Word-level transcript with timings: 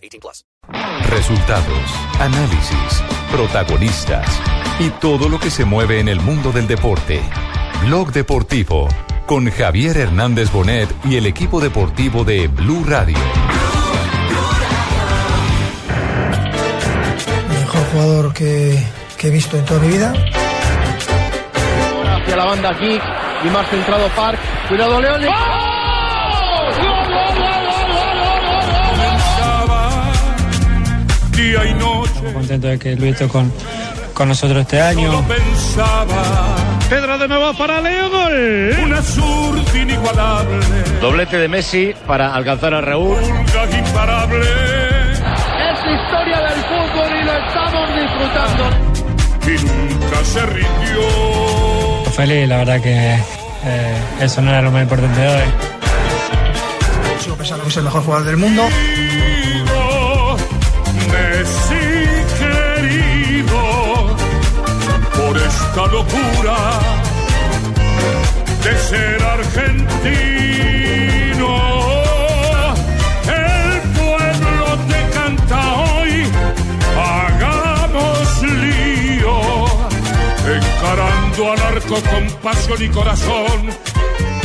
18 0.00 0.20
plus. 0.20 0.44
Resultados, 1.08 1.90
análisis, 2.18 3.02
protagonistas 3.30 4.40
y 4.78 4.90
todo 4.90 5.28
lo 5.28 5.38
que 5.38 5.50
se 5.50 5.64
mueve 5.64 6.00
en 6.00 6.08
el 6.08 6.20
mundo 6.20 6.52
del 6.52 6.66
deporte. 6.66 7.20
Blog 7.84 8.12
Deportivo 8.12 8.88
con 9.26 9.48
Javier 9.48 9.96
Hernández 9.96 10.50
Bonet 10.50 10.88
y 11.04 11.16
el 11.16 11.24
equipo 11.24 11.60
deportivo 11.60 12.24
de 12.24 12.48
Blue 12.48 12.84
Radio. 12.84 13.16
Mejor 17.48 17.84
jugador 17.92 18.34
que, 18.34 18.84
que 19.16 19.28
he 19.28 19.30
visto 19.30 19.56
en 19.56 19.64
toda 19.64 19.80
mi 19.80 19.88
vida. 19.88 20.12
Hacia 22.16 22.36
la 22.36 22.44
banda 22.44 22.76
Kick 22.76 23.02
y 23.44 23.48
más 23.50 23.68
centrado 23.70 24.08
Park. 24.16 24.40
Cuidado 24.68 25.00
León. 25.00 25.69
Día 31.32 31.64
y 31.64 31.74
noche. 31.74 32.32
contento 32.34 32.66
de 32.68 32.78
que 32.78 32.96
Luis 32.96 33.12
esté 33.12 33.28
con, 33.28 33.52
con 34.14 34.28
nosotros 34.28 34.60
este 34.62 34.80
año. 34.80 35.24
pensaba 35.26 36.56
Pedro 36.88 37.18
de 37.18 37.28
nuevo 37.28 37.54
para 37.56 37.80
Leo 37.80 38.10
gol. 38.10 38.76
una 38.84 39.02
surta 39.02 39.78
inigualable, 39.78 40.58
Doblete 41.00 41.38
de 41.38 41.48
Messi 41.48 41.94
para 42.06 42.34
alcanzar 42.34 42.74
a 42.74 42.80
Raúl. 42.80 43.16
imparable, 43.22 44.40
Es 44.40 45.78
historia 45.78 46.40
del 46.40 46.60
fútbol 46.64 47.20
y 47.20 47.24
lo 47.24 47.32
estamos 47.32 47.88
disfrutando. 47.94 48.64
y 49.46 49.64
nunca 49.64 50.24
se 50.24 50.46
rindió. 50.46 52.10
Feliz, 52.16 52.48
la 52.48 52.56
verdad 52.58 52.80
que 52.82 53.14
eh, 53.64 53.96
eso 54.20 54.42
no 54.42 54.50
era 54.50 54.60
lo 54.62 54.70
más 54.72 54.82
importante 54.82 55.20
de 55.20 55.28
hoy. 55.28 55.42
Sigo 57.20 57.36
pensando 57.36 57.64
que 57.64 57.70
es 57.70 57.76
el 57.76 57.84
mejor 57.84 58.02
jugador 58.02 58.26
del 58.26 58.36
mundo. 58.36 58.62
Querido, 61.20 61.40
Messi 61.40 61.86
querido, 62.38 63.60
por 65.16 65.36
esta 65.36 65.86
locura 65.86 66.58
de 68.64 68.78
ser 68.78 69.22
argentino, 69.22 69.88
el 73.26 73.80
pueblo 73.98 74.66
te 74.88 75.00
canta 75.14 75.60
hoy, 75.74 76.12
hagamos 76.98 78.42
lío, 78.42 79.36
encarando 80.56 81.52
al 81.52 81.60
arco 81.60 81.96
con 82.10 82.24
pasión 82.42 82.82
y 82.82 82.88
corazón. 82.88 83.70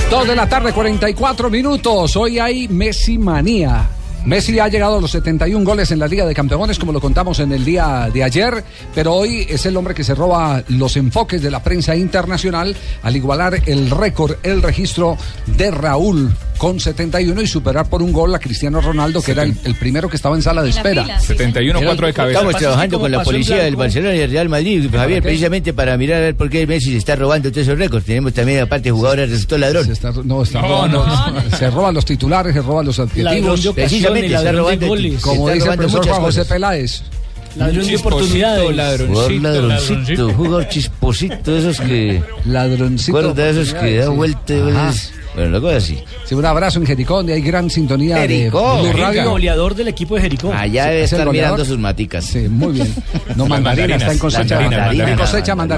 Dos 0.10 0.28
de 0.28 0.36
la 0.36 0.48
tarde, 0.48 0.72
44 0.72 1.50
minutos. 1.50 2.16
Hoy 2.16 2.40
hay 2.40 2.68
Messi 2.68 3.18
manía. 3.18 3.90
Messi 4.26 4.58
ha 4.58 4.68
llegado 4.68 4.98
a 4.98 5.02
los 5.02 5.12
71 5.12 5.64
goles 5.64 5.92
en 5.92 6.00
la 6.00 6.08
Liga 6.08 6.26
de 6.26 6.34
Campeones, 6.34 6.80
como 6.80 6.92
lo 6.92 7.00
contamos 7.00 7.40
en 7.40 7.52
el 7.52 7.64
día 7.64 8.10
de 8.12 8.24
ayer, 8.24 8.64
pero 8.96 9.14
hoy 9.14 9.46
es 9.48 9.68
el 9.68 9.78
hombre 9.78 9.94
que 9.94 10.04
se 10.04 10.16
roba 10.16 10.64
los 10.68 10.98
enfoques 10.98 11.44
de 11.44 11.52
la 11.52 11.62
prensa 11.62 11.96
internacional 11.96 12.76
al 13.04 13.16
igualar 13.16 13.62
el 13.68 13.92
récord, 13.92 14.38
el 14.42 14.64
registro 14.64 15.16
de 15.46 15.70
Raúl 15.70 16.36
con 16.58 16.80
71 16.80 17.42
y 17.42 17.48
superar 17.48 17.90
por 17.90 18.02
un 18.02 18.12
gol 18.14 18.34
a 18.34 18.40
Cristiano 18.40 18.80
Ronaldo, 18.82 19.22
que 19.22 19.32
era 19.32 19.44
el, 19.44 19.56
el 19.66 19.76
primero 19.76 20.10
que 20.10 20.16
estaba 20.16 20.36
en 20.36 20.42
sala 20.42 20.64
de 20.64 20.70
espera. 20.70 21.20
71, 21.20 21.80
4 21.84 22.08
de 22.08 22.14
cabeza. 22.14 22.40
Estamos 22.40 22.60
trabajando 22.62 23.00
con 23.00 23.12
la 23.12 23.24
policía 23.24 23.58
del 23.58 23.76
Barcelona 23.76 24.16
y 24.16 24.20
el 24.20 24.32
Real 24.32 24.50
Madrid, 24.50 24.90
Javier, 24.92 25.22
precisamente 25.22 25.74
para 25.74 25.98
mirar 25.98 26.18
a 26.18 26.22
ver 26.22 26.36
por 26.36 26.50
qué 26.50 26.66
Messi 26.66 26.92
se 26.92 26.98
está 26.98 27.16
robando 27.16 27.50
todos 27.52 27.68
esos 27.68 27.78
récords. 27.78 28.06
Tenemos 28.06 28.34
también, 28.34 28.62
aparte, 28.62 28.90
jugadores 28.92 29.30
resultó 29.30 29.58
ladrón. 29.58 29.86
Se 29.86 29.92
está- 29.94 30.12
no, 30.24 30.44
está 30.44 30.62
No, 30.62 30.68
robando- 30.68 31.06
no, 31.06 31.58
se 31.58 31.70
roban 31.70 31.94
los 31.94 32.06
titulares, 32.06 32.54
se 32.54 32.62
roban 32.62 32.86
los 32.86 33.00
objetivos. 33.00 33.62
Precisamente 33.74 34.34
está 34.34 34.52
robando, 34.52 34.88
Como 35.22 35.50
está 35.50 35.54
dice 35.54 35.70
el 35.70 35.78
profesor 35.78 36.08
Juan 36.08 36.22
José. 36.22 36.46
Peláez. 36.46 37.02
Ladrón 37.58 37.88
de 37.88 37.96
oportunidades. 37.96 38.62
Jugador 38.62 38.76
Ladroncito, 38.76 39.40
ladroncito, 39.42 40.34
jugador 40.34 40.68
chisposito, 40.68 41.58
esos 41.58 41.80
que... 41.80 42.22
Ladroncito. 42.46 43.18
¿Recuerdas 43.18 43.56
de 43.56 43.62
esos 43.62 43.74
que 43.74 43.96
da 43.98 44.10
vuelta? 44.10 44.54
Bueno, 45.36 45.62
cosa 45.62 45.78
así. 45.78 46.00
Sí, 46.24 46.34
un 46.36 46.46
abrazo 46.46 46.80
en 46.80 46.86
Jericó, 46.86 47.18
donde 47.18 47.34
hay 47.34 47.42
gran 47.42 47.70
sintonía 47.70 48.18
Jericó, 48.18 48.82
de 48.84 48.94
Blue. 48.94 49.02
Radio. 49.02 49.30
goleador 49.32 49.76
del 49.76 49.90
equipo 49.90 50.16
de 50.16 50.22
Jericó. 50.22 50.52
Allá 50.54 50.84
Sí, 50.86 50.90
debe 50.90 51.04
es 51.04 51.14
el 51.14 51.20
estar 51.20 51.32
mirando 51.34 51.66
sus 51.66 51.78
maticas. 51.78 52.26
Sí, 52.26 52.48
muy 52.50 52.74
bien. 52.74 52.94
No, 53.36 53.46
mandarina, 53.48 53.48
mandarinas, 53.48 54.02
está 54.02 54.12
en 54.14 54.20
cosecha. 54.20 54.56
mandarina. 54.60 54.84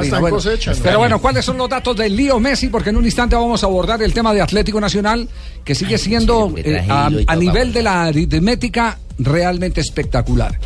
Está 0.03 0.15
en 0.15 0.21
Bueno, 0.21 0.35
cosecha, 0.37 0.71
¿no? 0.73 0.77
pero 0.83 0.99
bueno, 0.99 1.19
¿cuáles 1.19 1.43
son 1.45 1.57
los 1.57 1.69
datos 1.69 1.95
de 1.97 2.09
Lío 2.09 2.39
Messi? 2.39 2.69
Porque 2.69 2.89
en 2.91 2.97
un 2.97 3.05
instante 3.05 3.35
vamos 3.35 3.63
a 3.63 3.65
abordar 3.65 4.01
el 4.01 4.13
tema 4.13 4.33
de 4.33 4.41
Atlético 4.41 4.79
Nacional, 4.79 5.27
que 5.63 5.75
sigue 5.75 5.97
siendo 5.97 6.53
sí, 6.55 6.61
eh, 6.63 6.85
a, 6.87 7.09
nivel 7.35 7.57
vamos. 7.67 7.73
de 7.73 7.83
la 7.83 8.03
aritmética 8.05 8.97
realmente 9.19 9.81
espectacular. 9.81 10.57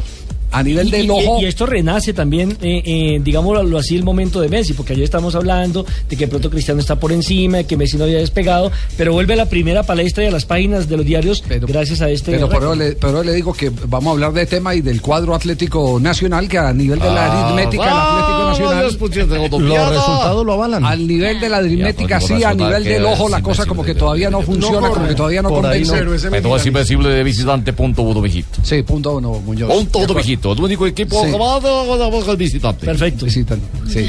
A 0.52 0.64
nivel 0.64 0.88
Y, 0.88 0.92
del 0.92 1.06
y- 1.06 1.10
ojo. 1.10 1.40
y 1.42 1.46
esto 1.46 1.66
renace 1.66 2.14
también, 2.14 2.58
eh, 2.62 2.82
eh, 2.86 3.20
digámoslo 3.24 3.78
así, 3.78 3.96
el 3.96 4.04
momento 4.04 4.42
de 4.42 4.50
Messi, 4.50 4.74
porque 4.74 4.94
ayer 4.94 5.04
estamos 5.06 5.34
hablando 5.36 5.86
de 6.10 6.18
que 6.18 6.28
pronto 6.28 6.50
Cristiano 6.50 6.80
está 6.82 6.98
por 7.00 7.12
encima, 7.12 7.58
de 7.58 7.66
que 7.66 7.78
Messi 7.78 7.98
no 7.98 8.04
había 8.04 8.18
despegado, 8.20 8.72
pero 8.98 9.14
vuelve 9.14 9.34
a 9.34 9.38
la 9.38 9.46
primera 9.48 9.84
palestra 9.84 10.24
y 10.24 10.28
a 10.28 10.32
las 10.32 10.46
páginas 10.46 10.90
de 10.90 10.98
los 10.98 11.06
diarios 11.06 11.44
Pero- 11.48 11.68
gracias 11.68 12.02
a 12.02 12.10
este. 12.10 12.32
Pero 12.32 12.48
eso, 12.48 12.76
le, 12.76 12.92
por 12.94 13.10
eso 13.12 13.24
le 13.24 13.34
digo 13.34 13.54
que 13.54 13.72
vamos 13.88 14.08
a 14.10 14.12
hablar 14.12 14.34
de 14.34 14.46
tema 14.46 14.76
y 14.76 14.82
del 14.82 15.02
cuadro 15.02 15.34
Atlético 15.36 16.00
Nacional, 16.02 16.48
que 16.50 16.58
a 16.58 16.74
nivel 16.74 17.00
de 17.00 17.06
la 17.06 17.26
Ah, 17.28 17.46
aritmética 17.48 17.84
del 17.86 17.94
Atlético 17.94 18.50
Nacional. 18.50 18.82
Los 19.62 19.90
resultados 19.90 20.46
lo 20.46 20.54
avalan. 20.54 20.84
Al 20.86 21.08
nivel 21.08 21.40
de 21.40 21.50
la 21.50 21.58
aritmética, 21.58 22.20
Ya, 22.20 22.28
sí, 22.28 22.44
a 22.44 22.54
nivel 22.54 22.84
del 22.84 23.06
ojo, 23.06 23.30
la 23.30 23.42
cosa 23.42 23.66
como 23.66 23.84
que 23.84 23.94
pero- 23.94 24.06
todavía 24.06 24.30
no 24.30 24.42
funciona, 24.42 24.90
como 24.90 25.08
que 25.08 25.16
todavía 25.16 25.42
no 25.42 25.50
convence. 25.50 25.94
Método 26.04 26.12
mexicano. 26.32 26.58
invencible 26.68 27.10
de 27.10 27.24
visitante, 27.24 27.74
punto 27.74 28.02
uno. 28.04 28.22
Sí, 28.64 28.84
punto 28.84 29.18
uno, 29.18 29.40
Muñoz. 29.46 29.72
Punto 29.72 30.00
uno, 30.00 30.08
mijito. 30.42 30.54
El 30.54 30.60
único 30.64 30.88
equipo 30.88 31.22
Sí. 31.24 31.30
acabado 31.30 32.32
el 32.32 32.38
visitante. 32.38 32.86
Perfecto. 32.86 33.26
Visitan, 33.26 33.60
sí, 33.88 34.08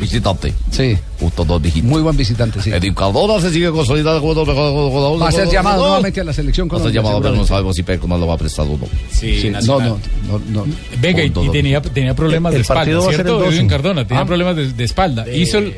Visitante. 0.00 0.52
sí. 0.70 0.96
Punto 1.18 1.44
dos, 1.44 1.60
mijito. 1.62 1.86
Muy 1.86 2.02
buen 2.02 2.16
visitante, 2.16 2.60
sí. 2.62 2.70
Edwin 2.70 2.94
Cardona 2.94 3.40
se 3.40 3.50
sigue 3.50 3.70
consolidando 3.70 4.20
como 4.20 4.32
el 4.32 4.46
mejor 4.48 4.90
jugador. 4.90 5.22
Va 5.22 5.28
a 5.28 5.32
ser 5.32 5.48
llamado 5.48 5.82
nuevamente 5.86 6.20
a 6.20 6.24
la 6.24 6.32
selección 6.32 6.68
Va 6.72 6.78
a 6.78 6.82
ser 6.82 6.92
llamado, 6.92 7.20
pero 7.20 7.34
no 7.34 7.46
sabemos 7.46 7.76
si 7.76 7.82
Pérez 7.82 8.02
más 8.06 8.20
lo 8.20 8.26
va 8.26 8.34
a 8.34 8.38
prestar 8.38 8.66
o 8.66 8.70
no. 8.76 8.86
Sí, 9.10 9.50
no, 9.66 9.78
no, 9.80 9.98
no, 10.28 10.38
no. 10.50 10.66
Venga, 11.00 11.22
y, 11.22 11.30
tenía, 11.30 11.80
tenía 11.82 12.14
problemas 12.14 12.52
de 12.52 12.60
El 12.60 12.64
partido 12.64 12.98
espalda, 13.00 13.14
¿cierto? 13.16 13.38
el 13.38 13.44
12. 13.44 13.56
Edwin 13.56 13.68
Cardona, 13.68 14.06
tenía 14.06 14.22
Ah. 14.22 14.26
problemas 14.26 14.56
de, 14.56 14.72
de 14.72 14.84
espalda. 14.84 15.24
hizo 15.32 15.58
el, 15.58 15.74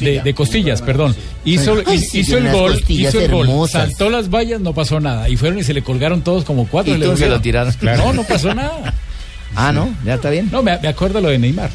de, 0.00 0.20
de 0.22 0.34
costillas, 0.34 0.82
perdón. 0.82 1.14
Hizo, 1.44 1.76
Ay, 1.86 1.96
hi- 1.96 2.00
sí, 2.00 2.18
hizo 2.20 2.36
el 2.38 2.50
gol, 2.52 2.80
hizo 2.88 3.20
el 3.20 3.30
gol, 3.30 3.48
hermosas. 3.48 3.88
saltó 3.88 4.10
las 4.10 4.28
vallas, 4.30 4.60
no 4.60 4.72
pasó 4.74 5.00
nada. 5.00 5.28
Y 5.28 5.36
fueron 5.36 5.58
y 5.58 5.62
se 5.64 5.72
le 5.74 5.82
colgaron 5.82 6.22
todos 6.22 6.44
como 6.44 6.66
cuatro. 6.66 6.94
Y 6.94 6.98
le 6.98 7.06
volvieron. 7.06 7.34
lo 7.36 7.40
tiraron. 7.40 7.74
No, 7.82 8.12
no 8.12 8.24
pasó 8.24 8.54
nada. 8.54 8.94
Ah, 9.56 9.72
¿no? 9.72 9.88
¿Ya 10.04 10.14
está 10.14 10.30
bien? 10.30 10.48
No, 10.52 10.62
me, 10.62 10.78
me 10.78 10.88
acuerdo 10.88 11.20
lo 11.20 11.28
de 11.28 11.38
Neymar. 11.38 11.70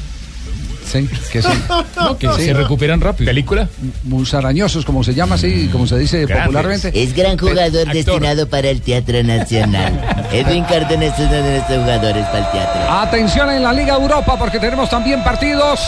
Sí, 0.85 1.09
que 1.31 1.41
sí. 1.41 1.47
No, 1.95 2.17
que 2.17 2.27
Sí. 2.35 2.45
se 2.45 2.53
recuperan 2.53 3.01
rápido. 3.01 3.27
¿Película? 3.29 3.67
Musarañosos, 4.03 4.85
como 4.85 5.03
se 5.03 5.13
llama 5.13 5.35
así, 5.35 5.69
como 5.71 5.87
se 5.87 5.97
dice 5.97 6.19
Grandes. 6.25 6.45
popularmente. 6.45 6.91
Es 7.03 7.15
gran 7.15 7.37
jugador 7.37 7.91
destinado 7.91 8.47
para 8.47 8.69
el 8.69 8.81
Teatro 8.81 9.23
Nacional. 9.23 9.99
Edwin 10.31 10.63
Cardona 10.65 11.05
es 11.05 11.13
uno 11.17 11.31
de 11.31 11.51
nuestros 11.51 11.79
jugadores 11.79 12.25
para 12.27 12.39
el 12.45 12.51
teatro. 12.51 12.91
Atención 12.91 13.49
en 13.51 13.63
la 13.63 13.73
Liga 13.73 13.95
Europa, 13.95 14.37
porque 14.37 14.59
tenemos 14.59 14.89
también 14.89 15.23
partidos 15.23 15.79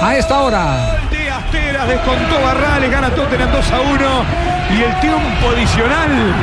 a 0.00 0.14
esta 0.16 0.40
hora. 0.40 0.96
Díaz 1.10 1.50
Teras 1.50 1.88
descontó 1.88 2.40
Barrales, 2.42 2.90
gana 2.90 3.10
Tottenham 3.10 3.50
2 3.52 3.70
a 3.72 3.80
1 3.80 4.24
y 4.78 4.82
el 4.84 5.00
tiempo 5.00 5.48
adicional 5.54 6.34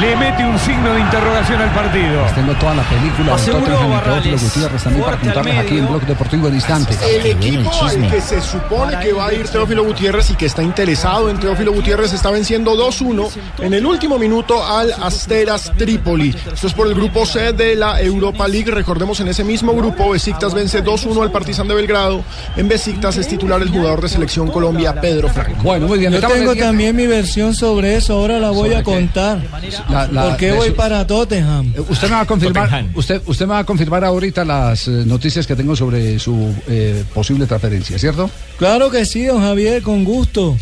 le 0.00 0.14
mete 0.16 0.44
un 0.44 0.58
signo 0.58 0.92
de 0.92 1.00
interrogación 1.00 1.60
al 1.60 1.70
partido. 1.72 2.22
Tengo 2.34 2.52
toda 2.54 2.74
la 2.74 2.82
película 2.82 3.24
de 3.24 3.32
Aseguró 3.32 3.64
Tottenham 3.64 3.86
y 3.86 3.90
Barrales. 3.90 4.22
Teófilo 4.22 4.48
Gutiérrez 4.48 4.82
también 4.82 5.04
para 5.04 5.16
al 5.16 5.22
contarles 5.22 5.58
aquí 5.58 5.68
en 5.68 5.74
medio. 5.74 5.88
Blog 5.88 6.06
Deportivo 6.06 6.48
en 6.48 6.54
instantes. 6.54 6.98
El 7.02 7.26
equipo 7.26 7.70
al 7.82 8.10
que 8.10 8.20
se 8.20 8.40
supone 8.42 8.98
que 9.00 9.12
va 9.12 9.26
a 9.26 9.32
ir 9.32 9.48
Teófilo 9.48 9.84
Gutiérrez 9.84 10.30
y 10.30 10.34
que 10.34 10.46
está 10.46 10.62
interesado 10.62 11.30
en 11.30 11.38
Teófilo 11.40 11.72
Gutiérrez 11.72 12.12
está 12.12 12.30
venciendo 12.30 12.74
2-1 12.76 13.30
en 13.60 13.74
el 13.74 13.86
último 13.86 14.18
minuto 14.18 14.64
al 14.64 14.92
Asteras 15.02 15.72
Trípoli. 15.76 16.34
Esto 16.52 16.66
es 16.66 16.74
por 16.74 16.86
el 16.86 16.94
grupo 16.94 17.24
C 17.24 17.52
de 17.52 17.74
la 17.74 18.00
Europa 18.00 18.46
League. 18.46 18.70
Recordemos 18.70 19.20
en 19.20 19.28
ese 19.28 19.44
mismo 19.44 19.74
grupo, 19.74 20.10
Besiktas 20.10 20.52
vence 20.52 20.84
2-1 20.84 21.22
al 21.22 21.30
Partizan 21.30 21.68
de 21.68 21.74
Belgrado. 21.74 22.22
En 22.56 22.68
Besiktas 22.68 23.16
es 23.16 23.28
titular 23.28 23.62
el 23.62 23.70
jugador 23.70 24.02
de 24.02 24.08
selección 24.08 24.50
Colombia, 24.50 25.00
Pedro 25.00 25.28
Franco. 25.28 25.62
Bueno, 25.62 25.86
muy 25.86 25.98
bien. 25.98 26.12
Yo 26.12 26.20
tengo 26.20 26.54
también 26.54 26.94
mi 26.94 27.06
versión 27.06 27.54
sobre 27.54 27.96
eso, 27.96 28.14
ahora 28.14 28.38
la 28.38 28.50
voy 28.50 28.74
a 28.74 28.82
contar. 28.82 29.45
La- 29.90 30.06
la- 30.08 30.28
¿Por 30.28 30.36
qué 30.36 30.52
voy 30.52 30.68
su- 30.68 30.74
para 30.74 31.06
Tottenham? 31.06 31.72
Eh, 31.76 31.80
Usted 31.88 32.08
me 32.08 32.14
va 32.14 32.20
a 32.20 32.26
confirmar, 32.26 32.84
usted, 32.94 33.22
usted 33.26 33.46
me 33.46 33.52
va 33.52 33.58
a 33.60 33.64
confirmar 33.64 34.04
ahorita 34.04 34.44
las 34.44 34.88
eh, 34.88 35.02
noticias 35.06 35.46
que 35.46 35.56
tengo 35.56 35.74
sobre 35.76 36.18
su 36.18 36.54
eh, 36.68 37.04
posible 37.14 37.46
transferencia, 37.46 37.98
¿cierto? 37.98 38.30
Claro 38.58 38.90
que 38.90 39.04
sí, 39.06 39.24
don 39.24 39.40
Javier, 39.40 39.82
con 39.82 40.04
gusto. 40.04 40.56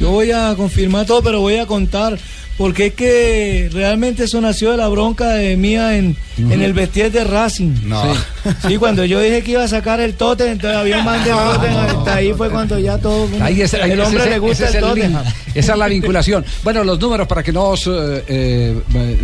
Yo 0.00 0.10
voy 0.10 0.30
a 0.30 0.54
confirmar 0.56 1.06
todo, 1.06 1.22
pero 1.22 1.40
voy 1.40 1.56
a 1.56 1.66
contar. 1.66 2.18
Porque 2.58 2.86
es 2.86 2.94
que 2.94 3.68
realmente 3.72 4.24
eso 4.24 4.40
nació 4.40 4.70
de 4.70 4.78
la 4.78 4.88
bronca 4.88 5.28
de 5.30 5.56
mía 5.58 5.96
en, 5.98 6.16
en 6.38 6.62
el 6.62 6.72
vestir 6.72 7.10
de 7.12 7.22
Racing. 7.24 7.72
No. 7.84 8.02
Sí. 8.14 8.50
Sí, 8.68 8.76
cuando 8.78 9.04
yo 9.04 9.20
dije 9.20 9.42
que 9.42 9.50
iba 9.52 9.64
a 9.64 9.68
sacar 9.68 10.00
el 10.00 10.14
Tottenham, 10.14 10.52
entonces 10.54 10.78
había 10.78 10.98
un 10.98 11.04
man 11.04 11.22
de 11.24 11.30
Tottenham. 11.30 11.98
Hasta 11.98 12.14
ahí 12.14 12.32
fue 12.32 12.48
cuando 12.48 12.78
ya 12.78 12.96
todo. 12.98 13.28
Ahí 13.40 13.60
es, 13.60 13.74
ahí 13.74 13.90
el 13.90 14.00
hombre 14.00 14.20
ese- 14.22 14.30
le 14.30 14.38
gusta 14.38 14.68
el 14.68 14.74
el. 14.76 14.80
Tottenham. 14.80 15.24
Esa 15.54 15.72
es 15.72 15.78
la 15.78 15.86
vinculación. 15.88 16.44
Bueno, 16.64 16.82
los 16.82 16.98
números 16.98 17.28
para 17.28 17.42
que 17.42 17.52
nos 17.52 17.86
eh, 17.86 18.24
eh, 18.28 18.74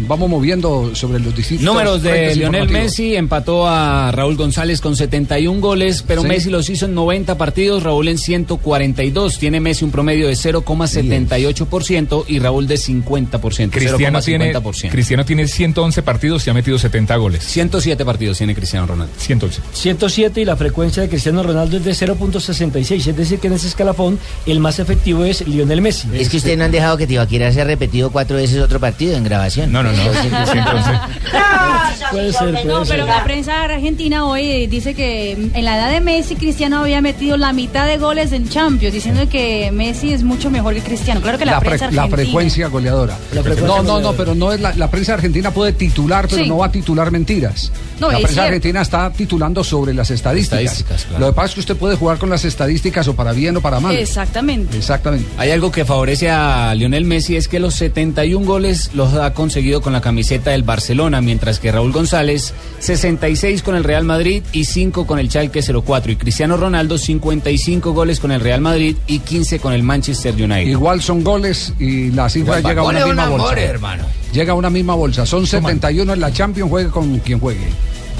vamos 0.07 0.29
moviendo 0.29 0.95
sobre 0.95 1.19
los 1.19 1.35
distintos. 1.35 1.65
Números 1.65 2.03
de 2.03 2.37
Lionel. 2.37 2.69
Messi 2.69 3.17
empató 3.17 3.67
a 3.67 4.13
Raúl 4.13 4.37
González 4.37 4.81
con 4.81 4.95
71 4.95 5.61
goles, 5.61 6.05
pero 6.07 6.23
Sí. 6.23 6.29
Messi 6.29 6.51
los 6.51 6.69
hizo 6.71 6.85
en 6.87 6.95
90 6.95 7.37
partidos, 7.39 7.83
Raúl 7.83 8.09
en 8.09 8.19
142. 8.19 9.39
Tiene 9.39 9.59
Messi 9.61 9.85
un 9.85 9.91
promedio 9.91 10.29
de 10.29 10.35
0,78% 10.35 12.25
y 12.29 12.39
Raúl 12.39 12.67
de 12.67 12.77
50%. 12.77 13.22
Cristiano 13.71 14.21
tiene, 14.21 14.53
0,50%. 14.55 14.91
Cristiano 14.91 15.25
tiene 15.25 15.47
111 15.49 16.03
partidos 16.03 16.47
y 16.47 16.51
ha 16.51 16.55
metido 16.55 16.79
70 16.79 17.17
goles. 17.17 17.45
107 17.45 18.05
partidos 18.05 18.39
tiene 18.39 18.55
Cristiano 18.55 18.87
Ronaldo. 18.87 19.13
111. 19.19 19.61
107 19.73 20.41
y 20.41 20.45
la 20.45 20.57
frecuencia 20.57 21.03
de 21.03 21.09
Cristiano 21.09 21.43
Ronaldo 21.43 21.77
es 21.79 21.85
de 21.85 21.93
0.66, 21.93 23.07
es 23.09 23.17
decir 23.17 23.39
que 23.39 23.47
en 23.49 23.55
ese 23.55 23.69
escalafón 23.69 24.19
el 24.47 24.61
más 24.61 24.79
efectivo 24.79 25.25
es 25.25 25.47
Lionel 25.47 25.81
Messi. 25.81 26.09
Es 26.15 26.29
que 26.29 26.37
ustedes 26.39 26.59
no 26.59 26.65
han 26.65 26.71
dejado 26.73 26.97
que 26.97 27.07
Tibaquira 27.07 27.53
se 27.53 27.61
ha 27.61 27.65
repetido 27.65 28.11
cuatro 28.11 28.37
veces 28.37 28.59
otro 28.61 28.81
partido 28.81 29.17
en 29.17 29.25
grabación. 29.25 29.73
No, 29.73 29.83
no, 29.83 29.93
no. 29.93 30.03
Puede 32.11 32.33
ser, 32.33 32.51
puede 32.53 32.65
No, 32.65 32.85
ser. 32.85 32.97
pero 32.97 33.07
la 33.07 33.25
prensa 33.25 33.63
argentina 33.65 34.27
hoy 34.27 34.67
dice 34.67 34.95
que 34.95 35.33
en 35.33 35.65
la 35.65 35.77
edad 35.77 35.91
de 35.91 36.01
Messi, 36.01 36.37
Cristiano 36.37 36.81
había 36.81 37.01
metido 37.01 37.37
la 37.37 37.53
mitad 37.53 37.87
de 37.87 37.97
goles 37.97 38.33
en 38.33 38.49
Champions, 38.49 38.93
diciendo 38.95 39.29
que 39.31 39.71
Messi 39.73 40.13
es 40.13 40.23
mucho 40.23 40.51
mejor 40.51 40.75
que 40.75 40.81
Cristiano. 40.81 41.21
Claro 41.21 41.39
que 41.39 41.45
la, 41.47 41.53
La, 41.53 41.61
prensa 41.61 41.91
la 41.91 42.03
argentina. 42.03 42.17
frecuencia 42.17 42.69
goleadora. 42.69 43.12
No, 43.67 43.83
no, 43.83 44.01
no, 44.01 44.13
pero 44.13 44.35
no 44.35 44.53
es 44.53 44.61
la, 44.61 44.75
la 44.75 44.91
prensa 44.91 45.15
argentina 45.15 45.51
puede 45.53 45.73
titular, 45.73 46.27
pero 46.29 46.43
Sí. 46.43 46.49
no 46.49 46.59
va 46.59 46.67
a 46.67 46.73
titular 46.73 47.11
mentiras. 47.11 47.71
No, 48.01 48.09
la 48.09 48.15
prensa 48.19 48.33
cierto. 48.33 48.43
argentina 48.49 48.83
está 48.83 49.13
titulando 49.13 49.63
sobre 49.63 49.95
las 49.95 50.11
estadísticas. 50.11 50.61
Estadísticas, 50.61 51.05
claro. 51.05 51.21
Lo 51.27 51.33
que 51.33 51.37
pasa 51.37 51.49
es 51.49 51.55
que 51.55 51.61
usted 51.61 51.77
puede 51.77 51.97
jugar 51.97 52.19
con 52.19 52.31
las 52.31 52.45
estadísticas 52.45 53.07
o 53.09 53.15
para 53.15 53.33
bien 53.33 53.57
o 53.57 53.61
para 53.61 53.79
mal. 53.81 53.95
Exactamente. 53.97 54.77
Exactamente. 54.77 55.27
Hay 55.39 55.51
algo 55.51 55.71
que 55.71 55.85
favorece 55.85 56.29
a 56.31 56.75
Lionel 56.75 57.05
Messi 57.05 57.37
es 57.37 57.47
que 57.49 57.61
los 57.61 57.75
71 57.75 58.45
goles 58.45 58.91
los 58.95 59.15
ha 59.15 59.33
conseguido 59.35 59.81
con 59.83 59.93
la 59.93 60.01
camiseta 60.01 60.51
del 60.51 60.65
Barcelona, 60.65 61.21
mientras 61.21 61.61
que 61.61 61.71
Raúl 61.71 61.93
González 61.93 62.55
66 62.81 63.63
con 63.63 63.77
el 63.77 63.85
Real 63.85 64.05
Madrid 64.05 64.43
y 64.53 64.65
5 64.65 65.07
con 65.07 65.19
el 65.19 65.29
Schalke 65.31 65.61
04 65.63 66.13
y 66.13 66.17
Cristiano 66.17 66.57
Ronaldo 66.57 66.99
55 66.99 67.93
goles 67.93 68.21
con 68.21 68.33
el 68.33 68.41
Real 68.41 68.61
Madrid 68.61 68.97
y 69.07 69.21
15 69.21 69.61
con 69.61 69.73
el 69.73 69.83
Manchester 69.83 70.35
United. 70.35 70.67
Igual 70.67 71.01
son 71.03 71.23
goles 71.23 71.73
y 71.79 72.11
la 72.11 72.29
cifra 72.29 72.59
Igual, 72.59 72.73
llega 72.73 72.83
a 72.83 72.85
una 72.85 73.02
misma 73.07 73.23
un 73.27 73.35
amor, 73.35 73.41
bolsa. 73.49 73.61
hermano. 73.63 74.05
Llega 74.33 74.53
a 74.53 74.57
una 74.57 74.71
misma 74.71 74.95
bolsa. 74.95 75.27
Son 75.27 75.47
71 75.47 76.13
en 76.13 76.21
la 76.21 76.33
Champions, 76.33 76.71
juegue 76.71 76.91
con 76.91 77.19
quien 77.19 77.39
juegue. 77.41 77.67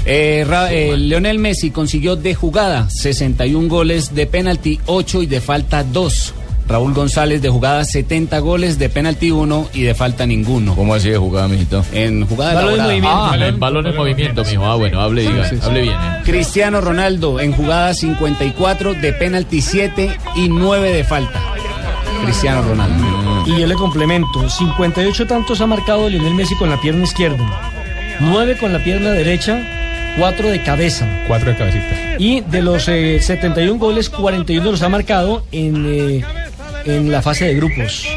Eh, 0.05 0.45
Ra- 0.47 0.71
eh, 0.71 0.97
Lionel 0.97 1.39
Messi 1.39 1.71
consiguió 1.71 2.15
de 2.15 2.35
jugada 2.35 2.89
61 2.89 3.69
goles, 3.69 4.13
de 4.13 4.27
penalti 4.27 4.79
8 4.85 5.21
y 5.21 5.25
de 5.27 5.39
falta 5.41 5.83
2. 5.83 6.33
Raúl 6.65 6.93
González 6.93 7.41
de 7.41 7.49
jugada 7.49 7.83
70 7.83 8.39
goles, 8.39 8.79
de 8.79 8.87
penalti 8.87 9.31
1 9.31 9.67
y 9.73 9.81
de 9.83 9.93
falta 9.95 10.25
ninguno. 10.25 10.75
¿Cómo 10.75 10.93
así 10.95 11.09
de 11.09 11.17
jugada, 11.17 11.47
mijito? 11.49 11.83
En 11.91 12.25
jugada 12.25 12.53
Balón 12.53 12.73
en 12.75 12.81
movimiento. 12.83 13.09
Ah, 13.11 13.35
el 13.35 13.55
balón 13.57 13.87
en 13.87 13.95
movimiento, 13.97 14.43
mijo. 14.45 14.65
Ah, 14.65 14.75
bueno, 14.75 15.01
hable, 15.01 15.21
diga, 15.23 15.49
hable 15.61 15.81
bien. 15.81 15.93
eh. 15.93 16.21
Cristiano 16.23 16.79
Ronaldo 16.79 17.39
en 17.41 17.51
jugada 17.51 17.93
54, 17.93 18.93
de 18.93 19.11
penalti 19.13 19.61
7 19.61 20.17
y 20.37 20.47
9 20.47 20.93
de 20.93 21.03
falta. 21.03 21.41
Cristiano 22.23 22.61
Ronaldo. 22.61 23.03
Y 23.45 23.59
yo 23.59 23.67
le 23.67 23.75
complemento, 23.75 24.49
58 24.49 25.27
tantos 25.27 25.59
ha 25.59 25.67
marcado 25.67 26.09
Lionel 26.09 26.33
Messi 26.33 26.55
con 26.55 26.69
la 26.69 26.79
pierna 26.79 27.03
izquierda, 27.03 27.71
9 28.19 28.57
con 28.57 28.71
la 28.71 28.83
pierna 28.83 29.11
derecha, 29.11 29.61
4 30.17 30.49
de 30.49 30.63
cabeza. 30.63 31.07
Cuatro 31.27 31.51
de 31.51 31.57
cabecita. 31.57 32.15
Y 32.19 32.41
de 32.41 32.61
los 32.61 32.87
eh, 32.87 33.19
71 33.19 33.79
goles, 33.79 34.09
41 34.09 34.71
los 34.71 34.81
ha 34.81 34.89
marcado 34.89 35.45
en, 35.51 35.85
eh, 35.87 36.23
en 36.85 37.11
la 37.11 37.21
fase 37.21 37.45
de 37.45 37.55
grupos. 37.55 38.07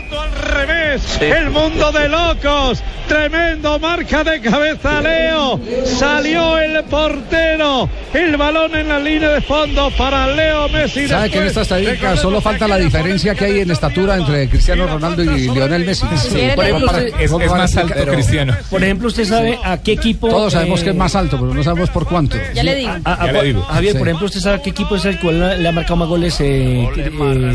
El 1.20 1.50
mundo 1.50 1.93
de 1.93 2.08
locos, 2.08 2.82
tremendo 3.08 3.78
marca 3.78 4.25
de 4.25 4.40
cabeza 4.40 5.00
Leo, 5.00 5.60
salió 5.84 6.58
el 6.58 6.82
portero, 6.84 7.88
el 8.12 8.37
balón 8.37 8.75
en 8.76 8.88
la 8.88 8.98
línea 8.98 9.28
de 9.31 9.40
fondo 9.40 9.90
para 9.96 10.26
Leo 10.28 10.69
Messi. 10.69 11.06
¿Sabe 11.08 11.31
que 11.31 11.38
en 11.38 11.44
esta 11.44 11.62
estadística 11.62 12.16
solo 12.16 12.40
falta 12.40 12.66
la 12.69 12.78
diferencia 12.78 13.34
que 13.34 13.44
hay 13.44 13.60
en 13.60 13.70
estatura 13.70 14.16
entre 14.16 14.48
Cristiano 14.48 14.87
Ronaldo 14.87 15.22
y 15.22 15.48
Lionel 15.48 15.84
Messi? 15.84 16.06
Por 16.54 16.64
ejemplo, 16.64 16.87
usted- 16.87 17.12
Es, 17.20 17.31
más 17.50 17.76
alto 17.76 17.94
Cristiano. 18.12 18.54
por 18.70 18.82
ejemplo, 18.82 19.08
usted 19.08 19.25
sabe 19.25 19.58
a 19.62 19.78
qué 19.78 19.93
equipo... 19.93 20.28
Todos 20.28 20.52
sabemos 20.52 20.81
eh, 20.81 20.84
que 20.84 20.90
es 20.90 20.96
más 20.96 21.14
alto, 21.14 21.38
pero 21.40 21.54
no 21.54 21.62
sabemos 21.62 21.90
por 21.90 22.06
cuánto. 22.06 22.37
Ya 22.54 22.62
le 22.62 22.75
digo. 22.75 22.90
a- 23.04 23.22
a- 23.22 23.26
Ya 23.26 23.32
le 23.32 23.43
digo. 23.44 23.62
Javier, 23.62 23.93
Sí. 23.93 23.98
por 23.98 24.08
ejemplo, 24.08 24.26
¿usted 24.26 24.40
sabe 24.40 24.56
a 24.56 24.62
qué 24.62 24.70
equipo 24.70 24.96
es 24.96 25.04
el 25.04 25.19
cual 25.20 25.62
le 25.62 25.69
ha 25.69 25.72
marcado 25.72 25.96
más 25.96 26.08
goles 26.08 26.40
eh, 26.40 26.88
eh, 26.96 27.10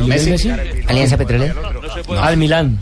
Messi? 0.05 0.51
Alianza 0.87 1.17
Petrolera. 1.17 1.53
Al 2.21 2.37
Milán. 2.37 2.79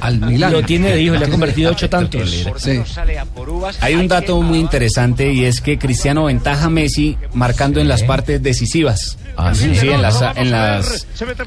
Al 0.00 0.20
Milán. 0.20 0.52
Lo 0.52 0.62
tiene 0.62 0.92
de 0.92 1.02
hijo, 1.02 1.14
le 1.14 1.24
ha 1.24 1.28
convertido 1.28 1.72
ocho 1.72 1.88
tantos. 1.88 2.30
Sí. 2.56 2.80
Hay 3.80 3.94
un 3.94 4.08
dato 4.08 4.40
muy 4.42 4.58
interesante 4.58 5.32
y 5.32 5.44
es 5.44 5.60
que 5.60 5.78
Cristiano 5.78 6.24
ventaja 6.24 6.66
a 6.66 6.70
Messi 6.70 7.16
marcando 7.34 7.80
en 7.80 7.88
las 7.88 8.02
partes 8.02 8.42
decisivas. 8.42 9.18
Ah, 9.36 9.54
sí, 9.54 9.72
en 9.88 10.02
las, 10.02 10.22
en 10.36 10.50
las 10.50 11.06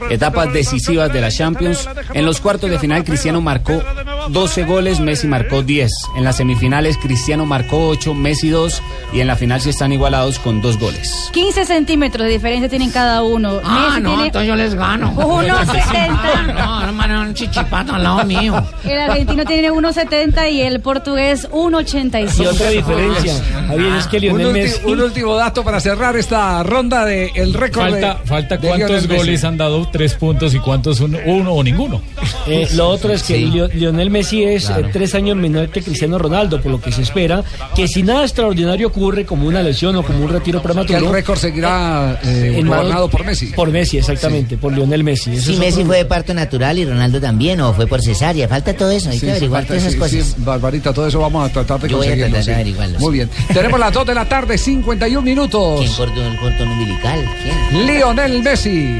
etapas 0.09 0.51
decisivas 0.51 1.13
de 1.13 1.21
la 1.21 1.29
Champions. 1.29 1.87
En 2.13 2.25
los 2.25 2.41
cuartos 2.41 2.69
de 2.69 2.79
final 2.79 3.03
Cristiano 3.03 3.41
marcó 3.41 3.81
12 4.29 4.63
goles, 4.63 4.99
Messi 4.99 5.27
marcó 5.27 5.61
10. 5.61 5.91
En 6.17 6.23
las 6.23 6.37
semifinales 6.37 6.97
Cristiano 6.97 7.45
marcó 7.45 7.89
8, 7.89 8.13
Messi 8.13 8.49
2 8.49 8.81
y 9.13 9.19
en 9.19 9.27
la 9.27 9.35
final 9.35 9.61
sí 9.61 9.69
están 9.69 9.91
igualados 9.91 10.39
con 10.39 10.61
2 10.61 10.79
goles. 10.79 11.29
15 11.31 11.65
centímetros 11.65 12.25
de 12.25 12.33
diferencia 12.33 12.69
tienen 12.69 12.89
cada 12.89 13.21
uno. 13.21 13.59
Ah, 13.63 13.89
Messi 13.89 14.01
no, 14.01 14.09
tiene 14.09 14.25
entonces 14.25 14.47
yo 14.47 14.55
les 14.55 14.73
gano. 14.73 15.13
1.70. 15.15 16.53
No, 16.55 16.83
hermano, 16.83 17.21
un 17.21 17.33
chichipato 17.33 17.93
al 17.93 18.03
lado 18.03 18.24
mío. 18.25 18.63
El 18.83 18.99
argentino 18.99 19.45
tiene 19.45 19.71
1.70 19.71 20.51
y 20.51 20.61
el 20.61 20.79
portugués 20.81 21.47
1.85. 21.51 22.43
Y 22.43 22.45
otra 22.47 22.69
diferencia, 22.69 23.33
Javier, 23.67 23.93
es 23.95 24.07
que 24.07 24.17
Un, 24.17 24.21
Lionel 24.23 24.47
ulti- 24.47 24.53
Messi... 24.53 24.81
un 24.85 25.01
último 25.01 25.35
dato 25.35 25.63
para 25.63 25.79
cerrar 25.79 26.15
esta 26.17 26.61
ronda 26.63 27.05
de 27.05 27.31
el 27.35 27.53
récord 27.53 27.91
Falta, 27.91 28.13
de- 28.21 28.27
falta 28.27 28.57
de 28.57 28.67
cuántos 28.67 29.07
Messi. 29.07 29.15
goles 29.17 29.43
han 29.43 29.57
dado 29.57 29.87
tres 29.91 30.13
puntos 30.15 30.53
y 30.53 30.59
cuántos 30.59 30.99
uno, 30.99 31.17
uno 31.25 31.53
o 31.53 31.63
ninguno. 31.63 32.01
Eh, 32.47 32.67
lo 32.73 32.89
otro 32.89 33.11
es 33.13 33.23
que 33.23 33.37
Lio- 33.37 33.67
Lionel 33.73 34.09
Messi 34.09 34.43
es 34.43 34.69
eh, 34.69 34.85
tres 34.91 35.15
años 35.15 35.35
menor 35.37 35.69
que 35.69 35.81
Cristiano 35.81 36.17
Ronaldo, 36.17 36.61
por 36.61 36.71
lo 36.71 36.81
que 36.81 36.91
se 36.91 37.01
espera 37.01 37.43
que 37.75 37.87
si 37.87 38.03
nada 38.03 38.23
extraordinario 38.23 38.87
ocurre, 38.87 39.25
como 39.25 39.47
una 39.47 39.61
lesión 39.61 39.95
o 39.95 40.03
como 40.03 40.23
un 40.23 40.29
retiro 40.29 40.59
Que 40.59 40.63
prematuro, 40.67 40.99
el 40.99 41.09
récord 41.11 41.37
seguirá 41.37 42.19
eh, 42.23 42.55
en 42.59 42.67
gobernado 42.67 43.09
por 43.09 43.25
Messi. 43.25 43.47
Por 43.47 43.69
Messi, 43.71 43.97
exactamente, 43.97 44.57
por 44.57 44.73
Lionel 44.73 45.03
Messi. 45.03 45.39
Si 45.39 45.53
es 45.53 45.59
Messi 45.59 45.73
otro- 45.81 45.87
fue 45.87 45.97
de 45.97 46.05
parto 46.05 46.33
natural 46.33 46.77
y 46.79 46.85
Ronaldo 46.85 47.19
también, 47.19 47.59
o 47.61 47.73
fue 47.73 47.87
por 47.87 48.01
Falta 48.47 48.73
todo 48.73 48.91
eso, 48.91 49.09
hay 49.09 49.19
Sí, 49.19 49.25
que 49.25 49.31
averiguar 49.31 49.61
falta- 49.61 49.67
todas 49.75 49.81
esas 49.83 49.93
sí, 49.93 49.99
cosas. 49.99 50.35
sí, 50.35 50.43
Barbarita, 50.43 50.93
todo 50.93 51.07
eso 51.07 51.19
vamos 51.19 51.49
a 51.49 51.53
tratar 51.53 51.79
de 51.79 51.89
Yo 51.89 51.97
voy 51.97 52.07
a 52.07 52.09
conseguirlo. 52.11 52.31
tratar 52.31 52.45
de 52.45 52.51
sí. 52.51 52.55
averiguarlo, 52.55 52.99
Muy 52.99 53.13
bien. 53.13 53.29
Tenemos 53.53 53.79
las 53.79 53.93
2 53.93 54.05
de 54.07 54.13
la 54.15 54.25
tarde, 54.25 54.57
51 54.57 55.23
¿Quién 55.23 55.35
minutos. 55.35 55.89
cortó 55.97 56.21
el 56.25 56.37
cordón 56.37 56.67
umbilical? 56.69 57.25
¿Quién? 57.43 57.85
Lionel 57.87 58.43
Messi. 58.43 58.99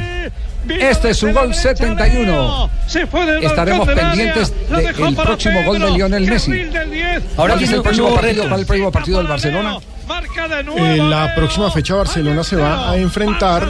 Este 0.67 1.11
es 1.11 1.17
su 1.17 1.31
gol 1.31 1.53
71. 1.53 2.69
Se 2.87 3.05
fue 3.05 3.23
del 3.25 3.43
Estaremos 3.43 3.87
pendientes 3.87 4.51
del 4.69 5.15
próximo 5.15 5.63
gol 5.63 5.79
de 5.79 5.91
Lionel 5.91 6.27
Messi. 6.27 6.51
carril 6.51 6.73
del 6.73 6.91
10. 6.91 7.23
Ahora 7.37 7.53
es 7.55 7.71
el 7.71 7.81
próximo 7.83 8.13
partido, 8.15 8.43
para 8.45 8.55
el 8.55 8.65
próximo 8.65 8.91
partido 8.91 9.17
del 9.19 9.27
Barcelona. 9.27 9.77
Marca 10.07 10.47
de 10.47 10.63
nuevo. 10.63 10.85
En 10.85 11.09
la 11.09 11.33
próxima 11.35 11.71
fecha 11.71 11.95
Barcelona 11.95 12.43
se 12.43 12.55
va 12.55 12.91
a 12.91 12.97
enfrentar, 12.97 13.69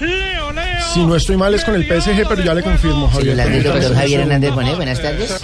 Leo, 0.00 0.52
Leo. 0.52 0.64
si 0.94 1.04
no 1.04 1.14
estoy 1.16 1.36
mal, 1.36 1.54
es 1.54 1.64
con 1.64 1.74
el 1.74 1.84
PSG, 1.84 2.26
pero 2.28 2.42
ya 2.42 2.54
le 2.54 2.62
confirmo, 2.62 3.08
Javier. 3.08 3.36
Celular 3.36 3.50
del 3.50 3.62
doctor 3.62 3.94
Javier 3.94 4.20
Hernández 4.20 4.54
Bonet, 4.54 4.76
buenas 4.76 5.02
tardes. 5.02 5.40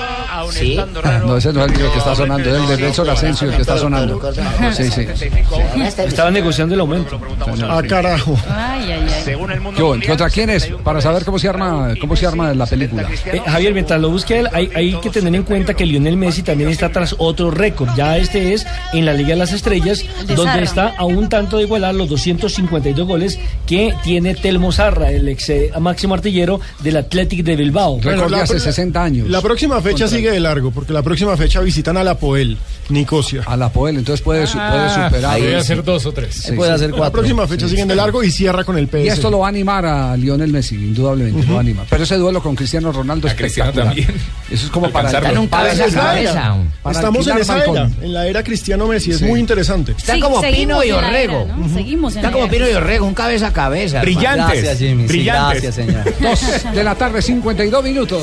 Sí. 0.51 0.79
No, 1.27 1.37
ese 1.37 1.53
no 1.53 1.65
es 1.65 1.73
el 1.73 1.79
que 1.79 1.99
está 1.99 2.15
sonando, 2.15 2.49
es 2.49 2.57
el 2.63 2.69
de 2.69 2.83
Nelson 2.83 3.11
Asensio 3.11 3.49
el 3.49 3.55
que 3.55 3.63
está 3.63 3.79
sonando. 3.79 4.21
Sí, 4.73 4.91
sí. 4.91 5.07
Estaba 6.07 6.31
negociando 6.31 6.75
el 6.75 6.81
aumento. 6.81 7.21
Ah, 7.69 7.83
carajo. 7.89 8.37
Ay, 8.49 8.93
ay, 8.93 9.07
ay. 9.27 9.37
Yo, 9.77 9.97
¿contra 10.07 10.31
quién 10.31 10.51
es? 10.51 10.67
Para 10.85 11.01
saber 11.01 11.25
cómo 11.25 11.39
se 11.39 11.49
arma, 11.49 11.95
cómo 12.01 12.17
se 12.17 12.27
arma 12.27 12.55
la 12.55 12.67
película. 12.67 13.09
Eh, 13.27 13.41
Javier, 13.45 13.73
mientras 13.75 14.01
lo 14.01 14.11
busque 14.11 14.41
él, 14.41 14.49
hay, 14.53 14.71
hay 14.75 14.95
que 15.01 15.11
tener 15.11 15.35
en 15.35 15.43
cuenta 15.43 15.75
que 15.75 15.85
Lionel 15.85 16.17
Messi 16.17 16.43
también 16.43 16.71
está 16.71 16.91
tras 16.91 17.15
otro 17.19 17.51
récord. 17.51 17.91
Ya 17.97 18.17
este 18.17 18.55
es 18.55 18.67
en 18.93 19.05
la 19.05 19.13
Liga 19.13 19.31
de 19.31 19.37
las 19.37 19.53
Estrellas, 19.53 20.05
El 20.21 20.27
de 20.29 20.35
donde 20.35 20.63
está 20.63 20.95
a 20.97 21.05
un 21.05 21.29
tanto 21.29 21.59
de 21.59 21.65
igualar 21.65 21.95
los 21.95 22.09
252 22.09 23.07
goles 23.07 23.39
que 23.67 23.95
tiene 24.03 24.35
Telmo 24.47 24.71
Zarra, 24.71 25.11
el 25.11 25.29
ex 25.29 25.49
eh, 25.51 25.73
máximo 25.81 26.15
artillero 26.15 26.61
del 26.79 26.99
Athletic 26.99 27.43
de 27.43 27.57
Bilbao. 27.57 27.99
Bueno, 27.99 28.29
la- 28.29 28.47
60 28.47 29.03
años. 29.03 29.29
La 29.29 29.41
próxima 29.43 29.81
fecha 29.81 30.05
Contra- 30.05 30.09
sigue 30.09 30.31
de 30.31 30.39
largo, 30.39 30.71
porque 30.71 30.93
la 30.93 31.03
próxima 31.03 31.37
fecha 31.37 31.61
visitan 31.63 31.97
a 31.97 32.05
la 32.05 32.17
Poel, 32.17 32.57
Nicosia. 32.89 33.43
A 33.47 33.57
la 33.57 33.69
Poel, 33.71 33.97
entonces 33.97 34.23
puede, 34.23 34.47
su- 34.47 34.59
puede 34.59 34.89
superar. 34.89 35.25
Ahí 35.27 35.43
puede 35.43 35.57
hacer 35.57 35.83
dos 35.85 36.07
o 36.07 36.13
tres. 36.13 36.35
Sí, 36.35 36.53
puede 36.53 36.71
sí. 36.71 36.75
hacer 36.77 36.91
La 36.91 36.97
cuatro. 36.97 37.13
próxima 37.21 37.47
fecha 37.47 37.69
siguen 37.69 37.89
de 37.89 37.97
largo 37.97 38.23
y 38.23 38.31
cierra 38.31 38.65
con 38.65 38.79
el 38.79 38.89
PS. 38.89 39.05
Y 39.05 39.09
esto 39.09 39.31
lo 39.31 39.41
va 39.41 39.47
a 39.47 39.49
animar 39.49 39.85
a 39.87 40.17
Lionel 40.17 40.53
Messi, 40.53 40.75
indudablemente 40.77 41.45
lo 41.47 41.53
va 41.55 41.59
a 41.59 41.61
animar. 41.63 41.87
Pero 41.91 42.05
ese 42.05 42.17
duelo 42.17 42.43
con 42.43 42.55
Cristiano 42.55 42.93
Ronaldo 42.93 43.27
es 43.29 43.35
Cristiano 43.35 43.73
también. 43.73 44.09
Eso 44.51 44.67
es 44.67 44.71
como 44.71 44.91
para, 44.91 45.09
Alcanzarlo. 45.09 45.29
Está 45.29 45.33
en 45.33 45.39
un 45.39 45.49
cabeza 45.49 45.85
a 45.85 46.05
cabeza. 46.05 46.57
Estamos 46.91 47.27
en 47.27 47.39
esa 47.39 47.65
era, 47.65 47.91
en 48.03 48.13
la 48.13 48.27
era 48.27 48.43
Cristiano 48.45 48.87
Messi, 48.87 49.11
es 49.11 49.19
Sí. 49.19 49.25
muy 49.25 49.41
interesante. 49.41 49.93
Está 49.93 50.15
Sí, 50.15 50.21
como 50.21 50.41
Pino 50.41 50.83
y 50.85 50.89
la 50.91 50.97
Orrego. 50.99 51.43
era, 51.47 51.57
¿no? 51.57 51.69
Seguimos 51.75 52.13
en 52.15 52.19
Está 52.19 52.29
la 52.29 52.33
como 52.33 52.45
era. 52.45 52.53
Pino 52.53 52.69
y 52.71 52.73
Orrego, 52.75 53.07
un 53.07 53.15
cabeza 53.15 53.49
a 53.49 53.53
cabeza. 53.53 53.99
hermano. 54.01 54.03
Brillantes. 54.17 54.63
Gracias, 54.63 54.79
Jimmy. 54.79 55.03
Sí, 55.03 55.09
Brillantes. 55.09 55.63
gracias, 55.63 55.75
señor. 55.75 56.05
Dos 56.21 56.75
de 56.75 56.85
la 56.85 56.95
tarde, 56.95 57.21
52 57.23 57.83
minutos. 57.85 58.23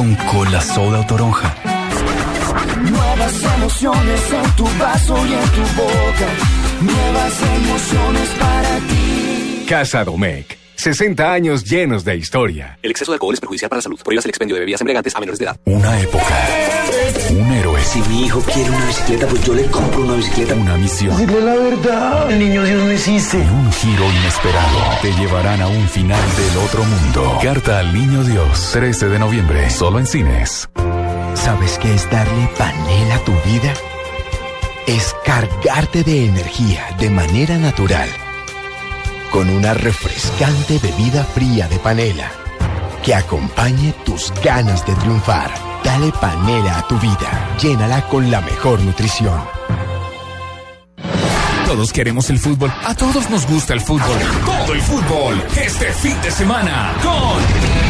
Con 0.00 0.14
cola 0.14 0.62
soda 0.62 1.00
o 1.00 1.04
toronja. 1.04 1.54
Nuevas 2.90 3.44
emociones 3.54 4.32
en 4.32 4.56
tu 4.56 4.64
vaso 4.78 5.26
y 5.26 5.34
en 5.34 5.48
tu 5.50 5.60
boca. 5.76 6.28
Nuevas 6.80 7.42
emociones 7.42 8.28
para 8.40 8.78
ti. 8.88 9.66
Casa 9.68 10.02
Domec, 10.02 10.56
60 10.76 11.30
años 11.30 11.64
llenos 11.64 12.02
de 12.02 12.16
historia. 12.16 12.78
El 12.82 12.92
exceso 12.92 13.12
de 13.12 13.16
alcohol 13.16 13.34
es 13.34 13.40
perjudicial 13.40 13.68
para 13.68 13.76
la 13.76 13.82
salud. 13.82 14.00
Prohíbas 14.02 14.24
el 14.24 14.30
expendio 14.30 14.54
de 14.54 14.60
bebidas 14.60 14.80
embriagantes 14.80 15.14
a 15.14 15.20
menores 15.20 15.38
de 15.38 15.44
edad. 15.44 15.60
Una 15.66 16.00
época. 16.00 16.48
Un 17.28 17.52
héroe. 17.52 17.69
Si 17.84 18.00
mi 18.02 18.24
hijo 18.24 18.40
quiere 18.40 18.70
una 18.70 18.84
bicicleta, 18.86 19.26
pues 19.26 19.44
yo 19.44 19.54
le 19.54 19.66
compro 19.66 20.02
una 20.02 20.14
bicicleta. 20.14 20.54
Una 20.54 20.76
misión. 20.76 21.16
Dile 21.16 21.40
la 21.40 21.54
verdad. 21.54 22.30
El 22.30 22.38
niño 22.38 22.62
Dios 22.64 22.84
no 22.84 22.90
existe. 22.90 23.38
Y 23.38 23.40
un 23.40 23.72
giro 23.72 24.04
inesperado. 24.04 24.78
Te 25.02 25.12
llevarán 25.14 25.60
a 25.60 25.66
un 25.66 25.88
final 25.88 26.20
del 26.36 26.58
otro 26.58 26.84
mundo. 26.84 27.38
Carta 27.42 27.80
al 27.80 27.92
Niño 27.92 28.22
Dios. 28.22 28.70
13 28.72 29.08
de 29.08 29.18
noviembre. 29.18 29.70
Solo 29.70 29.98
en 29.98 30.06
cines. 30.06 30.68
¿Sabes 31.34 31.78
qué 31.78 31.94
es 31.94 32.08
darle 32.10 32.48
panela 32.56 33.16
a 33.16 33.24
tu 33.24 33.32
vida? 33.44 33.72
Es 34.86 35.14
cargarte 35.24 36.04
de 36.04 36.26
energía 36.26 36.86
de 36.98 37.10
manera 37.10 37.56
natural. 37.58 38.08
Con 39.30 39.50
una 39.50 39.74
refrescante 39.74 40.78
bebida 40.78 41.24
fría 41.24 41.66
de 41.68 41.78
panela 41.78 42.30
que 43.02 43.14
acompañe 43.14 43.94
tus 44.04 44.32
ganas 44.44 44.86
de 44.86 44.94
triunfar. 44.94 45.69
Dale 45.84 46.12
panela 46.12 46.78
a 46.78 46.86
tu 46.86 46.98
vida. 46.98 47.56
Llénala 47.60 48.02
con 48.08 48.30
la 48.30 48.40
mejor 48.40 48.80
nutrición. 48.80 49.40
Todos 51.66 51.92
queremos 51.92 52.28
el 52.30 52.38
fútbol. 52.38 52.72
A 52.84 52.94
todos 52.94 53.30
nos 53.30 53.46
gusta 53.46 53.74
el 53.74 53.80
fútbol. 53.80 54.18
Todo 54.44 54.74
el 54.74 54.80
fútbol. 54.80 55.44
Este 55.56 55.92
fin 55.92 56.20
de 56.20 56.30
semana 56.30 56.94
con. 57.02 57.89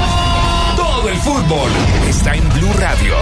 Todo 0.75 1.09
el 1.09 1.17
fútbol 1.17 1.71
está 2.07 2.35
en 2.35 2.47
Blue 2.49 2.71
Radio. 2.79 3.15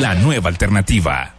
La 0.00 0.14
nueva 0.14 0.48
alternativa. 0.48 1.34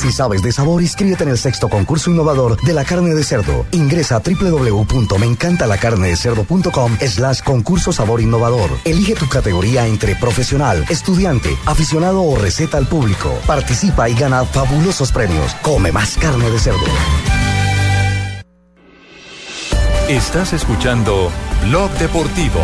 Si 0.00 0.12
sabes 0.12 0.42
de 0.42 0.52
sabor, 0.52 0.80
inscríbete 0.80 1.24
en 1.24 1.30
el 1.30 1.38
sexto 1.38 1.68
concurso 1.68 2.08
innovador 2.10 2.60
de 2.62 2.72
la 2.72 2.84
carne 2.84 3.12
de 3.14 3.24
cerdo. 3.24 3.66
Ingresa 3.72 4.14
a 4.16 4.20
www.meencantalacarnedecerdo.com 4.20 6.98
slash 7.00 7.42
concurso 7.42 7.92
sabor 7.92 8.20
innovador. 8.20 8.70
Elige 8.84 9.14
tu 9.14 9.28
categoría 9.28 9.88
entre 9.88 10.14
profesional, 10.14 10.84
estudiante, 10.88 11.58
aficionado 11.66 12.22
o 12.22 12.36
receta 12.36 12.78
al 12.78 12.86
público. 12.86 13.36
Participa 13.46 14.08
y 14.08 14.14
gana 14.14 14.44
fabulosos 14.44 15.10
premios. 15.10 15.52
Come 15.62 15.90
más 15.90 16.16
carne 16.16 16.48
de 16.48 16.60
cerdo. 16.60 16.86
Estás 20.08 20.54
escuchando 20.54 21.30
Blog 21.66 21.90
Deportivo. 21.98 22.60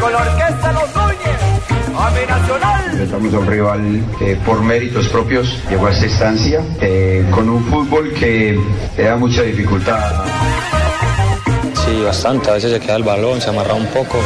Con 0.00 0.12
la 0.12 0.18
orquesta 0.18 0.72
Los 0.72 0.94
Núñez. 0.94 2.28
Nacional. 2.28 2.84
Enfrentamos 2.92 3.34
a 3.34 3.38
un 3.40 3.46
rival 3.48 4.04
que 4.20 4.36
por 4.36 4.62
méritos 4.62 5.08
propios 5.08 5.58
llegó 5.68 5.88
a 5.88 5.90
esta 5.90 6.06
instancia 6.06 6.62
eh, 6.80 7.26
con 7.32 7.48
un 7.48 7.64
fútbol 7.64 8.12
que 8.14 8.56
le 8.96 9.02
da 9.02 9.16
mucha 9.16 9.42
dificultad. 9.42 10.24
Sí, 11.84 12.00
bastante. 12.04 12.50
A 12.50 12.52
veces 12.54 12.70
se 12.70 12.78
queda 12.78 12.94
el 12.96 13.02
balón, 13.02 13.40
se 13.40 13.50
amarra 13.50 13.74
un 13.74 13.86
poco. 13.86 14.18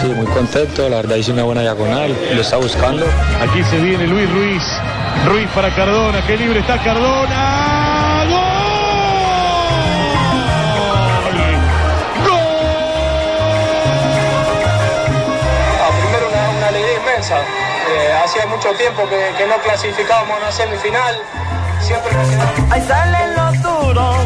Sí, 0.00 0.06
muy 0.14 0.26
contento. 0.26 0.88
La 0.88 0.98
verdad 0.98 1.16
hice 1.16 1.32
una 1.32 1.42
buena 1.42 1.62
diagonal. 1.62 2.16
Lo 2.32 2.40
está 2.40 2.56
buscando. 2.58 3.04
Aquí 3.42 3.64
se 3.64 3.80
viene 3.80 4.06
Luis 4.06 4.30
Ruiz. 4.30 4.62
Ruiz 5.26 5.48
para 5.54 5.70
Cardona. 5.74 6.22
Qué 6.26 6.36
libre 6.36 6.60
está 6.60 6.78
Cardona. 6.78 8.24
¡Gol! 8.28 8.40
Ah, 15.82 15.90
primero 16.00 16.28
una, 16.28 16.50
una 16.58 16.68
alegría 16.68 16.96
inmensa. 17.00 17.38
Eh, 17.38 18.12
hacía 18.24 18.46
mucho 18.46 18.70
tiempo 18.74 19.08
que, 19.08 19.32
que 19.36 19.46
no 19.46 19.56
clasificábamos 19.58 20.36
a 20.36 20.38
una 20.40 20.52
semifinal. 20.52 21.16
Siempre 21.80 22.10
Ahí 22.70 22.82
salen 22.86 23.36
los 23.36 23.62
duros. 23.62 24.16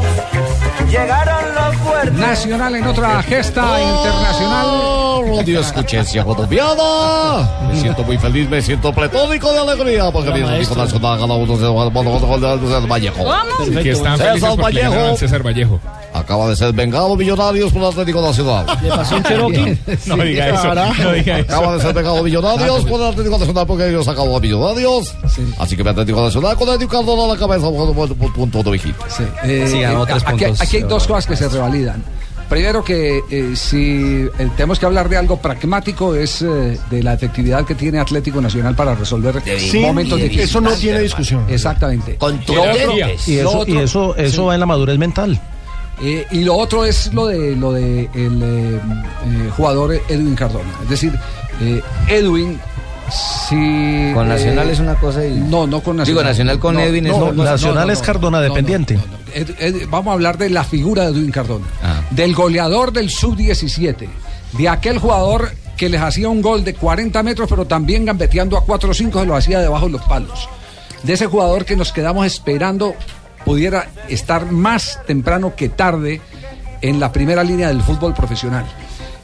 Llegaron 0.88 1.54
los. 1.54 1.73
Nacional 2.12 2.76
en 2.76 2.86
otra 2.86 3.22
gesta 3.22 3.62
internacional. 3.80 5.36
Radio 5.36 5.60
Escuchencia 5.60 6.24
colombiana. 6.24 7.48
Me 7.70 7.80
siento 7.80 8.02
muy 8.04 8.16
feliz, 8.18 8.48
me 8.48 8.62
siento 8.62 8.92
pletónico 8.92 9.52
de 9.52 9.58
alegría 9.58 10.10
porque 10.10 10.30
mi 10.30 10.40
equipo 10.56 10.74
nacional 10.76 11.18
ganó 11.18 11.36
uno 11.36 11.56
del 11.56 12.86
Vallejo. 12.90 13.24
Que 13.82 13.90
están 13.90 14.18
César 14.18 14.56
Vallejo 14.56 15.16
César 15.16 15.42
Vallejo. 15.42 15.80
acaba 16.12 16.48
de 16.48 16.56
ser 16.56 16.72
vengado 16.72 17.16
Millonarios 17.16 17.72
por 17.72 17.82
el 17.82 17.88
Atlético 17.88 18.22
Nacional. 18.22 18.66
Le 18.82 18.88
pasó 18.88 19.16
un 19.16 19.22
Cherokee. 19.24 19.78
No 20.06 20.16
diga 20.22 20.48
eso, 20.48 20.74
no 20.74 21.12
diga 21.12 21.38
eso. 21.38 21.54
Acaba 21.54 21.74
de 21.76 21.82
ser 21.82 21.94
vengado 21.94 22.22
Millonarios 22.22 22.84
por 22.84 23.00
el 23.00 23.06
Atlético 23.08 23.38
Nacional 23.38 23.66
porque 23.66 23.88
ellos 23.88 24.08
acabó 24.08 24.36
a 24.36 24.40
Millonarios. 24.40 25.14
Así 25.58 25.76
que 25.76 25.84
mi 25.84 25.90
Atlético 25.90 26.22
Nacional 26.22 26.56
con 26.56 26.68
Eddie 26.68 26.88
Cardona 26.88 27.24
a 27.24 27.28
la 27.28 27.36
cabeza 27.36 27.68
por 27.70 28.32
punto 28.32 28.62
de 28.62 28.70
vigita. 28.70 29.04
Eh, 29.44 29.68
Sí, 29.74 29.80
ganó 29.80 30.02
eh, 30.04 30.06
tres 30.08 30.22
aquí, 30.26 30.44
puntos. 30.44 30.60
aquí 30.60 30.76
hay 30.76 30.82
dos 30.84 31.06
cosas 31.06 31.26
que 31.26 31.36
se 31.36 31.48
Primero 32.48 32.84
que 32.84 33.20
eh, 33.30 33.56
si 33.56 34.28
eh, 34.38 34.48
tenemos 34.54 34.78
que 34.78 34.84
hablar 34.86 35.08
de 35.08 35.16
algo 35.16 35.38
pragmático 35.38 36.14
es 36.14 36.42
eh, 36.42 36.78
de 36.90 37.02
la 37.02 37.14
efectividad 37.14 37.64
que 37.64 37.74
tiene 37.74 37.98
Atlético 37.98 38.40
Nacional 38.40 38.76
para 38.76 38.94
resolver 38.94 39.42
Sí, 39.58 39.78
momentos 39.80 40.18
difíciles. 40.18 40.50
eso 40.50 40.60
no 40.60 40.70
tiene 40.72 41.00
discusión. 41.00 41.44
Exactamente. 41.48 42.16
Otro- 42.20 42.54
Y 43.26 43.38
eso, 43.38 43.58
otro- 43.58 43.74
y 43.74 43.78
eso, 43.78 44.14
eso 44.16 44.42
sí. 44.42 44.46
va 44.46 44.54
en 44.54 44.60
la 44.60 44.66
madurez 44.66 44.98
mental. 44.98 45.40
Eh, 46.02 46.26
y 46.32 46.44
lo 46.44 46.56
otro 46.56 46.84
es 46.84 47.12
lo 47.14 47.26
de 47.26 47.54
lo 47.56 47.72
de 47.72 48.10
el 48.14 48.42
eh, 48.42 48.76
eh, 48.76 48.80
jugador 49.56 49.94
Edwin 50.08 50.34
Cardona. 50.34 50.70
Es 50.82 50.90
decir, 50.90 51.12
eh, 51.62 51.80
Edwin 52.08 52.60
si 53.14 54.10
Con 54.14 54.28
Nacional 54.28 54.68
eh, 54.68 54.72
es 54.72 54.80
una 54.80 54.94
cosa 54.96 55.24
y... 55.24 55.32
No, 55.34 55.66
no 55.66 55.80
con 55.82 55.96
Nacional. 55.96 56.06
Digo, 56.06 56.22
Nacional 56.22 56.58
con 56.58 56.74
No, 56.74 56.80
Edwin 56.80 57.06
es 57.06 57.16
no, 57.16 57.32
Nacional 57.32 57.86
no, 57.86 57.92
es 57.92 57.98
no, 58.00 58.04
Cardona 58.04 58.40
no, 58.40 58.48
no, 58.48 58.54
dependiente. 58.54 58.98
Ed- 59.34 59.54
Ed- 59.58 59.86
vamos 59.88 60.10
a 60.10 60.14
hablar 60.14 60.38
de 60.38 60.50
la 60.50 60.64
figura 60.64 61.04
de 61.04 61.10
Edwin 61.18 61.30
Cardona, 61.30 61.66
del 62.10 62.34
goleador 62.34 62.92
del 62.92 63.10
sub-17, 63.10 64.08
de 64.52 64.68
aquel 64.68 64.98
jugador 64.98 65.50
que 65.76 65.88
les 65.88 66.00
hacía 66.00 66.28
un 66.28 66.40
gol 66.42 66.62
de 66.64 66.74
40 66.74 67.22
metros, 67.22 67.48
pero 67.48 67.66
también 67.66 68.04
gambeteando 68.04 68.56
a 68.56 68.64
4 68.64 68.90
o 68.90 68.94
5 68.94 69.20
se 69.20 69.26
lo 69.26 69.36
hacía 69.36 69.58
debajo 69.60 69.86
de 69.86 69.92
los 69.92 70.02
palos. 70.02 70.48
De 71.02 71.12
ese 71.14 71.26
jugador 71.26 71.64
que 71.64 71.76
nos 71.76 71.92
quedamos 71.92 72.26
esperando 72.26 72.94
pudiera 73.44 73.88
estar 74.08 74.50
más 74.50 75.00
temprano 75.06 75.54
que 75.56 75.68
tarde 75.68 76.20
en 76.80 77.00
la 77.00 77.12
primera 77.12 77.42
línea 77.44 77.68
del 77.68 77.82
fútbol 77.82 78.14
profesional. 78.14 78.64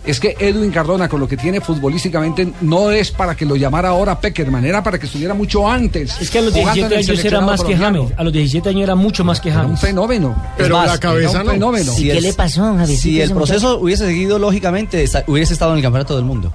Es 0.04 0.18
que 0.18 0.34
Edwin 0.38 0.70
Cardona, 0.70 1.08
con 1.10 1.20
lo 1.20 1.28
que 1.28 1.36
tiene 1.36 1.60
futbolísticamente, 1.60 2.50
no 2.62 2.90
es 2.90 3.10
para 3.10 3.34
que 3.36 3.44
lo 3.44 3.54
llamara 3.56 3.90
ahora 3.90 4.18
Peckerman, 4.18 4.64
era 4.64 4.82
para 4.82 4.98
que 4.98 5.04
estuviera 5.06 5.34
mucho 5.34 5.68
antes. 5.70 6.18
Es 6.20 6.30
que 6.30 6.38
a 6.38 6.42
los 6.42 6.54
jugando 6.54 6.84
en 6.86 6.88
17 6.88 7.12
el 7.12 7.18
años 7.18 7.24
era 7.26 7.40
más 7.42 7.62
que. 7.62 7.76
James. 7.76 8.12
A 8.16 8.24
los 8.24 8.32
17 8.32 8.68
años 8.70 8.82
era 8.82 8.94
mucho 8.94 9.24
más 9.24 9.40
que 9.40 9.50
Era 9.50 9.58
James. 9.58 9.72
un 9.72 9.76
fenómeno. 9.78 10.42
Pero 10.56 10.82
la 10.84 10.96
cabeza 10.98 11.30
era 11.32 11.40
un 11.40 11.46
no. 11.46 11.52
fenómeno. 11.52 11.92
Si 11.92 12.04
¿Qué 12.04 12.12
el- 12.16 12.22
le 12.22 12.32
pasó, 12.32 12.62
Javiercito, 12.62 13.02
Si 13.02 13.20
ese 13.20 13.22
el 13.24 13.34
muchacho? 13.34 13.46
proceso 13.52 13.78
hubiese 13.78 14.06
seguido 14.06 14.38
lógicamente, 14.38 15.04
hubiese 15.26 15.52
estado 15.52 15.72
en 15.72 15.76
el 15.78 15.82
campeonato 15.82 16.16
del 16.16 16.24
mundo. 16.24 16.50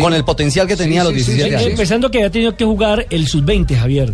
Con 0.00 0.12
el 0.14 0.24
potencial 0.24 0.66
que 0.66 0.76
tenía 0.76 1.02
a 1.02 1.04
los 1.04 1.12
Sí, 1.12 1.18
17 1.18 1.56
años. 1.56 1.70
Empezando 1.70 2.10
que 2.10 2.18
había 2.18 2.30
tenido 2.30 2.56
que 2.56 2.64
jugar 2.64 3.06
el 3.10 3.28
sub-20, 3.28 3.76
Javier. 3.76 4.12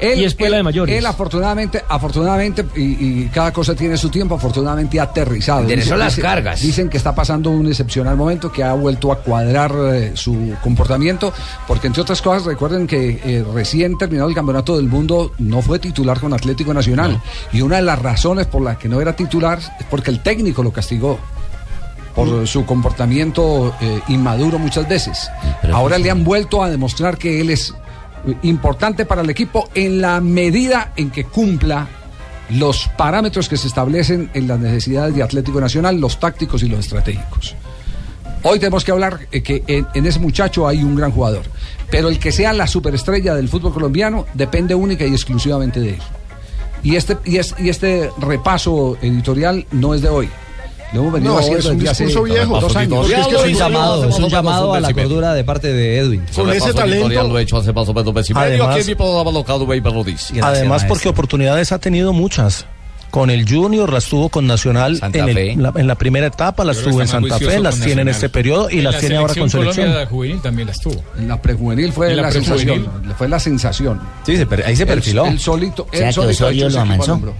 Él, 0.00 0.20
y 0.20 0.22
después 0.24 0.50
él- 0.50 0.56
de 0.56 0.62
mayores. 0.62 0.96
Él 0.98 1.06
afortunadamente, 1.06 1.84
afortunadamente, 1.88 2.64
y, 2.76 2.80
y 3.24 3.30
cada 3.32 3.52
cosa 3.52 3.74
tiene 3.74 3.96
su 3.96 4.08
tiempo, 4.08 4.34
afortunadamente 4.34 4.98
ha 4.98 5.04
aterrizado. 5.04 5.60
Enderezó 5.62 5.96
las 5.96 6.16
cargas. 6.16 6.60
Dicen 6.60 6.88
que 6.88 6.96
está 6.96 7.14
pasando 7.14 7.50
un 7.50 7.66
excepcional 7.68 8.16
momento, 8.16 8.50
que 8.50 8.64
ha 8.64 8.72
vuelto 8.72 9.12
a 9.12 9.18
cuadrar 9.18 9.72
eh, 9.92 10.12
su 10.14 10.54
comportamiento, 10.62 11.32
porque 11.66 11.86
entre 11.86 12.02
otras 12.02 12.20
cosas, 12.22 12.44
recuerden 12.44 12.86
que 12.86 13.20
eh, 13.24 13.44
recién 13.54 13.96
terminado 13.98 14.28
el 14.28 14.34
Campeonato 14.34 14.76
del 14.76 14.86
Mundo 14.88 15.32
no 15.38 15.62
fue 15.62 15.78
titular 15.78 16.18
con 16.20 16.32
Atlético 16.32 16.72
Nacional. 16.74 17.20
Y 17.52 17.60
una 17.60 17.76
de 17.76 17.82
las 17.82 17.98
razones 17.98 18.46
por 18.46 18.62
las 18.62 18.76
que 18.78 18.88
no 18.88 19.00
era 19.00 19.14
titular 19.14 19.58
es 19.58 19.86
porque 19.90 20.10
el 20.10 20.20
técnico 20.22 20.62
lo 20.62 20.72
castigó. 20.72 21.18
Por 22.14 22.46
su 22.48 22.66
comportamiento 22.66 23.72
eh, 23.80 24.00
inmaduro 24.08 24.58
muchas 24.58 24.86
veces. 24.88 25.30
Ahora 25.72 25.96
le 25.96 26.10
han 26.10 26.24
vuelto 26.24 26.62
a 26.62 26.68
demostrar 26.68 27.16
que 27.16 27.40
él 27.40 27.50
es 27.50 27.72
importante 28.42 29.04
para 29.06 29.22
el 29.22 29.30
equipo 29.30 29.68
en 29.74 30.00
la 30.00 30.20
medida 30.20 30.92
en 30.96 31.10
que 31.10 31.24
cumpla 31.24 31.88
los 32.50 32.88
parámetros 32.96 33.48
que 33.48 33.56
se 33.56 33.68
establecen 33.68 34.30
en 34.34 34.48
las 34.48 34.58
necesidades 34.58 35.14
de 35.14 35.22
Atlético 35.22 35.60
Nacional, 35.60 36.00
los 36.00 36.18
tácticos 36.18 36.62
y 36.62 36.68
los 36.68 36.80
estratégicos. 36.80 37.54
Hoy 38.42 38.58
tenemos 38.58 38.84
que 38.84 38.90
hablar 38.90 39.20
eh, 39.30 39.42
que 39.42 39.62
en, 39.66 40.06
ese 40.06 40.18
muchacho 40.18 40.66
hay 40.66 40.82
un 40.82 40.96
gran 40.96 41.12
jugador, 41.12 41.42
pero 41.90 42.08
el 42.08 42.18
que 42.18 42.32
sea 42.32 42.52
la 42.52 42.66
superestrella 42.66 43.34
del 43.34 43.48
fútbol 43.48 43.72
colombiano 43.74 44.26
depende 44.34 44.74
única 44.74 45.04
y 45.04 45.12
exclusivamente 45.12 45.78
de 45.78 45.90
él. 45.90 45.98
Y 46.82 46.96
este, 46.96 47.18
y 47.26 47.36
es- 47.36 47.54
y 47.58 47.68
este 47.68 48.10
repaso 48.18 48.96
editorial 49.02 49.66
no 49.70 49.92
es 49.94 50.00
de 50.00 50.08
hoy. 50.08 50.28
Lo 50.92 51.00
hemos 51.00 51.12
venido 51.12 51.32
No, 51.34 51.38
haciendo 51.38 51.58
es 51.60 51.64
un 51.66 51.78
desde 51.78 51.90
hace 51.90 52.04
viejo. 52.24 52.60
dos 52.60 52.76
años. 52.76 53.10
Es 53.10 53.26
que 53.26 53.34
Es 53.36 53.42
un 53.44 53.54
llamado, 53.54 54.08
es 54.08 54.16
un 54.18 54.28
llamado 54.28 54.74
a 54.74 54.80
la 54.80 54.92
cordura 54.92 55.34
de 55.34 55.44
parte 55.44 55.72
de 55.72 55.98
Edwin. 55.98 56.22
Con 56.34 56.50
ese 56.50 56.72
talento. 56.74 57.08
Lo 57.28 57.38
he 57.38 57.42
hecho 57.42 57.58
hace 57.58 57.72
más 57.72 57.88
o 57.88 57.94
menos 57.94 58.12
mes 58.14 58.30
y 58.30 58.34
medio. 58.34 58.46
Además- 58.64 58.76
Aquí 58.76 58.86
mi 58.88 58.94
programa 58.94 59.30
local, 59.30 59.58
güey, 59.64 59.80
me 59.80 59.92
lo 59.92 60.02
dice. 60.04 60.40
Además, 60.42 60.84
porque 60.84 61.08
oportunidades 61.08 61.72
ha 61.72 61.78
tenido 61.78 62.12
muchas. 62.12 62.66
Con 63.10 63.28
el 63.28 63.44
Junior 63.48 63.92
las 63.92 64.04
tuvo 64.04 64.28
con 64.28 64.46
Nacional 64.46 65.00
en, 65.02 65.28
el- 65.28 65.60
la, 65.60 65.72
en 65.74 65.88
la 65.88 65.96
primera 65.96 66.28
etapa, 66.28 66.64
las 66.64 66.78
tuvo 66.78 67.00
en 67.00 67.08
Santa 67.08 67.38
Fe, 67.40 67.58
las 67.58 67.74
tiene 67.80 68.02
en 68.02 68.06
Nacional. 68.06 68.08
este 68.08 68.28
periodo 68.28 68.70
y 68.70 68.78
En 68.78 68.84
las 68.84 68.94
la 68.94 69.00
tiene 69.00 69.16
ahora 69.16 69.34
con 69.34 69.50
Colombia, 69.50 69.72
selección. 69.74 69.98
la 70.00 70.06
juvenil 70.06 70.40
también 70.40 70.68
las 70.68 70.78
tuvo. 70.78 71.02
En 71.18 71.26
la 71.26 71.42
prejuvenil 71.42 71.92
fue 71.92 72.10
En 72.10 72.16
la, 72.18 72.22
la 72.22 72.30
sensación. 72.30 72.82
prejuvenil. 72.84 73.14
Fue 73.18 73.28
la 73.28 73.40
sensación. 73.40 74.00
Sí, 74.24 74.36
ahí 74.64 74.76
se 74.76 74.86
perfiló. 74.86 75.26
Él, 75.26 75.40
solito. 75.40 75.88
O 75.92 75.96
sea, 75.96 76.06
que 76.06 76.12
solito 76.12 76.30
Osorio 76.44 76.66
ha 76.66 76.68
hecho 76.68 77.16
lo 77.16 77.34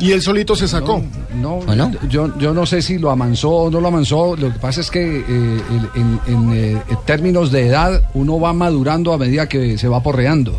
Y 0.00 0.12
él 0.12 0.22
solito 0.22 0.56
se 0.56 0.66
sacó. 0.66 1.02
No. 1.34 1.60
Yo, 2.08 2.36
yo 2.38 2.54
no 2.54 2.66
sé 2.66 2.80
si 2.82 2.98
lo 2.98 3.10
amansó 3.10 3.50
o 3.50 3.70
no 3.70 3.80
lo 3.80 3.88
amansó. 3.88 4.34
Lo 4.36 4.52
que 4.52 4.58
pasa 4.58 4.80
es 4.80 4.90
que 4.90 5.18
eh, 5.18 5.62
en, 5.94 6.20
en, 6.26 6.52
eh, 6.52 6.82
en 6.88 6.96
términos 7.04 7.52
de 7.52 7.66
edad 7.66 8.02
uno 8.14 8.40
va 8.40 8.52
madurando 8.52 9.12
a 9.12 9.18
medida 9.18 9.48
que 9.48 9.76
se 9.78 9.88
va 9.88 10.02
porreando. 10.02 10.56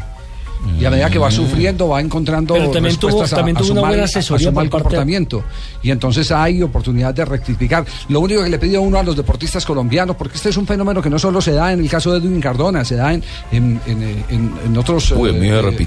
Y 0.79 0.85
a 0.85 0.89
medida 0.91 1.09
que 1.09 1.17
va 1.17 1.31
sufriendo 1.31 1.87
va 1.89 2.01
encontrando 2.01 2.53
Pero 2.53 2.69
también 2.69 2.95
tuvo- 2.95 3.07
respuestas 3.09 3.33
a- 3.33 3.35
también 3.37 3.57
a, 3.57 3.59
tuvo 3.59 3.67
su 3.67 3.71
una 3.73 3.81
mal, 3.81 3.89
buena 3.91 4.03
a 4.03 4.07
su 4.07 4.19
asesoría 4.19 4.51
mal 4.51 4.65
por 4.69 4.71
parte- 4.71 4.83
comportamiento. 4.83 5.43
Y 5.81 5.89
entonces 5.91 6.31
hay 6.31 6.61
oportunidad 6.61 7.13
de 7.13 7.25
rectificar. 7.25 7.83
Lo 8.09 8.19
único 8.19 8.43
que 8.43 8.49
le 8.49 8.59
pido 8.59 8.81
uno 8.81 8.99
a 8.99 9.03
los 9.03 9.15
deportistas 9.17 9.65
colombianos, 9.65 10.15
porque 10.15 10.35
este 10.37 10.49
es 10.49 10.57
un 10.57 10.67
fenómeno 10.67 11.01
que 11.01 11.09
no 11.09 11.17
solo 11.17 11.41
se 11.41 11.51
da 11.53 11.73
en 11.73 11.79
el 11.79 11.89
caso 11.89 12.11
de 12.11 12.19
Edwin 12.19 12.39
Cardona, 12.39 12.85
se 12.85 12.95
da 12.95 13.13
en, 13.13 13.23
en, 13.51 13.81
en, 13.87 14.01
en- 14.29 14.53
en 14.65 14.77
otros 14.77 15.11
Uy, 15.11 15.29
a 15.29 15.33
eh, 15.33 15.37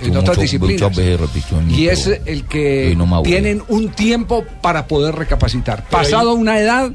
en 0.02 0.16
otras 0.16 0.28
mucho, 0.36 0.40
disciplinas. 0.40 0.82
muchas 0.82 0.96
veces 0.96 1.20
repitió 1.20 1.58
en 1.58 1.66
mí, 1.68 1.74
Y 1.74 1.88
es 1.88 2.06
el 2.24 2.44
que 2.44 2.94
no 2.96 3.22
tienen 3.22 3.62
un 3.68 3.90
tiempo 3.90 4.44
para 4.60 4.86
poder 4.88 5.14
recapacitar. 5.14 5.84
Pero 5.88 5.98
ahí- 5.98 6.04
Pasado 6.04 6.34
una 6.34 6.58
edad 6.58 6.90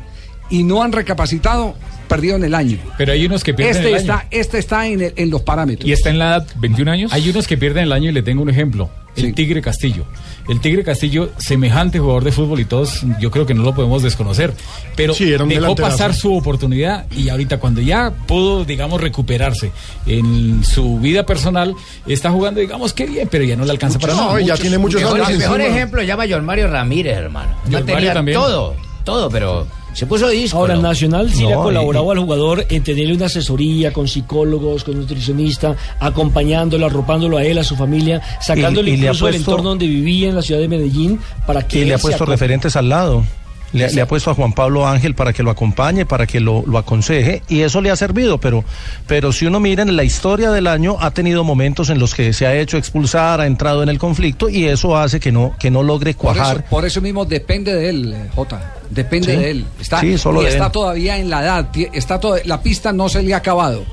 y 0.50 0.64
no 0.64 0.84
han 0.84 0.92
recapacitado, 0.92 1.76
perdieron 2.10 2.44
el 2.44 2.54
año. 2.54 2.78
Pero 2.98 3.14
hay 3.14 3.26
unos 3.26 3.44
que 3.44 3.54
pierden 3.54 3.78
Este 3.78 3.90
el 3.92 3.96
está, 3.96 4.20
año. 4.20 4.28
este 4.32 4.58
está 4.58 4.86
en, 4.88 5.02
el- 5.02 5.14
en 5.16 5.30
los 5.30 5.42
parámetros. 5.44 5.88
Y 5.88 5.94
está 5.94 6.10
en 6.10 6.20
la 6.20 6.28
edad 6.28 6.48
21 6.58 6.92
años. 6.92 7.14
Hay 7.14 7.30
unos 7.30 7.48
que 7.48 7.56
pierden 7.58 7.84
el 7.84 7.94
año 7.94 8.10
y 8.10 8.14
le 8.14 8.22
tengo 8.24 8.42
un 8.42 8.50
ejemplo. 8.50 8.90
El 9.16 9.34
Tigre 9.34 9.62
Castillo. 9.62 10.06
El 10.48 10.62
Tigre 10.62 10.84
Castillo, 10.84 11.32
semejante 11.38 12.00
jugador 12.00 12.24
de 12.24 12.32
fútbol 12.32 12.60
y 12.62 12.66
todos, 12.66 13.02
yo 13.20 13.32
creo 13.32 13.46
que 13.46 13.54
no 13.54 13.64
lo 13.64 13.76
podemos 13.76 14.02
desconocer. 14.02 14.54
Pero 14.96 15.14
Sí, 15.14 15.32
era 15.34 15.44
un 15.44 15.50
dejó 15.50 15.76
pasar 15.76 16.14
su 16.16 16.34
oportunidad 16.36 17.06
y 17.12 17.28
ahorita 17.30 17.58
cuando 17.60 17.82
ya 17.82 18.12
pudo, 18.28 18.64
digamos, 18.64 19.02
recuperarse 19.02 19.72
en 20.06 20.64
su 20.64 21.00
vida 21.00 21.26
personal, 21.26 21.76
está 22.08 22.32
jugando, 22.32 22.62
digamos, 22.62 22.94
qué 22.94 23.06
bien, 23.08 23.28
pero 23.30 23.44
ya 23.44 23.56
no 23.58 23.66
le 23.66 23.72
alcanza 23.72 24.00
para 24.00 24.14
nada. 24.16 24.40
el 24.40 24.46
mejor, 24.46 25.20
el 25.32 25.38
mejor 25.38 25.62
ejemplo 25.62 26.02
llama 26.02 26.24
John 26.30 26.46
Mario 26.46 26.68
Ramírez, 26.70 27.18
hermano. 27.18 27.52
No 27.52 27.58
John 27.64 27.72
Mario 27.74 27.96
tenía 27.96 28.14
también. 28.14 28.38
todo, 28.38 28.76
todo, 29.04 29.30
pero 29.30 29.68
se 30.00 30.06
puso 30.08 30.28
disco. 30.30 30.58
Ahora, 30.58 30.76
Nacional 30.78 31.30
sí 31.32 31.46
le 31.46 31.54
ha 31.54 31.56
No, 31.58 31.64
colaborado 31.64 32.12
al 32.12 32.20
jugador 32.20 32.66
en 32.70 32.84
tenerle 32.84 33.14
una 33.14 33.26
asesoría 33.26 33.92
con 33.92 34.08
psicólogos, 34.08 34.84
con 34.84 34.98
nutricionista, 34.98 35.76
acompañándolo, 36.00 36.86
arropándolo 36.86 37.38
a 37.38 37.44
él, 37.44 37.58
a 37.58 37.64
su 37.64 37.76
familia, 37.76 38.22
sacándole 38.42 38.92
Y- 38.92 38.94
y 38.94 38.98
incluso 38.98 39.26
del 39.26 39.36
puesto- 39.36 39.52
entorno 39.52 39.70
donde 39.70 39.88
vivía 39.88 40.30
en 40.30 40.36
la 40.36 40.42
ciudad 40.42 40.62
de 40.62 40.68
Medellín 40.68 41.20
para 41.46 41.68
que 41.68 41.80
Y 41.82 41.86
le 41.86 41.94
ha 41.96 41.98
puesto 41.98 42.26
referentes 42.26 42.76
al 42.76 42.90
lado. 42.90 43.24
Le, 43.72 43.90
le 43.92 44.02
ha 44.02 44.08
puesto 44.08 44.32
a 44.32 44.34
Juan 44.34 44.54
Pablo 44.54 44.88
Ángel 44.88 45.14
para 45.16 45.32
que 45.34 45.44
lo 45.44 45.52
acompañe, 45.52 46.06
para 46.06 46.26
que 46.26 46.40
lo, 46.40 46.64
lo 46.66 46.78
aconseje, 46.78 47.44
y 47.48 47.62
eso 47.62 47.82
le 47.82 47.92
ha 47.92 47.96
servido, 47.96 48.40
pero, 48.40 48.64
pero 49.08 49.32
si 49.32 49.46
uno 49.46 49.60
mira 49.60 49.84
en 49.84 49.96
la 49.96 50.04
historia 50.04 50.50
del 50.52 50.66
año, 50.68 50.98
ha 51.00 51.12
tenido 51.12 51.44
momentos 51.44 51.90
en 51.90 52.00
los 52.00 52.16
que 52.16 52.34
se 52.34 52.48
ha 52.48 52.56
hecho 52.56 52.78
expulsar, 52.78 53.42
ha 53.42 53.46
entrado 53.46 53.84
en 53.84 53.90
el 53.90 54.00
conflicto, 54.00 54.50
y 54.50 54.66
eso 54.66 54.98
hace 54.98 55.20
que 55.20 55.32
no, 55.32 55.56
que 55.60 55.70
no 55.70 55.84
logre 55.84 56.14
Por 56.16 56.32
eso, 56.36 56.44
cuajar. 56.44 56.66
por 56.70 56.86
eso 56.86 57.00
mismo 57.02 57.26
depende 57.26 57.74
de 57.74 57.90
él, 57.90 58.14
eh, 58.14 58.30
Jota. 58.36 58.76
Depende 58.90 59.36
Sí. 59.36 59.40
de 59.40 59.52
él. 59.52 59.66
Está, 59.80 60.00
Sí, 60.02 60.18
solo 60.18 60.42
y 60.42 60.46
de 60.46 60.52
está 60.52 60.66
él. 60.66 60.72
todavía 60.72 61.18
en 61.20 61.30
la 61.30 61.44
edad. 61.44 61.68
Está 61.94 62.20
todo, 62.20 62.38
la 62.46 62.60
pista 62.64 62.92
no 62.92 63.08
se 63.08 63.22
le 63.22 63.36
ha 63.36 63.38
acabado 63.38 63.86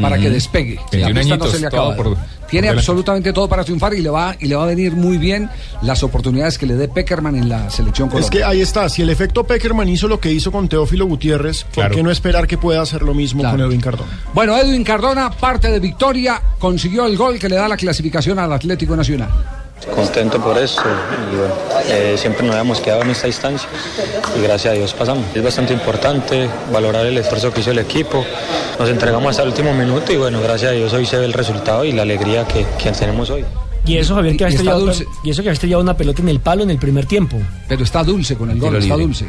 para 0.00 0.18
que 0.18 0.30
despegue. 0.30 0.76
La 0.92 1.08
21 1.08 1.20
pista 1.20 1.36
no 1.36 1.46
se 1.46 1.58
le 1.60 1.66
acabado. 1.66 1.96
por- 1.96 2.16
Tiene 2.48 2.68
por 2.68 2.76
absolutamente 2.78 3.32
todo 3.32 3.48
para 3.48 3.64
triunfar 3.64 3.92
y 3.94 4.00
le 4.02 4.08
va 4.08 4.36
y 4.38 4.46
le 4.46 4.54
va 4.54 4.62
a 4.62 4.66
venir 4.66 4.92
muy 4.94 5.18
bien 5.18 5.50
las 5.82 6.02
oportunidades 6.04 6.58
que 6.58 6.66
le 6.66 6.74
dé 6.76 6.86
Peckerman 6.88 7.34
en 7.34 7.48
la 7.48 7.68
selección 7.70 8.06
Es 8.08 8.12
Colombia. 8.14 8.30
que 8.30 8.44
ahí 8.44 8.60
está, 8.60 8.88
si 8.88 9.02
el 9.02 9.10
efecto 9.10 9.44
Peckerman 9.44 9.88
hizo 9.88 10.06
lo 10.06 10.20
que 10.20 10.30
hizo 10.32 10.52
con 10.52 10.68
Teófilo 10.68 11.06
Gutiérrez, 11.06 11.64
¿por 11.64 11.72
Claro. 11.72 11.96
qué 11.96 12.02
no 12.04 12.10
esperar 12.10 12.46
que 12.46 12.56
pueda 12.56 12.80
hacer 12.82 13.02
lo 13.02 13.14
mismo 13.14 13.40
Claro. 13.40 13.56
con 13.58 13.66
Edwin 13.66 13.80
Cardona? 13.80 14.20
Bueno, 14.32 14.56
Edwin 14.56 14.84
Cardona, 14.84 15.30
parte 15.30 15.70
de 15.70 15.80
victoria, 15.80 16.40
consiguió 16.58 17.06
el 17.06 17.16
gol 17.16 17.38
que 17.38 17.48
le 17.48 17.56
da 17.56 17.66
la 17.66 17.76
clasificación 17.76 18.38
al 18.38 18.52
Atlético 18.52 18.94
Nacional. 18.94 19.28
Contento 19.94 20.40
por 20.42 20.58
eso 20.58 20.82
y 21.32 21.36
bueno, 21.36 21.54
eh, 21.88 22.16
siempre 22.18 22.44
nos 22.44 22.56
habíamos 22.56 22.80
quedado 22.80 23.02
en 23.02 23.10
esta 23.10 23.26
instancia 23.28 23.68
y 24.36 24.42
gracias 24.42 24.72
a 24.72 24.76
Dios 24.76 24.94
pasamos. 24.94 25.24
Es 25.34 25.42
bastante 25.42 25.74
importante 25.74 26.48
valorar 26.72 27.06
el 27.06 27.16
esfuerzo 27.18 27.52
que 27.52 27.60
hizo 27.60 27.70
el 27.70 27.78
equipo. 27.78 28.24
Nos 28.78 28.88
entregamos 28.88 29.30
hasta 29.30 29.42
el 29.42 29.50
último 29.50 29.74
minuto 29.74 30.12
y 30.12 30.16
bueno, 30.16 30.40
gracias 30.40 30.72
a 30.72 30.74
Dios 30.74 30.92
hoy 30.92 31.06
se 31.06 31.18
ve 31.18 31.26
el 31.26 31.34
resultado 31.34 31.84
y 31.84 31.92
la 31.92 32.02
alegría 32.02 32.46
que, 32.46 32.66
que 32.82 32.90
tenemos 32.92 33.30
hoy. 33.30 33.44
Y 33.84 33.98
eso, 33.98 34.16
Javier, 34.16 34.36
que 34.36 34.44
ha 34.44 34.48
Y 34.48 34.54
está 34.54 34.62
estrellado, 34.72 34.92
y 35.22 35.30
eso 35.30 35.42
que 35.42 35.50
ha 35.50 35.52
estrellado 35.52 35.82
una 35.82 35.96
pelota 35.96 36.22
en 36.22 36.28
el 36.30 36.40
palo 36.40 36.64
en 36.64 36.70
el 36.70 36.78
primer 36.78 37.06
tiempo. 37.06 37.38
Pero 37.68 37.84
está 37.84 38.02
dulce 38.02 38.34
con 38.36 38.50
el 38.50 38.58
gol, 38.58 38.76
está 38.76 38.96
libre. 38.96 39.04
dulce. 39.04 39.26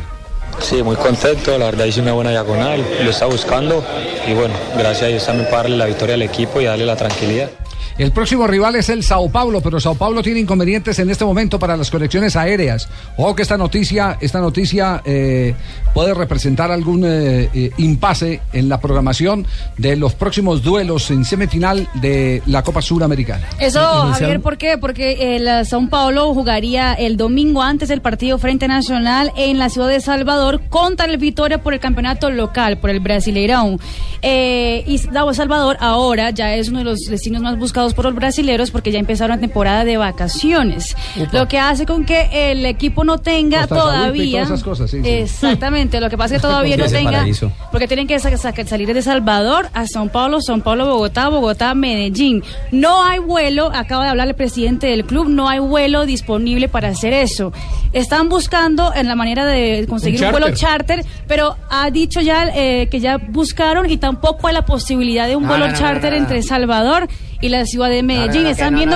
Sí, 0.59 0.81
muy 0.81 0.95
contento, 0.95 1.55
la 1.57 1.65
verdad 1.65 1.85
hice 1.85 2.01
una 2.01 2.13
buena 2.13 2.31
diagonal, 2.31 2.83
lo 3.03 3.09
está 3.11 3.27
buscando 3.27 3.83
y 4.27 4.33
bueno, 4.33 4.55
gracias 4.75 5.03
a 5.03 5.07
Dios 5.07 5.25
también 5.25 5.47
para 5.49 5.63
darle 5.63 5.77
la 5.77 5.85
victoria 5.85 6.15
al 6.15 6.21
equipo 6.23 6.59
y 6.59 6.65
darle 6.65 6.85
la 6.85 6.95
tranquilidad. 6.95 7.51
El 7.97 8.11
próximo 8.11 8.45
rival 8.45 8.75
es 8.75 8.89
el 8.89 9.01
Sao 9.03 9.29
Paulo, 9.29 9.59
pero 9.61 9.79
Sao 9.79 9.95
Paulo 9.95 10.21
tiene 10.21 10.39
inconvenientes 10.39 10.99
en 10.99 11.09
este 11.09 11.25
momento 11.25 11.57
para 11.57 11.75
las 11.75 11.89
conexiones 11.89 12.35
aéreas. 12.35 12.87
Ojo 13.17 13.35
que 13.35 13.41
esta 13.41 13.57
noticia, 13.57 14.17
esta 14.21 14.39
noticia 14.39 15.01
eh, 15.03 15.55
puede 15.95 16.13
representar 16.13 16.71
algún 16.71 17.03
eh, 17.05 17.49
eh, 17.53 17.71
impasse 17.77 18.41
en 18.53 18.69
la 18.69 18.79
programación 18.79 19.47
de 19.77 19.95
los 19.95 20.13
próximos 20.13 20.61
duelos 20.61 21.09
en 21.09 21.25
semifinal 21.25 21.87
de 21.95 22.43
la 22.45 22.63
Copa 22.63 22.83
Suramericana. 22.83 23.47
Eso, 23.59 23.79
Javier, 23.79 24.41
¿por 24.41 24.57
qué? 24.57 24.77
Porque 24.77 25.35
el 25.35 25.47
eh, 25.47 25.61
São 25.61 25.89
Paulo 25.89 26.33
jugaría 26.35 26.93
el 26.93 27.17
domingo 27.17 27.63
antes 27.63 27.89
del 27.89 28.01
partido 28.01 28.37
Frente 28.37 28.67
Nacional 28.67 29.31
en 29.35 29.57
la 29.57 29.69
ciudad 29.69 29.87
de 29.87 30.01
Salvador 30.01 30.61
contra 30.69 31.07
el 31.07 31.17
Vitória 31.17 31.63
por 31.63 31.73
el 31.73 31.79
campeonato 31.79 32.29
local, 32.29 32.77
por 32.77 32.91
el 32.91 33.01
Brasileirão. 33.01 33.79
Eh, 34.21 34.83
y 34.87 34.97
Sao 34.97 35.33
Salvador 35.33 35.77
ahora 35.79 36.31
ya 36.31 36.53
es 36.55 36.69
uno 36.69 36.79
de 36.79 36.85
los 36.85 36.99
destinos 37.09 37.41
más 37.41 37.57
buscados 37.57 37.86
por 37.93 38.05
los 38.05 38.15
brasileños 38.15 38.71
porque 38.71 38.91
ya 38.91 38.99
empezaron 38.99 39.35
la 39.37 39.41
temporada 39.41 39.83
de 39.85 39.97
vacaciones. 39.97 40.95
Lo 41.31 41.47
que 41.47 41.59
hace 41.59 41.85
con 41.85 42.05
que 42.05 42.51
el 42.51 42.65
equipo 42.65 43.03
no 43.03 43.17
tenga 43.17 43.67
Costa 43.67 43.75
Saúl 43.75 43.91
y 43.91 43.97
todavía. 43.99 44.31
todas 44.43 44.47
esas 44.47 44.63
cosas, 44.63 44.91
sí, 44.91 45.01
sí. 45.03 45.09
Exactamente, 45.09 45.99
lo 45.99 46.09
que 46.09 46.17
pasa 46.17 46.35
es 46.35 46.41
que 46.41 46.47
todavía 46.47 46.77
no 46.77 46.85
tenga. 46.87 47.11
paraíso. 47.11 47.51
Porque 47.71 47.87
tienen 47.87 48.07
que 48.07 48.19
sa- 48.19 48.35
sa- 48.37 48.53
salir 48.65 48.93
de 48.93 49.01
Salvador 49.01 49.69
a 49.73 49.83
São 49.83 50.09
Paulo, 50.09 50.39
São 50.39 50.61
Paulo, 50.61 50.85
Bogotá, 50.87 51.29
Bogotá, 51.29 51.73
Medellín. 51.73 52.43
No 52.71 53.03
hay 53.03 53.19
vuelo, 53.19 53.71
acaba 53.73 54.03
de 54.05 54.09
hablar 54.09 54.27
el 54.27 54.35
presidente 54.35 54.87
del 54.87 55.05
club, 55.05 55.27
no 55.29 55.49
hay 55.49 55.59
vuelo 55.59 56.05
disponible 56.05 56.69
para 56.69 56.89
hacer 56.89 57.13
eso. 57.13 57.51
Están 57.93 58.29
buscando 58.29 58.93
en 58.95 59.07
la 59.07 59.15
manera 59.15 59.45
de 59.45 59.85
conseguir 59.89 60.19
un, 60.21 60.25
Un 60.27 60.31
vuelo 60.31 60.51
charter. 60.55 61.05
pero 61.27 61.55
ha 61.69 61.89
dicho 61.91 62.21
ya 62.21 62.49
eh, 62.55 62.87
que 62.89 62.99
ya 62.99 63.17
buscaron 63.17 63.89
y 63.89 63.97
tampoco 63.97 64.47
hay 64.47 64.53
la 64.53 64.65
posibilidad 64.65 65.27
de 65.27 65.35
un 65.35 65.43
No, 65.43 65.49
vuelo 65.49 65.67
no, 65.67 65.71
no, 65.73 65.77
charter 65.77 66.13
entre 66.13 66.41
Salvador 66.43 67.07
y 67.41 67.49
la 67.49 67.65
ciudad 67.65 67.89
de 67.89 68.03
Medellín. 68.03 68.27
No, 68.33 68.39
no, 68.39 68.43
no, 68.43 68.49
Están 68.51 68.67
que 68.67 68.71
no 68.71 68.77
viendo 68.77 68.95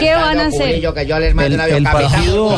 qué 0.00 0.14
van 0.14 0.38
a 0.40 0.46
hacer. 0.46 0.94
que 0.94 1.06
yo 1.06 1.18
les 1.18 1.34
mando 1.34 1.54
El- 1.64 1.70
el 1.76 1.82
partido- 1.84 2.56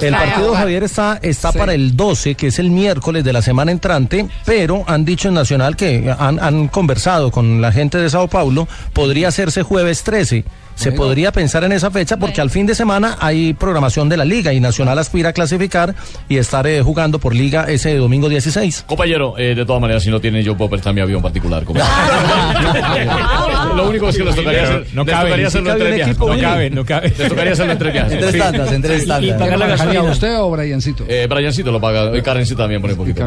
El 0.00 0.12
partido. 0.12 0.54
Javier, 0.54 0.82
está, 0.84 1.18
está 1.22 1.52
para 1.52 1.74
el 1.74 1.96
12, 1.96 2.34
que 2.34 2.48
es 2.48 2.58
el 2.58 2.70
miércoles 2.70 3.24
de 3.24 3.32
la 3.32 3.42
semana 3.42 3.72
entrante, 3.72 4.26
pero 4.44 4.84
han 4.86 5.04
dicho 5.04 5.28
en 5.28 5.34
Nacional 5.34 5.76
que 5.76 6.14
han, 6.18 6.38
han 6.42 6.68
conversado 6.68 7.30
con 7.30 7.60
la 7.60 7.72
gente 7.72 7.98
de 7.98 8.10
Sao 8.10 8.28
Paulo, 8.28 8.68
podría 8.92 9.28
hacerse 9.28 9.62
jueves 9.62 10.02
13. 10.02 10.44
Se 10.78 10.92
podría 10.92 11.32
pensar 11.32 11.64
en 11.64 11.72
esa 11.72 11.90
fecha 11.90 12.16
porque 12.18 12.40
al 12.40 12.50
fin 12.50 12.64
de 12.64 12.74
semana 12.74 13.16
hay 13.20 13.52
programación 13.52 14.08
de 14.08 14.16
la 14.16 14.24
liga 14.24 14.52
y 14.52 14.60
Nacional 14.60 14.96
aspira 14.98 15.30
a 15.30 15.32
clasificar 15.32 15.94
y 16.28 16.36
estar 16.36 16.66
eh, 16.68 16.80
jugando 16.82 17.18
por 17.18 17.34
liga 17.34 17.64
ese 17.68 17.96
domingo 17.96 18.28
16. 18.28 18.84
Compañero, 18.86 19.34
eh, 19.38 19.56
de 19.56 19.66
todas 19.66 19.82
maneras, 19.82 20.04
si 20.04 20.10
no 20.10 20.20
tienen, 20.20 20.44
yo 20.44 20.56
puedo 20.56 20.70
prestar 20.70 20.94
mi 20.94 21.00
avión 21.00 21.20
particular. 21.20 21.64
compañero. 21.64 21.90
Lo 23.76 23.88
único 23.88 24.08
es 24.08 24.16
que 24.16 24.24
les 24.24 24.36
tocaría 24.36 24.62
hacer, 24.62 24.86
No 24.92 25.02
les 25.04 25.12
cabe, 25.14 25.24
tocaría 25.26 25.36
ni 25.36 25.48
hacerlo 25.48 25.72
en 25.86 26.00
equipo, 26.00 26.34
No 26.34 26.40
cabe, 26.40 26.70
no 26.70 26.84
cabe. 26.84 27.08
Les 27.18 27.28
tocaría 27.28 27.52
hacerlo 27.52 27.72
en 27.72 27.78
tres 27.78 27.92
viajes. 27.92 28.12
En 28.12 28.18
tres 28.20 28.32
Sí. 28.32 28.38
tandas, 28.38 28.72
en 28.72 28.82
tres 28.82 29.06
tandas. 29.06 29.38
¿Pagar 29.38 29.58
la 29.58 29.66
gasolina 29.66 30.02
usted 30.04 30.38
o 30.38 30.50
Briancito? 30.50 31.04
Eh, 31.08 31.26
Briancito 31.28 31.72
lo 31.72 31.80
paga, 31.80 32.16
y 32.16 32.22
Karencito 32.22 32.62
también 32.62 32.80
por 32.80 32.90
un 32.90 32.96
poquito. 32.96 33.24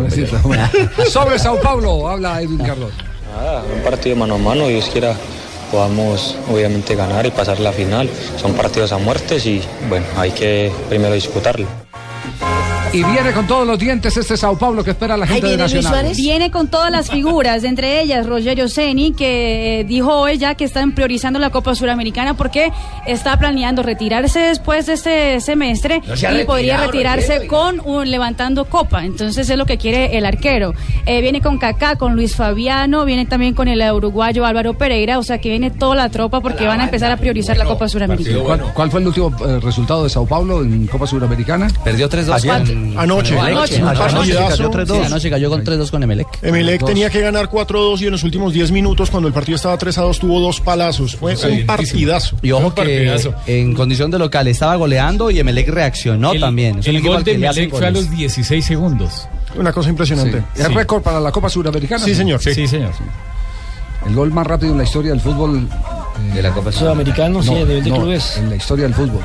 Sobre 1.10 1.38
Sao 1.38 1.60
Paulo 1.60 2.08
habla 2.10 2.42
Edwin 2.42 2.60
Carlos. 2.60 2.92
Nada, 3.36 3.64
un 3.76 3.82
partido 3.84 4.16
mano 4.16 4.36
a 4.36 4.38
mano, 4.38 4.68
Dios 4.68 4.90
quiera 4.92 5.16
podamos 5.72 6.36
obviamente 6.52 6.96
ganar 6.96 7.26
y 7.26 7.32
pasar 7.32 7.60
la 7.60 7.72
final. 7.72 8.10
Son 8.38 8.54
partidos 8.54 8.92
a 8.92 8.98
muertes 8.98 9.46
y 9.46 9.62
bueno, 9.90 10.06
hay 10.18 10.32
que 10.32 10.72
primero 10.90 11.14
disputarlo. 11.14 11.66
Y 12.94 13.04
viene 13.04 13.32
con 13.32 13.48
todos 13.48 13.66
los 13.66 13.80
dientes 13.80 14.18
este 14.18 14.36
Sao 14.36 14.58
Paulo 14.58 14.84
que 14.84 14.92
espera 14.92 15.16
la 15.16 15.26
gente 15.26 15.48
de 15.48 15.56
Nacional. 15.58 16.12
Viene 16.16 16.52
con 16.52 16.68
todas 16.68 16.92
las 16.92 17.10
figuras, 17.10 17.64
entre 17.64 18.02
ellas 18.02 18.26
Rogerio 18.26 18.68
Ceni, 18.68 19.14
que 19.14 19.80
eh, 19.80 19.84
dijo 19.86 20.14
hoy 20.14 20.38
ya 20.38 20.56
que 20.56 20.66
están 20.66 20.92
priorizando 20.92 21.40
la 21.40 21.50
Copa 21.52 21.74
Suramericana 21.74 22.34
porque 22.36 22.72
está 23.08 23.38
planeando 23.40 23.82
retirarse 23.82 24.40
después 24.40 24.88
de 24.88 24.94
este 24.94 25.40
semestre 25.40 26.02
No 26.06 26.18
se 26.18 26.28
ha 26.28 26.42
y 26.42 26.44
podría 26.44 26.86
retirarse 26.86 27.36
Rogerio, 27.36 27.48
con 27.50 27.82
un 27.86 28.12
levantando 28.12 28.66
Copa. 28.66 29.06
Entonces 29.06 29.50
es 29.50 29.58
lo 29.58 29.66
que 29.66 29.78
quiere 29.78 30.18
el 30.18 30.26
arquero. 30.26 30.74
Eh, 31.06 31.22
viene 31.22 31.40
con 31.42 31.58
Kaká, 31.60 31.96
con 31.96 32.16
Luis 32.16 32.36
Fabiano, 32.36 33.06
viene 33.06 33.26
también 33.26 33.54
con 33.54 33.70
el 33.70 33.82
uruguayo 33.92 34.46
Álvaro 34.46 34.74
Pereira, 34.74 35.18
o 35.18 35.24
sea 35.24 35.38
que 35.40 35.50
viene 35.50 35.72
toda 35.72 35.96
la 35.96 36.10
tropa 36.10 36.42
porque 36.42 36.68
van 36.68 36.82
a 36.82 36.86
empezar 36.86 37.12
a 37.12 37.18
priorizar 37.18 37.56
la 37.58 37.66
Copa 37.66 37.88
Suramericana. 37.88 38.40
¿Cuál, 38.44 38.74
cuál 38.74 38.92
fue 38.92 39.00
el 39.00 39.08
último 39.08 39.34
eh, 39.48 39.60
resultado 39.62 40.04
de 40.04 40.10
Sao 40.10 40.26
Paulo 40.26 40.62
en 40.62 40.88
Copa 40.88 41.08
Sudamericana? 41.08 41.68
Perdió 41.84 42.10
3-2 42.10 42.34
Ayer. 42.34 42.52
con- 42.64 42.81
Anoche. 42.98 43.38
Anoche. 43.38 43.78
Anoche 43.82 44.34
cayó 44.34 44.50
cayó 44.50 44.72
3-2. 44.72 44.72
3-2. 44.72 44.86
Sí, 45.00 45.06
Anoche 45.06 45.30
cayó 45.30 45.50
con 45.50 45.64
3-2 45.64 45.92
con 45.92 46.04
Emelec. 46.04 46.28
Emelec 46.42 46.86
tenía 46.86 47.10
que 47.10 47.22
ganar 47.22 47.50
4-2 47.50 48.02
y 48.02 48.06
en 48.06 48.12
los 48.12 48.24
últimos 48.24 48.54
10 48.54 48.72
minutos, 48.72 49.10
cuando 49.10 49.28
el 49.28 49.34
partido 49.34 49.56
estaba 49.56 49.78
3-2, 49.78 50.20
tuvo 50.20 50.40
dos 50.40 50.60
palazos. 50.62 51.16
Fue 51.16 51.36
un 51.36 51.66
partidazo. 51.66 52.36
Y 52.42 52.52
ojo 52.52 52.74
que 52.74 53.16
en 53.48 53.74
condición 53.74 54.12
de 54.12 54.20
local 54.20 54.48
estaba 54.48 54.76
goleando 54.76 55.32
y 55.32 55.40
Emelec 55.40 55.70
reaccionó 55.70 56.34
El- 56.34 56.42
también. 56.42 56.80
El 56.84 57.02
gol 57.02 57.24
de 57.24 57.34
Emelec 57.34 57.70
fue 57.72 57.88
a 57.88 57.92
los 57.92 58.10
16 58.10 58.66
segundos. 58.66 59.28
Una 59.56 59.74
cosa 59.74 59.90
impresionante. 59.90 60.44
¿Es 60.56 60.66
Sí. 60.68 60.74
récord 60.74 61.02
para 61.02 61.20
la 61.20 61.32
Copa 61.32 61.50
Sudamericana? 61.50 62.04
Sí, 62.06 62.16
señor. 62.16 62.42
Sí, 62.42 62.68
señor. 62.68 62.92
El 64.08 64.16
gol 64.16 64.32
más 64.32 64.48
rápido 64.48 64.72
en 64.72 64.78
la 64.80 64.84
historia 64.84 65.12
del 65.12 65.20
fútbol. 65.22 65.68
De 66.34 66.42
la 66.42 66.52
Copa 66.52 66.72
Sudamericano, 66.72 67.42
sí, 67.42 67.54
de 67.54 67.82
no, 67.82 67.96
clubes. 67.98 68.38
En 68.38 68.50
la 68.50 68.56
historia 68.56 68.84
del 68.86 68.94
fútbol. 68.94 69.22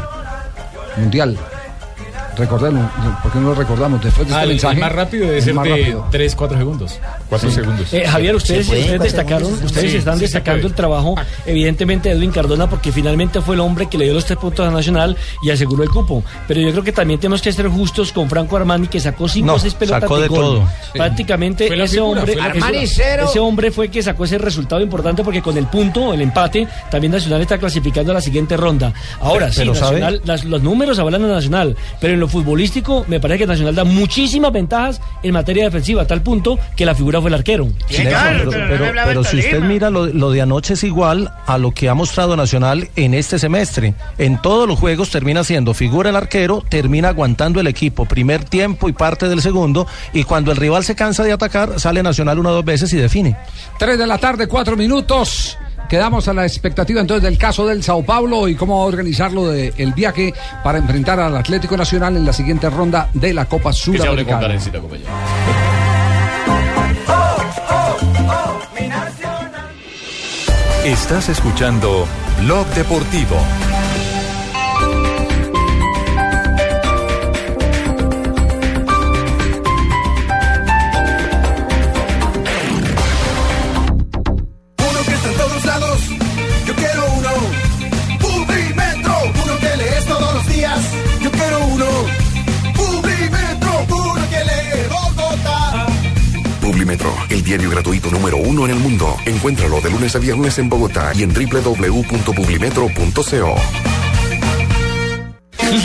Mundial. 0.96 1.36
Recordemos, 2.36 2.90
¿por 3.22 3.32
qué 3.32 3.38
no 3.38 3.48
lo 3.48 3.54
recordamos? 3.54 4.02
Después 4.02 4.28
de 4.28 4.34
Ah, 4.34 4.38
este 4.38 4.44
el, 4.44 4.48
mensaje. 4.56 4.74
el 4.74 4.80
más 4.80 4.92
rápido 4.92 5.24
debe 5.26 5.38
el 5.38 5.42
ser 5.44 5.54
más 5.54 5.64
de 5.64 5.70
rápido. 5.70 6.08
3, 6.10 6.34
4 6.36 6.58
segundos. 6.58 6.98
4 7.28 7.50
segundos. 7.50 7.92
Eh, 7.94 8.06
Javier, 8.06 8.34
ustedes, 8.36 8.68
destacaron, 9.00 9.46
segundos. 9.46 9.64
ustedes 9.70 9.90
Sí, 9.92 9.96
están 9.98 10.14
sí 10.16 10.20
destacando 10.22 10.66
el 10.66 10.74
trabajo, 10.74 11.14
evidentemente, 11.46 12.08
de 12.10 12.16
Edwin 12.16 12.30
Cardona, 12.32 12.68
porque 12.68 12.92
finalmente 12.92 13.40
fue 13.40 13.54
el 13.54 13.60
hombre 13.60 13.86
que 13.86 13.96
le 13.98 14.04
dio 14.04 14.14
los 14.14 14.24
tres 14.24 14.38
puntos 14.38 14.66
a 14.66 14.70
Nacional 14.70 15.16
y 15.42 15.50
aseguró 15.50 15.82
el 15.82 15.88
cupo. 15.90 16.22
Pero 16.46 16.60
yo 16.60 16.70
creo 16.72 16.84
que 16.84 16.92
también 16.92 17.18
tenemos 17.20 17.40
que 17.42 17.52
ser 17.52 17.68
justos 17.68 18.12
con 18.12 18.28
Franco 18.28 18.56
Armani, 18.56 18.88
que 18.88 19.00
sacó 19.00 19.28
cinco 19.28 19.46
No, 19.46 19.54
o 19.54 19.58
seis 19.58 19.74
pelotas 19.74 20.02
sacó 20.02 20.18
de 20.20 20.28
gol. 20.28 20.38
todo. 20.40 20.68
Prácticamente 20.92 21.66
ese 21.66 21.94
figura, 21.96 22.20
hombre, 22.20 22.40
Armani 22.40 22.86
cero. 22.86 23.26
ese 23.28 23.38
hombre 23.38 23.70
fue 23.70 23.86
el 23.86 23.90
que 23.90 24.02
sacó 24.02 24.24
ese 24.24 24.38
resultado 24.38 24.80
importante 24.82 25.22
porque 25.24 25.42
con 25.42 25.56
el 25.56 25.66
punto, 25.66 26.12
el 26.12 26.20
empate, 26.20 26.66
también 26.90 27.12
Nacional 27.12 27.40
está 27.40 27.58
clasificando 27.58 28.12
a 28.12 28.14
la 28.14 28.20
siguiente 28.20 28.56
ronda. 28.56 28.92
Ahora, 29.20 29.52
sí. 29.52 29.64
Nacional, 29.64 30.20
las- 30.24 30.44
los 30.44 30.62
números 30.62 30.98
hablan 30.98 31.22
de 31.22 31.28
Nacional, 31.28 31.76
pero 32.00 32.14
en 32.14 32.20
lo 32.20 32.25
futbolístico 32.28 33.04
me 33.08 33.20
parece 33.20 33.40
que 33.40 33.46
Nacional 33.46 33.74
da 33.74 33.84
muchísimas 33.84 34.52
ventajas 34.52 35.00
en 35.22 35.32
materia 35.32 35.64
defensiva, 35.64 36.02
a 36.02 36.06
tal 36.06 36.22
punto 36.22 36.58
que 36.76 36.84
la 36.86 36.94
figura 36.94 37.20
fue 37.20 37.30
el 37.30 37.34
arquero. 37.34 37.68
Pero, 37.88 38.50
pero- 38.68 38.84
pero 39.06 39.24
si 39.24 39.38
usted 39.38 39.60
mira 39.60 39.90
lo, 39.90 40.06
lo 40.06 40.30
de 40.30 40.42
anoche 40.42 40.74
es 40.74 40.84
igual 40.84 41.32
a 41.46 41.58
lo 41.58 41.72
que 41.72 41.88
ha 41.88 41.94
mostrado 41.94 42.36
Nacional 42.36 42.88
en 42.96 43.14
este 43.14 43.38
semestre. 43.38 43.94
En 44.18 44.40
todos 44.42 44.66
los 44.68 44.78
juegos 44.78 45.10
termina 45.10 45.44
siendo 45.44 45.74
figura 45.74 46.10
el 46.10 46.16
arquero, 46.16 46.64
termina 46.68 47.08
aguantando 47.08 47.60
el 47.60 47.66
equipo 47.66 48.04
primer 48.06 48.44
tiempo 48.44 48.88
y 48.88 48.92
parte 48.92 49.28
del 49.28 49.40
segundo 49.42 49.86
y 50.12 50.24
cuando 50.24 50.50
el 50.52 50.56
rival 50.56 50.84
se 50.84 50.94
cansa 50.94 51.22
de 51.24 51.32
atacar 51.32 51.78
sale 51.80 52.02
Nacional 52.02 52.38
una 52.38 52.50
o 52.50 52.54
dos 52.54 52.64
veces 52.64 52.92
y 52.92 52.96
define. 52.96 53.36
3 53.78 53.98
de 53.98 54.06
la 54.06 54.18
tarde, 54.18 54.46
4 54.46 54.76
minutos. 54.76 55.56
Quedamos 55.88 56.26
a 56.28 56.34
la 56.34 56.44
expectativa 56.44 57.00
entonces 57.00 57.22
del 57.22 57.38
caso 57.38 57.66
del 57.66 57.82
Sao 57.82 58.02
Paulo 58.04 58.48
y 58.48 58.56
cómo 58.56 58.82
organizarlo 58.84 59.48
de 59.48 59.72
el 59.76 59.92
viaje 59.92 60.34
para 60.64 60.78
enfrentar 60.78 61.20
al 61.20 61.36
Atlético 61.36 61.76
Nacional 61.76 62.16
en 62.16 62.24
la 62.24 62.32
siguiente 62.32 62.68
ronda 62.70 63.08
de 63.14 63.32
la 63.32 63.44
Copa 63.46 63.70
Que 63.70 63.76
se 63.76 63.90
hable 63.90 64.24
con 64.24 64.40
Sudamericana. 64.40 64.96
Estás 70.84 71.28
escuchando 71.28 72.06
Blog 72.42 72.66
Deportivo. 72.68 73.36
El 97.30 97.42
diario 97.42 97.70
gratuito 97.70 98.12
número 98.12 98.36
uno 98.36 98.64
en 98.64 98.70
el 98.70 98.78
mundo. 98.78 99.16
Encuéntralo 99.24 99.80
de 99.80 99.90
lunes 99.90 100.14
a 100.14 100.20
viernes 100.20 100.56
en 100.58 100.68
Bogotá 100.68 101.10
y 101.16 101.24
en 101.24 101.34
www.publimetro.co. 101.34 103.56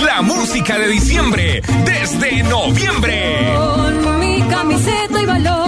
La 0.05 0.21
música 0.21 0.77
de 0.77 0.89
diciembre 0.89 1.63
desde 1.85 2.43
noviembre. 2.43 3.55
Con 3.55 4.19
mi 4.19 4.43
camiseta 4.43 5.21
y 5.21 5.25
balón 5.25 5.60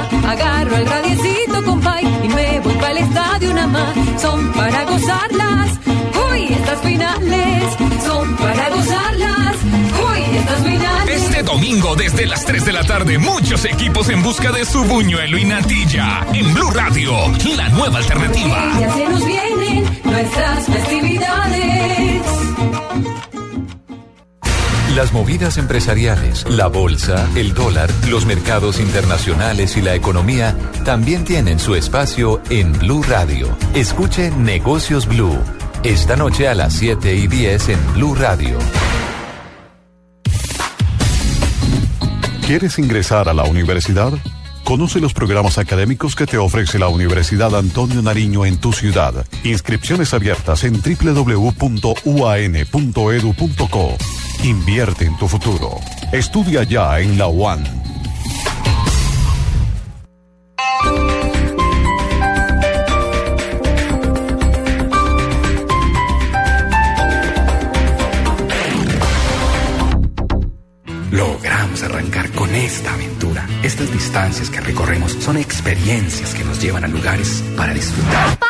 más. 0.00 0.24
Agarro 0.24 0.76
el 0.76 0.86
radiecito 0.86 1.64
con 1.64 1.80
bike 1.80 2.24
y 2.24 2.28
me 2.28 2.60
voy 2.60 2.74
para 2.74 2.90
el 2.92 2.98
estadio 2.98 3.54
nada 3.54 3.66
más. 3.66 4.20
Son 4.20 4.52
para 4.52 4.84
gozarlas. 4.84 5.78
Uy, 6.30 6.44
estas 6.52 6.80
finales 6.80 7.64
son 8.04 8.36
para 8.36 8.68
gozarlas. 8.70 9.56
Uy, 10.10 10.36
estas 10.36 10.62
finales. 10.62 11.22
Este 11.22 11.42
domingo 11.42 11.96
desde 11.96 12.26
las 12.26 12.44
3 12.44 12.64
de 12.64 12.72
la 12.72 12.84
tarde, 12.84 13.18
muchos 13.18 13.64
equipos 13.64 14.08
en 14.08 14.22
busca 14.22 14.52
de 14.52 14.64
su 14.64 14.84
buñuelo 14.84 15.38
y 15.38 15.44
natilla. 15.44 16.26
En 16.32 16.52
Blue 16.54 16.70
Radio, 16.70 17.12
la 17.56 17.68
nueva 17.70 17.98
alternativa. 17.98 18.72
Ya 18.80 18.92
se 18.92 19.08
nos 19.08 19.24
vienen 19.24 19.84
nuestras 20.04 20.66
festividades. 20.66 22.22
Las 25.00 25.14
movidas 25.14 25.56
empresariales, 25.56 26.44
la 26.46 26.66
bolsa, 26.66 27.26
el 27.34 27.54
dólar, 27.54 27.88
los 28.10 28.26
mercados 28.26 28.78
internacionales 28.78 29.78
y 29.78 29.80
la 29.80 29.94
economía 29.94 30.54
también 30.84 31.24
tienen 31.24 31.58
su 31.58 31.74
espacio 31.74 32.42
en 32.50 32.70
Blue 32.74 33.02
Radio. 33.04 33.48
Escuche 33.72 34.30
Negocios 34.30 35.06
Blue. 35.06 35.38
Esta 35.84 36.16
noche 36.16 36.48
a 36.48 36.54
las 36.54 36.74
7 36.74 37.14
y 37.14 37.28
10 37.28 37.68
en 37.70 37.94
Blue 37.94 38.14
Radio. 38.14 38.58
¿Quieres 42.46 42.78
ingresar 42.78 43.30
a 43.30 43.32
la 43.32 43.44
universidad? 43.44 44.12
Conoce 44.64 45.00
los 45.00 45.14
programas 45.14 45.56
académicos 45.56 46.14
que 46.14 46.26
te 46.26 46.36
ofrece 46.36 46.78
la 46.78 46.88
Universidad 46.88 47.56
Antonio 47.56 48.02
Nariño 48.02 48.44
en 48.44 48.58
tu 48.58 48.74
ciudad. 48.74 49.24
Inscripciones 49.44 50.12
abiertas 50.12 50.62
en 50.64 50.74
www.uan.edu.co. 50.74 51.56
Invierte 54.42 55.04
en 55.04 55.18
tu 55.18 55.28
futuro. 55.28 55.78
Estudia 56.12 56.62
ya 56.62 56.98
en 56.98 57.18
la 57.18 57.28
UAN. 57.28 57.62
Logramos 71.10 71.82
arrancar 71.82 72.30
con 72.30 72.54
esta 72.54 72.94
aventura. 72.94 73.46
Estas 73.62 73.92
distancias 73.92 74.48
que 74.48 74.62
recorremos 74.62 75.12
son 75.20 75.36
experiencias 75.36 76.34
que 76.34 76.44
nos 76.44 76.62
llevan 76.62 76.84
a 76.84 76.88
lugares 76.88 77.44
para 77.58 77.74
disfrutar. 77.74 78.49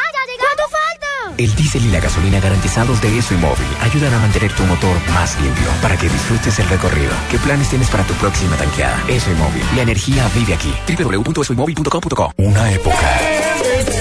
El 1.40 1.54
diésel 1.54 1.86
y 1.86 1.88
la 1.88 2.00
gasolina 2.00 2.38
garantizados 2.38 3.00
de 3.00 3.16
ESO 3.16 3.32
y 3.32 3.38
móvil 3.38 3.66
ayudan 3.80 4.12
a 4.12 4.18
mantener 4.18 4.52
tu 4.52 4.62
motor 4.64 4.94
más 5.14 5.40
limpio 5.40 5.70
para 5.80 5.96
que 5.96 6.06
disfrutes 6.06 6.58
el 6.58 6.68
recorrido. 6.68 7.12
¿Qué 7.30 7.38
planes 7.38 7.70
tienes 7.70 7.88
para 7.88 8.04
tu 8.04 8.12
próxima 8.12 8.56
tanqueada? 8.56 9.02
ESO 9.08 9.30
y 9.30 9.34
móvil. 9.36 9.62
La 9.74 9.80
energía 9.80 10.30
vive 10.34 10.52
aquí. 10.52 10.70
www.esoymóvil.com.co 10.86 12.34
Una 12.36 12.70
época. 12.74 13.20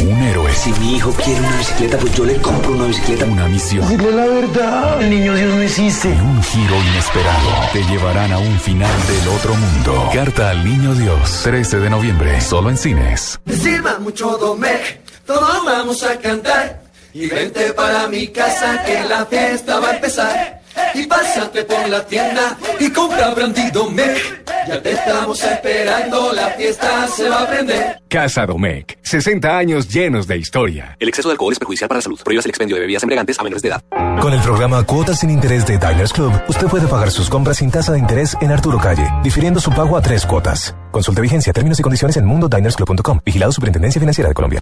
Un 0.02 0.22
héroe. 0.22 0.52
Si 0.54 0.74
mi 0.74 0.98
hijo 0.98 1.14
quiere 1.14 1.40
una 1.40 1.56
bicicleta, 1.56 1.98
pues 1.98 2.14
yo 2.14 2.26
le 2.26 2.36
compro 2.42 2.72
una 2.74 2.88
bicicleta. 2.88 3.24
Una 3.24 3.48
misión. 3.48 3.88
Dile 3.88 4.12
la 4.12 4.26
verdad. 4.26 5.02
El 5.02 5.10
niño 5.10 5.34
Dios 5.34 5.56
no 5.56 5.62
existe. 5.62 6.10
Y 6.10 6.20
un 6.20 6.44
giro 6.44 6.76
inesperado. 6.76 7.50
Te 7.72 7.84
llevarán 7.86 8.34
a 8.34 8.40
un 8.40 8.60
final 8.60 8.92
del 9.08 9.28
otro 9.30 9.56
mundo. 9.56 10.10
Carta 10.14 10.50
al 10.50 10.66
Niño 10.66 10.94
Dios. 10.94 11.40
13 11.44 11.80
de 11.80 11.90
noviembre. 11.90 12.42
Solo 12.42 12.70
en 12.70 12.78
cines. 12.78 13.40
Sirva 13.48 13.98
mucho 14.00 14.38
Domec, 14.38 15.00
todos 15.26 15.64
vamos 15.64 16.04
a 16.04 16.20
cantar. 16.20 16.89
Y 17.14 17.28
vente 17.28 17.74
para 17.74 18.08
mi 18.08 18.28
casa 18.28 18.84
que 18.86 19.04
la 19.08 19.26
fiesta 19.26 19.80
va 19.80 19.90
a 19.90 19.96
empezar. 19.96 20.62
Y 20.94 21.06
pásate 21.08 21.64
por 21.64 21.88
la 21.90 22.06
tienda 22.06 22.58
y 22.80 22.90
compra 22.92 23.34
Brandy 23.34 23.70
Domec. 23.72 24.46
Ya 24.68 24.82
te 24.82 24.92
estamos 24.92 25.44
esperando, 25.44 26.32
la 26.34 26.50
fiesta 26.50 27.08
se 27.08 27.28
va 27.28 27.42
a 27.42 27.48
prender. 27.48 28.02
Casa 28.08 28.46
Domecq. 28.46 28.98
60 29.02 29.58
años 29.58 29.88
llenos 29.88 30.28
de 30.28 30.38
historia. 30.38 30.96
El 31.00 31.10
exceso 31.10 31.30
de 31.30 31.34
alcohol 31.34 31.54
es 31.54 31.60
perjudicial 31.60 31.88
para 31.88 31.98
la 31.98 32.02
salud. 32.04 32.20
Prohíbas 32.24 32.46
el 32.46 32.50
expendio 32.50 32.76
de 32.76 32.82
bebidas 32.82 33.04
embriagantes 33.04 33.40
a 33.40 33.44
menores 33.44 33.62
de 33.64 33.70
edad. 33.70 33.84
Con 34.22 34.34
el 34.34 34.42
programa 34.42 34.84
Cuotas 34.84 35.20
sin 35.20 35.32
Interés 35.32 35.66
de 35.66 35.78
Diners 35.78 36.14
Club, 36.14 36.34
usted 36.48 36.68
puede 36.68 36.88
pagar 36.88 37.10
sus 37.12 37.30
compras 37.30 37.58
sin 37.58 37.72
tasa 37.72 37.94
de 37.94 38.00
interés 38.00 38.38
en 38.42 38.52
Arturo 38.52 38.80
Calle, 38.80 39.10
difiriendo 39.24 39.60
su 39.60 39.72
pago 39.72 39.98
a 39.98 40.02
tres 40.02 40.26
cuotas. 40.26 40.76
Consulte 40.92 41.22
vigencia, 41.22 41.54
términos 41.54 41.80
y 41.80 41.84
condiciones 41.84 42.18
en 42.18 42.26
mundodinersclub.com. 42.26 43.20
Vigilado 43.26 43.52
Superintendencia 43.52 44.00
Financiera 44.00 44.28
de 44.30 44.36
Colombia. 44.36 44.62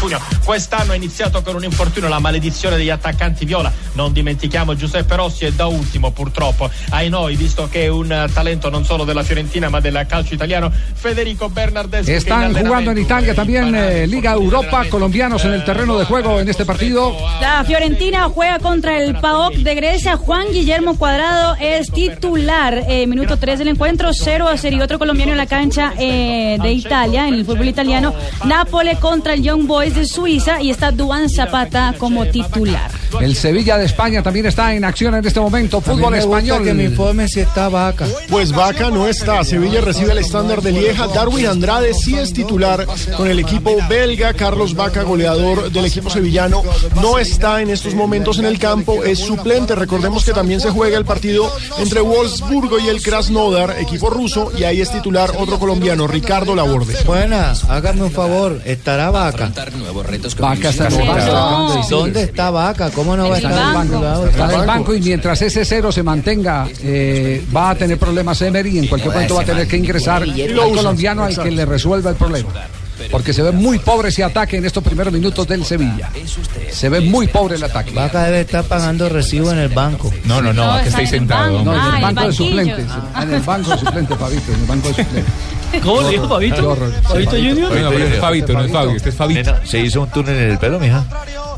Infortunio. 0.00 0.20
Quest'anno 0.44 0.92
è 0.92 0.96
iniziato 0.96 1.42
con 1.42 1.54
un 1.54 1.64
infortunio, 1.64 2.08
la 2.08 2.18
maledizione 2.18 2.76
degli 2.76 2.90
attaccanti 2.90 3.44
viola. 3.44 3.70
Non 3.92 4.12
dimentichiamo 4.12 4.74
Giuseppe 4.74 5.16
Rossi 5.16 5.44
e 5.44 5.52
da 5.52 5.66
ultimo, 5.66 6.10
purtroppo, 6.10 6.70
ai 6.90 7.08
noi, 7.08 7.36
visto 7.36 7.68
che 7.70 7.84
è 7.84 7.88
un 7.88 8.28
talento 8.32 8.70
non 8.70 8.84
solo 8.84 9.04
della 9.04 9.22
Fiorentina 9.22 9.68
ma 9.68 9.80
del 9.80 10.04
calcio 10.08 10.34
italiano, 10.34 10.72
Federico 10.94 11.48
Bernardeschi. 11.48 12.12
Están 12.12 12.54
jugando 12.54 12.90
en 12.90 12.98
Italia 12.98 13.34
también 13.34 13.74
eh, 13.74 14.06
Liga 14.06 14.32
Europa, 14.32 14.84
colombianos 14.88 15.44
en 15.44 15.52
el 15.52 15.64
terreno 15.64 15.98
de 15.98 16.04
juego 16.04 16.40
en 16.40 16.48
este 16.48 16.64
partido. 16.64 17.14
La 17.40 17.62
Fiorentina 17.64 18.28
juega 18.28 18.58
contra 18.58 18.98
el 18.98 19.16
PAOK 19.16 19.54
de 19.54 19.74
Grecia. 19.74 20.16
Juan 20.16 20.46
Guillermo 20.50 20.96
Cuadrado 20.96 21.56
es 21.60 21.90
titular. 21.90 22.84
Eh, 22.88 23.06
minuto 23.06 23.36
3 23.36 23.58
del 23.58 23.68
encuentro, 23.68 24.10
0 24.12 24.48
a 24.48 24.56
0 24.56 24.76
y 24.76 24.80
otro 24.80 24.98
colombiano 24.98 25.32
en 25.32 25.38
la 25.38 25.46
cancha 25.46 25.92
eh, 25.98 26.58
de 26.60 26.72
Italia, 26.72 27.28
en 27.28 27.34
el 27.34 27.44
fútbol 27.44 27.68
italiano. 27.68 28.14
Nápoles 28.44 28.98
contra 28.98 29.34
el 29.34 29.42
Young 29.42 29.66
Boys 29.66 29.89
de 29.94 30.06
Suiza 30.06 30.62
y 30.62 30.70
está 30.70 30.90
Duan 30.92 31.28
Zapata 31.28 31.94
como 31.98 32.26
titular. 32.26 32.90
El 33.20 33.34
Sevilla 33.34 33.76
de 33.76 33.86
España 33.86 34.22
también 34.22 34.46
está 34.46 34.74
en 34.74 34.84
acción 34.84 35.14
en 35.14 35.26
este 35.26 35.40
momento. 35.40 35.80
Fútbol 35.80 36.14
español. 36.14 36.64
que 36.64 36.74
me 36.74 36.84
informe 36.84 37.28
si 37.28 37.40
está 37.40 37.68
Vaca. 37.68 38.06
Pues 38.28 38.52
Vaca 38.52 38.90
no 38.90 39.08
está. 39.08 39.42
Sevilla 39.44 39.80
recibe 39.80 40.12
el 40.12 40.18
estándar 40.18 40.62
de 40.62 40.72
Lieja. 40.72 41.08
Darwin 41.08 41.46
Andrade 41.46 41.92
sí 41.94 42.16
es 42.16 42.32
titular 42.32 42.86
con 43.16 43.28
el 43.28 43.38
equipo 43.38 43.76
belga. 43.88 44.32
Carlos 44.34 44.74
Vaca, 44.74 45.02
goleador 45.02 45.70
del 45.70 45.84
equipo 45.84 46.10
sevillano, 46.10 46.62
no 47.00 47.18
está 47.18 47.60
en 47.60 47.70
estos 47.70 47.94
momentos 47.94 48.38
en 48.38 48.44
el 48.44 48.58
campo. 48.58 49.04
Es 49.04 49.18
suplente. 49.18 49.74
Recordemos 49.74 50.24
que 50.24 50.32
también 50.32 50.60
se 50.60 50.70
juega 50.70 50.96
el 50.96 51.04
partido 51.04 51.52
entre 51.78 52.00
Wolfsburgo 52.00 52.78
y 52.78 52.88
el 52.88 53.02
Krasnodar, 53.02 53.76
equipo 53.78 54.10
ruso. 54.10 54.52
Y 54.56 54.64
ahí 54.64 54.80
es 54.80 54.90
titular 54.90 55.32
otro 55.36 55.58
colombiano, 55.58 56.06
Ricardo 56.06 56.54
Laborde. 56.54 56.96
Buena, 57.04 57.54
hágame 57.68 58.02
un 58.02 58.10
favor. 58.10 58.60
¿Estará 58.64 59.10
Vaca? 59.10 59.52
Vaca 60.38 60.68
está 60.70 60.88
en 60.88 61.00
el 61.00 61.08
banco. 61.08 61.86
¿Dónde 61.90 62.22
está 62.22 62.50
Vaca? 62.50 62.90
¿Cómo 62.90 63.16
no 63.16 63.28
va 63.28 63.34
a 63.36 63.38
estar 63.38 63.52
en 63.52 63.58
el 63.58 63.74
banco. 63.74 64.26
Está 64.26 64.44
en 64.54 64.60
el 64.60 64.66
banco 64.66 64.94
y 64.94 65.00
mientras 65.00 65.42
ese 65.42 65.64
cero 65.64 65.92
se 65.92 66.02
mantenga, 66.02 66.68
eh, 66.82 67.44
va 67.54 67.70
a 67.70 67.74
tener 67.74 67.98
problemas 67.98 68.40
Emery 68.42 68.70
y 68.70 68.78
en 68.78 68.86
cualquier 68.86 69.12
momento 69.12 69.34
va 69.34 69.42
a 69.42 69.46
tener 69.46 69.66
que 69.66 69.76
ingresar 69.76 70.22
el 70.22 70.56
colombiano 70.56 71.24
al 71.24 71.38
que 71.38 71.50
le 71.50 71.64
resuelva 71.64 72.10
el 72.10 72.16
problema. 72.16 72.48
Porque 73.10 73.32
se 73.32 73.40
ve 73.42 73.50
muy 73.52 73.78
pobre 73.78 74.10
ese 74.10 74.22
ataque 74.22 74.58
en 74.58 74.66
estos 74.66 74.84
primeros 74.84 75.10
minutos 75.12 75.48
del 75.48 75.64
Sevilla. 75.64 76.10
Se 76.70 76.88
ve 76.90 77.00
muy 77.00 77.28
pobre 77.28 77.56
el 77.56 77.64
ataque. 77.64 77.92
Vaca 77.92 78.24
debe 78.24 78.42
estar 78.42 78.64
pagando 78.64 79.08
recibo 79.08 79.50
en 79.50 79.58
el 79.58 79.70
banco. 79.70 80.12
No, 80.24 80.42
no, 80.42 80.52
no, 80.52 80.66
No, 80.66 80.78
está 80.78 81.00
estáis 81.00 81.26
banco. 81.26 81.62
No, 81.64 81.72
en 81.72 81.80
Ah, 81.80 81.92
el 81.96 82.02
banco 82.02 82.26
de 82.26 82.32
suplentes. 82.32 82.86
En 83.22 83.32
el 83.32 83.40
banco 83.40 83.70
de 83.70 83.78
suplentes, 83.78 84.18
Fabito, 84.18 84.52
en 84.52 84.60
el 84.60 84.66
banco 84.66 84.88
de 84.88 84.94
suplentes. 84.94 85.32
¿Cómo 85.82 86.02
le 86.02 86.10
dijo 86.10 86.28
Junior? 86.28 86.92
Fabito, 87.02 87.32
No, 87.36 87.90
no 87.90 87.98
es 87.98 88.18
Fabito, 88.20 88.52
no 88.52 88.64
es 88.64 88.72
Fabio, 88.72 88.96
este 88.96 89.08
es 89.10 89.14
Fabito. 89.14 89.54
¿Se 89.64 89.78
hizo 89.80 90.02
un 90.02 90.10
túnel 90.10 90.36
en 90.36 90.50
el 90.50 90.58
pelo, 90.58 90.78
mija? 90.80 91.04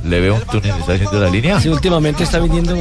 ¿Le 0.04 0.20
veo 0.20 0.34
un 0.34 0.42
túnel? 0.42 0.72
¿Está 0.78 0.92
haciendo 0.94 1.20
la 1.20 1.30
línea? 1.30 1.60
Sí, 1.60 1.68
últimamente 1.68 2.24
está 2.24 2.38
viniendo. 2.38 2.74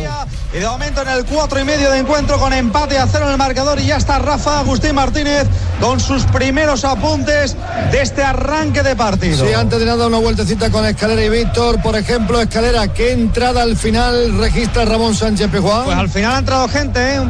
Y 0.54 0.60
de 0.60 0.68
momento 0.68 1.02
en 1.02 1.08
el 1.08 1.24
cuatro 1.26 1.62
y 1.62 1.64
medio 1.64 1.90
de 1.92 2.00
encuentro 2.00 2.38
con 2.38 2.52
empate 2.52 2.98
a 2.98 3.08
cero 3.08 3.26
en 3.26 3.32
el 3.32 3.38
marcador 3.38 3.80
y 3.80 3.86
ya 3.86 3.96
está 3.96 4.20
Rafa 4.20 4.60
Agustín 4.60 4.94
Martínez 4.96 5.48
con 5.80 6.02
sus 6.02 6.24
primeros 6.26 6.84
apuntes 6.84 7.56
de 7.90 8.02
este 8.02 8.22
arranque 8.22 8.84
de 8.84 8.96
partido. 8.96 9.46
Sí, 9.46 9.54
antes 9.54 9.80
de 9.80 9.86
nada 9.86 10.08
una 10.08 10.18
vueltecita 10.18 10.70
con 10.70 10.86
Escalera 10.86 11.24
y 11.24 11.30
Víctor. 11.30 11.82
Por 11.82 11.96
ejemplo, 11.96 12.42
Escalera, 12.42 12.90
¿qué 12.90 13.14
entrada 13.14 13.62
al 13.62 13.78
final 13.78 14.38
registra 14.40 14.84
Ramón 14.84 15.16
Sánchez 15.16 15.50
Pijuán? 15.50 15.86
Pues 15.86 15.98
al 15.98 16.10
final 16.10 16.34
ha 16.34 16.40
entrado 16.40 16.68
gente, 16.68 17.16
¿eh? 17.16 17.22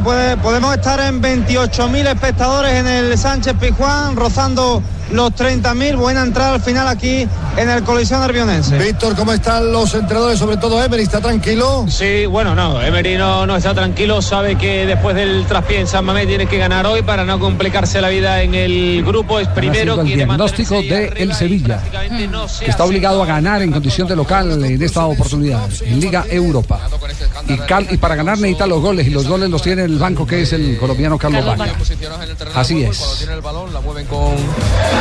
Podemos 0.42 0.74
estar 0.74 0.98
en 0.98 1.22
28.000 1.22 2.12
espectadores 2.12 2.72
en 2.72 2.88
el 2.88 3.16
Sánchez 3.16 3.54
Pizjuán, 3.60 4.16
rozando 4.16 4.82
los 5.12 5.30
30.000. 5.32 5.96
Buena 5.96 6.22
entrada 6.22 6.54
al 6.54 6.60
final 6.62 6.88
aquí 6.88 7.26
en 7.56 7.68
el 7.70 7.82
Coliseo 7.84 8.18
Nervionense. 8.20 8.78
Víctor, 8.78 9.14
¿cómo 9.16 9.32
están 9.32 9.72
los 9.72 9.92
entrenadores? 9.94 10.38
Sobre 10.38 10.56
todo 10.56 10.82
Emery, 10.82 11.02
¿está 11.02 11.20
tranquilo? 11.20 11.86
Sí, 11.88 12.26
bueno, 12.26 12.54
no, 12.54 12.80
Emery 12.82 13.16
no, 13.16 13.46
no 13.46 13.56
está 13.56 13.74
tranquilo, 13.74 14.22
sabe 14.22 14.56
que 14.56 14.86
después 14.86 15.14
del 15.14 15.44
traspié 15.46 15.80
en 15.80 15.86
San 15.86 16.04
Mamés 16.04 16.26
tiene 16.26 16.46
que 16.46 16.58
ganar 16.58 16.86
hoy 16.86 17.02
para 17.02 17.24
no 17.24 17.38
complicarse 17.38 18.00
la 18.00 18.08
vida 18.08 18.42
en 18.42 18.54
el 18.54 19.02
grupo, 19.04 19.38
es 19.38 19.48
primero, 19.48 20.00
el 20.00 20.06
diagnóstico 20.06 20.80
de 20.82 21.12
el 21.16 21.34
Sevilla, 21.34 21.80
que 22.60 22.70
está 22.70 22.84
obligado 22.84 23.22
a 23.22 23.26
ganar 23.26 23.62
en 23.62 23.70
condición 23.72 24.08
de 24.08 24.16
local 24.16 24.64
en 24.64 24.82
esta 24.82 25.06
oportunidad, 25.06 25.68
en 25.82 26.00
Liga 26.00 26.24
Europa. 26.30 26.80
Y, 27.48 27.56
cal- 27.58 27.86
y 27.90 27.96
para 27.96 28.14
ganar 28.14 28.38
necesita 28.38 28.66
los 28.66 28.80
goles, 28.80 29.06
y 29.06 29.10
los 29.10 29.26
goles 29.28 29.50
los 29.50 29.62
tiene 29.62 29.82
el 29.84 29.98
banco 29.98 30.26
que 30.26 30.42
es 30.42 30.52
el 30.52 30.78
colombiano 30.78 31.18
Carlos 31.18 31.44
Vaca. 31.44 31.74
Así 32.54 32.82
es. 32.84 33.26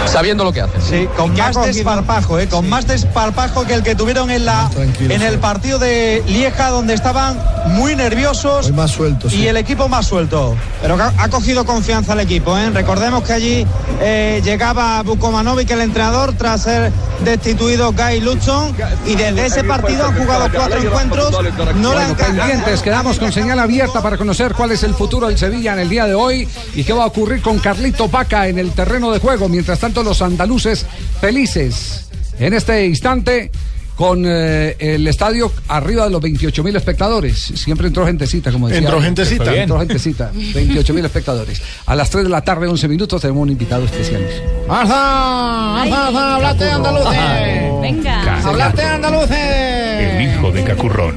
Sabiendo 0.06 0.44
lo 0.44 0.52
que 0.52 0.62
hace. 0.62 0.82
Sí, 0.82 1.10
con 1.16 1.36
más 1.36 1.56
desparpajo, 1.66 2.40
¿eh? 2.40 2.48
con 2.48 2.68
más 2.70 2.88
desparpajo 2.88 3.66
que 3.66 3.74
el 3.74 3.84
que 3.84 3.96
tuvieron 3.96 4.30
en 4.30 4.46
la 4.46 4.70
en 5.00 5.22
el 5.22 5.40
partido 5.40 5.80
de 5.80 6.24
Lieja, 6.28 6.70
donde 6.70 6.94
estaban 6.94 7.40
muy 7.68 7.96
nerviosos 7.96 8.72
más 8.72 8.92
sueltos. 8.92 9.34
y 9.34 9.48
el 9.48 9.58
equipo 9.58 9.88
más 9.88 10.08
suelto. 10.08 10.56
Pero 10.82 10.98
ha, 11.00 11.30
cogido 11.30 11.66
confianza 11.66 12.14
el 12.14 12.22
equipo. 12.22 12.58
¿eh? 12.58 12.70
Recordemos 12.72 13.24
que 13.24 13.34
allí 13.34 13.68
eh, 14.02 14.42
llegaba 14.44 15.02
Bukomanovic, 15.04 15.70
el 15.72 15.82
entrenador, 15.82 16.34
tras 16.34 16.64
ser 16.64 16.92
destituido 17.24 17.94
Guy 17.94 18.20
Lutzon, 18.20 18.76
y 19.06 19.16
desde 19.16 19.46
ese 19.46 19.64
partido 19.64 20.06
han 20.08 20.18
jugado 20.18 20.50
cuatro 20.54 20.82
encuentros. 20.82 21.32
No 21.76 21.94
le 21.94 22.04
han 22.04 22.16
Pendientes, 22.16 22.82
quedamos 22.82 23.20
con 23.20 23.32
señal 23.32 23.60
abierta 23.60 24.02
para 24.02 24.18
conocer 24.18 24.54
cuál 24.54 24.72
es 24.72 24.84
el 24.84 24.94
futuro 24.94 25.28
del 25.28 25.38
Sevilla 25.38 25.74
en 25.74 25.80
el 25.80 25.90
día 25.90 26.06
de 26.06 26.14
hoy 26.14 26.48
y 26.74 26.84
qué 26.84 26.94
va 26.94 27.04
a 27.04 27.08
ocurrir 27.08 27.42
con 27.42 27.60
Carlito 27.60 28.08
Vaca 28.08 28.48
en 28.48 28.60
el 28.60 28.72
terreno 28.72 29.12
de 29.12 29.20
juego. 29.20 29.50
Mientras 29.50 29.80
tanto, 29.80 29.91
los 29.94 30.22
andaluces 30.22 30.86
felices 31.20 32.10
en 32.40 32.54
este 32.54 32.86
instante 32.86 33.52
con 33.96 34.24
eh, 34.26 34.76
el 34.80 35.06
estadio 35.08 35.52
arriba 35.68 36.06
de 36.06 36.10
los 36.10 36.22
28 36.22 36.64
mil 36.64 36.76
espectadores. 36.76 37.38
Siempre 37.38 37.86
entró 37.88 38.04
gentecita, 38.06 38.52
como 38.52 38.68
decía. 38.68 38.80
Entró 38.80 39.00
gentecita. 39.00 39.54
Entró 39.54 39.78
gentecita. 39.78 40.32
28 40.34 40.94
mil 40.94 41.06
espectadores. 41.06 41.62
A 41.86 41.96
las 41.96 42.10
3 42.10 42.24
de 42.24 42.30
la 42.30 42.42
tarde, 42.42 42.68
11 42.68 42.88
minutos, 42.88 43.22
tenemos 43.22 43.44
un 43.44 43.50
invitado 43.50 43.86
especial. 43.86 44.26
¡Alza! 44.68 45.82
¡Alza, 45.82 46.08
alza! 46.08 46.36
¡Hablaste 46.36 46.64
de 46.64 46.72
andaluces! 46.72 47.82
Venga. 47.82 48.42
¡Hablaste 48.44 48.82
de 48.82 48.88
andaluces! 48.88 49.38
El 49.38 50.22
hijo 50.24 50.52
de 50.52 50.64
Cacurrón. 50.64 51.16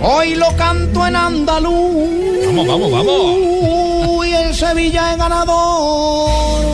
Hoy 0.00 0.34
lo 0.34 0.54
canto 0.56 1.06
en 1.06 1.16
andaluz. 1.16 2.44
Vamos, 2.46 2.66
vamos, 2.66 2.92
vamos. 2.92 4.26
Y 4.26 4.32
el 4.34 4.54
Sevilla 4.54 5.12
es 5.12 5.18
ganador. 5.18 6.65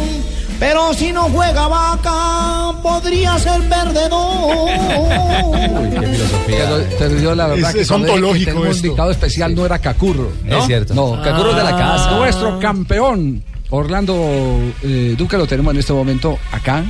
Pero 0.62 0.94
si 0.94 1.12
no 1.12 1.24
juega 1.24 1.66
vaca, 1.66 2.72
podría 2.84 3.36
ser 3.36 3.68
perdedor. 3.68 4.68
Pero, 6.46 6.84
pero 7.00 7.18
yo 7.18 7.34
la 7.34 7.48
verdad 7.48 7.70
Es- 7.70 7.74
que 7.74 7.80
es 7.82 7.90
ontológico 7.90 8.52
tenemos 8.52 8.78
un 8.78 8.84
invitado 8.86 9.10
especial 9.10 9.56
no 9.56 9.66
era 9.66 9.80
Cacurro. 9.80 10.30
¿no? 10.44 10.58
Es 10.58 10.66
cierto. 10.66 10.94
No, 10.94 11.20
Cacurro 11.20 11.50
es 11.50 11.56
de 11.56 11.64
la 11.64 11.76
casa. 11.76 12.10
Nuestro 12.12 12.60
campeón, 12.60 13.42
Orlando 13.70 14.14
eh, 14.84 15.16
Duque, 15.18 15.36
lo 15.36 15.48
tenemos 15.48 15.74
en 15.74 15.80
este 15.80 15.92
momento 15.92 16.38
acá 16.52 16.84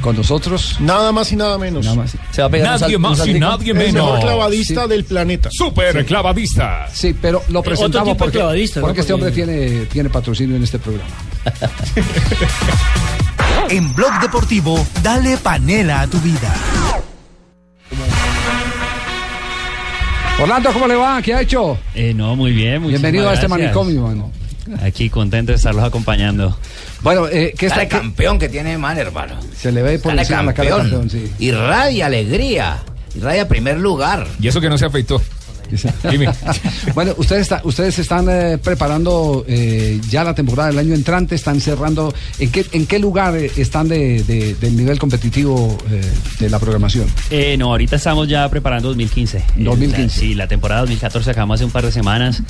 con 0.00 0.16
nosotros. 0.16 0.76
Nada 0.80 1.12
más 1.12 1.30
y 1.32 1.36
nada 1.36 1.58
menos. 1.58 1.84
Nada 1.84 1.96
más. 1.96 2.16
Se 2.30 2.40
va 2.42 2.48
a 2.48 2.50
pegar 2.50 2.74
un 2.74 2.80
Nadie 2.80 2.96
un 2.96 3.02
más 3.02 3.26
y 3.26 3.34
nadie 3.34 3.70
El 3.72 3.76
mejor 3.76 3.92
menos. 3.94 4.20
clavadista 4.20 4.86
del 4.86 5.04
planeta. 5.04 5.50
Super 5.52 6.04
clavadista. 6.06 6.88
Sí, 6.92 7.14
pero 7.20 7.42
lo 7.48 7.62
presentamos 7.62 8.08
tipo 8.08 8.14
de 8.14 8.18
porque, 8.18 8.38
clavadista, 8.38 8.80
¿no? 8.80 8.86
porque 8.86 9.00
este 9.02 9.12
hombre 9.12 9.30
tiene, 9.30 9.86
tiene 9.86 10.10
patrocinio 10.10 10.56
en 10.56 10.62
este 10.62 10.78
programa. 10.78 11.10
En 13.68 13.94
Blog 13.94 14.20
Deportivo, 14.20 14.84
dale 15.02 15.36
panela 15.38 16.02
a 16.02 16.06
tu 16.06 16.18
vida. 16.20 16.54
Orlando, 20.40 20.72
¿cómo 20.72 20.86
le 20.88 20.96
va? 20.96 21.22
¿Qué 21.22 21.34
ha 21.34 21.40
hecho? 21.42 21.78
Eh, 21.94 22.12
no, 22.14 22.34
muy 22.34 22.52
bien. 22.52 22.86
Bienvenido 22.86 23.28
a 23.28 23.34
este 23.34 23.46
gracias. 23.46 23.72
manicomio, 23.74 24.02
mano. 24.02 24.32
Aquí 24.80 25.10
contento 25.10 25.52
de 25.52 25.56
estarlos 25.56 25.84
acompañando. 25.84 26.56
Bueno, 27.02 27.26
eh, 27.28 27.52
¿qué 27.58 27.66
está 27.66 27.78
Dale 27.78 27.88
campeón 27.88 28.38
que 28.38 28.48
tiene 28.48 28.78
man, 28.78 28.96
hermano. 28.98 29.34
Se 29.56 29.72
le 29.72 29.82
ve 29.82 29.98
por 29.98 30.12
encima 30.16 30.42
la 30.42 30.54
cara 30.54 30.70
campeón, 30.70 31.10
sí. 31.10 31.30
Irradia 31.40 32.06
alegría. 32.06 32.82
Irradia 33.14 33.48
primer 33.48 33.78
lugar. 33.78 34.26
Y 34.40 34.48
eso 34.48 34.60
que 34.60 34.68
no 34.68 34.78
se 34.78 34.86
afeitó. 34.86 35.20
Bueno, 36.94 37.14
ustedes, 37.16 37.42
está- 37.42 37.62
ustedes 37.64 37.98
están 37.98 38.26
eh, 38.28 38.58
preparando 38.58 39.44
eh, 39.48 39.98
ya 40.08 40.22
la 40.24 40.34
temporada 40.34 40.68
del 40.68 40.78
año 40.78 40.94
entrante, 40.94 41.34
están 41.34 41.60
cerrando. 41.60 42.12
¿En 42.38 42.50
qué, 42.50 42.64
en 42.72 42.86
qué 42.86 42.98
lugar 42.98 43.34
eh, 43.36 43.50
están 43.56 43.88
de, 43.88 44.22
de- 44.24 44.54
del 44.54 44.76
nivel 44.76 44.98
competitivo 44.98 45.78
eh, 45.90 46.02
de 46.38 46.50
la 46.50 46.58
programación? 46.58 47.06
Eh, 47.30 47.56
no, 47.56 47.70
ahorita 47.70 47.96
estamos 47.96 48.28
ya 48.28 48.48
preparando 48.50 48.88
2015. 48.88 49.38
Eh, 49.38 49.42
2015. 49.58 50.02
la- 50.02 50.08
sí, 50.10 50.34
la 50.34 50.46
temporada 50.46 50.82
2014 50.82 51.30
acabamos 51.30 51.54
hace 51.56 51.64
un 51.64 51.70
par 51.70 51.84
de 51.86 51.92
semanas. 51.92 52.42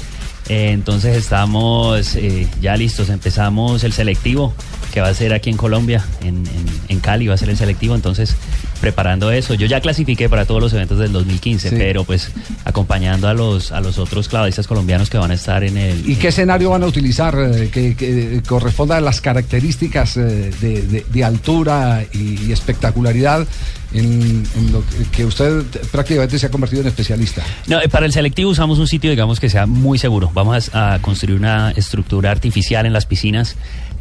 Eh, 0.52 0.70
entonces 0.72 1.16
estamos 1.16 2.14
eh, 2.14 2.46
ya 2.60 2.76
listos. 2.76 3.08
Empezamos 3.08 3.84
el 3.84 3.94
selectivo, 3.94 4.52
que 4.92 5.00
va 5.00 5.08
a 5.08 5.14
ser 5.14 5.32
aquí 5.32 5.48
en 5.48 5.56
Colombia, 5.56 6.04
en, 6.20 6.46
en- 6.46 6.80
en 6.88 7.00
Cali 7.00 7.26
va 7.26 7.34
a 7.34 7.38
ser 7.38 7.48
el 7.48 7.56
selectivo. 7.56 7.94
Entonces, 7.94 8.36
preparando 8.82 9.30
eso. 9.32 9.54
Yo 9.54 9.66
ya 9.66 9.80
clasifiqué 9.80 10.28
para 10.28 10.44
todos 10.44 10.60
los 10.60 10.72
eventos 10.74 10.98
del 10.98 11.12
2015, 11.12 11.70
Sí. 11.70 11.76
pero 11.78 12.04
pues 12.04 12.30
acompañando 12.64 13.28
a 13.28 13.32
los, 13.32 13.72
a 13.72 13.80
los 13.80 13.96
otros 13.98 14.28
clavadistas 14.28 14.66
colombianos 14.66 15.08
que 15.08 15.16
van 15.16 15.30
a 15.30 15.34
estar 15.34 15.64
en 15.64 15.78
el... 15.78 16.10
¿Y 16.10 16.16
qué 16.16 16.28
escenario 16.28 16.70
van 16.70 16.82
a 16.82 16.86
utilizar 16.86 17.34
eh, 17.38 17.70
que, 17.72 17.94
que 17.96 18.42
corresponda 18.46 18.98
a 18.98 19.00
las 19.00 19.20
características 19.22 20.16
eh, 20.18 20.50
de, 20.60 20.82
de- 20.82 21.06
de 21.10 21.24
altura 21.24 22.04
y, 22.12 22.46
y 22.46 22.52
espectacularidad 22.52 23.46
en, 23.94 24.42
en 24.56 24.72
lo 24.72 24.82
que, 25.12 25.24
usted 25.24 25.62
prácticamente 25.92 26.38
se 26.38 26.46
ha 26.46 26.50
convertido 26.50 26.82
en 26.82 26.88
especialista? 26.88 27.42
No, 27.68 27.80
eh, 27.80 27.88
para 27.88 28.06
el 28.06 28.12
selectivo 28.12 28.50
usamos 28.50 28.78
un 28.78 28.88
sitio, 28.88 29.10
digamos, 29.10 29.38
que 29.38 29.48
sea 29.48 29.66
muy 29.66 29.98
seguro. 29.98 30.30
Vamos 30.34 30.70
a, 30.74 30.94
a 30.94 30.98
construir 31.00 31.38
una 31.38 31.70
estructura 31.72 32.30
artificial 32.32 32.84
en 32.86 32.92
las 32.92 33.06
piscinas. 33.06 33.54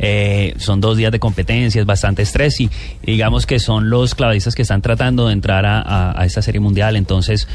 Eh, 0.04 0.56
son 0.58 0.82
dos 0.82 0.98
días 0.98 1.12
de 1.12 1.20
competencia, 1.20 1.80
es 1.80 1.86
bastante 1.86 2.24
estrés 2.24 2.60
y 2.60 2.70
digamos 3.04 3.46
que 3.46 3.60
son 3.60 3.92
los 3.92 4.16
clavadistas 4.16 4.56
que 4.56 4.64
están 4.64 4.82
tratando 4.82 5.28
de 5.28 5.34
entrar 5.34 5.64
a, 5.68 5.80
a- 5.82 6.20
a 6.20 6.26
esta 6.26 6.42
serie 6.42 6.60
mundial. 6.60 6.96
Entonces 6.96 7.48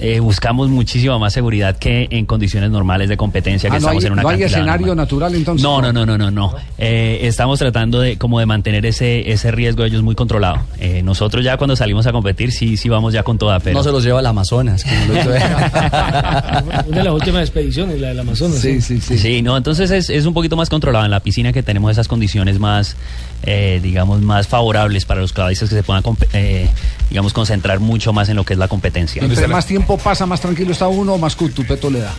eh, 0.00 0.18
buscamos 0.18 0.68
muchísima 0.68 1.18
más 1.18 1.32
seguridad 1.32 1.76
que 1.78 2.08
en 2.10 2.26
condiciones 2.26 2.70
normales 2.70 3.08
de 3.08 3.16
competencia 3.16 3.70
que 3.70 3.76
Ah, 3.76 3.78
no 3.80 3.86
estamos 3.86 4.02
hay, 4.02 4.06
en 4.08 4.12
una 4.14 4.22
no 4.22 4.28
hay 4.30 4.42
escenario 4.42 4.86
normal. 4.88 4.96
natural 4.96 5.34
entonces. 5.36 5.62
No, 5.62 5.80
no, 5.80 5.92
no, 5.92 6.04
no, 6.04 6.18
no, 6.18 6.30
no. 6.30 6.54
Eh, 6.76 7.20
estamos 7.22 7.58
tratando 7.60 8.00
de 8.00 8.16
como 8.18 8.40
de 8.40 8.46
mantener 8.46 8.84
ese 8.84 9.30
ese 9.30 9.52
riesgo 9.52 9.82
de 9.82 9.88
ellos 9.90 10.02
muy 10.02 10.14
controlado. 10.16 10.56
Eh, 10.80 11.02
nosotros 11.04 11.44
ya 11.44 11.56
cuando 11.56 11.76
salimos 11.76 12.06
a 12.08 12.12
competir 12.12 12.50
sí 12.50 12.76
sí 12.76 12.88
vamos 12.88 13.12
ya 13.12 13.22
con 13.22 13.38
toda, 13.38 13.60
pero 13.60 13.76
No 13.78 13.84
se 13.84 13.92
los 13.92 14.02
lleva 14.02 14.18
al 14.18 14.26
Amazonas. 14.26 14.82
como 14.84 15.14
lo. 15.14 15.20
Una 16.88 16.98
de 16.98 17.04
las 17.04 17.12
últimas 17.12 17.42
expediciones, 17.42 18.00
la 18.00 18.08
del 18.08 18.20
Amazonas. 18.20 18.58
sí, 18.58 18.80
sí. 18.80 19.42
no, 19.42 19.56
entonces 19.56 19.90
es, 19.90 20.10
es 20.10 20.26
un 20.26 20.34
poquito 20.34 20.56
más 20.56 20.68
controlado 20.68 21.04
en 21.04 21.10
la 21.10 21.20
piscina 21.20 21.52
que 21.52 21.62
tenemos 21.62 21.91
esas 21.92 22.08
condiciones 22.08 22.58
más, 22.58 22.96
eh, 23.44 23.80
digamos, 23.82 24.20
más 24.22 24.48
favorables 24.48 25.04
para 25.04 25.20
los 25.20 25.32
clavadistas 25.32 25.68
que 25.68 25.76
se 25.76 25.82
puedan, 25.82 26.02
eh, 26.32 26.68
digamos, 27.10 27.32
concentrar 27.32 27.80
mucho 27.80 28.12
más 28.12 28.28
en 28.28 28.36
lo 28.36 28.44
que 28.44 28.52
es 28.54 28.58
la 28.58 28.68
competencia. 28.68 29.22
Entre 29.22 29.46
más 29.48 29.66
tiempo 29.66 29.96
pasa, 29.98 30.26
más 30.26 30.40
tranquilo 30.40 30.72
está 30.72 30.88
uno, 30.88 31.18
más 31.18 31.36
cutupeto 31.36 31.90
le 31.90 32.00
da. 32.00 32.12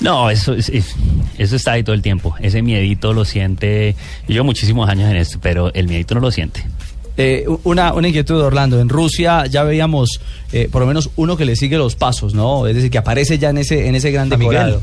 No, 0.00 0.30
eso, 0.30 0.54
es- 0.54 0.68
es- 0.68 0.94
eso 1.38 1.56
está 1.56 1.72
ahí 1.72 1.82
todo 1.82 1.94
el 1.94 2.02
tiempo. 2.02 2.34
Ese 2.40 2.62
miedito 2.62 3.12
lo 3.12 3.24
siente. 3.24 3.94
Yo 4.26 4.34
llevo 4.34 4.44
muchísimos 4.44 4.88
años 4.88 5.10
en 5.10 5.16
esto, 5.16 5.38
pero 5.40 5.72
el 5.74 5.88
miedito 5.88 6.14
no 6.14 6.20
lo 6.20 6.30
siente. 6.30 6.64
Eh, 7.20 7.46
una, 7.64 7.94
una 7.94 8.06
inquietud, 8.06 8.40
Orlando. 8.40 8.80
En 8.80 8.88
Rusia 8.88 9.44
ya 9.46 9.64
veíamos 9.64 10.20
eh, 10.52 10.68
por 10.70 10.80
lo 10.82 10.86
menos 10.86 11.10
uno 11.16 11.36
que 11.36 11.44
le 11.44 11.56
sigue 11.56 11.76
los 11.76 11.96
pasos, 11.96 12.32
¿no? 12.32 12.68
Es 12.68 12.76
decir, 12.76 12.92
que 12.92 12.98
aparece 12.98 13.38
ya 13.38 13.50
en 13.50 13.58
ese, 13.58 13.88
en 13.88 13.96
ese 13.96 14.12
gran 14.12 14.28
decorado. 14.28 14.80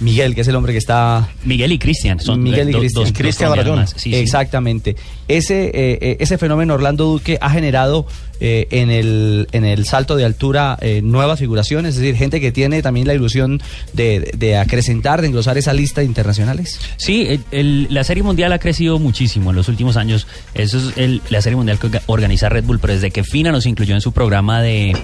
Miguel, 0.00 0.34
que 0.34 0.42
es 0.42 0.48
el 0.48 0.54
hombre 0.56 0.72
que 0.72 0.78
está... 0.78 1.28
Miguel 1.44 1.72
y 1.72 1.78
Cristian. 1.78 2.20
Son 2.20 2.42
Miguel 2.42 2.68
y 2.68 2.72
do- 2.72 2.78
Cristian. 2.80 3.12
Cristian 3.12 3.50
más. 3.76 3.94
Sí. 3.96 4.14
Exactamente. 4.14 4.96
Ese, 5.28 5.66
eh, 5.66 5.98
eh, 6.00 6.16
ese 6.20 6.38
fenómeno 6.38 6.74
Orlando 6.74 7.04
Duque 7.06 7.38
ha 7.40 7.50
generado 7.50 8.06
eh, 8.38 8.68
en, 8.70 8.90
el, 8.90 9.48
en 9.52 9.64
el 9.64 9.86
salto 9.86 10.14
de 10.16 10.24
altura 10.24 10.76
eh, 10.82 11.00
nuevas 11.02 11.38
figuraciones, 11.38 11.94
es 11.94 12.00
decir, 12.02 12.16
gente 12.16 12.40
que 12.40 12.52
tiene 12.52 12.82
también 12.82 13.06
la 13.06 13.14
ilusión 13.14 13.60
de, 13.94 14.30
de 14.36 14.56
acrecentar, 14.58 15.20
de 15.22 15.28
engrosar 15.28 15.56
esa 15.58 15.72
lista 15.72 16.02
de 16.02 16.06
internacionales. 16.06 16.78
Sí, 16.98 17.26
el- 17.28 17.40
el- 17.50 17.86
la 17.90 18.04
Serie 18.04 18.22
Mundial 18.22 18.52
ha 18.52 18.58
crecido 18.58 18.98
muchísimo 18.98 19.50
en 19.50 19.56
los 19.56 19.68
últimos 19.68 19.96
años. 19.96 20.26
Eso 20.54 20.78
es 20.78 20.96
el- 20.98 21.22
la 21.30 21.40
Serie 21.40 21.56
Mundial 21.56 21.78
que 21.78 21.88
orga- 21.88 22.02
organiza 22.06 22.48
Red 22.48 22.64
Bull, 22.64 22.78
pero 22.78 22.92
desde 22.92 23.10
que 23.10 23.24
FINA 23.24 23.50
nos 23.50 23.64
incluyó 23.66 23.94
en 23.94 24.00
su 24.02 24.12
programa 24.12 24.60
de, 24.60 24.94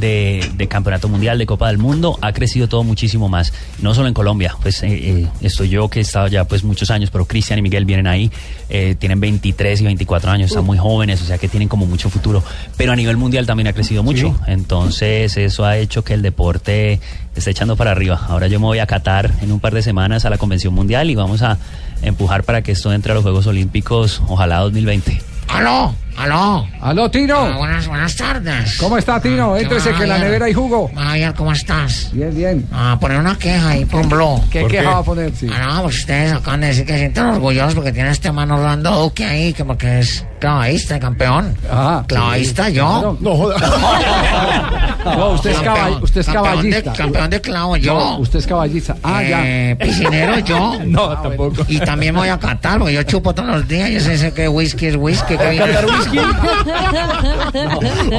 de, 0.00 0.48
de 0.56 0.68
Campeonato 0.68 1.08
Mundial, 1.08 1.38
de 1.38 1.46
Copa 1.46 1.68
del 1.68 1.78
Mundo, 1.78 2.18
ha 2.20 2.32
crecido 2.32 2.68
todo 2.68 2.84
muchísimo 2.84 3.28
más. 3.28 3.52
No 3.80 3.94
solo 3.94 4.08
en 4.08 4.14
Colombia, 4.14 4.54
pues 4.62 4.82
eh, 4.82 4.88
eh, 4.92 5.28
estoy 5.40 5.68
yo 5.68 5.88
que 5.88 6.00
he 6.00 6.02
estado 6.02 6.28
ya 6.28 6.44
pues 6.44 6.64
muchos 6.64 6.90
años, 6.90 7.10
pero 7.10 7.24
Cristian 7.24 7.58
y 7.58 7.62
Miguel 7.62 7.84
vienen 7.84 8.06
ahí, 8.06 8.30
eh, 8.68 8.94
tienen 8.98 9.20
23 9.20 9.80
y 9.80 9.84
24 9.84 10.30
años, 10.30 10.50
están 10.50 10.64
muy 10.64 10.78
jóvenes, 10.78 11.22
o 11.22 11.24
sea 11.24 11.38
que 11.38 11.48
tienen 11.48 11.68
como 11.68 11.86
mucho 11.86 12.10
futuro. 12.10 12.42
Pero 12.76 12.92
a 12.92 12.96
nivel 12.96 13.16
mundial 13.16 13.46
también 13.46 13.68
ha 13.68 13.72
crecido 13.72 14.02
mucho. 14.02 14.38
Entonces 14.46 15.36
eso 15.36 15.64
ha 15.64 15.76
hecho 15.76 16.04
que 16.04 16.14
el 16.14 16.22
deporte 16.22 17.00
esté 17.34 17.50
echando 17.50 17.76
para 17.76 17.92
arriba. 17.92 18.20
Ahora 18.28 18.46
yo 18.46 18.58
me 18.60 18.66
voy 18.66 18.78
a 18.78 18.86
Qatar 18.86 19.30
en 19.42 19.52
un 19.52 19.60
par 19.60 19.74
de 19.74 19.82
semanas 19.82 20.24
a 20.24 20.30
la 20.30 20.38
Convención 20.38 20.74
Mundial 20.74 21.10
y 21.10 21.14
vamos 21.14 21.42
a 21.42 21.58
empujar 22.02 22.44
para 22.44 22.62
que 22.62 22.72
esto 22.72 22.92
entre 22.92 23.12
a 23.12 23.14
los 23.14 23.22
Juegos 23.22 23.46
Olímpicos, 23.46 24.22
ojalá 24.28 24.60
2020. 24.60 25.20
¡Aló! 25.48 25.94
¡Aló! 26.18 26.66
¡Aló, 26.80 27.10
Tino! 27.10 27.36
Ah, 27.38 27.56
buenas, 27.58 27.86
buenas 27.86 28.16
tardes. 28.16 28.78
¿Cómo 28.78 28.96
está, 28.96 29.20
Tino? 29.20 29.54
Ah, 29.54 29.60
Éntrese 29.60 29.90
¿qué 29.90 29.96
que 29.98 30.02
en 30.04 30.08
la 30.08 30.18
nevera 30.18 30.46
hay 30.46 30.54
jugo. 30.54 30.90
Javier, 30.94 31.34
¿cómo 31.34 31.52
estás? 31.52 32.10
Bien, 32.12 32.34
bien. 32.34 32.66
Ah, 32.72 32.96
poner 33.00 33.18
una 33.18 33.36
queja 33.36 33.68
ahí 33.68 33.84
por 33.84 34.00
un 34.00 34.08
blog. 34.08 34.48
¿Qué 34.48 34.62
¿Por 34.62 34.70
queja 34.70 34.82
qué? 34.82 34.88
va 34.88 34.98
a 34.98 35.02
poner? 35.02 35.32
Sí. 35.36 35.46
Ah, 35.52 35.74
no, 35.74 35.82
pues 35.82 35.98
ustedes 35.98 36.32
acaban 36.32 36.62
de 36.62 36.68
decir 36.68 36.86
que 36.86 36.92
se 36.94 36.98
sienten 37.00 37.26
orgullosos 37.26 37.74
porque 37.74 37.92
tiene 37.92 38.10
este 38.10 38.32
man 38.32 38.50
Orlando 38.50 38.90
Duque 39.02 39.24
ahí, 39.26 39.52
que 39.52 39.64
porque 39.64 39.98
es 40.00 40.24
clavadista, 40.40 40.98
campeón. 40.98 41.54
Ah, 41.70 42.02
clavadista 42.06 42.66
sí. 42.68 42.72
yo. 42.74 43.16
No, 43.20 43.36
joda. 43.36 43.56
No, 45.06 45.30
usted 45.34 45.50
es, 45.50 45.58
caball- 45.62 46.02
usted 46.02 46.20
es 46.22 46.26
campeón 46.26 46.44
de- 46.44 46.70
caballista. 46.82 46.92
campeón 46.94 47.30
de 47.30 47.40
clavo 47.40 47.76
yo. 47.76 47.94
No, 47.94 48.18
usted 48.18 48.40
es 48.40 48.46
caballista. 48.48 48.96
Ah, 49.04 49.22
Eh, 49.22 49.76
ya. 49.78 49.86
piscinero 49.86 50.38
yo. 50.44 50.78
No, 50.84 51.08
tampoco. 51.22 51.64
Y 51.68 51.78
también 51.78 52.12
voy 52.16 52.28
a 52.28 52.38
Qatar, 52.40 52.78
porque 52.80 52.94
yo 52.94 53.02
chupo 53.04 53.32
todos 53.32 53.48
los 53.50 53.68
días. 53.68 53.88
Yo 53.90 54.00
sé, 54.00 54.18
sé 54.18 54.32
que 54.32 54.48
whisky 54.48 54.86
es 54.86 54.96
whisky. 54.96 55.36
Que 55.36 55.50
viene- 55.50 55.76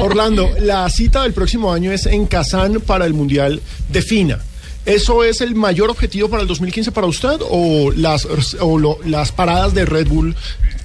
Orlando, 0.02 0.50
la 0.60 0.88
cita 0.90 1.22
del 1.22 1.32
próximo 1.32 1.72
año 1.72 1.92
es 1.92 2.06
en 2.06 2.26
Kazán 2.26 2.80
para 2.80 3.06
el 3.06 3.14
Mundial 3.14 3.60
de 3.88 4.02
FINA. 4.02 4.38
¿Eso 4.86 5.22
es 5.24 5.40
el 5.42 5.54
mayor 5.54 5.90
objetivo 5.90 6.28
para 6.30 6.42
el 6.42 6.48
2015 6.48 6.92
para 6.92 7.06
usted 7.06 7.38
o 7.50 7.92
las, 7.94 8.26
o 8.60 8.78
lo- 8.78 8.98
las 9.04 9.32
paradas 9.32 9.74
de 9.74 9.84
Red 9.84 10.08
Bull 10.08 10.34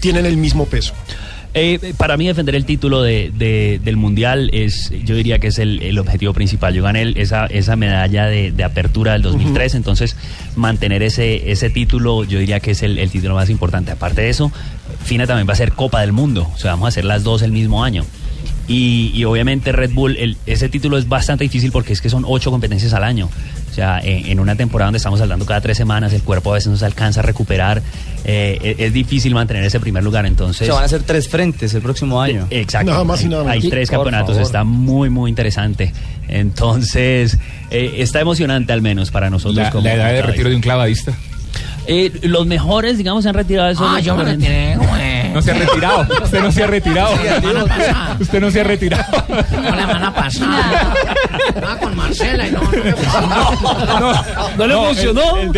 tienen 0.01 0.25
el 0.25 0.35
mismo 0.35 0.65
peso? 0.65 0.93
Eh, 1.55 1.93
para 1.97 2.17
mí 2.17 2.25
defender 2.25 2.55
el 2.55 2.65
título 2.65 3.03
de, 3.03 3.31
de- 3.37 3.79
del 3.83 3.95
mundial 3.95 4.49
es, 4.53 4.91
yo 5.05 5.15
diría 5.15 5.37
que 5.37 5.47
es 5.47 5.59
el, 5.59 5.83
el 5.83 5.99
objetivo 5.99 6.33
principal. 6.33 6.73
Yo 6.73 6.81
gané 6.83 7.03
el- 7.03 7.15
esa, 7.15 7.45
esa 7.45 7.75
medalla 7.75 8.25
de, 8.25 8.51
de 8.51 8.63
apertura 8.63 9.13
del 9.13 9.21
2003, 9.21 9.75
entonces 9.75 10.15
mantener 10.55 11.03
ese, 11.03 11.51
ese 11.51 11.69
título 11.69 12.23
yo 12.23 12.39
diría 12.39 12.59
que 12.59 12.71
es 12.71 12.81
el, 12.81 12.97
el 12.97 13.11
título 13.11 13.35
más 13.35 13.51
importante. 13.51 13.91
Aparte 13.91 14.21
de 14.23 14.29
eso, 14.29 14.51
FINA 15.03 15.27
también 15.27 15.47
va 15.47 15.53
a 15.53 15.57
ser 15.57 15.73
Copa 15.73 16.01
del 16.01 16.11
Mundo, 16.13 16.49
o 16.53 16.57
sea, 16.57 16.71
vamos 16.71 16.85
a 16.85 16.89
hacer 16.89 17.05
las 17.05 17.23
dos 17.23 17.41
el 17.41 17.51
mismo 17.51 17.83
año. 17.83 18.05
Y, 18.65 19.11
y 19.13 19.25
obviamente 19.25 19.73
Red 19.73 19.91
Bull, 19.93 20.15
el- 20.17 20.37
ese 20.45 20.69
título 20.69 20.97
es 20.97 21.09
bastante 21.09 21.43
difícil 21.43 21.71
porque 21.73 21.91
es 21.91 21.99
que 22.01 22.09
son 22.09 22.23
ocho 22.25 22.49
competencias 22.49 22.93
al 22.93 23.03
año. 23.03 23.29
O 23.69 23.75
sea, 23.75 23.99
en, 24.01 24.27
en 24.27 24.39
una 24.39 24.55
temporada 24.55 24.87
donde 24.87 24.97
estamos 24.97 25.19
hablando 25.19 25.45
cada 25.45 25.59
tres 25.59 25.75
semanas, 25.75 26.13
el 26.13 26.21
cuerpo 26.21 26.51
a 26.51 26.53
veces 26.55 26.69
no 26.71 26.77
se 26.77 26.85
alcanza 26.85 27.19
a 27.19 27.23
recuperar. 27.23 27.81
eh, 28.23 28.57
es, 28.63 28.79
es 28.79 28.93
difícil 28.93 29.33
mantener 29.33 29.63
ese 29.65 29.79
primer 29.81 30.01
lugar. 30.03 30.25
Entonces, 30.25 30.65
Se 30.67 30.71
van 30.71 30.83
a 30.83 30.85
hacer 30.85 31.03
tres 31.03 31.27
frentes 31.27 31.73
el 31.73 31.81
próximo 31.81 32.21
año. 32.21 32.47
Exacto. 32.51 32.91
Nada 32.91 33.03
más 33.03 33.19
y 33.21 33.23
hay, 33.25 33.29
nada 33.31 33.43
menos. 33.43 33.63
hay 33.63 33.69
tres 33.69 33.89
Por 33.89 33.97
campeonatos, 33.97 34.29
favor. 34.35 34.43
está 34.43 34.63
muy, 34.63 35.09
muy 35.09 35.29
interesante. 35.29 35.91
Entonces, 36.29 37.37
eh, 37.71 37.95
está 37.97 38.19
emocionante 38.21 38.71
al 38.73 38.81
menos 38.81 39.11
para 39.11 39.29
nosotros. 39.29 39.55
La, 39.57 39.71
como 39.71 39.87
la 39.87 39.93
edad 39.95 40.13
de 40.13 40.21
retiro 40.21 40.49
de 40.49 40.55
un 40.55 40.61
clavadista. 40.61 41.13
Eh, 41.87 42.11
los 42.23 42.45
mejores, 42.45 42.97
digamos, 42.97 43.23
se 43.23 43.29
han 43.29 43.35
retirado 43.35 43.69
esos. 43.69 43.85
Ah, 43.87 43.99
yo 43.99 44.15
me 44.15 44.23
retiré, 44.23 44.75
No 45.33 45.41
se 45.41 45.51
ha 45.51 45.53
retirado. 45.55 46.07
Usted 46.23 46.41
no 46.41 46.51
se 46.51 46.63
ha 46.63 46.67
retirado. 46.67 47.13
Usted 48.19 48.39
no 48.39 48.51
se 48.51 48.61
ha 48.61 48.63
retirado. 48.63 49.03
La 49.29 49.43
semana 49.43 50.13
pasada. 50.13 50.93
Ah, 51.65 51.77
con 51.81 51.95
Marcela 51.95 52.47
y 52.47 52.51
no, 52.51 52.61
no 52.61 52.69
me 52.71 54.57
No, 54.57 54.67
le 54.67 54.75
funcionó? 54.75 55.37
El, 55.37 55.47
el 55.47 55.51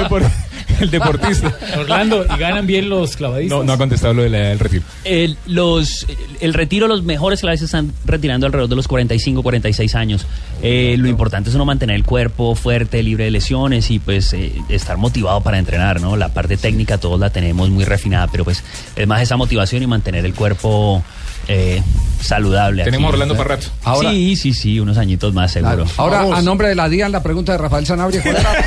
el 0.81 0.91
deportista. 0.91 1.53
Orlando, 1.77 2.25
¿y 2.25 2.37
ganan 2.39 2.65
bien 2.65 2.89
los 2.89 3.15
clavadistas? 3.15 3.57
No, 3.57 3.63
no 3.63 3.73
ha 3.73 3.77
contestado 3.77 4.13
lo 4.13 4.23
de 4.23 4.29
la 4.29 4.39
edad 4.39 4.49
del 4.49 4.59
retiro. 4.59 4.83
El, 5.03 5.37
los, 5.45 6.05
el 6.39 6.53
retiro, 6.53 6.87
los 6.87 7.03
mejores 7.03 7.41
claves 7.41 7.61
están 7.61 7.93
retirando 8.05 8.45
alrededor 8.45 8.69
de 8.69 8.75
los 8.75 8.87
45, 8.87 9.43
46 9.43 9.95
años. 9.95 10.25
Eh, 10.61 10.95
lo 10.97 11.07
importante 11.07 11.49
es 11.49 11.55
uno 11.55 11.65
mantener 11.65 11.95
el 11.95 12.03
cuerpo 12.03 12.55
fuerte, 12.55 13.03
libre 13.03 13.25
de 13.25 13.31
lesiones 13.31 13.91
y 13.91 13.99
pues 13.99 14.33
eh, 14.33 14.53
estar 14.69 14.97
motivado 14.97 15.41
para 15.41 15.59
entrenar, 15.59 16.01
¿no? 16.01 16.15
La 16.15 16.29
parte 16.29 16.57
técnica 16.57 16.97
todos 16.97 17.19
la 17.19 17.29
tenemos 17.29 17.69
muy 17.69 17.83
refinada, 17.83 18.27
pero 18.27 18.43
pues 18.43 18.63
es 18.95 19.07
más 19.07 19.21
esa 19.21 19.37
motivación 19.37 19.83
y 19.83 19.87
mantener 19.87 20.25
el 20.25 20.33
cuerpo 20.33 21.03
eh, 21.47 21.81
saludable. 22.21 22.83
Tenemos 22.83 23.07
aquí. 23.09 23.13
Orlando 23.13 23.35
para 23.35 23.55
rato. 23.55 23.67
Ahora- 23.83 24.11
sí, 24.11 24.35
sí, 24.35 24.53
sí, 24.53 24.79
unos 24.79 24.97
añitos 24.97 25.33
más 25.33 25.51
seguro. 25.51 25.85
Ahora, 25.97 26.21
a 26.35 26.41
nombre 26.41 26.67
de 26.69 26.75
la 26.75 26.89
DIAN, 26.89 27.11
la 27.11 27.21
pregunta 27.23 27.51
de 27.51 27.57
Rafael 27.57 27.85
Sanabria. 27.85 28.21
¿cuál 28.21 28.35
era? 28.37 28.51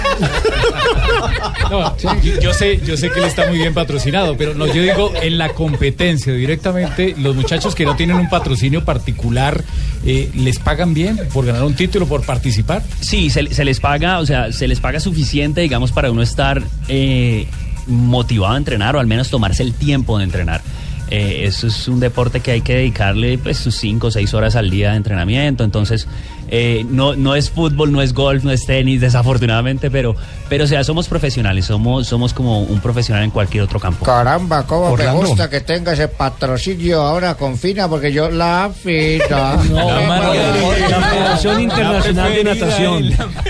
No, 1.70 1.96
yo, 1.98 2.10
yo 2.40 2.52
sé, 2.54 2.80
yo 2.84 2.96
sé 2.96 3.10
que 3.10 3.18
él 3.18 3.26
está 3.26 3.46
muy 3.46 3.58
bien 3.58 3.74
patrocinado, 3.74 4.36
pero 4.38 4.54
no, 4.54 4.66
yo 4.66 4.80
digo 4.82 5.12
en 5.20 5.36
la 5.36 5.50
competencia 5.50 6.32
directamente, 6.32 7.14
los 7.18 7.36
muchachos 7.36 7.74
que 7.74 7.84
no 7.84 7.94
tienen 7.94 8.16
un 8.16 8.30
patrocinio 8.30 8.84
particular, 8.84 9.62
eh, 10.04 10.30
¿les 10.34 10.58
pagan 10.58 10.94
bien 10.94 11.20
por 11.32 11.44
ganar 11.44 11.64
un 11.64 11.74
título, 11.74 12.06
por 12.06 12.24
participar? 12.24 12.82
Sí, 13.00 13.28
se, 13.28 13.52
se 13.52 13.64
les 13.66 13.80
paga, 13.80 14.18
o 14.18 14.24
sea, 14.26 14.50
se 14.52 14.66
les 14.66 14.80
paga 14.80 14.98
suficiente, 14.98 15.60
digamos, 15.60 15.92
para 15.92 16.10
uno 16.10 16.22
estar 16.22 16.62
eh, 16.88 17.46
motivado 17.86 18.54
a 18.54 18.56
entrenar 18.56 18.96
o 18.96 19.00
al 19.00 19.06
menos 19.06 19.28
tomarse 19.28 19.62
el 19.62 19.74
tiempo 19.74 20.16
de 20.18 20.24
entrenar. 20.24 20.62
Eh, 21.10 21.44
eso 21.44 21.66
es 21.66 21.88
un 21.88 22.00
deporte 22.00 22.40
que 22.40 22.50
hay 22.50 22.60
que 22.60 22.74
dedicarle 22.74 23.38
pues 23.38 23.56
sus 23.56 23.74
5 23.76 24.08
o 24.08 24.10
6 24.10 24.34
horas 24.34 24.56
al 24.56 24.68
día 24.68 24.90
de 24.90 24.96
entrenamiento, 24.96 25.64
entonces 25.64 26.06
eh, 26.50 26.84
no, 26.88 27.14
no 27.14 27.34
es 27.34 27.50
fútbol, 27.50 27.92
no 27.92 28.00
es 28.00 28.14
golf, 28.14 28.44
no 28.44 28.50
es 28.50 28.64
tenis, 28.64 29.00
desafortunadamente, 29.00 29.90
pero, 29.90 30.16
pero 30.48 30.64
o 30.64 30.66
sea, 30.66 30.82
somos 30.84 31.08
profesionales, 31.08 31.66
somos, 31.66 32.06
somos 32.06 32.32
como 32.32 32.60
un 32.62 32.80
profesional 32.80 33.24
en 33.24 33.30
cualquier 33.30 33.64
otro 33.64 33.78
campo. 33.78 34.04
Caramba, 34.04 34.66
cómo 34.66 34.92
Orlando. 34.92 35.22
me 35.22 35.28
gusta 35.28 35.50
que 35.50 35.60
tenga 35.60 35.92
ese 35.92 36.08
patrocinio 36.08 37.02
ahora 37.02 37.34
con 37.34 37.58
Fina, 37.58 37.88
porque 37.88 38.12
yo 38.12 38.30
la 38.30 38.70
Fina. 38.74 39.56
No, 39.68 39.88
la 39.88 41.08
Federación 41.10 41.60
Internacional 41.60 42.32
de 42.32 42.44
Natación. 42.44 43.04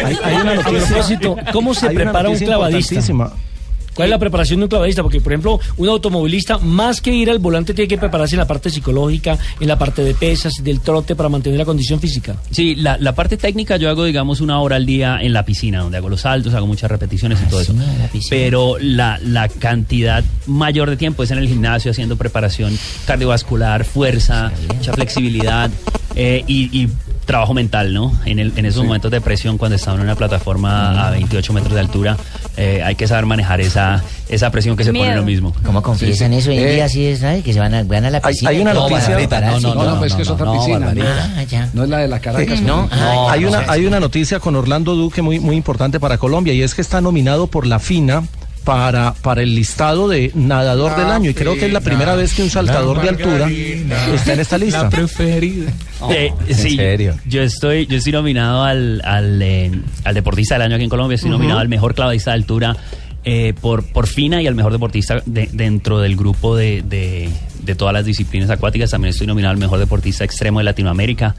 Hay, 0.05 0.19
hay 0.23 0.35
una 0.37 0.55
noticia. 0.55 1.19
¿cómo 1.53 1.75
se 1.75 1.89
Hay 1.89 1.97
una 1.97 2.05
prepara 2.05 2.29
un 2.29 2.39
clavadista? 2.39 3.01
¿Cuál 3.99 4.07
es 4.07 4.11
la 4.11 4.19
preparación 4.21 4.61
de 4.61 4.67
un 4.67 4.69
clavadista? 4.69 5.03
Porque, 5.03 5.21
por 5.21 5.33
ejemplo, 5.33 5.59
un 5.77 5.89
automovilista, 5.89 6.57
más 6.59 7.01
que 7.01 7.13
ir 7.13 7.31
al 7.31 7.41
volante, 7.41 7.75
tiene 7.75 7.89
que 7.89 7.99
prepararse 7.99 8.37
en 8.37 8.39
la 8.39 8.47
parte 8.47 8.71
psicológica, 8.71 9.37
en 9.59 9.67
la 9.67 9.77
parte 9.77 10.05
de 10.05 10.15
pesas, 10.15 10.53
del 10.63 10.79
trote, 10.79 11.17
para 11.17 11.29
mantener 11.29 11.59
la 11.59 11.65
condición 11.65 11.99
física. 11.99 12.37
Sí, 12.53 12.77
la, 12.77 12.97
la 12.97 13.17
parte 13.17 13.37
técnica 13.37 13.77
yo 13.77 13.91
hago, 13.91 14.05
digamos, 14.05 14.41
una 14.41 14.61
hora 14.61 14.77
al 14.77 14.87
día 14.87 15.19
en 15.21 15.33
la 15.33 15.45
piscina, 15.45 15.81
donde 15.81 15.97
hago 15.97 16.09
los 16.09 16.21
saltos, 16.21 16.55
hago 16.55 16.69
muchas 16.69 16.89
repeticiones 16.89 17.41
y 17.45 17.51
todo 17.51 17.61
eso. 17.61 17.75
Pero 18.31 18.77
la, 18.79 19.19
la 19.21 19.49
cantidad 19.49 20.23
mayor 20.47 20.91
de 20.91 20.97
tiempo 20.97 21.25
es 21.25 21.33
en 21.33 21.39
el 21.39 21.49
gimnasio, 21.49 21.91
haciendo 21.91 22.15
preparación 22.15 22.79
cardiovascular, 23.05 23.85
fuerza, 23.85 24.53
mucha 24.77 24.93
flexibilidad 24.93 25.73
eh, 26.15 26.45
y, 26.47 26.85
y 26.85 26.89
trabajo 27.29 27.53
mental, 27.53 27.93
¿no? 27.93 28.11
En, 28.24 28.39
el, 28.39 28.55
en 28.57 28.64
esos 28.64 28.83
momentos 28.83 29.11
de 29.11 29.20
presión, 29.20 29.59
cuando 29.59 29.76
está 29.76 29.93
en 29.95 30.01
una 30.01 30.14
plataforma 30.16 31.07
a 31.07 31.11
28 31.11 31.53
metros 31.53 31.74
de 31.74 31.81
altura, 31.81 32.16
eh, 32.57 32.83
hay 32.83 32.95
que 32.97 33.07
saber 33.07 33.26
manejar 33.26 33.61
esa, 33.61 34.03
esa 34.31 34.51
presión 34.51 34.76
que 34.76 34.83
se 34.83 34.93
pone 34.95 35.11
en 35.11 35.16
lo 35.16 35.22
mismo. 35.24 35.55
¿Cómo 35.62 35.83
confiesan 35.83 36.33
eso 36.33 36.51
hoy 36.51 36.59
en 36.59 36.70
día? 36.74 36.87
Así 36.87 37.05
es, 37.07 37.20
¿sabes? 37.20 37.45
Que 37.45 37.53
se 37.53 37.61
van 37.61 37.74
a, 37.74 37.85
van 37.85 38.07
a 38.07 38.11
la 38.11 38.20
Hay- 38.24 38.33
piscina. 38.33 38.51
hay 38.51 38.61
una 38.61 38.70
y 38.70 38.74
todo 38.74 38.89
noticia-. 38.91 39.41
No, 39.61 39.74
no, 39.74 39.85
no, 39.85 39.99
pues 39.99 40.12
es 40.12 40.16
que 40.16 40.22
es 40.22 40.31
otra 40.31 40.51
piscina. 40.53 40.95
Ah, 41.37 41.43
ya. 41.45 41.68
No 41.74 41.85
es 41.85 41.91
la 41.91 41.99
de 41.99 42.09
la 42.09 42.18
Caracas. 42.18 42.61
No, 42.62 42.89
no. 42.89 43.31
hay, 43.31 43.45
una, 43.45 43.64
hay 43.68 43.85
una 43.85 44.01
noticia 44.01 44.41
con 44.41 44.57
Orlando 44.57 44.97
Duque 44.97 45.20
muy, 45.20 45.39
muy 45.39 45.55
importante 45.55 46.01
para 46.01 46.16
Colombia 46.16 46.55
y 46.55 46.62
es 46.62 46.74
que 46.74 46.81
está 46.81 47.01
nominado 47.03 47.47
por 47.47 47.66
la 47.66 47.79
FINA 47.79 48.22
para, 48.69 49.14
para 49.14 49.41
el 49.41 49.55
listado 49.55 50.09
de 50.09 50.31
nadador 50.35 50.95
del 50.95 51.07
año 51.07 51.31
y 51.31 51.35
creo 51.35 51.55
que 51.55 51.64
es 51.64 51.73
la 51.73 51.81
primera 51.81 52.14
vez 52.14 52.35
que 52.35 52.43
un 52.43 52.51
saltador 52.51 53.01
de 53.01 53.09
altura 53.09 53.49
está 54.14 54.35
en 54.35 54.41
esta 54.41 54.59
lista. 54.59 54.83
La 54.83 54.91
preferida. 54.91 55.73
Eh, 56.11 56.31
sí, 56.55 56.77
Yo 57.27 57.41
estoy, 57.41 57.87
yo 57.87 57.97
estoy 57.97 58.12
nominado 58.12 58.62
al, 58.64 59.01
al, 59.07 59.41
eh, 59.41 59.71
al 60.05 60.14
deportista 60.14 60.57
del 60.57 60.62
año 60.62 60.75
aquí 60.75 60.85
en 60.85 60.91
Colombia, 60.91 61.14
estoy 61.14 61.31
nominado 61.31 61.61
al 61.61 61.69
mejor 61.71 61.95
clavadista 61.95 62.33
de 62.33 62.35
altura 62.35 62.77
eh, 63.25 63.55
por, 63.59 63.85
por 63.91 64.07
FINA 64.07 64.43
y 64.43 64.47
al 64.47 64.55
mejor 64.55 64.73
deportista 64.73 65.23
de- 65.25 65.49
dentro 65.51 66.01
del 66.01 66.14
grupo 66.14 66.55
de, 66.55 66.83
de- 66.83 67.31
de 67.62 67.75
todas 67.75 67.95
las 67.95 68.05
disciplinas 68.05 68.51
acuáticas. 68.51 68.91
También 68.91 69.11
estoy 69.12 69.27
nominado 69.27 69.53
al 69.53 69.59
mejor 69.59 69.79
deportista 69.79 70.25
extremo 70.25 70.59
de 70.61 70.64
Latinoamérica. 70.64 71.35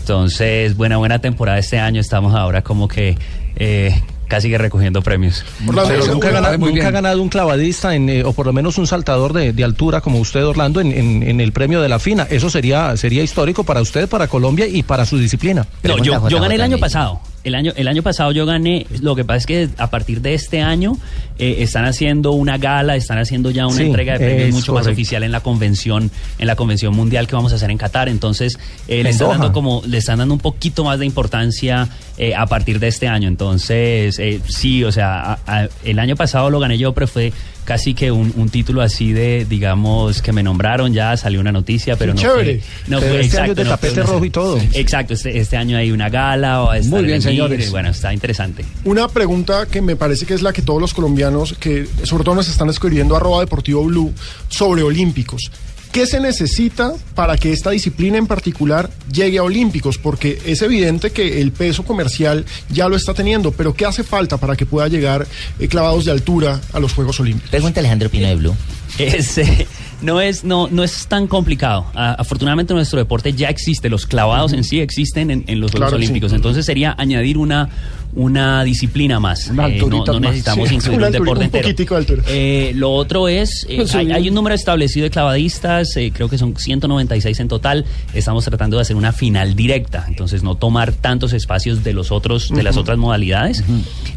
Entonces, 0.00 0.76
buena, 0.76 0.96
buena 0.96 1.20
temporada 1.20 1.56
este 1.58 1.78
año. 1.78 2.00
Estamos 2.00 2.34
ahora 2.34 2.62
como 2.62 2.88
que 2.88 3.16
eh, 3.56 3.94
casi 4.34 4.48
que 4.50 4.58
recogiendo 4.58 5.00
premios. 5.00 5.44
Pero 5.64 6.06
nunca, 6.08 6.26
ha 6.28 6.32
ganado, 6.32 6.58
nunca 6.58 6.88
ha 6.88 6.90
ganado 6.90 7.22
un 7.22 7.28
clavadista, 7.28 7.94
en, 7.94 8.08
eh, 8.08 8.24
o 8.24 8.32
por 8.32 8.46
lo 8.46 8.52
menos 8.52 8.78
un 8.78 8.86
saltador 8.88 9.32
de, 9.32 9.52
de 9.52 9.62
altura 9.62 10.00
como 10.00 10.18
usted, 10.18 10.44
Orlando, 10.44 10.80
en, 10.80 10.90
en- 10.90 11.22
en 11.22 11.40
el 11.40 11.52
premio 11.52 11.80
de 11.80 11.88
la 11.88 12.00
FINA. 12.00 12.26
Eso 12.28 12.50
sería, 12.50 12.96
sería 12.96 13.22
histórico 13.22 13.62
para 13.62 13.80
usted, 13.80 14.08
para 14.08 14.26
Colombia 14.26 14.66
y 14.66 14.82
para 14.82 15.06
su 15.06 15.18
disciplina. 15.18 15.66
No, 15.84 15.98
yo, 15.98 16.28
yo 16.28 16.40
gané 16.40 16.56
el 16.56 16.62
año 16.62 16.78
pasado. 16.78 17.20
El 17.44 17.54
año, 17.54 17.72
el 17.76 17.88
año 17.88 18.02
pasado 18.02 18.32
yo 18.32 18.46
gané. 18.46 18.86
Lo 19.02 19.14
que 19.14 19.22
pasa 19.22 19.36
es 19.36 19.46
que 19.46 19.68
a 19.76 19.90
partir 19.90 20.22
de 20.22 20.32
este 20.32 20.62
año 20.62 20.96
eh, 21.38 21.56
están 21.58 21.84
haciendo 21.84 22.32
una 22.32 22.56
gala, 22.56 22.96
están 22.96 23.18
haciendo 23.18 23.50
ya 23.50 23.66
una 23.66 23.76
Sí, 23.76 23.82
entrega 23.82 24.14
de 24.14 24.20
premios 24.20 24.52
mucho 24.52 24.72
más 24.72 24.86
oficial 24.86 25.22
en 25.24 25.30
la 25.30 25.40
convención, 25.40 26.10
en 26.38 26.46
la 26.46 26.56
convención 26.56 26.94
mundial 26.96 27.26
que 27.26 27.36
vamos 27.36 27.52
a 27.52 27.56
hacer 27.56 27.70
en 27.70 27.76
Qatar. 27.76 28.08
Entonces 28.08 28.58
eh, 28.88 29.02
le 29.02 29.10
están 29.10 29.28
dando 29.28 29.52
como, 29.52 29.82
le 29.86 29.98
están 29.98 30.20
dando 30.20 30.32
un 30.32 30.40
poquito 30.40 30.84
más 30.84 30.98
de 30.98 31.04
importancia 31.04 31.86
eh, 32.16 32.34
a 32.34 32.46
partir 32.46 32.78
de 32.80 32.88
este 32.88 33.08
año. 33.08 33.28
Entonces 33.28 34.18
eh, 34.24 34.40
sí, 34.48 34.82
o 34.84 34.90
sea, 34.92 35.32
a- 35.34 35.38
a- 35.46 35.68
el 35.84 35.98
año 35.98 36.16
pasado 36.16 36.50
lo 36.50 36.58
gané 36.60 36.78
yo, 36.78 36.92
pero 36.92 37.06
fue 37.06 37.32
casi 37.64 37.94
que 37.94 38.10
un, 38.12 38.32
un 38.36 38.48
título 38.50 38.82
así 38.82 39.12
de, 39.12 39.46
digamos, 39.48 40.20
que 40.20 40.32
me 40.32 40.42
nombraron 40.42 40.92
ya, 40.92 41.16
salió 41.16 41.40
una 41.40 41.50
noticia, 41.52 41.96
pero 41.96 42.12
Sí, 42.16 42.22
no 42.22 42.30
chévere. 42.30 42.60
fue. 42.60 42.90
No 42.90 43.00
Pero 43.00 43.12
fue 43.12 43.20
este 43.22 43.36
año 43.38 43.52
exacto, 43.52 43.52
es 43.52 43.56
de 43.56 43.64
no 43.64 43.70
tapete 43.70 44.02
rojo 44.02 44.24
y 44.24 44.30
todo. 44.30 44.58
Exacto, 44.74 45.14
este, 45.14 45.38
este 45.38 45.56
año 45.56 45.78
hay 45.78 45.90
una 45.90 46.10
gala 46.10 46.62
o 46.62 46.72
estar 46.74 47.02
bien, 47.02 47.22
señores. 47.22 47.70
Bueno, 47.70 47.88
está 47.90 48.12
interesante. 48.12 48.64
Una 48.84 49.08
pregunta 49.08 49.66
que 49.66 49.80
me 49.80 49.96
parece 49.96 50.26
que 50.26 50.34
es 50.34 50.42
la 50.42 50.52
que 50.52 50.60
todos 50.62 50.80
los 50.80 50.92
colombianos, 50.92 51.54
que 51.58 51.86
sobre 52.02 52.24
todo 52.24 52.34
nos 52.34 52.48
están 52.48 52.68
escribiendo 52.68 53.16
arroba 53.16 53.40
deportivo 53.40 53.82
blue, 53.84 54.12
sobre 54.48 54.82
olímpicos. 54.82 55.50
¿Qué 55.94 56.06
se 56.06 56.18
necesita 56.18 56.92
para 57.14 57.36
que 57.36 57.52
esta 57.52 57.70
disciplina 57.70 58.18
en 58.18 58.26
particular 58.26 58.90
llegue 59.12 59.38
a 59.38 59.44
olímpicos? 59.44 59.96
Porque 59.96 60.42
es 60.44 60.60
evidente 60.60 61.12
que 61.12 61.40
el 61.40 61.52
peso 61.52 61.84
comercial 61.84 62.44
ya 62.68 62.88
lo 62.88 62.96
está 62.96 63.14
teniendo, 63.14 63.52
pero 63.52 63.74
¿qué 63.74 63.86
hace 63.86 64.02
falta 64.02 64.36
para 64.36 64.56
que 64.56 64.66
pueda 64.66 64.88
llegar 64.88 65.24
eh, 65.60 65.68
clavados 65.68 66.04
de 66.04 66.10
altura 66.10 66.60
a 66.72 66.80
los 66.80 66.92
Juegos 66.94 67.20
Olímpicos? 67.20 67.48
Pregunta 67.50 67.78
Alejandro 67.78 68.10
Pino 68.10 68.26
de 68.26 68.34
Blue. 68.34 68.56
Es, 68.98 69.38
eh, 69.38 69.68
no, 70.02 70.20
es, 70.20 70.42
no, 70.42 70.66
no 70.66 70.82
es 70.82 71.06
tan 71.06 71.28
complicado. 71.28 71.86
Afortunadamente 71.94 72.74
nuestro 72.74 72.98
deporte 72.98 73.32
ya 73.32 73.48
existe, 73.48 73.88
los 73.88 74.04
clavados 74.04 74.52
en 74.52 74.64
sí 74.64 74.80
existen 74.80 75.30
en, 75.30 75.44
en 75.46 75.60
los 75.60 75.70
Juegos 75.70 75.90
Claro 75.90 76.00
que 76.00 76.06
sí. 76.06 76.10
Olímpicos. 76.10 76.32
Entonces 76.32 76.66
sería 76.66 76.96
añadir 76.98 77.38
una, 77.38 77.68
una 78.16 78.62
disciplina 78.64 79.18
más. 79.20 79.48
Una 79.48 79.68
Eh, 79.68 79.78
no, 79.80 79.88
no 80.04 80.12
más. 80.14 80.20
necesitamos 80.20 80.68
Sí, 80.68 80.74
incluir 80.76 80.98
un 80.98 81.04
alturita, 81.04 81.22
deporte 81.24 81.38
un 81.40 81.44
entero. 81.46 81.62
poquitico 81.64 81.94
de 81.94 81.98
altura. 82.00 82.22
Eh, 82.28 82.72
lo 82.74 82.92
otro 82.92 83.28
es, 83.28 83.66
eh, 83.68 83.84
hay, 83.94 84.12
hay 84.12 84.28
un 84.28 84.34
número 84.34 84.54
establecido 84.54 85.04
de 85.04 85.10
clavadistas, 85.10 85.96
eh, 85.96 86.12
creo 86.14 86.28
que 86.28 86.38
son 86.38 86.56
196 86.56 87.40
en 87.40 87.48
total. 87.48 87.84
Estamos 88.14 88.44
tratando 88.44 88.76
de 88.76 88.82
hacer 88.82 88.96
una 88.96 89.12
final 89.12 89.54
directa, 89.54 90.04
entonces 90.08 90.42
no 90.42 90.54
tomar 90.56 90.92
tantos 90.92 91.32
espacios 91.32 91.82
de 91.84 91.92
los 91.92 92.12
otros, 92.12 92.50
de 92.50 92.62
las 92.62 92.76
otras 92.76 92.98
modalidades. 92.98 93.62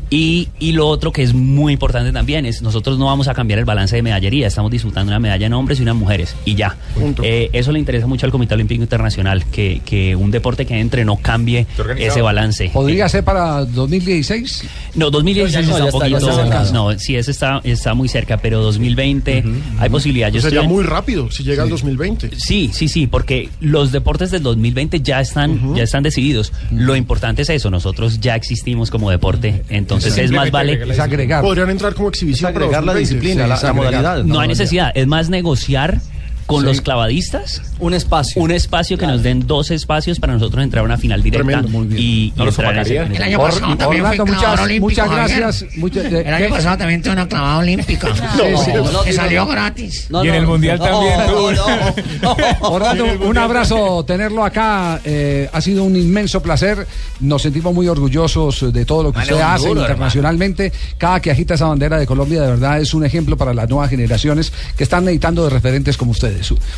Y, 0.09 0.47
y 0.59 0.71
lo 0.71 0.87
otro 0.87 1.11
que 1.11 1.21
es 1.23 1.33
muy 1.33 1.73
importante 1.73 2.11
también 2.13 2.45
es 2.45 2.61
nosotros 2.61 2.97
no 2.97 3.05
vamos 3.07 3.27
a 3.27 3.33
cambiar 3.33 3.59
el 3.59 3.65
balance 3.65 3.95
de 3.95 4.01
medallería, 4.01 4.47
estamos 4.47 4.71
disputando 4.71 5.09
una 5.09 5.19
medalla 5.19 5.47
en 5.47 5.53
hombres 5.53 5.79
y 5.79 5.81
una 5.81 5.91
en 5.91 5.97
mujeres 5.97 6.35
y 6.45 6.55
ya. 6.55 6.77
Eh, 7.23 7.49
eso 7.51 7.71
le 7.73 7.79
interesa 7.79 8.07
mucho 8.07 8.25
al 8.25 8.31
Comité 8.31 8.53
Olímpico 8.53 8.81
Internacional, 8.81 9.45
que, 9.45 9.81
que 9.85 10.15
un 10.15 10.31
deporte 10.31 10.65
que 10.65 10.79
entre 10.79 11.03
no 11.03 11.17
cambie 11.17 11.65
ese 11.97 12.21
balance. 12.21 12.69
¿Podría 12.73 13.09
ser 13.09 13.23
para 13.23 13.65
2016? 13.87 14.63
No, 14.95 15.09
2016 15.09 15.67
No, 15.67 15.73
está 15.73 15.85
un 15.85 15.91
poquito. 15.91 16.17
está 16.17 16.33
cerca. 16.43 16.71
no, 16.73 16.99
sí, 16.99 17.15
ese 17.15 17.31
está, 17.31 17.61
está 17.63 17.93
muy 17.93 18.07
cerca, 18.09 18.37
pero 18.37 18.61
2020 18.61 19.43
hay 19.79 19.89
posibilidad. 19.89 20.29
Yo 20.31 20.41
Sería 20.41 20.61
en- 20.61 20.67
muy 20.69 20.83
rápido 20.83 21.31
si 21.31 21.43
llega 21.43 21.63
al 21.63 21.69
2020. 21.69 22.31
Sí, 22.37 22.69
sí, 22.73 22.87
sí, 22.87 23.07
porque 23.07 23.49
los 23.59 23.91
deportes 23.91 24.31
del 24.31 24.43
2020 24.43 25.01
ya 25.01 25.21
están, 25.21 25.75
ya 25.75 25.83
están 25.83 26.03
decididos. 26.03 26.51
Lo 26.71 26.95
importante 26.95 27.41
es 27.43 27.49
eso, 27.49 27.69
nosotros 27.69 28.19
ya 28.19 28.35
existimos 28.35 28.91
como 28.91 29.09
deporte, 29.09 29.63
entonces 29.69 30.17
es 30.17 30.31
más 30.31 30.51
vale 30.51 30.73
Es 30.91 30.99
agregar. 30.99 31.41
Podrían 31.43 31.69
entrar 31.69 31.93
como 31.93 32.09
exhibición. 32.09 32.53
para 32.53 32.65
agregar 32.65 32.83
la 32.83 32.93
2020. 32.93 32.99
disciplina, 33.15 33.43
Sí, 33.57 33.63
la- 33.63 33.69
es 33.69 33.75
modalidad. 33.75 34.23
No 34.23 34.39
hay 34.39 34.47
necesidad, 34.47 34.91
es 34.95 35.07
más 35.07 35.29
negociar 35.29 36.01
con 36.47 36.65
los 36.65 36.81
clavadistas 36.81 37.61
un 37.79 37.93
espacio. 37.93 38.41
Un 38.41 38.51
espacio 38.51 38.97
que 38.97 39.05
nos 39.05 39.21
den 39.21 39.45
dos 39.45 39.69
espacios 39.69 40.19
para 40.19 40.33
nosotros 40.33 40.63
entrar 40.63 40.81
a 40.81 40.85
una 40.85 40.97
final 40.97 41.21
directa 41.21 41.45
Tremendo, 41.45 41.69
muy 41.69 41.85
bien. 41.87 42.01
y, 42.01 42.33
y 42.35 42.41
entrar 42.41 42.73
en 42.73 42.79
ese- 42.79 42.95
en 42.97 43.15
El 43.15 43.21
año 43.21 43.37
pasado 43.37 43.71
Or- 43.71 43.77
también 43.77 44.01
Orlando, 44.05 44.25
fue 44.25 44.35
muchas- 44.35 44.59
olímpico, 44.61 45.09
gracias. 45.09 45.65
muchas- 45.77 46.05
El 46.11 46.33
año 46.33 46.49
pasado 46.49 46.77
también 46.77 47.01
tuve 47.03 47.13
una 47.13 47.27
clavada 47.27 47.57
olímpica. 47.59 48.07
No, 48.37 48.63
Sí, 48.63 48.71
no, 48.73 49.03
que 49.03 49.11
no, 49.11 49.15
salió 49.15 49.41
no. 49.45 49.51
gratis. 49.51 50.07
Y 50.23 50.27
en 50.27 50.33
el 50.35 50.47
Mundial 50.47 50.79
también 50.79 51.13
Orlando, 52.61 53.05
un 53.27 53.37
abrazo 53.37 54.03
tenerlo 54.05 54.43
acá. 54.43 54.99
eh, 55.03 55.49
ha 55.51 55.61
sido 55.61 55.83
un 55.83 55.95
inmenso 55.95 56.41
placer. 56.41 56.87
Nos 57.19 57.41
sentimos 57.41 57.73
muy 57.73 57.87
orgullosos 57.87 58.71
de 58.73 58.85
todo 58.85 59.03
lo 59.03 59.11
que 59.11 59.19
Vale, 59.19 59.33
usted 59.33 59.45
hace 59.45 59.67
duro, 59.67 59.81
internacionalmente. 59.81 60.71
Cada 60.97 61.19
que 61.19 61.31
agita 61.31 61.55
esa 61.55 61.65
bandera 61.65 61.97
de 61.97 62.05
Colombia, 62.05 62.41
de 62.41 62.47
verdad, 62.47 62.79
es 62.79 62.93
un 62.93 63.05
ejemplo 63.05 63.37
para 63.37 63.53
las 63.53 63.69
nuevas 63.69 63.89
generaciones 63.89 64.51
que 64.77 64.83
están 64.83 65.03
necesitando 65.05 65.43
de 65.43 65.49
referentes 65.49 65.97
como 65.97 66.11
ustedes. 66.11 66.36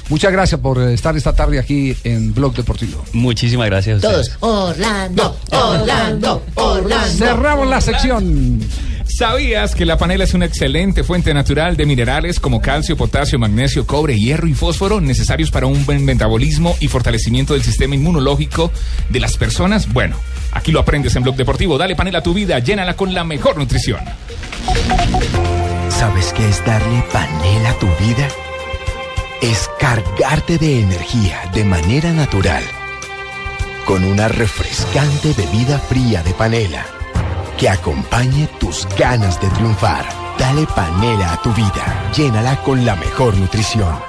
Muchas 0.10 0.32
gracias 0.32 0.60
por 0.62 0.80
eh, 0.80 0.94
estar 0.94 1.16
esta 1.16 1.34
tarde 1.34 1.60
aquí 1.60 1.96
en 2.04 2.34
Blog 2.34 2.56
Deportivo. 2.56 3.04
Muchísimas 3.14 3.68
gracias 3.68 4.04
a 4.04 4.08
ustedes. 4.08 4.32
Orlando, 4.40 5.38
Orlando, 5.52 6.44
Orlando. 6.56 7.18
Cerramos 7.18 7.68
la 7.68 7.82
sección. 7.82 8.60
¿Sabías 9.06 9.76
que 9.76 9.86
la 9.86 9.98
panela 9.98 10.24
es 10.24 10.34
una 10.34 10.46
excelente 10.46 11.04
fuente 11.04 11.34
natural 11.34 11.76
de 11.76 11.86
minerales 11.86 12.40
como 12.40 12.62
calcio, 12.62 12.96
potasio, 12.96 13.40
magnesio, 13.40 13.86
cobre, 13.86 14.18
hierro 14.18 14.48
y 14.48 14.54
fósforo 14.54 15.02
necesarios 15.02 15.52
para 15.52 15.66
un 15.66 15.86
buen 15.86 16.06
metabolismo 16.06 16.78
y 16.80 16.88
fortalecimiento 16.88 17.54
del 17.54 17.64
sistema 17.64 17.96
inmunológico 17.96 18.72
de 19.10 19.20
las 19.20 19.36
personas? 19.36 19.92
Bueno, 19.92 20.16
aquí 20.52 20.72
lo 20.72 20.80
aprendes 20.80 21.16
en 21.16 21.24
Blog 21.24 21.36
Deportivo. 21.36 21.78
Dale 21.78 21.96
panela 21.96 22.20
a 22.20 22.24
tu 22.24 22.34
vida, 22.34 22.60
llénala 22.60 22.96
con 22.96 23.14
la 23.14 23.24
mejor 23.24 23.58
nutrición. 23.58 24.00
¿Sabes 25.90 26.32
qué 26.32 26.48
es 26.48 26.64
darle 26.66 27.04
panela 27.12 27.72
a 27.72 27.80
tu 27.80 27.88
vida? 27.88 28.28
Es 29.42 29.70
cargarte 29.80 30.58
de 30.58 30.82
energía 30.82 31.50
de 31.54 31.64
manera 31.64 32.12
natural. 32.12 32.62
Con 33.86 34.04
una 34.04 34.28
refrescante 34.28 35.34
bebida 35.34 35.80
fría 35.80 36.22
de 36.24 36.34
panela 36.34 36.86
que 37.58 37.70
acompañe 37.70 38.48
tus 38.60 38.86
ganas 38.98 39.40
de 39.40 39.48
triunfar. 39.52 40.06
Dale 40.38 40.66
panela 40.76 41.34
a 41.34 41.42
tu 41.42 41.54
vida. 41.54 42.12
Llénala 42.16 42.62
con 42.64 42.86
la 42.86 42.98
mejor 42.98 43.38
nutrición. 43.38 44.09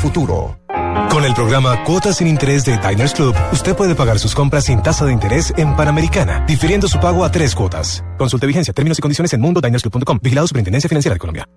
futuro. 0.01 0.57
Con 1.09 1.23
el 1.25 1.33
programa 1.33 1.83
Cuotas 1.83 2.17
sin 2.17 2.27
Interés 2.27 2.65
de 2.65 2.77
Diners 2.77 3.13
Club, 3.13 3.35
usted 3.51 3.75
puede 3.75 3.95
pagar 3.95 4.17
sus 4.19 4.33
compras 4.33 4.65
sin 4.65 4.81
tasa 4.81 5.05
de 5.05 5.13
interés 5.13 5.53
en 5.57 5.75
Panamericana, 5.75 6.43
difiriendo 6.47 6.87
su 6.87 6.99
pago 6.99 7.23
a 7.23 7.31
tres 7.31 7.53
cuotas. 7.53 8.03
Consulte 8.17 8.47
vigencia, 8.47 8.73
términos 8.73 8.97
y 8.97 9.01
condiciones 9.01 9.31
en 9.33 9.41
mundodinersclub.com. 9.41 10.19
Vigilado 10.21 10.47
Superintendencia 10.47 10.89
Financiera 10.89 11.15
de 11.15 11.19
Colombia. 11.19 11.47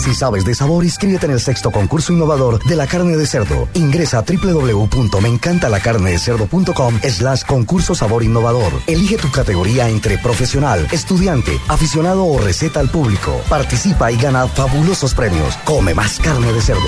Si 0.00 0.14
sabes 0.14 0.46
de 0.46 0.54
sabor, 0.54 0.84
inscríbete 0.84 1.26
en 1.26 1.32
el 1.32 1.40
sexto 1.40 1.70
concurso 1.70 2.14
innovador 2.14 2.64
de 2.64 2.74
la 2.74 2.86
carne 2.86 3.18
de 3.18 3.26
cerdo. 3.26 3.68
Ingresa 3.74 4.20
a 4.20 4.22
www.meencantalacarnedecerdo.com 4.22 7.00
slash 7.02 7.44
concurso 7.44 7.94
sabor 7.94 8.22
innovador. 8.22 8.72
Elige 8.86 9.18
tu 9.18 9.30
categoría 9.30 9.90
entre 9.90 10.16
profesional, 10.16 10.88
estudiante, 10.90 11.60
aficionado 11.68 12.24
o 12.24 12.38
receta 12.38 12.80
al 12.80 12.88
público. 12.88 13.42
Participa 13.50 14.10
y 14.10 14.16
gana 14.16 14.48
fabulosos 14.48 15.14
premios. 15.14 15.54
Come 15.64 15.94
más 15.94 16.18
carne 16.18 16.50
de 16.50 16.62
cerdo. 16.62 16.80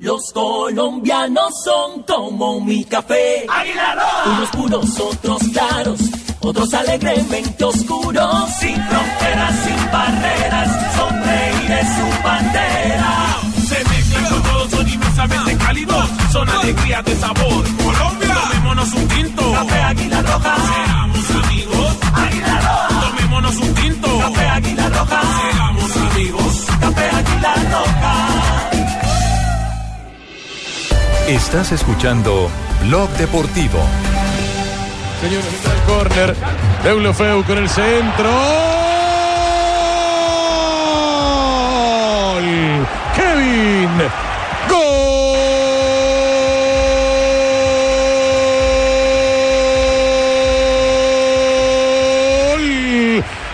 Los 0.00 0.32
colombianos 0.34 1.54
son 1.64 2.02
como 2.02 2.60
mi 2.60 2.84
café. 2.84 3.46
Unos 4.26 4.50
puros, 4.50 5.00
otros 5.00 5.40
claros, 5.50 5.98
otros 6.44 6.74
alegremente 6.74 7.64
oscuros. 7.64 8.50
Sin 8.60 8.76
fronteras, 8.76 9.54
sin 9.64 9.90
barreras, 9.90 10.68
son 10.96 11.22
reyes 11.22 11.86
su 11.96 12.22
bandera. 12.22 13.14
Se 13.66 13.84
mezclan 13.88 14.24
con 14.26 14.42
todos, 14.42 14.70
son 14.70 14.88
inmensamente 14.88 15.56
cálidos, 15.56 16.10
son 16.32 16.48
alegría 16.48 17.02
de 17.02 17.16
sabor. 17.16 17.64
Colombia, 17.82 18.34
tomémonos 18.42 18.92
un 18.94 19.08
tinto. 19.08 19.52
Café 19.52 19.82
Águila 19.82 20.22
Roja. 20.22 20.56
Seamos 20.56 21.30
amigos. 21.44 21.96
Águila 22.14 22.60
Roja. 22.60 23.00
Tomémonos 23.00 23.56
un 23.56 23.74
tinto. 23.74 24.18
Café 24.18 24.48
Águila 24.48 24.88
Roja. 24.88 25.20
Seamos 25.40 25.96
amigos. 25.96 26.66
Café 26.80 27.10
Águila 27.10 27.54
Roja. 27.72 28.14
Estás 31.28 31.72
escuchando 31.72 32.50
Blog 32.82 33.08
Deportivo. 33.16 33.78
Señores, 35.24 35.48
entra 35.54 35.72
el 35.72 35.80
córner. 35.84 36.36
Deulofeu 36.82 37.42
con 37.44 37.56
el 37.56 37.66
centro. 37.66 38.28
¡Gol! 42.34 42.44
Kevin. 43.16 43.88
¡Gol! 44.68 44.84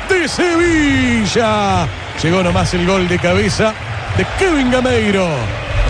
De 0.08 0.26
Sevilla. 0.26 1.86
Llegó 2.20 2.42
nomás 2.42 2.74
el 2.74 2.84
gol 2.84 3.06
de 3.06 3.16
cabeza 3.20 3.72
de 4.16 4.26
Kevin 4.40 4.72
Gameiro. 4.72 5.28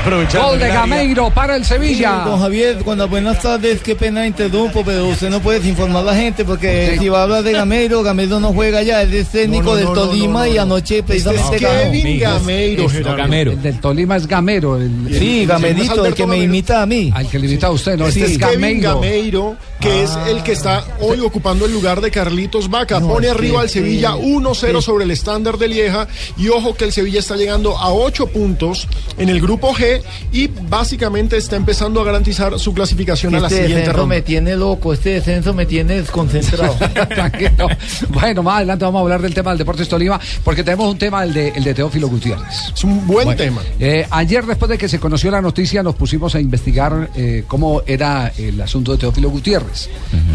Aprovechando 0.02 0.48
Gol 0.48 0.58
de. 0.60 0.68
Gameiro 0.68 1.30
para 1.30 1.56
el 1.56 1.64
Sevilla. 1.64 2.22
Don 2.24 2.40
Javier, 2.40 2.78
cuando 2.84 3.06
buenas 3.06 3.42
tardes, 3.42 3.80
qué 3.82 3.94
pena 3.94 4.26
interrumpo, 4.26 4.82
pero 4.84 5.06
usted 5.08 5.28
no 5.28 5.40
puede 5.40 5.66
informar 5.68 6.02
a 6.02 6.06
la 6.06 6.14
gente 6.16 6.44
porque 6.44 6.96
si 6.98 7.08
va 7.10 7.20
a 7.20 7.22
hablar 7.24 7.42
de 7.42 7.52
Gameiro, 7.52 8.02
Gameiro 8.02 8.40
no 8.40 8.52
juega 8.54 8.82
ya, 8.82 9.02
es 9.02 9.28
técnico 9.28 9.62
No, 9.64 9.70
no, 9.72 9.76
del 9.76 9.86
Tolima 9.92 10.32
no, 10.40 10.46
no, 10.46 10.46
y 10.46 10.54
no. 10.56 10.62
anoche 10.62 11.02
precisamente 11.02 11.42
Este 11.42 11.56
es 11.56 11.62
ganó. 11.62 11.92
Kevin 11.92 12.18
Gameiro. 12.20 13.50
El 13.50 13.62
del 13.62 13.80
Tolima 13.80 14.16
es 14.16 14.26
Gamero. 14.26 14.76
El, 14.78 14.90
Sí, 15.18 15.42
el- 15.42 15.46
Gamerito, 15.46 16.06
el 16.06 16.14
que 16.14 16.26
me 16.26 16.38
imita 16.38 16.82
a 16.82 16.86
mí. 16.86 17.10
Al 17.14 17.28
que 17.28 17.38
le 17.38 17.46
imita 17.46 17.66
a 17.66 17.70
usted, 17.70 17.98
no, 17.98 18.06
Este 18.06 18.20
este 18.20 18.32
es 18.36 18.40
es 18.40 18.46
Kevin 18.48 18.80
Gameiro. 18.80 18.94
Gameiro, 18.94 19.56
que 19.80 20.02
es 20.02 20.10
el 20.28 20.42
que 20.42 20.52
está 20.52 20.82
hoy 21.00 21.20
ocupando 21.20 21.66
el 21.66 21.72
lugar 21.72 22.00
de 22.00 22.10
Carlitos 22.10 22.70
Vaca. 22.70 23.00
Pone 23.00 23.28
arriba 23.28 23.56
que- 23.58 23.62
al 23.64 23.68
Sevilla 23.68 24.12
que- 24.14 24.24
1-0 24.26 24.78
que- 24.78 24.82
sobre 24.82 25.04
el 25.04 25.10
estándar 25.10 25.58
de 25.58 25.68
Lieja. 25.68 26.08
Y 26.38 26.48
ojo 26.48 26.74
que 26.74 26.84
el 26.84 26.92
Sevilla 26.92 27.18
está 27.20 27.36
llegando 27.36 27.76
a 27.76 27.92
8 27.92 28.26
puntos 28.28 28.88
en 29.18 29.28
el 29.28 29.40
grupo 29.40 29.74
G 29.74 29.89
y 30.32 30.46
básicamente 30.48 31.36
está 31.36 31.56
empezando 31.56 32.00
a 32.00 32.04
garantizar 32.04 32.58
su 32.58 32.72
clasificación 32.74 33.34
a 33.34 33.40
la 33.40 33.46
Este 33.48 33.56
siguiente 33.62 33.78
descenso 33.80 34.00
ronda. 34.00 34.14
me 34.16 34.22
tiene 34.22 34.56
loco, 34.56 34.92
este 34.92 35.10
descenso 35.10 35.54
me 35.54 35.66
tiene 35.66 35.94
desconcentrado. 36.00 36.76
Bueno, 38.10 38.42
más 38.42 38.56
adelante 38.56 38.84
vamos 38.84 38.98
a 39.00 39.02
hablar 39.02 39.22
del 39.22 39.34
tema 39.34 39.50
del 39.50 39.58
Deportes 39.58 39.88
Tolima, 39.88 40.20
porque 40.44 40.62
tenemos 40.64 40.90
un 40.90 40.98
tema, 40.98 41.22
el 41.24 41.32
de, 41.32 41.48
el 41.48 41.64
de 41.64 41.74
Teófilo 41.74 42.08
Gutiérrez. 42.08 42.72
Es 42.74 42.84
un 42.84 43.06
buen 43.06 43.24
Bueno, 43.26 43.36
tema. 43.42 43.60
eh, 43.78 44.06
ayer, 44.10 44.44
después 44.46 44.68
de 44.68 44.78
que 44.78 44.88
se 44.88 44.98
conoció 44.98 45.30
la 45.30 45.40
noticia, 45.40 45.82
nos 45.82 45.94
pusimos 45.94 46.34
a 46.34 46.40
investigar 46.40 47.10
eh, 47.14 47.44
cómo 47.46 47.82
era 47.86 48.32
el 48.38 48.60
asunto 48.60 48.92
de 48.92 48.98
Teófilo 48.98 49.30
Gutiérrez. 49.30 49.88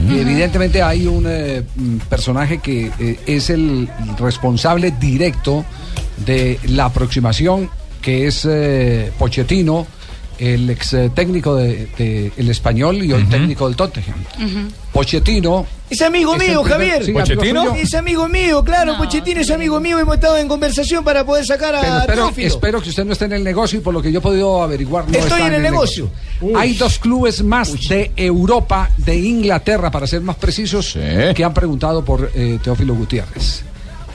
Y 0.09 0.19
evidentemente 0.19 0.81
hay 0.81 1.07
un 1.07 1.25
eh, 1.27 1.63
personaje 2.09 2.59
que 2.59 2.91
eh, 2.99 3.19
es 3.25 3.49
el 3.49 3.89
responsable 4.19 4.91
directo 4.99 5.65
de 6.25 6.59
la 6.67 6.85
aproximación 6.85 7.69
que 8.05 8.27
es 8.27 8.45
eh, 8.47 9.11
Pochettino 9.17 9.87
el 10.37 10.69
ex 10.69 10.93
eh, 10.93 11.09
técnico 11.15 11.55
de, 11.55 11.87
de 11.97 12.31
el 12.37 12.49
español 12.49 13.01
y 13.03 13.11
el 13.11 13.27
técnico 13.29 13.67
del 13.67 13.75
Tottenham. 13.75 14.23
Pochettino. 14.91 15.65
Es 15.89 16.01
amigo 16.01 16.35
Es 16.35 16.39
mío, 16.47 16.61
primer- 16.61 16.71
Javier. 16.91 17.05
Sí, 17.05 17.11
amigo 17.11 17.63
suyo. 17.63 17.75
Es 17.75 17.93
amigo 17.95 18.27
mío, 18.27 18.63
claro. 18.63 18.97
Pochettino 18.97 19.41
es 19.41 19.49
amigo 19.49 19.79
mío. 19.79 19.97
Hemos 19.97 20.15
estado 20.15 20.37
en 20.37 20.47
conversación 20.47 21.03
para 21.03 21.25
poder 21.25 21.45
sacar 21.45 21.73
a 21.75 22.05
Pero 22.05 22.31
espero, 22.37 22.81
que 22.81 22.89
usted 22.89 23.05
no 23.05 23.13
esté 23.13 23.25
en 23.25 23.33
el 23.33 23.43
negocio 23.43 23.79
y 23.79 23.81
por 23.81 23.93
lo 23.93 24.01
que 24.01 24.11
yo 24.11 24.19
he 24.19 24.21
podido 24.21 24.61
averiguar 24.61 25.09
no 25.09 25.17
Estoy 25.17 25.41
en 25.43 25.53
el 25.53 25.61
negocio. 25.61 26.11
Hay 26.55 26.73
dos 26.75 26.99
clubes 26.99 27.41
más 27.43 27.71
de 27.87 28.11
Europa, 28.15 28.89
de 28.97 29.15
Inglaterra, 29.15 29.89
para 29.89 30.05
ser 30.05 30.21
más 30.21 30.35
precisos, 30.35 30.97
que 31.35 31.43
han 31.43 31.53
preguntado 31.53 32.03
por 32.05 32.29
eh, 32.35 32.59
Teófilo 32.61 32.93
Gutiérrez. 32.93 33.63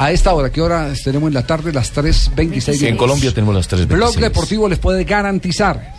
A 0.02 0.10
esta 0.12 0.32
hora, 0.34 0.50
¿qué 0.50 0.62
hora 0.62 0.90
tenemos 1.04 1.28
en 1.28 1.34
la 1.34 1.42
tarde? 1.42 1.72
Las 1.74 1.94
3.26 1.94 2.72
Sí, 2.74 2.86
en 2.86 2.96
Colombia 2.96 3.32
tenemos 3.34 3.54
las 3.54 3.68
3.26. 3.68 3.86
Blog 3.86 4.14
Deportivo 4.16 4.66
les 4.68 4.78
puede 4.78 5.04
garantizar 5.04 5.92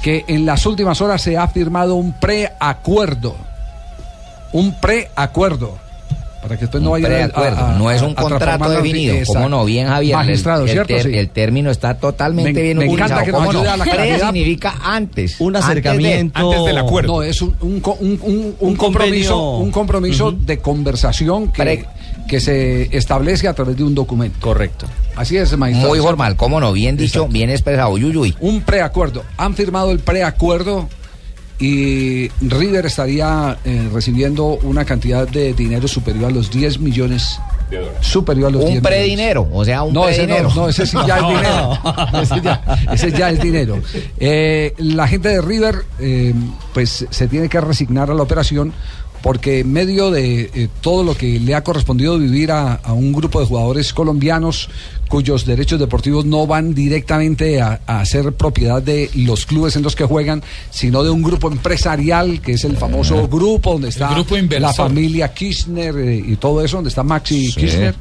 que 0.00 0.24
en 0.28 0.46
las 0.46 0.64
últimas 0.64 1.00
horas 1.00 1.20
se 1.20 1.36
ha 1.36 1.48
firmado 1.48 1.96
un 1.96 2.12
preacuerdo. 2.20 3.34
Un 4.52 4.78
preacuerdo. 4.80 5.76
Para 6.40 6.54
que 6.54 6.62
después 6.62 6.80
no 6.84 6.90
Un 6.90 7.02
vaya 7.02 7.08
preacuerdo, 7.08 7.58
a- 7.64 7.74
a- 7.74 7.78
no 7.78 7.90
es 7.90 8.00
un 8.00 8.12
a 8.12 8.22
contrato 8.22 8.70
definido. 8.70 9.16
¿Cómo 9.26 9.48
no? 9.48 9.64
Bien, 9.64 9.88
Javier. 9.88 10.12
El- 10.12 10.16
Magistrado, 10.24 10.62
el, 10.62 10.70
¿cierto? 10.70 10.94
ter- 10.94 11.02
Sí. 11.10 11.18
el 11.18 11.30
término 11.30 11.70
está 11.72 11.94
totalmente 11.98 12.52
Me- 12.52 12.62
bien 12.62 12.78
me 12.78 12.84
utilizado. 12.84 13.06
encanta 13.20 13.24
que 13.24 13.32
nos 13.32 13.40
¿Cómo 13.40 13.52
no? 13.64 13.70
a 13.70 13.76
la 13.76 13.84
Pre 13.84 13.92
claridad. 13.92 14.26
significa 14.32 14.74
antes. 14.84 15.40
Un 15.40 15.48
Antes 15.56 15.66
de- 15.66 15.72
acercamiento. 15.72 16.38
antes 16.38 16.64
del 16.64 16.78
acuerdo. 16.78 17.12
No, 17.16 17.22
es 17.24 17.42
un, 17.42 17.56
un, 17.60 17.82
un- 17.84 18.20
un- 18.22 18.56
un 18.60 18.68
Un 18.70 18.76
compromiso, 18.76 19.56
un 19.58 19.72
compromiso 19.72 20.30
de 20.30 20.58
conversación 20.60 21.48
que, 21.50 21.84
que 22.26 22.40
se 22.40 22.96
establece 22.96 23.48
a 23.48 23.54
través 23.54 23.76
de 23.76 23.84
un 23.84 23.94
documento. 23.94 24.38
Correcto. 24.40 24.86
Así 25.16 25.36
es, 25.36 25.56
magistrado. 25.56 25.88
Muy 25.90 25.98
formal, 26.00 26.36
¿cómo 26.36 26.60
no? 26.60 26.72
Bien 26.72 26.96
dicho, 26.96 27.20
Exacto. 27.20 27.32
bien 27.32 27.50
expresado. 27.50 27.96
Yuyuy. 27.98 28.34
Un 28.40 28.62
preacuerdo. 28.62 29.24
Han 29.36 29.54
firmado 29.54 29.90
el 29.90 29.98
preacuerdo 30.00 30.88
y 31.60 32.28
River 32.40 32.86
estaría 32.86 33.58
eh, 33.64 33.88
recibiendo 33.92 34.44
una 34.62 34.84
cantidad 34.84 35.26
de 35.26 35.52
dinero 35.54 35.88
superior 35.88 36.26
a 36.26 36.30
los 36.30 36.50
10 36.50 36.78
millones. 36.80 37.40
Superior 38.00 38.48
a 38.48 38.50
los 38.50 38.62
Un 38.64 38.70
10 38.70 38.82
predinero, 38.82 39.46
o 39.52 39.62
sea, 39.64 39.82
un 39.82 39.92
no, 39.92 40.08
ese 40.08 40.22
predinero. 40.22 40.48
no, 40.50 40.54
no, 40.54 40.68
ese 40.70 40.86
sí 40.86 40.96
ya 41.06 41.18
es 41.18 41.26
dinero. 41.28 41.78
Ese 42.22 42.40
ya, 42.40 42.62
ese 42.92 43.12
ya 43.12 43.30
es 43.30 43.42
dinero. 43.42 43.78
Eh, 44.18 44.72
la 44.78 45.06
gente 45.08 45.28
de 45.28 45.42
River, 45.42 45.84
eh, 45.98 46.32
pues 46.72 47.06
se 47.10 47.28
tiene 47.28 47.48
que 47.48 47.60
resignar 47.60 48.10
a 48.10 48.14
la 48.14 48.22
operación 48.22 48.72
porque 49.28 49.58
en 49.58 49.70
medio 49.70 50.10
de 50.10 50.50
eh, 50.54 50.68
todo 50.80 51.04
lo 51.04 51.14
que 51.14 51.38
le 51.38 51.54
ha 51.54 51.62
correspondido 51.62 52.18
vivir 52.18 52.50
a, 52.50 52.76
a 52.76 52.94
un 52.94 53.12
grupo 53.12 53.40
de 53.40 53.46
jugadores 53.46 53.92
colombianos 53.92 54.70
cuyos 55.08 55.44
derechos 55.46 55.80
deportivos 55.80 56.24
no 56.24 56.46
van 56.46 56.74
directamente 56.74 57.60
a, 57.60 57.80
a 57.86 58.04
ser 58.04 58.32
propiedad 58.34 58.82
de 58.82 59.10
los 59.14 59.46
clubes 59.46 59.74
en 59.76 59.82
los 59.82 59.96
que 59.96 60.04
juegan, 60.04 60.42
sino 60.70 61.02
de 61.02 61.10
un 61.10 61.22
grupo 61.22 61.50
empresarial 61.50 62.40
que 62.40 62.52
es 62.52 62.64
el 62.64 62.76
famoso 62.76 63.26
grupo 63.28 63.72
donde 63.72 63.88
está 63.88 64.14
grupo 64.14 64.36
la 64.58 64.72
familia 64.72 65.32
Kirchner 65.32 65.96
eh, 65.98 66.22
y 66.26 66.36
todo 66.36 66.62
eso, 66.62 66.76
donde 66.76 66.88
está 66.90 67.02
Maxi 67.02 67.48
Sí. 67.48 67.60
Kirchner. 67.60 67.94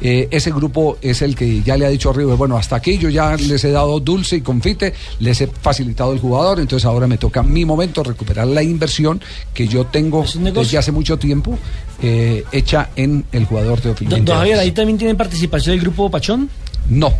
Eh, 0.00 0.28
ese 0.30 0.50
grupo 0.50 0.98
es 1.00 1.22
el 1.22 1.34
que 1.34 1.62
ya 1.62 1.74
le 1.76 1.86
ha 1.86 1.88
dicho 1.88 2.10
a 2.10 2.12
River, 2.12 2.36
bueno, 2.36 2.58
hasta 2.58 2.76
aquí 2.76 2.98
yo 2.98 3.08
ya 3.08 3.34
les 3.36 3.64
he 3.64 3.70
dado 3.70 3.98
dulce 3.98 4.36
y 4.36 4.40
confite, 4.42 4.92
les 5.20 5.40
he 5.40 5.46
facilitado 5.46 6.12
el 6.12 6.18
jugador, 6.18 6.60
entonces 6.60 6.84
ahora 6.84 7.06
me 7.06 7.16
toca 7.16 7.42
mi 7.42 7.64
momento 7.64 8.02
recuperar 8.02 8.46
la 8.46 8.62
inversión 8.62 9.22
que 9.54 9.66
yo 9.66 9.86
tengo 9.86 10.24
desde 10.52 10.76
hace 10.76 10.92
mucho 10.92 11.18
tiempo 11.18 11.58
eh, 12.02 12.44
hecha 12.52 12.90
en 12.96 13.24
el 13.32 13.44
jugador 13.46 13.80
Teófilo. 13.80 14.16
Don, 14.18 14.26
Javier, 14.26 14.58
ahí 14.58 14.72
también 14.72 14.98
tienen 14.98 15.16
participación 15.16 15.74
del 15.74 15.80
grupo 15.80 16.10
Pachón. 16.10 16.48
No. 16.88 17.12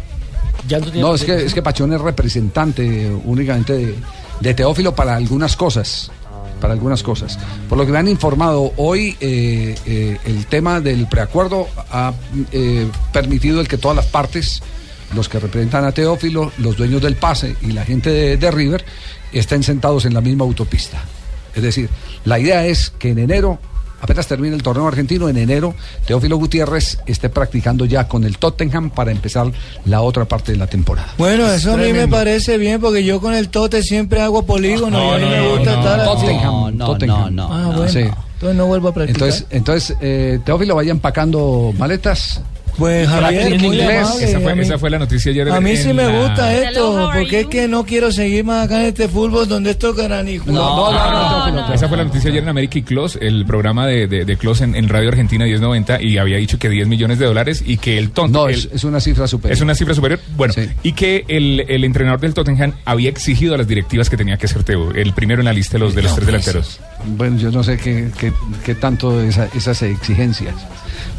Ya 0.69 0.79
no, 0.79 0.85
tiene 0.87 1.01
No, 1.01 1.15
es 1.15 1.25
que, 1.25 1.45
es 1.45 1.55
que 1.55 1.63
Pachón 1.63 1.93
es 1.93 2.01
representante 2.01 3.11
únicamente 3.25 3.73
de, 3.73 3.95
de 4.41 4.55
Teófilo 4.55 4.95
para 4.95 5.17
algunas 5.17 5.57
cosas. 5.57 6.11
Para 6.61 6.73
algunas 6.73 7.03
cosas. 7.03 7.39
Por 7.69 7.77
lo 7.77 7.85
que 7.85 7.93
me 7.93 7.99
han 7.99 8.09
informado 8.09 8.73
hoy, 8.77 9.17
eh, 9.21 9.75
eh, 9.85 10.19
el 10.25 10.47
tema 10.47 10.81
del 10.81 11.07
preacuerdo 11.07 11.69
ha 11.91 12.15
eh, 12.51 12.87
permitido 13.13 13.61
el 13.61 13.69
que 13.69 13.77
todas 13.77 13.97
las 13.97 14.07
partes, 14.07 14.63
los 15.15 15.29
que 15.29 15.39
representan 15.39 15.85
a 15.85 15.93
Teófilo, 15.93 16.53
los 16.59 16.77
dueños 16.77 17.03
del 17.03 17.17
pase 17.17 17.57
y 17.61 17.73
la 17.73 17.85
gente 17.85 18.11
de, 18.11 18.37
de 18.39 18.51
River, 18.51 18.85
estén 19.33 19.63
sentados 19.63 20.07
en 20.07 20.15
la 20.15 20.23
misma 20.23 20.45
autopista. 20.45 21.03
Es 21.55 21.63
decir, 21.63 21.91
la 22.25 22.39
idea 22.39 22.67
es 22.67 22.91
que 22.99 23.11
en 23.11 23.19
enero, 23.19 23.59
apenas 24.01 24.27
termine 24.27 24.55
el 24.55 24.63
torneo 24.63 24.87
argentino, 24.87 25.29
en 25.29 25.37
enero, 25.37 25.75
Teófilo 26.07 26.37
Gutiérrez 26.37 26.99
esté 27.07 27.29
practicando 27.29 27.85
ya 27.85 28.09
con 28.09 28.25
el 28.25 28.39
Tottenham 28.39 28.91
para 28.91 29.11
empezar 29.11 29.51
la 29.85 30.03
otra 30.03 30.25
parte 30.25 30.53
de 30.53 30.59
la 30.59 30.67
temporada. 30.67 31.09
Bueno, 31.19 31.51
eso 31.51 31.73
a 31.73 31.77
mí 31.77 31.93
me 31.93 32.09
parece 32.09 32.59
bien 32.59 32.81
porque 32.81 33.05
yo 33.05 33.21
con 33.21 33.35
el 33.35 33.49
Tote 33.49 33.83
siempre 33.83 34.21
hago 34.21 34.45
polígono 34.45 34.99
y 34.99 35.15
a 35.15 35.19
mí 35.19 35.25
No, 35.25 35.31
me 35.31 35.39
no, 35.39 35.51
gusta 35.51 35.73
no, 35.73 35.79
estar. 35.81 36.05
Tottenham, 36.05 36.79
Tottenham. 36.79 37.41
Ah, 37.41 37.73
bueno. 37.75 37.89
Sí. 37.93 38.01
Entonces 38.35 38.57
no 38.57 38.67
vuelvo 38.67 38.89
a 38.89 38.95
practicar. 38.95 39.23
Entonces, 39.23 39.47
entonces 39.51 39.97
eh, 40.01 40.39
Teófilo 40.45 40.75
vaya 40.75 40.91
empacando 40.91 41.73
maletas. 41.79 42.43
Pues 42.79 43.09
Javier, 43.09 43.59
muy 43.59 43.67
inglés. 43.79 44.07
amable, 44.07 44.25
Esa 44.25 44.41
fue, 44.41 44.55
mí- 44.55 44.63
esa 44.63 44.79
fue 44.79 44.91
la 44.91 44.99
noticia 44.99 45.31
ayer. 45.33 45.51
A 45.51 45.61
mí 45.61 45.77
sí 45.77 45.93
me 45.95 46.05
la- 46.05 46.19
gusta 46.29 46.53
esto, 46.55 47.11
porque 47.15 47.41
es 47.41 47.47
que 47.47 47.69
no 47.69 47.85
quiero 47.85 48.13
seguir 48.13 48.45
más 48.45 48.67
acá 48.67 48.81
en 48.81 48.87
este 48.89 49.09
fútbol 49.09 49.49
donde 49.49 49.71
estos 49.71 49.97
caranijos. 49.97 50.49
Esa 51.75 51.89
fue 51.89 51.97
la 51.97 52.05
noticia 52.05 52.31
ayer 52.31 52.43
en 52.43 52.49
América 52.49 52.79
y 52.79 52.83
Close, 52.83 53.19
el 53.21 53.45
programa 53.47 53.87
de, 53.87 54.07
de, 54.07 54.25
de 54.25 54.37
Close 54.37 54.65
en, 54.65 54.75
en 54.75 54.89
Radio 54.89 55.09
Argentina 55.09 55.45
1090 55.45 56.03
y 56.03 56.19
había 56.19 56.37
dicho 56.37 56.59
que 56.59 56.69
10 56.69 56.87
millones 56.89 57.19
de 57.19 57.27
dólares 57.27 57.63
y 57.65 57.79
que 57.79 57.99
el 57.99 58.11
tonto... 58.11 58.41
No, 58.41 58.49
el- 58.49 58.57
es, 58.57 58.69
es 58.73 58.85
una 58.85 59.01
cifra 59.01 59.27
superior. 59.27 59.57
Es 59.57 59.61
una 59.63 59.75
cifra 59.75 59.95
superior. 59.95 60.21
Bueno, 60.37 60.55
y 60.83 60.93
que 60.93 61.25
el, 61.29 61.65
el 61.69 61.85
entrenador 61.85 62.21
del 62.21 62.35
Tottenham 62.35 62.73
había 62.85 63.09
exigido 63.09 63.55
a 63.55 63.59
las 63.59 63.67
directivas 63.69 64.11
que 64.11 64.17
tenía 64.17 64.37
que 64.37 64.49
ser 64.49 64.65
Teo, 64.65 64.91
el 64.93 65.13
primero 65.13 65.41
en 65.41 65.47
la 65.47 65.53
lista 65.53 65.75
de 65.75 65.79
los, 65.81 65.95
de 65.95 66.03
los 66.03 66.15
tres 66.15 66.27
delanteros. 66.27 66.81
Bueno, 67.17 67.39
yo 67.39 67.51
no 67.51 67.63
sé 67.63 67.77
qué, 67.79 68.09
qué, 68.19 68.33
qué 68.65 68.75
tanto 68.75 69.21
esa- 69.23 69.49
esas 69.55 69.81
exigencias. 69.83 70.55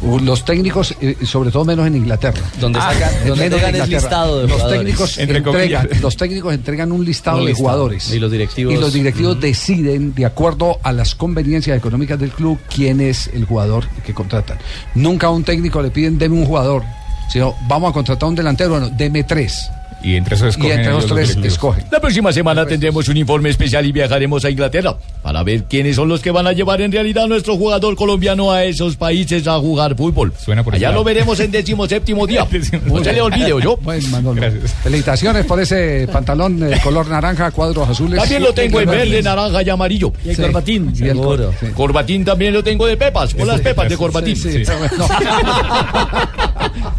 Uh, 0.02 0.18
Los 0.20 0.44
técnicos, 0.44 0.94
eh, 1.00 1.16
sobre 1.24 1.47
todo 1.50 1.64
menos 1.64 1.86
en 1.86 1.96
Inglaterra. 1.96 2.40
Donde 2.60 2.78
sacan- 2.80 3.10
donde 3.26 3.30
menos 3.30 3.40
entregan 3.40 3.68
en 3.70 3.74
el 3.80 3.86
Inglaterra. 3.86 4.00
listado 4.00 4.36
de 4.40 4.42
los 4.48 4.52
jugadores. 4.52 4.80
técnicos 4.80 5.18
Entre 5.18 5.38
entregan, 5.38 5.82
comillas. 5.82 6.00
los 6.02 6.16
técnicos 6.16 6.54
entregan 6.54 6.92
un 6.92 7.04
listado 7.04 7.38
Un 7.38 7.44
de 7.44 7.48
listado. 7.50 7.68
jugadores. 7.68 8.10
Y 8.12 8.18
los 8.18 8.30
directivos- 8.30 8.74
Y 8.74 8.76
los 8.76 8.92
directivos 8.92 9.40
deciden, 9.40 10.14
de 10.14 10.24
acuerdo 10.26 10.78
a 10.82 10.92
las 10.92 11.14
conveniencias 11.14 11.76
económicas 11.76 12.18
del 12.18 12.30
club, 12.30 12.58
quién 12.74 13.00
es 13.00 13.28
el 13.34 13.44
jugador 13.44 13.86
que 14.04 14.14
contratan. 14.14 14.58
Nunca 14.94 15.28
a 15.28 15.30
un 15.30 15.44
técnico 15.44 15.82
le 15.82 15.90
piden, 15.90 16.18
deme 16.18 16.36
un 16.36 16.46
jugador. 16.46 16.82
Sino, 17.30 17.54
vamos 17.68 17.90
a 17.90 17.92
contratar 17.92 18.28
un 18.28 18.34
delantero, 18.34 18.70
bueno, 18.70 18.88
deme 18.90 19.22
tres. 19.24 19.70
Y 20.02 20.14
entre 20.14 20.36
esos 20.36 20.56
Y 20.58 20.66
entre 20.70 20.92
los 20.92 21.06
tres 21.06 21.36
escogen. 21.42 21.84
La 21.90 22.00
próxima 22.00 22.32
semana 22.32 22.64
tendremos 22.66 23.08
un 23.08 23.16
informe 23.16 23.48
especial 23.50 23.84
y 23.84 23.92
viajaremos 23.92 24.44
a 24.44 24.50
Inglaterra 24.50 24.94
para 25.22 25.42
ver 25.42 25.64
quiénes 25.64 25.96
son 25.96 26.08
los 26.08 26.20
que 26.20 26.30
van 26.30 26.46
a 26.46 26.52
llevar 26.52 26.80
en 26.80 26.92
realidad 26.92 27.24
a 27.24 27.26
nuestro 27.26 27.56
jugador 27.56 27.96
colombiano 27.96 28.52
a 28.52 28.64
esos 28.64 28.96
países 28.96 29.46
a 29.48 29.58
jugar 29.58 29.96
fútbol. 29.96 30.32
Suena 30.38 30.62
por 30.62 30.74
Allá 30.74 30.92
lo 30.92 31.02
veremos 31.02 31.40
en 31.40 31.50
décimo 31.50 31.86
séptimo 31.88 32.26
día. 32.26 32.46
No 32.86 33.02
se 33.02 33.12
le 33.12 33.20
olvide, 33.20 33.48
yo. 33.62 33.76
Bueno, 33.82 34.06
Manolo. 34.08 34.42
Felicitaciones 34.82 35.44
por 35.46 35.60
ese 35.60 36.08
pantalón 36.12 36.60
de 36.60 36.78
color 36.80 37.08
naranja, 37.08 37.50
cuadros 37.50 37.88
azules. 37.88 38.20
También 38.20 38.42
lo 38.42 38.52
tengo 38.54 38.80
en 38.80 38.88
verde, 38.90 39.22
naranja 39.22 39.62
y 39.62 39.70
amarillo. 39.70 40.12
Y 40.24 40.30
el 40.30 40.36
Sí. 40.36 40.42
corbatín. 40.42 40.92
Y 40.96 41.08
el 41.08 41.16
cor- 41.16 41.52
Corbatín 41.74 42.24
también 42.24 42.52
lo 42.54 42.62
tengo 42.62 42.86
de 42.86 42.96
pepas, 42.96 43.34
con 43.34 43.46
las 43.48 43.60
pepas 43.60 43.88
de 43.88 43.96
corbatín. 43.96 44.36
Sí, 44.36 44.64
sí. 44.64 44.72
No. 44.98 45.06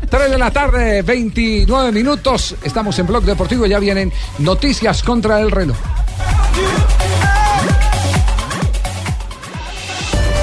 3 0.09 0.31
de 0.31 0.37
la 0.37 0.51
tarde, 0.51 1.01
29 1.01 1.91
minutos. 1.91 2.55
Estamos 2.63 2.97
en 2.99 3.07
Blog 3.07 3.23
Deportivo. 3.23 3.65
Ya 3.65 3.79
vienen 3.79 4.11
noticias 4.39 5.03
contra 5.03 5.39
el 5.39 5.51
reloj. 5.51 5.77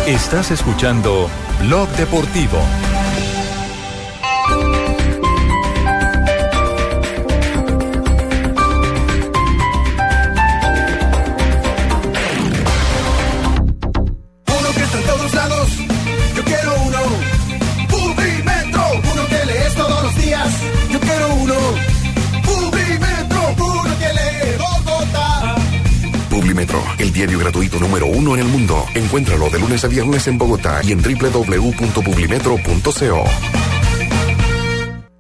Estás 0.07 0.51
escuchando 0.53 1.29
Blog 1.61 1.89
Deportivo. 1.91 2.59
Gratuito 27.47 27.79
número 27.79 28.07
uno 28.07 28.35
en 28.35 28.41
el 28.41 28.49
mundo. 28.49 28.85
Encuéntralo 28.93 29.49
de 29.51 29.61
lunes 29.61 29.85
a 29.85 29.89
viernes 29.89 30.27
en 30.27 30.37
Bogotá 30.37 30.81
y 30.83 30.91
en 30.91 31.01
www.publimetro.co. 31.01 33.25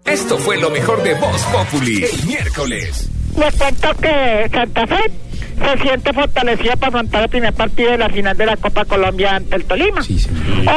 Esto 0.05 0.37
fue 0.39 0.59
lo 0.59 0.71
mejor 0.71 1.05
de 1.05 1.15
Voz 1.15 1.41
Populi 1.45 2.03
el 2.03 2.27
miércoles. 2.27 3.09
Les 3.39 3.55
cuento 3.55 3.95
que 4.01 4.51
Santa 4.53 4.89
Fe 4.89 5.13
se 5.57 5.79
siente 5.83 6.13
fortalecida 6.13 6.75
para 6.75 6.89
afrontar 6.89 7.23
el 7.23 7.29
primer 7.29 7.55
partido 7.55 7.93
de 7.93 7.99
la 7.99 8.09
final 8.09 8.37
de 8.37 8.47
la 8.47 8.57
Copa 8.57 8.85
Colombia 8.85 9.37
ante 9.37 9.55
el 9.55 9.65
Tolima. 9.65 10.01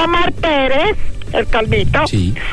Omar 0.03 0.31
Pérez 0.33 0.97
el 1.33 1.47
Calvito, 1.47 1.99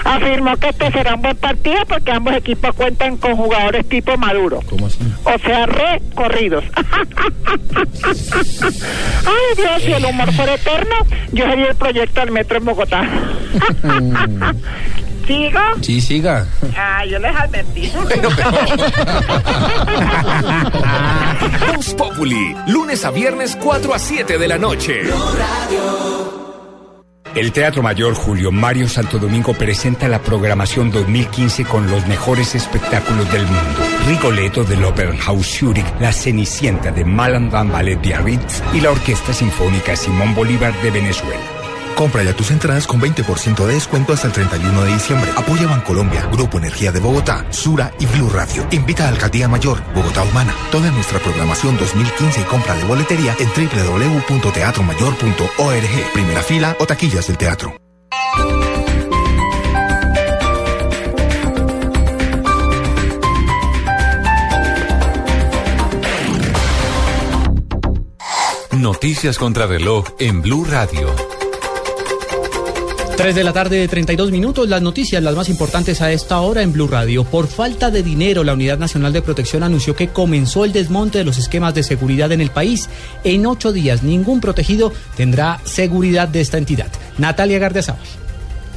afirmó 0.05 0.57
que 0.57 0.69
este 0.69 0.91
será 0.93 1.15
un 1.15 1.23
buen 1.23 1.37
partido 1.37 1.79
porque 1.89 2.13
ambos 2.13 2.35
equipos 2.35 2.75
cuentan 2.75 3.17
con 3.17 3.37
jugadores 3.37 3.89
tipo 3.89 4.17
Maduro. 4.17 4.61
¿Cómo 4.69 4.87
así? 4.87 4.99
O 5.25 5.39
sea, 5.39 5.67
recorridos. 5.67 6.65
Ay, 9.27 9.57
Dios, 9.57 9.83
si 9.83 9.93
el 9.93 10.05
humor 10.05 10.33
fuera 10.33 10.55
eterno, 10.55 10.95
yo 11.33 11.45
sería 11.45 11.69
el 11.69 11.77
proyecto 11.77 12.21
del 12.21 12.31
metro 12.31 12.59
en 12.59 12.65
Bogotá. 12.65 13.03
¿Sigo? 15.27 15.61
Sí, 15.81 16.01
siga. 16.01 16.47
Ah, 16.77 17.05
yo 17.05 17.19
les 17.19 17.35
advertí. 17.35 17.91
Voz 21.75 21.95
Populi, 21.95 22.55
lunes 22.69 23.05
a 23.05 23.11
viernes 23.11 23.59
4 23.61 23.93
a 23.93 23.99
7 23.99 24.39
de 24.39 24.49
la 24.49 24.57
noche. 24.57 25.03
El 27.37 27.53
Teatro 27.53 27.83
Mayor 27.83 28.15
Julio 28.15 28.51
Mario 28.51 28.89
Santo 28.89 29.19
Domingo 29.19 29.53
presenta 29.53 30.09
la 30.09 30.23
programación 30.23 30.91
2015 30.91 31.67
con 31.67 31.87
los 31.91 32.07
mejores 32.07 32.55
espectáculos 32.55 33.31
del 33.31 33.43
mundo. 33.43 33.81
Rigoletto 34.09 34.65
del 34.65 34.83
Opernhaus 34.83 35.47
Zurich, 35.47 35.85
La 36.01 36.15
Cenicienta 36.15 36.91
de 36.91 37.05
Malandam 37.05 37.71
Ballet 37.71 38.01
Biarritz 38.01 38.63
y 38.73 38.81
la 38.81 38.91
Orquesta 38.91 39.35
Sinfónica 39.35 39.95
Simón 39.97 40.35
Bolívar 40.35 40.73
de 40.81 40.91
Venezuela. 40.91 41.56
Compra 41.97 42.23
ya 42.23 42.37
tus 42.37 42.51
entradas 42.51 42.87
con 42.87 43.01
20% 43.01 43.65
de 43.65 43.73
descuento 43.73 44.13
hasta 44.13 44.27
el 44.27 44.35
31 44.35 44.85
de 44.85 44.93
diciembre. 44.93 45.31
Apoya 45.35 45.67
Bancolombia, 45.67 46.29
Grupo 46.31 46.59
Energía 46.59 46.93
de 46.93 47.01
Bogotá, 47.01 47.47
Sura 47.51 47.91
y 47.99 48.05
Blue 48.05 48.29
Radio. 48.29 48.67
Invita 48.71 49.07
a 49.07 49.09
Alcaldía 49.09 49.49
Mayor, 49.49 49.83
Bogotá 49.95 50.23
Humana. 50.23 50.55
Toda 50.71 50.91
nuestra 50.91 51.19
programación 51.21 51.79
2015 51.79 52.43
y 52.43 52.45
compra 52.45 52.75
de 52.75 52.85
boletería 52.85 53.35
en 53.41 53.49
www.teatromayor.org. 53.49 56.13
Primera 56.13 56.43
fila 56.43 56.77
o 56.79 56.87
taquillas 56.87 57.29
del 57.29 57.39
teatro. 57.39 57.75
Noticias 68.73 69.39
contra 69.39 69.67
reloj 69.67 70.05
en 70.19 70.43
Blue 70.43 70.67
Radio. 70.67 71.36
3 73.17 73.35
de 73.35 73.45
la 73.45 73.55
tarde 73.55 73.79
de 73.79 73.89
32 73.89 74.31
minutos, 74.31 74.69
las 74.69 74.83
noticias, 74.83 75.23
las 75.23 75.35
más 75.35 75.49
importantes 75.49 76.03
a 76.03 76.13
esta 76.13 76.39
hora 76.41 76.61
en 76.61 76.75
Blue 76.75 76.87
Radio. 76.87 77.25
Por 77.25 77.47
falta 77.47 77.91
de 77.91 78.03
dinero, 78.03 78.45
la 78.45 78.53
Unidad 78.53 78.79
Nacional 78.79 79.15
de 79.15 79.23
Protección 79.23 79.63
anunció 79.63 79.97
que 79.97 80.09
comenzó 80.09 80.67
el 80.67 80.73
desmonte 80.73 81.19
de 81.19 81.25
los 81.25 81.39
esquemas 81.39 81.75
de 81.75 81.83
seguridad 81.83 82.31
en 82.33 82.43
el 82.43 82.51
país. 82.51 82.91
En 83.25 83.47
ocho 83.47 83.73
días, 83.73 84.03
ningún 84.03 84.43
protegido 84.43 84.93
tendrá 85.17 85.61
seguridad 85.65 86.29
de 86.29 86.43
esta 86.43 86.59
entidad. 86.59 86.89
Natalia 87.17 87.59
Gardezábal. 87.59 88.26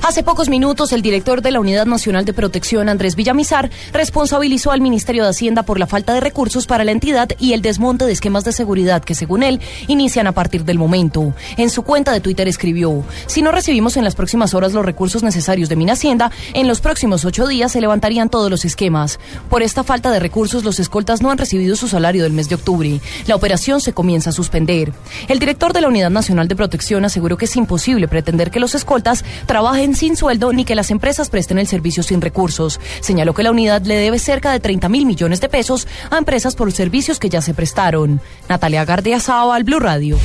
Hace 0.02 0.24
pocos 0.24 0.50
minutos, 0.50 0.93
el 0.93 1.02
director 1.02 1.41
de 1.41 1.52
la 1.52 1.60
Unidad 1.60 1.86
Nacional 1.86 2.24
de 2.24 2.34
Protección, 2.34 2.88
Andrés 2.89 3.16
Villamizar, 3.16 3.70
responsabilizó 3.91 4.72
al 4.72 4.82
Ministerio 4.82 5.24
de 5.24 5.30
Hacienda 5.30 5.64
por 5.64 5.78
la 5.78 5.88
falta 5.88 6.14
de 6.14 6.22
recursos 6.22 6.68
para 6.68 6.86
la 6.86 6.91
entidad 6.91 7.30
y 7.38 7.52
el 7.52 7.62
desmonte 7.62 8.06
de 8.06 8.14
esquemas 8.14 8.45
de 8.45 8.54
seguridad 8.54 9.04
que, 9.04 9.14
según 9.14 9.43
él, 9.43 9.60
inician 9.88 10.26
a 10.26 10.32
partir 10.32 10.64
del 10.64 10.80
momento. 10.80 11.34
En 11.58 11.70
su 11.70 11.84
cuenta 11.84 12.14
de 12.14 12.22
Twitter 12.22 12.47
escribió, 12.47 13.04
si 13.28 13.41
no 13.41 13.52
recibimos 13.52 13.97
en 13.97 14.06
las 14.06 14.16
próximas 14.16 14.54
horas 14.54 14.74
los 14.74 14.86
recursos 14.86 15.22
necesarios 15.22 15.68
de 15.70 15.91
Hacienda, 15.91 16.32
en 16.54 16.68
los 16.68 16.80
próximos 16.82 17.26
ocho 17.26 17.47
días 17.47 17.72
se 17.72 17.82
levantarían 17.82 18.30
todos 18.30 18.50
los 18.50 18.64
esquemas. 18.64 19.20
Por 19.50 19.64
esta 19.64 19.84
falta 19.84 20.12
de 20.12 20.20
recursos, 20.20 20.64
los 20.64 20.80
escoltas 20.80 21.22
no 21.22 21.30
han 21.30 21.38
recibido 21.38 21.76
su 21.76 21.88
salario 21.88 22.24
del 22.24 22.34
mes 22.34 22.47
de 22.47 22.56
octubre. 22.56 23.02
La 23.28 23.36
operación 23.36 23.82
se 23.82 23.93
comienza 23.93 24.30
a 24.30 24.34
suspender. 24.34 24.93
El 25.28 25.39
director 25.39 25.74
de 25.74 25.82
la 25.82 25.88
Unidad 25.88 26.10
Nacional 26.10 26.47
de 26.47 26.56
Protección 26.56 27.06
aseguró 27.06 27.38
que 27.38 27.45
es 27.45 27.56
imposible 27.56 28.08
pretender 28.08 28.50
que 28.50 28.60
los 28.60 28.76
escoltas 28.76 29.26
trabajen 29.45 29.89
sin 29.96 30.16
sueldo 30.16 30.54
ni 30.54 30.66
que 30.66 30.76
las 30.76 30.92
empresas 30.92 31.30
presten 31.30 31.60
el 31.60 31.68
servicio 31.68 32.04
sin 32.04 32.22
recursos. 32.22 32.80
Señaló 33.02 33.34
que 33.34 33.44
la 33.44 33.52
unidad 33.52 33.82
le 33.84 33.96
debe 33.96 34.20
cerca 34.20 34.52
de 34.52 34.60
30 34.60 34.90
mil 34.90 35.06
millones 35.06 35.42
de 35.42 35.50
pesos 35.50 35.88
a 36.10 36.18
empresas 36.18 36.56
por 36.56 36.72
servicios 36.72 37.20
que 37.20 37.30
ya 37.30 37.42
se 37.42 37.54
prestaron. 37.54 38.22
Natalia 38.48 38.86
Gardia 38.86 39.20
al 39.28 39.64
Blue 39.64 39.80
Radio. 39.80 40.18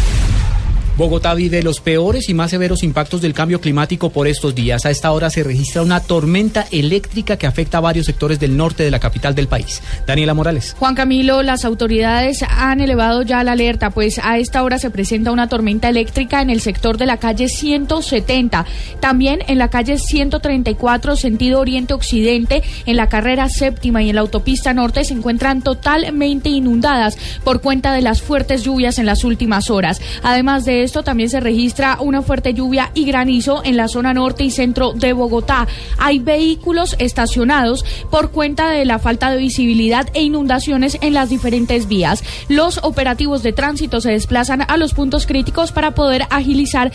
Bogotá 0.96 1.34
vive 1.34 1.60
los 1.64 1.80
peores 1.80 2.28
y 2.28 2.34
más 2.34 2.52
severos 2.52 2.84
impactos 2.84 3.20
del 3.20 3.34
cambio 3.34 3.60
climático 3.60 4.10
por 4.10 4.28
estos 4.28 4.54
días. 4.54 4.86
A 4.86 4.90
esta 4.90 5.10
hora 5.10 5.28
se 5.28 5.42
registra 5.42 5.82
una 5.82 5.98
tormenta 5.98 6.66
eléctrica 6.70 7.36
que 7.36 7.48
afecta 7.48 7.78
a 7.78 7.80
varios 7.80 8.06
sectores 8.06 8.38
del 8.38 8.56
norte 8.56 8.84
de 8.84 8.92
la 8.92 9.00
capital 9.00 9.34
del 9.34 9.48
país. 9.48 9.82
Daniela 10.06 10.34
Morales. 10.34 10.76
Juan 10.78 10.94
Camilo, 10.94 11.42
las 11.42 11.64
autoridades 11.64 12.44
han 12.48 12.80
elevado 12.80 13.22
ya 13.22 13.42
la 13.42 13.52
alerta, 13.52 13.90
pues 13.90 14.20
a 14.22 14.38
esta 14.38 14.62
hora 14.62 14.78
se 14.78 14.90
presenta 14.90 15.32
una 15.32 15.48
tormenta 15.48 15.88
eléctrica 15.88 16.40
en 16.42 16.50
el 16.50 16.60
sector 16.60 16.96
de 16.96 17.06
la 17.06 17.16
calle 17.16 17.48
170, 17.48 18.64
también 19.00 19.40
en 19.48 19.58
la 19.58 19.70
calle 19.70 19.98
134, 19.98 21.16
sentido 21.16 21.58
oriente-occidente, 21.58 22.62
en 22.86 22.96
la 22.96 23.08
carrera 23.08 23.48
séptima 23.48 24.00
y 24.04 24.10
en 24.10 24.14
la 24.14 24.20
autopista 24.20 24.72
norte 24.72 25.04
se 25.04 25.14
encuentran 25.14 25.60
totalmente 25.60 26.50
inundadas 26.50 27.18
por 27.42 27.60
cuenta 27.60 27.92
de 27.92 28.02
las 28.02 28.22
fuertes 28.22 28.62
lluvias 28.62 29.00
en 29.00 29.06
las 29.06 29.24
últimas 29.24 29.70
horas. 29.70 30.00
Además 30.22 30.64
de 30.64 30.83
esto 30.84 31.02
también 31.02 31.28
se 31.28 31.40
registra 31.40 31.98
una 32.00 32.22
fuerte 32.22 32.54
lluvia 32.54 32.90
y 32.94 33.04
granizo 33.04 33.62
en 33.64 33.76
la 33.76 33.88
zona 33.88 34.14
norte 34.14 34.44
y 34.44 34.50
centro 34.50 34.92
de 34.92 35.12
Bogotá. 35.12 35.66
Hay 35.98 36.18
vehículos 36.18 36.96
estacionados 36.98 37.84
por 38.10 38.30
cuenta 38.30 38.70
de 38.70 38.84
la 38.84 38.98
falta 38.98 39.30
de 39.30 39.38
visibilidad 39.38 40.08
e 40.14 40.22
inundaciones 40.22 40.98
en 41.00 41.14
las 41.14 41.30
diferentes 41.30 41.88
vías. 41.88 42.22
Los 42.48 42.78
operativos 42.82 43.42
de 43.42 43.52
tránsito 43.52 44.00
se 44.00 44.12
desplazan 44.12 44.62
a 44.66 44.76
los 44.76 44.94
puntos 44.94 45.26
críticos 45.26 45.72
para 45.72 45.94
poder 45.94 46.26
agilizar 46.30 46.92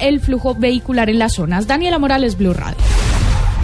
el 0.00 0.20
flujo 0.20 0.54
vehicular 0.54 1.08
en 1.08 1.18
las 1.18 1.34
zonas. 1.34 1.66
Daniela 1.66 1.98
Morales, 1.98 2.36
Blue 2.36 2.52
Radio. 2.52 2.76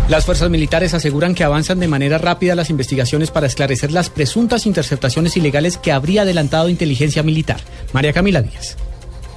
Las 0.09 0.25
fuerzas 0.25 0.49
militares 0.49 0.95
aseguran 0.95 1.35
que 1.35 1.45
avanzan 1.45 1.81
de 1.81 1.87
manera 1.87 2.17
rápida 2.17 2.55
las 2.55 2.71
investigaciones 2.71 3.31
para 3.31 3.47
esclarecer 3.47 3.93
las 3.93 4.09
presuntas 4.09 4.65
interceptaciones 4.65 5.37
ilegales 5.37 5.77
que 5.77 5.93
habría 5.93 6.23
adelantado 6.23 6.71
inteligencia 6.71 7.23
militar. 7.23 7.61
María 7.93 8.15
Camila 8.15 8.41
Díaz. 8.41 8.79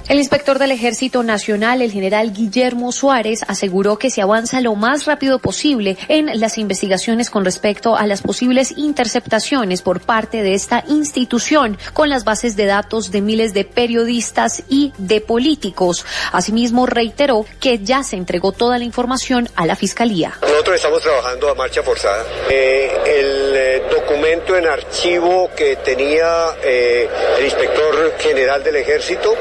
El 0.08 0.18
inspector 0.18 0.58
del 0.58 0.72
Ejército 0.72 1.22
Nacional, 1.22 1.80
el 1.80 1.92
general 1.92 2.32
Guillermo 2.32 2.90
Suárez, 2.90 3.40
aseguró 3.46 3.98
que 3.98 4.10
se 4.10 4.20
avanza 4.20 4.60
lo 4.60 4.74
más 4.74 5.06
rápido 5.06 5.38
posible 5.38 5.96
en 6.08 6.40
las 6.40 6.58
investigaciones 6.58 7.30
con 7.30 7.44
respecto 7.44 7.96
a 7.96 8.06
las 8.06 8.20
posibles 8.20 8.74
interceptaciones 8.76 9.80
por 9.80 10.00
parte 10.00 10.42
de 10.42 10.54
esta 10.54 10.82
institución 10.88 11.78
con 11.92 12.10
las 12.10 12.24
bases 12.24 12.56
de 12.56 12.66
datos 12.66 13.12
de 13.12 13.20
miles 13.20 13.54
de 13.54 13.64
periodistas 13.64 14.64
y 14.68 14.92
de 14.98 15.20
políticos. 15.20 16.04
Asimismo, 16.32 16.86
reiteró 16.86 17.46
que 17.60 17.78
ya 17.78 18.02
se 18.02 18.16
entregó 18.16 18.50
toda 18.52 18.78
la 18.78 18.84
información 18.84 19.48
a 19.54 19.66
la 19.66 19.76
Fiscalía. 19.76 20.34
Nosotros 20.42 20.76
estamos 20.76 21.00
trabajando 21.00 21.48
a 21.48 21.54
marcha 21.54 21.82
forzada. 21.82 22.24
Eh, 22.50 22.90
el 23.06 23.56
eh, 23.56 23.82
documento 23.88 24.56
en 24.56 24.66
archivo 24.66 25.48
que 25.56 25.76
tenía 25.76 26.56
eh, 26.62 27.08
el 27.38 27.44
inspector 27.44 28.14
general 28.18 28.64
del 28.64 28.76
Ejército 28.76 29.34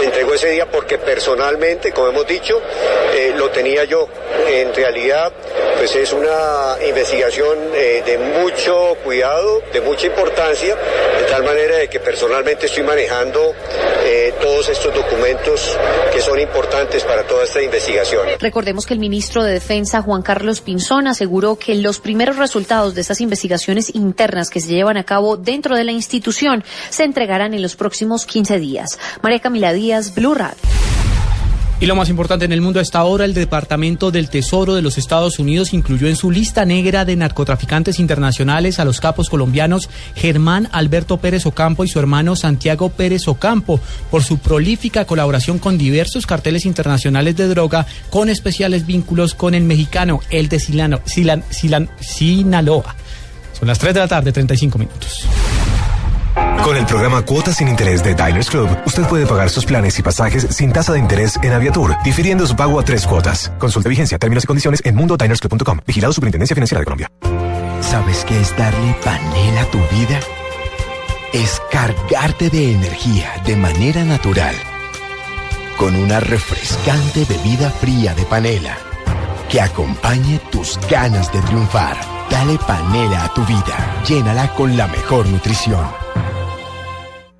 se 0.00 0.06
entregó 0.06 0.34
ese 0.34 0.50
día 0.50 0.66
porque 0.66 0.96
personalmente, 0.96 1.92
como 1.92 2.08
hemos 2.08 2.26
dicho, 2.26 2.60
eh, 3.14 3.34
lo 3.36 3.50
tenía 3.50 3.84
yo. 3.84 4.08
En 4.48 4.74
realidad, 4.74 5.30
pues 5.76 5.94
es 5.94 6.12
una 6.12 6.76
investigación 6.88 7.58
eh, 7.74 8.02
de 8.04 8.18
mucho 8.18 8.96
cuidado, 9.04 9.62
de 9.72 9.80
mucha 9.82 10.06
importancia, 10.06 10.74
de 10.74 11.24
tal 11.30 11.44
manera 11.44 11.76
de 11.76 11.88
que 11.88 12.00
personalmente 12.00 12.66
estoy 12.66 12.82
manejando 12.82 13.54
eh, 14.04 14.32
todos 14.40 14.68
estos 14.70 14.94
documentos 14.94 15.76
que 16.12 16.20
son 16.20 16.40
importantes 16.40 17.04
para 17.04 17.26
toda 17.26 17.44
esta 17.44 17.62
investigación. 17.62 18.26
Recordemos 18.38 18.86
que 18.86 18.94
el 18.94 19.00
ministro 19.00 19.44
de 19.44 19.52
Defensa, 19.52 20.00
Juan 20.00 20.22
Carlos 20.22 20.62
Pinzón, 20.62 21.06
aseguró 21.06 21.56
que 21.56 21.74
los 21.74 22.00
primeros 22.00 22.36
resultados 22.36 22.94
de 22.94 23.02
estas 23.02 23.20
investigaciones 23.20 23.94
internas 23.94 24.48
que 24.48 24.60
se 24.60 24.68
llevan 24.68 24.96
a 24.96 25.04
cabo 25.04 25.36
dentro 25.36 25.76
de 25.76 25.84
la 25.84 25.92
institución 25.92 26.64
se 26.88 27.04
entregarán 27.04 27.52
en 27.52 27.62
los 27.62 27.76
próximos 27.76 28.24
15 28.24 28.58
días. 28.58 28.98
María 29.22 29.40
Camila 29.40 29.72
Díaz, 29.72 29.89
Blue 30.14 30.34
Radio. 30.34 30.56
Y 31.80 31.86
lo 31.86 31.96
más 31.96 32.10
importante 32.10 32.44
en 32.44 32.52
el 32.52 32.60
mundo 32.60 32.78
hasta 32.78 32.98
ahora, 32.98 33.24
el 33.24 33.32
Departamento 33.34 34.10
del 34.10 34.28
Tesoro 34.28 34.74
de 34.74 34.82
los 34.82 34.98
Estados 34.98 35.38
Unidos 35.38 35.72
incluyó 35.72 36.08
en 36.08 36.14
su 36.14 36.30
lista 36.30 36.64
negra 36.64 37.04
de 37.04 37.16
narcotraficantes 37.16 37.98
internacionales 37.98 38.78
a 38.78 38.84
los 38.84 39.00
capos 39.00 39.30
colombianos 39.30 39.88
Germán 40.14 40.68
Alberto 40.72 41.16
Pérez 41.16 41.46
Ocampo 41.46 41.82
y 41.84 41.88
su 41.88 41.98
hermano 41.98 42.36
Santiago 42.36 42.90
Pérez 42.90 43.26
Ocampo 43.26 43.80
por 44.10 44.22
su 44.22 44.38
prolífica 44.38 45.06
colaboración 45.06 45.58
con 45.58 45.78
diversos 45.78 46.26
carteles 46.26 46.66
internacionales 46.66 47.34
de 47.36 47.48
droga 47.48 47.86
con 48.10 48.28
especiales 48.28 48.86
vínculos 48.86 49.34
con 49.34 49.54
el 49.54 49.64
mexicano, 49.64 50.20
el 50.28 50.50
de 50.50 50.60
Silano, 50.60 51.00
Silan, 51.06 51.42
Silan, 51.50 51.88
Sinaloa. 51.98 52.94
Son 53.58 53.66
las 53.66 53.78
3 53.78 53.94
de 53.94 54.00
la 54.00 54.08
tarde, 54.08 54.32
35 54.32 54.78
minutos. 54.78 55.26
Con 56.64 56.76
el 56.76 56.86
programa 56.86 57.22
Cuotas 57.22 57.56
sin 57.56 57.68
Interés 57.68 58.04
de 58.04 58.14
Diners 58.14 58.50
Club, 58.50 58.68
usted 58.86 59.04
puede 59.04 59.26
pagar 59.26 59.50
sus 59.50 59.64
planes 59.64 59.98
y 59.98 60.02
pasajes 60.02 60.46
sin 60.50 60.72
tasa 60.72 60.92
de 60.92 60.98
interés 60.98 61.38
en 61.42 61.52
Aviatur, 61.52 61.96
difiriendo 62.04 62.46
su 62.46 62.54
pago 62.54 62.78
a 62.78 62.84
tres 62.84 63.06
cuotas. 63.06 63.50
Consulte 63.58 63.88
vigencia, 63.88 64.18
términos 64.18 64.44
y 64.44 64.46
condiciones 64.46 64.80
en 64.84 64.94
mundodinersclub.com. 64.94 65.80
Vigilado 65.86 66.12
Superintendencia 66.12 66.54
Financiera 66.54 66.80
de 66.80 66.84
Colombia. 66.84 67.10
¿Sabes 67.80 68.24
qué 68.24 68.40
es 68.40 68.56
darle 68.56 68.94
panela 69.02 69.62
a 69.62 69.70
tu 69.70 69.78
vida? 69.78 70.20
Es 71.32 71.60
cargarte 71.72 72.50
de 72.50 72.72
energía 72.72 73.42
de 73.46 73.56
manera 73.56 74.04
natural. 74.04 74.54
Con 75.76 75.96
una 75.96 76.20
refrescante 76.20 77.24
bebida 77.24 77.70
fría 77.70 78.14
de 78.14 78.24
panela 78.24 78.76
que 79.48 79.60
acompañe 79.60 80.40
tus 80.52 80.78
ganas 80.88 81.32
de 81.32 81.40
triunfar. 81.42 81.96
Dale 82.30 82.58
panela 82.58 83.24
a 83.24 83.34
tu 83.34 83.44
vida. 83.44 84.02
Llénala 84.06 84.54
con 84.54 84.76
la 84.76 84.86
mejor 84.86 85.26
nutrición. 85.26 85.99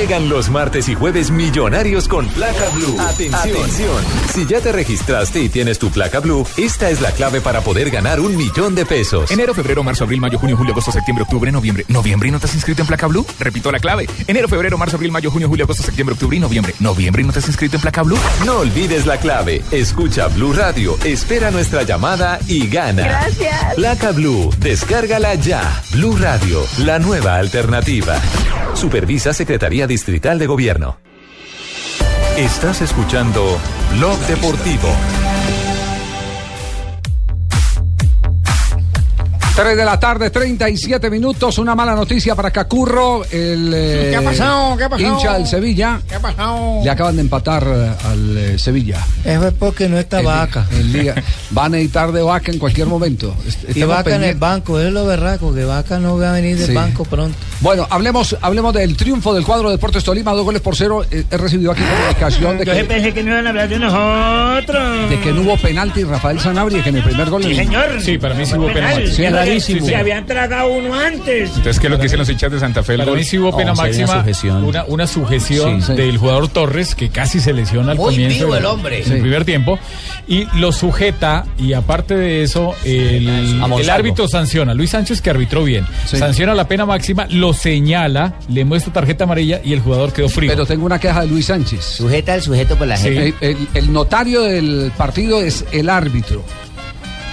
Llegan 0.00 0.30
los 0.30 0.48
martes 0.48 0.88
y 0.88 0.94
jueves 0.94 1.30
millonarios 1.30 2.08
con 2.08 2.26
placa 2.28 2.70
blue. 2.74 2.98
Atención. 2.98 4.02
Si 4.32 4.46
ya 4.46 4.58
te 4.58 4.72
registraste 4.72 5.42
y 5.42 5.50
tienes 5.50 5.78
tu 5.78 5.90
placa 5.90 6.20
blue, 6.20 6.46
esta 6.56 6.88
es 6.88 7.02
la 7.02 7.12
clave 7.12 7.42
para 7.42 7.60
poder 7.60 7.90
ganar 7.90 8.18
un 8.18 8.34
millón 8.34 8.74
de 8.74 8.86
pesos. 8.86 9.30
Enero, 9.30 9.52
febrero, 9.52 9.84
marzo, 9.84 10.04
abril, 10.04 10.22
mayo, 10.22 10.38
junio, 10.38 10.56
julio, 10.56 10.72
agosto, 10.72 10.90
septiembre, 10.90 11.24
octubre, 11.24 11.52
noviembre. 11.52 11.84
¿Noviembre 11.88 12.30
y 12.30 12.32
no 12.32 12.40
te 12.40 12.46
has 12.46 12.54
inscrito 12.54 12.80
en 12.80 12.88
placa 12.88 13.08
blue? 13.08 13.26
Repito 13.38 13.70
la 13.70 13.78
clave. 13.78 14.08
Enero, 14.26 14.48
febrero, 14.48 14.78
marzo, 14.78 14.96
abril, 14.96 15.12
mayo, 15.12 15.30
junio, 15.30 15.48
julio, 15.48 15.64
agosto, 15.66 15.82
septiembre, 15.82 16.14
octubre 16.14 16.34
y 16.34 16.40
noviembre. 16.40 16.74
¿Noviembre 16.80 17.20
y 17.20 17.26
no 17.26 17.32
te 17.34 17.40
has 17.40 17.46
inscrito 17.48 17.76
en 17.76 17.82
placa 17.82 18.02
blue? 18.02 18.18
No 18.46 18.60
olvides 18.60 19.04
la 19.04 19.18
clave. 19.18 19.60
Escucha 19.70 20.28
Blue 20.28 20.54
Radio, 20.54 20.96
espera 21.04 21.50
nuestra 21.50 21.82
llamada 21.82 22.38
y 22.48 22.68
gana. 22.68 23.02
Gracias. 23.02 23.74
Placa 23.74 24.12
Blue, 24.12 24.48
descárgala 24.60 25.34
ya. 25.34 25.82
Blue 25.92 26.16
Radio, 26.16 26.64
la 26.78 26.98
nueva 26.98 27.36
alternativa. 27.36 28.18
Supervisa 28.74 29.34
Secretaría 29.34 29.86
Distrital 29.90 30.38
de 30.38 30.46
Gobierno. 30.46 30.98
Estás 32.36 32.80
escuchando 32.80 33.58
Blog 33.96 34.20
Deportivo. 34.28 34.88
3 39.62 39.76
de 39.76 39.84
la 39.84 40.00
tarde, 40.00 40.30
37 40.30 41.10
minutos. 41.10 41.58
Una 41.58 41.74
mala 41.74 41.94
noticia 41.94 42.34
para 42.34 42.50
Cacurro. 42.50 43.24
El, 43.30 43.70
eh, 43.74 44.06
¿Qué 44.10 44.16
ha 44.16 44.22
pasado? 44.22 44.74
¿Qué 44.78 44.84
ha 44.84 44.88
pasado? 44.88 45.12
Hincha 45.14 45.34
del 45.34 45.46
Sevilla. 45.46 46.00
¿Qué 46.08 46.14
ha 46.14 46.20
pasado? 46.20 46.80
Le 46.82 46.88
acaban 46.88 47.16
de 47.16 47.20
empatar 47.20 47.64
eh, 47.66 47.90
al 48.08 48.38
eh, 48.38 48.58
Sevilla. 48.58 49.04
Eso 49.22 49.48
es 49.48 49.52
porque 49.52 49.86
no 49.86 49.98
está 49.98 50.20
El- 50.20 50.26
vaca. 50.26 50.66
el 50.72 50.90
día- 50.94 51.14
Va 51.56 51.66
a 51.66 51.68
necesitar 51.68 52.10
de 52.10 52.22
vaca 52.22 52.50
en 52.52 52.58
cualquier 52.58 52.86
momento. 52.86 53.34
Est- 53.46 53.76
Y 53.76 53.82
vaca 53.82 54.16
en 54.16 54.24
el 54.24 54.36
banco, 54.36 54.80
es 54.80 54.90
lo 54.90 55.04
berraco, 55.04 55.52
que 55.54 55.64
vaca 55.66 55.98
no 55.98 56.16
va 56.16 56.30
a 56.30 56.32
venir 56.32 56.56
del 56.56 56.68
Sí. 56.68 56.72
banco 56.72 57.04
pronto. 57.04 57.36
Bueno, 57.60 57.86
hablemos, 57.90 58.34
hablemos 58.40 58.72
del 58.72 58.96
triunfo 58.96 59.34
del 59.34 59.44
cuadro 59.44 59.68
de 59.68 59.74
Deportes 59.76 60.02
Tolima, 60.02 60.32
dos 60.32 60.44
goles 60.44 60.62
por 60.62 60.74
cero. 60.74 61.04
Eh, 61.10 61.24
He 61.30 61.36
recibido 61.36 61.72
aquí 61.72 61.82
comunicación 61.82 62.56
de 62.56 62.64
Yo 62.64 62.72
que, 62.72 62.84
pensé 62.84 63.12
que 63.12 63.22
no 63.22 63.32
iban 63.32 63.46
a 63.46 63.50
hablar 63.50 63.68
de 63.68 63.78
nosotros. 63.78 65.10
de 65.10 65.20
que 65.20 65.32
no 65.32 65.42
hubo 65.42 65.58
penalti 65.58 66.02
Rafael 66.04 66.40
Sanabria, 66.40 66.82
que 66.82 66.88
en 66.88 66.96
el 66.96 67.02
primer 67.04 67.28
gol. 67.28 67.44
Sí, 67.44 67.54
señor. 67.54 68.00
Sí, 68.00 68.16
para 68.16 68.34
mí 68.34 68.46
sí 68.46 68.54
hubo 68.54 68.68
Penal. 68.68 68.74
pena 68.94 68.94
máxima. 68.94 69.14
Sí, 69.16 69.24
Se 69.58 69.96
habían 69.96 70.26
tragado 70.26 70.68
uno 70.68 70.94
antes. 70.94 71.48
Entonces, 71.56 71.80
¿qué 71.80 71.86
es 71.86 71.90
lo 71.90 71.96
que 71.96 72.04
dicen 72.04 72.18
los 72.18 72.28
hinchas 72.28 72.52
de 72.52 72.60
Santa 72.60 72.82
Fe? 72.82 72.92
El 72.92 72.98
Para 73.00 73.10
gol? 73.10 73.18
mí 73.18 73.24
sí 73.24 73.38
hubo 73.38 73.56
pena 73.56 73.74
máxima, 73.74 74.18
sujeción. 74.20 74.64
una, 74.64 74.84
una 74.84 75.06
sujeción 75.06 75.80
del 75.96 76.18
jugador 76.18 76.48
Torres 76.48 76.94
que 76.94 77.08
casi 77.08 77.40
se 77.40 77.52
lesiona 77.52 77.92
al 77.92 77.98
comienzo 77.98 78.54
el 78.56 78.64
hombre. 78.66 78.96
del 78.96 79.04
Sí. 79.04 79.20
primer 79.20 79.44
tiempo 79.44 79.78
y 80.28 80.46
lo 80.58 80.72
sujeta 80.72 81.46
y 81.58 81.72
aparte 81.72 82.14
de 82.16 82.42
eso 82.42 82.74
el, 82.84 83.28
el 83.78 83.90
árbitro 83.90 84.28
sanciona, 84.28 84.74
Luis 84.74 84.90
Sánchez 84.90 85.20
que 85.20 85.30
arbitró 85.30 85.64
bien, 85.64 85.86
Sí. 86.06 86.16
sanciona 86.18 86.54
la 86.54 86.68
pena 86.68 86.86
máxima, 86.86 87.26
lo 87.30 87.52
señala, 87.52 88.34
le 88.48 88.64
muestra 88.64 88.92
tarjeta 88.92 89.24
amarilla 89.24 89.60
y 89.64 89.72
el 89.72 89.80
jugador 89.80 90.12
quedó 90.12 90.28
frío. 90.28 90.50
Pero 90.50 90.66
tengo 90.66 90.84
una 90.86 90.98
queja 90.98 91.22
de 91.22 91.26
Luis 91.28 91.46
Sánchez. 91.46 91.84
Sujeta 91.84 92.34
al 92.34 92.42
sujeto 92.42 92.76
por 92.76 92.86
la 92.86 92.96
Sí. 92.96 93.08
El, 93.08 93.34
el- 93.40 93.68
el 93.74 93.92
notario 93.92 94.42
del 94.42 94.92
partido 94.96 95.40
es 95.40 95.64
el 95.72 95.88
árbitro. 95.88 96.44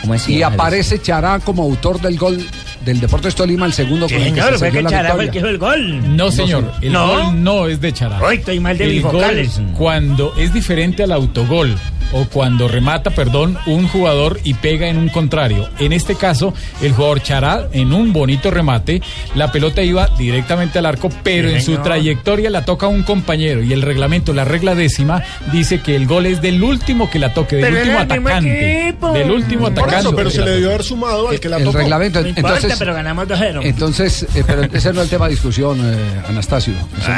¿Cómo 0.07 0.13
es, 0.15 0.29
Y 0.29 0.41
aparece 0.41 1.01
Chará 1.01 1.37
como 1.39 1.63
autor 1.63 1.99
del 1.99 2.17
gol 2.17 2.47
del 2.87 2.99
Deportes 3.01 3.35
Tolima, 3.35 3.65
el 3.65 3.73
segundo 3.73 4.07
Sí, 4.07 4.15
con 4.15 4.23
el 4.23 4.33
que 4.33 4.39
señor, 4.41 4.53
se 4.53 4.59
fue 4.59 4.71
que 4.71 4.89
Chará 4.89 5.13
el 5.21 5.29
que 5.29 5.37
hizo 5.39 5.47
el 5.49 5.57
gol. 5.57 6.15
No, 6.17 6.31
señor, 6.31 6.71
el 6.81 6.93
¿No? 6.93 7.07
gol 7.07 7.43
no 7.43 7.67
es 7.67 7.81
de 7.81 7.91
Chará. 7.93 8.19
Hoy 8.21 8.37
estoy 8.37 8.59
mal 8.61 8.77
de 8.77 8.85
El 8.85 9.01
gol, 9.01 9.47
cuando 9.77 10.33
es 10.37 10.53
diferente 10.53 11.03
al 11.03 11.11
autogol 11.11 11.75
o 12.13 12.23
cuando 12.29 12.69
remata, 12.69 13.09
perdón, 13.09 13.57
un 13.65 13.85
jugador 13.89 14.39
y 14.45 14.53
pega 14.53 14.87
en 14.87 14.95
un 14.97 15.09
contrario. 15.09 15.67
En 15.77 15.91
este 15.91 16.15
caso, 16.15 16.53
el 16.81 16.93
jugador 16.93 17.21
Chará, 17.21 17.67
en 17.73 17.91
un 17.91 18.13
bonito 18.13 18.49
remate, 18.49 19.01
la 19.35 19.51
pelota 19.51 19.83
iba 19.83 20.07
directamente 20.17 20.79
al 20.79 20.85
arco, 20.85 21.09
pero 21.23 21.49
Sí, 21.49 21.55
en 21.55 21.61
su 21.63 21.77
trayectoria 21.79 22.49
la 22.49 22.63
toca 22.63 22.87
un 22.87 23.03
compañero 23.03 23.61
y 23.61 23.73
el 23.73 23.81
reglamento, 23.81 24.31
la 24.33 24.45
regla 24.45 24.73
décima, 24.73 25.21
dice 25.51 25.81
que 25.81 25.97
el 25.97 26.07
gol 26.07 26.27
es 26.27 26.41
del 26.41 26.63
último 26.63 27.09
que 27.09 27.19
la 27.19 27.33
toque, 27.33 27.57
del 27.57 27.65
Pero 27.65 27.77
último 27.79 27.99
atacante. 27.99 28.95
Del 29.13 29.31
último 29.31 29.63
Por 29.63 29.71
atacante. 29.73 29.99
eso, 29.99 30.15
pero 30.15 30.29
se 30.29 30.41
le 30.45 30.51
debió 30.51 30.69
haber 30.69 30.83
sumado 30.83 31.27
al 31.27 31.39
que 31.41 31.49
la 31.49 31.57
El 31.57 31.65
tocó. 31.65 31.77
reglamento, 31.79 32.21
No 32.21 32.27
importa, 32.29 32.55
entonces, 32.55 32.76
pero 32.79 32.93
ganamos 32.93 33.27
2-0. 33.27 33.61
entonces 33.63 34.23
eh, 34.35 34.43
pero 34.45 34.63
ese 34.63 34.93
no 34.93 34.99
es 35.01 35.05
el 35.05 35.09
tema 35.09 35.25
de 35.25 35.31
discusión, 35.31 35.79
eh, 35.83 36.21
Anastasio. 36.27 36.73
Ese 36.99 37.07
no- 37.09 37.15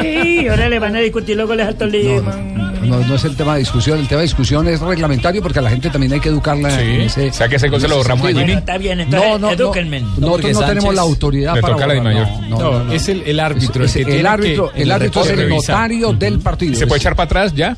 Ay, 0.00 0.48
ahora 0.48 0.68
le 0.68 0.78
van 0.78 0.96
a 0.96 1.00
discutir 1.00 1.36
los 1.36 1.46
goles 1.46 1.66
al 1.66 1.76
Tolima. 1.76 2.34
No, 2.82 2.98
no 3.00 3.14
es 3.16 3.24
el 3.24 3.34
tema 3.36 3.54
de 3.54 3.60
discusión, 3.60 3.98
el 3.98 4.06
tema 4.06 4.20
de 4.20 4.26
discusión 4.26 4.68
es 4.68 4.80
reglamentario 4.80 5.42
porque 5.42 5.58
a 5.58 5.62
la 5.62 5.70
gente 5.70 5.90
también 5.90 6.12
hay 6.12 6.20
que 6.20 6.28
educarla 6.28 6.70
Sí. 6.70 6.82
en 6.82 7.00
ese. 7.02 7.28
O 7.30 7.32
sea, 7.32 7.48
que 7.48 7.56
ese 7.56 7.68
gol 7.68 7.80
se 7.80 7.88
lo 7.88 7.96
borramos. 7.96 8.32
Bueno, 8.32 8.52
está 8.58 8.78
bien, 8.78 9.00
entonces 9.00 9.28
No, 9.28 9.38
no, 9.38 9.50
no. 9.56 9.72
Nosotros 10.18 10.52
no 10.52 10.66
tenemos 10.66 10.94
la 10.94 11.02
autoridad 11.02 11.60
para 11.60 11.74
toca 11.74 11.86
la 11.86 11.94
Dimayor. 11.94 12.26
no, 12.28 12.40
no, 12.48 12.58
No, 12.58 12.72
no, 12.78 12.84
no. 12.84 12.92
es 12.92 13.08
el, 13.08 13.22
el 13.26 13.40
árbitro. 13.40 13.84
Es- 13.84 13.96
el, 13.96 14.26
árbitro, 14.26 14.70
que- 14.72 14.82
el 14.82 14.92
árbitro 14.92 15.22
es 15.24 15.30
el 15.30 15.48
notario 15.48 16.12
del 16.12 16.38
partido. 16.38 16.74
¿Se 16.78 16.86
puede 16.86 16.98
echar 17.00 17.16
para 17.16 17.24
atrás 17.26 17.52
ya? 17.54 17.76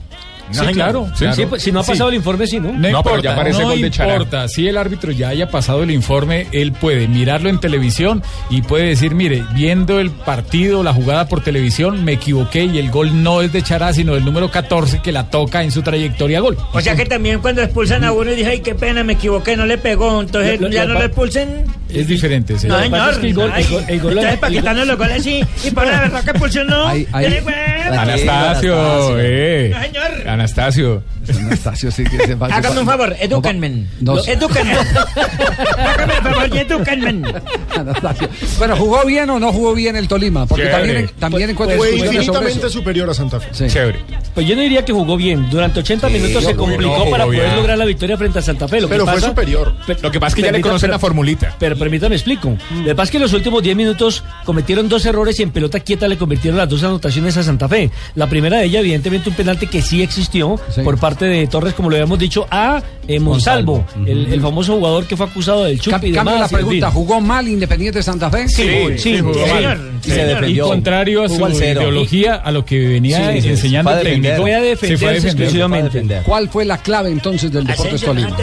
Sí, 0.50 0.66
claro. 0.72 1.06
Sí, 1.14 1.18
claro. 1.20 1.34
sí, 1.36 1.46
pues, 1.46 1.62
si 1.62 1.72
no 1.72 1.80
ha 1.80 1.84
Sí. 1.84 1.90
pasado 1.92 2.08
el 2.10 2.14
informe, 2.16 2.46
sí, 2.46 2.58
¿no? 2.60 2.72
No, 2.72 2.78
No, 2.78 2.88
importa, 2.88 3.10
pero 3.10 3.22
ya 3.22 3.32
aparece 3.32 3.62
no 3.62 3.68
gol 3.70 3.80
de 3.80 3.90
Chará. 3.90 4.12
importa. 4.12 4.48
Si 4.48 4.66
el 4.68 4.76
árbitro 4.76 5.12
ya 5.12 5.28
haya 5.28 5.48
pasado 5.50 5.82
el 5.82 5.90
informe, 5.90 6.46
él 6.52 6.72
puede 6.72 7.08
mirarlo 7.08 7.48
en 7.48 7.58
televisión 7.60 8.22
y 8.50 8.62
puede 8.62 8.86
decir, 8.86 9.14
mire, 9.14 9.44
viendo 9.54 10.00
el 10.00 10.10
partido, 10.10 10.82
la 10.82 10.92
jugada 10.92 11.28
por 11.28 11.42
televisión, 11.42 12.04
me 12.04 12.12
equivoqué 12.12 12.64
y 12.64 12.78
el 12.78 12.90
gol 12.90 13.22
no 13.22 13.42
es 13.42 13.52
de 13.52 13.62
Chará, 13.62 13.92
sino 13.92 14.14
del 14.14 14.24
número 14.24 14.50
14 14.50 15.00
que 15.02 15.12
la 15.12 15.30
toca 15.30 15.62
en 15.62 15.70
su 15.70 15.82
trayectoria 15.82 16.38
a 16.38 16.40
gol. 16.40 16.56
O 16.72 16.80
sea 16.80 16.94
que 16.96 17.04
también 17.06 17.40
cuando 17.40 17.62
expulsan 17.62 18.04
a 18.04 18.12
uno 18.12 18.32
y 18.32 18.36
dije, 18.36 18.50
ay, 18.50 18.60
qué 18.60 18.74
pena, 18.74 19.04
me 19.04 19.14
equivoqué, 19.14 19.56
no 19.56 19.66
le 19.66 19.78
pegó. 19.78 20.20
Entonces, 20.20 20.60
Lo- 20.60 20.68
lo- 20.68 20.74
¿ya 20.74 20.84
lo 20.84 20.94
no 20.94 21.00
lo 21.00 21.06
expulsen? 21.06 21.64
Es 21.88 22.06
diferente. 22.06 22.52
No, 22.54 22.58
señor. 22.58 22.90
pasa 22.90 22.90
señor. 22.90 23.10
es 23.12 23.18
que 23.18 23.26
el 23.28 23.34
gol- 23.34 23.50
Ay, 23.54 23.62
el 23.64 23.70
gol- 23.70 23.84
el 23.88 24.00
gol- 24.00 24.12
Entonces, 24.12 24.38
para 24.38 24.48
el 24.48 24.52
gol- 24.54 24.60
quitarnos 24.62 24.86
los 24.86 24.98
goles 24.98 25.16
así 25.20 25.40
y 25.64 25.70
por 25.70 25.86
la 25.86 26.00
verdad 26.00 26.24
que 26.24 26.34
güey. 27.40 27.54
Anastasio, 27.88 28.74
Anastasio. 28.78 29.18
eh. 29.20 29.70
No, 29.74 29.82
señor. 29.82 30.28
Anastasio. 30.38 31.02
Anastasio 31.28 31.90
sí 31.90 32.04
que 32.04 32.18
se 32.26 32.34
va- 32.36 32.46
Hágame 32.46 32.80
un 32.80 32.86
favor, 32.86 33.16
edúquenme. 33.20 33.86
No, 34.00 34.14
no. 34.16 34.24
Edúquenme. 34.24 34.74
Hágame 35.76 36.14
un 36.18 36.22
favor 36.22 36.50
y 36.54 36.58
edúquenme. 36.58 37.22
Anastasio. 37.76 38.28
Bueno, 38.58 38.76
¿jugó 38.76 39.04
bien 39.04 39.28
o 39.30 39.38
no 39.38 39.52
jugó 39.52 39.74
bien 39.74 39.96
el 39.96 40.08
Tolima? 40.08 40.46
Porque 40.46 40.64
Chévere. 40.64 40.78
también, 40.86 41.10
también 41.18 41.50
encuentro 41.50 41.78
Fue 41.78 41.96
infinitamente 41.96 42.68
superior 42.70 43.10
a 43.10 43.14
Santa 43.14 43.40
Fe. 43.40 43.48
Sí. 43.52 43.66
Chévere. 43.68 44.00
Pues 44.34 44.46
yo 44.46 44.54
no 44.56 44.62
diría 44.62 44.84
que 44.84 44.92
jugó 44.92 45.16
bien. 45.16 45.48
Durante 45.50 45.80
80 45.80 46.08
minutos 46.08 46.44
se 46.44 46.54
complicó 46.54 47.04
no, 47.04 47.10
para 47.10 47.24
poder 47.24 47.42
bien. 47.44 47.56
lograr 47.56 47.78
la 47.78 47.84
victoria 47.84 48.16
frente 48.16 48.38
a 48.38 48.42
Santa 48.42 48.68
Fe. 48.68 48.80
Lo 48.80 48.88
que 48.88 48.92
Pero 48.94 49.04
fue 49.04 49.14
pasa- 49.14 49.26
superior. 49.28 49.74
Pe- 49.86 49.96
Lo 50.00 50.10
que 50.10 50.20
pasa 50.20 50.28
es 50.30 50.34
que 50.36 50.42
ya 50.42 50.52
le 50.52 50.60
conocen 50.60 50.86
pero- 50.88 50.92
la 50.94 50.98
formulita. 50.98 51.54
Pero 51.58 51.76
permítame 51.76 52.14
explico. 52.14 52.56
Lo 52.78 52.84
que 52.84 52.94
pasa 52.94 53.04
es 53.04 53.10
que 53.10 53.16
en 53.18 53.22
los 53.24 53.32
últimos 53.32 53.62
10 53.62 53.76
minutos 53.76 54.24
cometieron 54.44 54.88
dos 54.88 55.04
errores 55.06 55.38
y 55.40 55.42
en 55.42 55.50
pelota 55.50 55.80
quieta 55.80 56.08
le 56.08 56.16
convirtieron 56.16 56.58
las 56.58 56.68
dos 56.68 56.82
anotaciones 56.82 57.36
a 57.36 57.42
Santa 57.42 57.68
Fe. 57.68 57.90
La 58.14 58.26
primera 58.28 58.58
de 58.58 58.64
ellas, 58.66 58.80
evidentemente, 58.80 59.28
un 59.28 59.34
penalti 59.34 59.66
que 59.66 59.82
sí 59.82 60.02
Sí. 60.70 60.82
por 60.82 60.98
parte 60.98 61.24
de 61.26 61.46
Torres, 61.46 61.74
como 61.74 61.90
lo 61.90 61.96
habíamos 61.96 62.18
dicho, 62.18 62.46
a 62.50 62.82
eh, 63.06 63.18
Monsalvo, 63.20 63.84
el, 64.06 64.32
el 64.32 64.40
famoso 64.40 64.76
jugador 64.76 65.06
que 65.06 65.16
fue 65.16 65.26
acusado 65.26 65.64
del 65.64 65.80
chupi 65.80 66.10
demás. 66.10 66.40
la 66.40 66.48
pregunta, 66.48 66.90
¿jugó 66.90 67.20
mal 67.20 67.48
Independiente 67.48 68.02
Santa 68.02 68.30
Fe? 68.30 68.48
Sí, 68.48 68.68
sí, 68.98 69.18
jugó 69.18 69.34
sí, 69.34 69.50
mal. 69.64 69.90
Y 70.04 70.08
se 70.08 70.14
señor. 70.14 70.28
Y 70.28 70.34
defendió. 70.34 70.66
contrario 70.68 71.24
a 71.24 71.28
su 71.28 71.48
ideología, 71.48 72.34
a 72.36 72.50
lo 72.52 72.64
que 72.64 72.78
venía 72.88 73.32
Sí, 73.32 73.42
sí, 73.42 73.48
enseñando 73.48 73.90
el 73.96 74.02
técnico, 74.02 74.36
Fue 74.36 74.54
a 74.54 74.58
se 74.60 74.62
fue 74.62 74.64
a 74.64 74.70
defenderse 74.70 75.14
defender. 75.14 75.28
exclusivamente. 75.28 76.22
¿Cuál 76.24 76.48
fue 76.48 76.64
la 76.64 76.78
clave 76.78 77.10
entonces 77.10 77.50
del 77.52 77.66
Deportes 77.66 78.00
Tolima? 78.02 78.36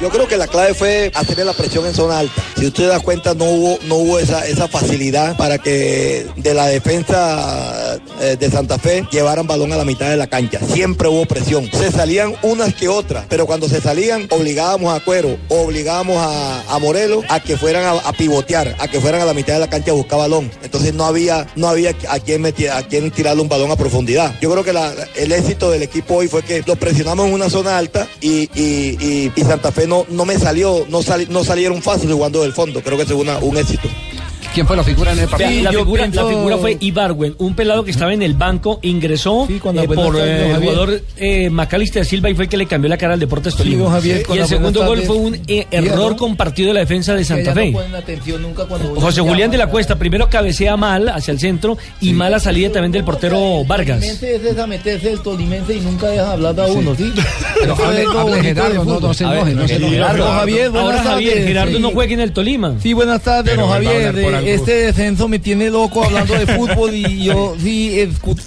Yo 0.00 0.10
creo 0.10 0.28
que 0.28 0.36
la 0.36 0.46
clave 0.46 0.74
fue 0.74 1.10
hacerle 1.14 1.44
la 1.44 1.52
presión 1.52 1.84
en 1.84 1.92
zona 1.92 2.20
alta. 2.20 2.40
Si 2.56 2.66
usted 2.66 2.84
se 2.84 2.88
da 2.88 3.00
cuenta, 3.00 3.34
no 3.34 3.44
hubo, 3.46 3.78
no 3.88 3.96
hubo 3.96 4.18
esa, 4.20 4.46
esa 4.46 4.68
facilidad 4.68 5.36
para 5.36 5.58
que 5.58 6.24
de 6.36 6.54
la 6.54 6.66
defensa 6.66 7.98
eh, 8.20 8.36
de 8.38 8.48
Santa 8.50 8.78
Fe 8.78 9.04
llevaran 9.10 9.48
balón 9.48 9.72
a 9.72 9.76
la 9.76 9.84
mitad 9.84 10.08
de 10.08 10.16
la 10.16 10.28
cancha. 10.28 10.60
Siempre 10.72 11.08
hubo 11.08 11.26
presión. 11.26 11.68
Se 11.72 11.90
salían 11.90 12.36
unas 12.42 12.74
que 12.74 12.86
otras, 12.88 13.26
pero 13.28 13.44
cuando 13.46 13.68
se 13.68 13.80
salían, 13.80 14.28
obligábamos 14.30 14.94
a 14.96 15.02
Cuero, 15.04 15.36
obligábamos 15.48 16.16
a, 16.18 16.78
Morelos 16.78 17.24
a 17.28 17.40
que 17.40 17.56
fueran 17.56 17.84
a, 18.04 18.12
pivotear, 18.12 18.76
a 18.78 18.86
que 18.86 19.00
fueran 19.00 19.20
a 19.20 19.24
la 19.24 19.34
mitad 19.34 19.54
de 19.54 19.58
la 19.60 19.68
cancha 19.68 19.90
a 19.90 19.94
buscar 19.94 20.20
balón. 20.20 20.48
Entonces 20.62 20.94
no 20.94 21.06
había, 21.06 21.48
no 21.56 21.66
había 21.66 21.92
a 22.08 22.20
quien, 22.20 22.42
meter, 22.42 22.70
a 22.70 22.84
quien 22.84 23.10
tirarle 23.10 23.42
un 23.42 23.48
balón 23.48 23.72
a 23.72 23.76
profundidad. 23.76 24.32
Yo 24.40 24.48
creo 24.52 24.62
que 24.62 24.72
el 25.20 25.32
éxito 25.32 25.72
del 25.72 25.82
equipo 25.82 26.14
hoy 26.14 26.28
fue 26.28 26.42
que 26.44 26.62
lo 26.64 26.76
presionamos 26.76 27.26
en 27.26 27.34
una 27.34 27.50
zona 27.50 27.76
alta 27.76 28.06
y- 28.20 28.48
y- 28.54 29.32
y 29.34 29.42
Santa 29.42 29.72
Fe 29.72 29.87
no, 29.88 30.06
no 30.10 30.24
me 30.24 30.38
salió, 30.38 30.86
no, 30.88 31.02
sali- 31.02 31.26
no 31.30 31.42
salieron 31.42 31.82
fácil 31.82 32.12
jugando 32.12 32.42
del 32.42 32.52
fondo. 32.52 32.82
Creo 32.82 32.96
que 32.98 33.06
fue 33.06 33.16
una- 33.16 33.38
un 33.38 33.56
éxito. 33.56 33.88
¿Quién 34.54 34.66
fue 34.66 34.76
la 34.76 34.82
figura 34.84 35.12
en 35.12 35.18
el 35.20 35.28
partido? 35.28 35.62
la, 35.62 35.70
figura, 35.70 36.06
la 36.08 36.26
figura 36.26 36.56
fue 36.58 36.76
Ibarwen, 36.80 37.34
un 37.38 37.54
pelado 37.54 37.84
que 37.84 37.90
estaba 37.90 38.12
en 38.12 38.22
el 38.22 38.34
banco, 38.34 38.78
ingresó 38.82 39.46
eh, 39.48 39.60
por 39.60 40.16
eh, 40.18 40.50
el 40.50 40.56
jugador 40.56 41.02
eh, 41.16 41.50
Macalister 41.50 42.04
Silva 42.04 42.30
y 42.30 42.34
fue 42.34 42.44
el 42.44 42.50
que 42.50 42.56
le 42.56 42.66
cambió 42.66 42.88
la 42.88 42.96
cara 42.96 43.14
al 43.14 43.20
Deportes 43.20 43.54
Tolima. 43.54 43.90
Javier, 43.90 44.24
y 44.34 44.38
el 44.38 44.46
segundo 44.46 44.84
gol 44.86 45.02
fue 45.02 45.16
un 45.16 45.34
eh, 45.46 45.66
error 45.70 46.12
¿no? 46.12 46.16
compartido 46.16 46.68
de 46.68 46.74
la 46.74 46.80
defensa 46.80 47.14
de 47.14 47.24
Santa 47.24 47.52
Fe. 47.52 47.70
No 47.72 47.78
ponen 47.78 47.94
atención 47.94 48.42
nunca 48.42 48.64
cuando 48.64 48.94
José 49.00 49.20
Julián 49.20 49.50
de 49.50 49.58
la 49.58 49.66
Cuesta 49.68 49.96
primero 49.96 50.28
cabecea 50.28 50.76
mal 50.76 51.08
hacia 51.08 51.32
el 51.32 51.38
centro 51.40 51.76
y 52.00 52.12
mala 52.12 52.40
salida 52.40 52.70
también 52.72 52.92
del 52.92 53.04
portero 53.04 53.64
Vargas. 53.64 54.02
Es 54.02 54.22
esa 54.22 54.66
meterse 54.66 55.12
el 55.12 55.20
tolimense 55.20 55.74
y 55.76 55.80
nunca 55.80 56.08
deja 56.08 56.32
hablar 56.32 56.58
a 56.58 56.66
uno, 56.66 56.94
¿sí? 56.94 57.12
Pero 57.60 57.76
hable- 57.76 58.42
Gerardo, 58.42 58.84
no- 58.84 59.00
no 59.00 59.14
se 59.14 59.24
enoje, 59.24 59.54
no 59.54 59.68
se. 59.68 59.78
Gerardo, 59.78 60.26
Javier, 60.32 60.70
buenas 60.70 60.90
Ahora 60.90 61.02
Javier, 61.10 61.32
tardes. 61.34 61.46
Gerardo 61.48 61.78
no 61.78 61.90
juega 61.90 62.14
en 62.14 62.20
el 62.20 62.32
Tolima. 62.32 62.74
Sí, 62.82 62.92
buenas 62.92 63.22
tardes, 63.22 63.56
don 63.56 63.68
Javier. 63.68 64.14
Por 64.30 64.34
Eh, 64.34 64.36
algo. 64.38 64.50
Este 64.50 64.72
descenso 64.86 65.28
me 65.28 65.38
tiene 65.38 65.70
loco 65.70 66.04
hablando 66.04 66.34
de 66.34 66.46
fútbol 66.46 66.94
y 66.94 67.24
yo 67.24 67.54
sí 67.62 67.96
escu- 67.98 68.38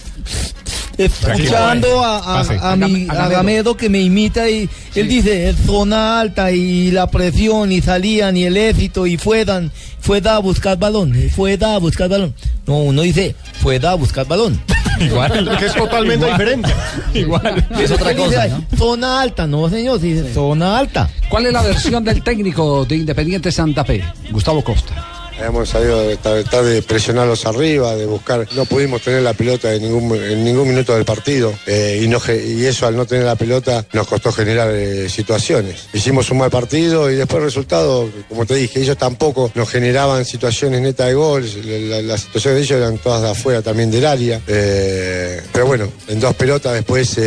escuchando 0.97 2.03
a, 2.03 2.41
a- 2.41 2.71
a 2.71 2.75
mi 2.75 3.07
a 3.07 3.11
Agamedo. 3.13 3.29
Gamedo 3.31 3.77
que 3.77 3.89
me 3.89 4.01
imita 4.01 4.49
y 4.49 4.69
él 4.95 5.07
dice 5.07 5.49
es 5.49 5.55
zona 5.65 6.19
alta 6.19 6.51
y 6.51 6.91
la 6.91 7.09
presión 7.09 7.71
y 7.71 7.81
salían 7.81 8.37
y 8.37 8.43
el 8.43 8.57
éxito 8.57 9.07
y 9.07 9.17
fuedan 9.17 9.71
fue 9.99 10.21
a 10.27 10.37
buscar 10.39 10.77
balón 10.77 11.15
eh, 11.15 11.29
fue 11.33 11.57
a 11.61 11.77
buscar 11.77 12.09
balón 12.09 12.33
no 12.67 12.77
uno 12.79 13.01
dice 13.01 13.35
fue 13.61 13.79
a 13.85 13.93
buscar 13.95 14.27
balón 14.27 14.61
Igual. 15.01 15.57
Que 15.57 15.65
es 15.65 15.73
totalmente 15.73 16.27
diferente. 16.27 16.69
igual 17.15 17.65
Es 17.79 17.89
otra 17.89 18.15
cosa, 18.15 18.47
¿no? 18.47 18.63
zona 18.77 19.21
alta 19.21 19.47
no 19.47 19.67
señor 19.69 19.99
sí, 19.99 20.21
zona 20.33 20.77
alta 20.77 21.09
¿Cuál 21.29 21.47
es 21.47 21.53
la 21.53 21.61
versión 21.63 22.03
del 22.03 22.21
técnico 22.21 22.85
de 22.85 22.97
Independiente 22.97 23.51
Santa 23.51 23.83
Fe? 23.85 24.03
Gustavo 24.31 24.61
Costa. 24.63 24.93
Hemos 25.39 25.69
salido 25.69 26.01
de 26.07 26.17
tratar 26.17 26.63
de 26.63 26.81
presionarlos 26.83 27.45
arriba, 27.45 27.95
de 27.95 28.05
buscar. 28.05 28.47
No 28.55 28.65
pudimos 28.65 29.01
tener 29.01 29.23
la 29.23 29.33
pelota 29.33 29.73
en 29.73 29.81
ningún, 29.81 30.15
en 30.15 30.43
ningún 30.43 30.67
minuto 30.67 30.93
del 30.93 31.03
partido 31.05 31.51
eh, 31.65 31.99
y, 32.07 32.65
eso 32.65 32.85
al 32.85 32.95
no 32.95 33.05
tener 33.07 33.25
la 33.25 33.35
pelota 33.35 33.83
nos 33.93 34.07
costó 34.07 34.31
generar 34.31 34.69
eh, 34.71 35.09
situaciones. 35.09 35.87
Hicimos 35.93 36.29
un 36.29 36.37
mal 36.39 36.51
partido 36.51 37.09
y 37.09 37.15
después 37.15 37.39
el 37.39 37.45
resultado, 37.45 38.07
como 38.29 38.45
te 38.45 38.55
dije, 38.55 38.81
ellos 38.81 38.97
tampoco 38.97 39.51
nos 39.55 39.67
generaban 39.69 40.25
situaciones 40.25 40.81
netas 40.81 41.07
de 41.07 41.13
gol. 41.15 41.43
La- 41.65 41.97
la- 41.97 42.01
las 42.03 42.21
situaciones 42.21 42.59
de 42.59 42.63
ellos 42.65 42.77
eran 42.79 42.97
todas 42.99 43.21
de 43.23 43.29
afuera 43.31 43.61
también 43.63 43.89
del 43.89 44.05
área. 44.05 44.41
Eh, 44.47 45.41
pero 45.51 45.65
bueno, 45.65 45.89
en 46.07 46.19
dos 46.19 46.35
pelotas 46.35 46.73
después 46.73 47.19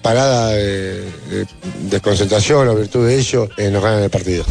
parada 0.00 0.52
de 0.52 2.00
concentración 2.02 2.68
o 2.68 2.74
virtud 2.74 3.06
de 3.06 3.18
ello, 3.18 3.48
nos 3.70 3.82
ganan 3.82 4.02
el 4.02 4.10
partido. 4.10 4.44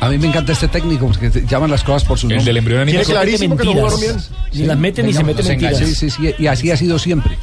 A 0.00 0.08
mí 0.10 0.18
me 0.18 0.26
encanta 0.28 0.52
este 0.52 0.68
técnico 0.68 1.06
porque 1.06 1.30
te- 1.30 1.46
llaman 1.46 1.70
las 1.70 1.82
cosas 1.82 2.04
por 2.04 2.18
su 2.18 2.28
nombre. 2.28 2.44
del 2.44 2.56
embrión 2.58 2.80
animal. 2.82 3.02
Tiene 3.04 3.12
clarísimo 3.20 3.56
que 3.56 3.64
no 3.64 3.72
jugaron 3.72 4.00
bien. 4.00 4.16
Ni 4.52 4.62
las 4.64 4.78
mete 4.78 5.02
ni 5.02 5.12
se 5.12 5.24
mete 5.24 5.42
Los 5.42 5.50
engaña. 5.50 5.70
mentiras. 5.70 5.98
Sí, 5.98 6.10
sí, 6.10 6.10
sí, 6.10 6.34
y 6.38 6.46
así 6.46 6.70
ha 6.70 6.76
sido 6.76 6.98
siempre. 6.98 7.36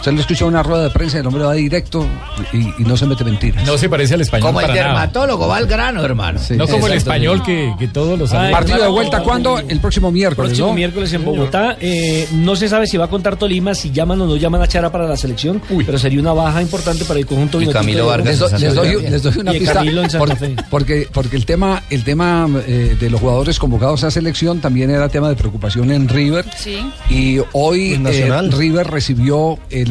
Usted 0.00 0.12
lo 0.12 0.20
escucha 0.20 0.44
en 0.44 0.48
una 0.48 0.62
rueda 0.62 0.84
de 0.84 0.90
prensa, 0.90 1.18
el 1.18 1.26
hombre 1.26 1.44
va 1.44 1.52
directo 1.52 2.06
y, 2.54 2.56
y 2.58 2.84
no 2.86 2.96
se 2.96 3.04
mete 3.06 3.22
mentiras. 3.22 3.66
No 3.66 3.76
se 3.76 3.86
parece 3.88 4.14
al 4.14 4.22
español 4.22 4.46
Como 4.46 4.60
el 4.60 4.66
para 4.66 4.74
nada. 4.80 4.88
dermatólogo, 4.94 5.46
va 5.46 5.58
al 5.58 5.66
grano, 5.66 6.02
hermano. 6.02 6.40
no 6.56 6.66
como 6.66 6.86
el 6.86 6.94
español 6.94 7.42
que, 7.42 7.74
que 7.78 7.86
todos 7.88 8.18
los 8.18 8.30
Partido 8.30 8.78
de 8.82 8.88
vuelta, 8.88 9.22
¿cuándo? 9.22 9.58
El 9.58 9.78
próximo 9.80 10.10
miércoles, 10.10 10.48
Próximo 10.50 10.68
¿no? 10.68 10.74
miércoles 10.74 11.12
en 11.12 11.24
Bogotá. 11.24 11.76
Eh, 11.80 12.26
no 12.32 12.56
se 12.56 12.68
sabe 12.68 12.86
si 12.86 12.96
va 12.96 13.04
a 13.04 13.08
contar 13.08 13.36
Tolima, 13.36 13.74
si 13.74 13.90
llaman 13.90 14.20
o 14.22 14.26
no 14.26 14.36
llaman 14.36 14.62
a 14.62 14.66
Chara 14.66 14.90
para 14.90 15.06
la 15.06 15.16
selección, 15.18 15.60
pero 15.84 15.98
sería 15.98 16.18
una 16.20 16.32
baja 16.32 16.62
importante 16.62 17.04
para 17.04 17.20
el 17.20 17.26
conjunto 17.26 17.60
Y 17.60 17.66
Camilo 17.68 18.04
de 18.04 18.08
Vargas 18.08 18.38
Bogotá. 18.40 18.58
Les, 18.58 18.74
do- 18.74 18.82
les 18.84 18.92
doy, 19.02 19.10
les 19.10 19.22
doy 19.22 19.32
una 19.38 19.54
Y 19.54 19.58
pista. 19.58 19.74
Camilo 19.74 20.02
en 20.02 20.10
Santa 20.10 20.26
por- 20.26 20.36
Fe. 20.38 20.56
porque, 20.70 21.08
porque 21.12 21.36
el 21.36 21.44
tema, 21.44 21.82
el 21.90 22.04
tema 22.04 22.48
eh, 22.66 22.96
de 22.98 23.10
los 23.10 23.20
jugadores 23.20 23.58
convocados 23.58 24.02
a 24.04 24.10
selección 24.10 24.60
también 24.60 24.88
era 24.90 25.08
tema 25.10 25.28
de 25.28 25.34
preocupación 25.36 25.90
en 25.90 26.08
River. 26.08 26.46
Sí. 26.56 26.78
Y 27.10 27.38
hoy 27.52 27.92
En 27.94 28.04
Nacional. 28.04 28.46
eh, 28.46 28.56
River 28.56 28.86
recibió 28.90 29.58
el 29.68 29.89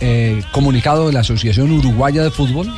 eh, 0.00 0.42
comunicado 0.52 1.06
de 1.06 1.12
la 1.12 1.20
Asociación 1.20 1.70
Uruguaya 1.72 2.22
de 2.22 2.30
Fútbol, 2.30 2.72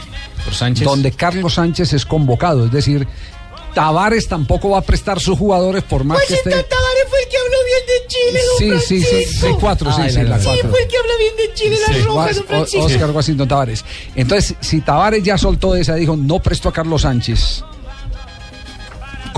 donde 0.84 1.12
Carlos 1.12 1.54
Sánchez 1.54 1.92
es 1.92 2.06
convocado. 2.06 2.66
Es 2.66 2.72
decir, 2.72 3.06
Tavares 3.74 4.26
tampoco 4.28 4.70
va 4.70 4.78
a 4.78 4.82
prestar 4.82 5.20
sus 5.20 5.38
jugadores 5.38 5.82
por 5.84 6.04
más 6.04 6.18
que 6.26 6.34
esté. 6.34 6.50
Tavares 6.50 7.04
fue 7.08 7.18
el 7.22 7.28
que 7.28 7.36
habló 7.36 7.56
bien 7.64 7.86
de 7.86 8.06
Chile, 8.08 8.40
Sí, 8.58 8.68
don 8.68 8.80
sí, 8.80 9.00
sí, 9.00 9.04
Francisco. 9.06 9.46
sí, 9.46 9.54
cuatro, 9.60 9.92
sí, 9.92 10.00
Ay, 10.02 10.10
sí, 10.10 10.16
la 10.16 10.22
la 10.24 10.38
Sí, 10.40 10.44
cuatro. 10.46 10.70
fue 10.70 10.82
el 10.82 10.88
que 10.88 10.96
habla 10.96 11.12
bien 11.18 11.36
de 11.36 11.54
Chile, 11.54 11.76
las 11.86 11.96
Sí. 11.96 12.02
rojas, 12.02 12.36
don 12.36 12.44
O- 12.44 12.48
Francisco. 12.48 12.84
Oscar 12.86 13.10
Washington 13.10 13.48
Tavares. 13.48 13.84
Entonces, 14.16 14.56
si 14.60 14.80
Tavares 14.80 15.22
ya 15.22 15.38
soltó 15.38 15.76
esa, 15.76 15.94
dijo, 15.94 16.16
no 16.16 16.40
presto 16.40 16.68
a 16.68 16.72
Carlos 16.72 17.02
Sánchez. 17.02 17.64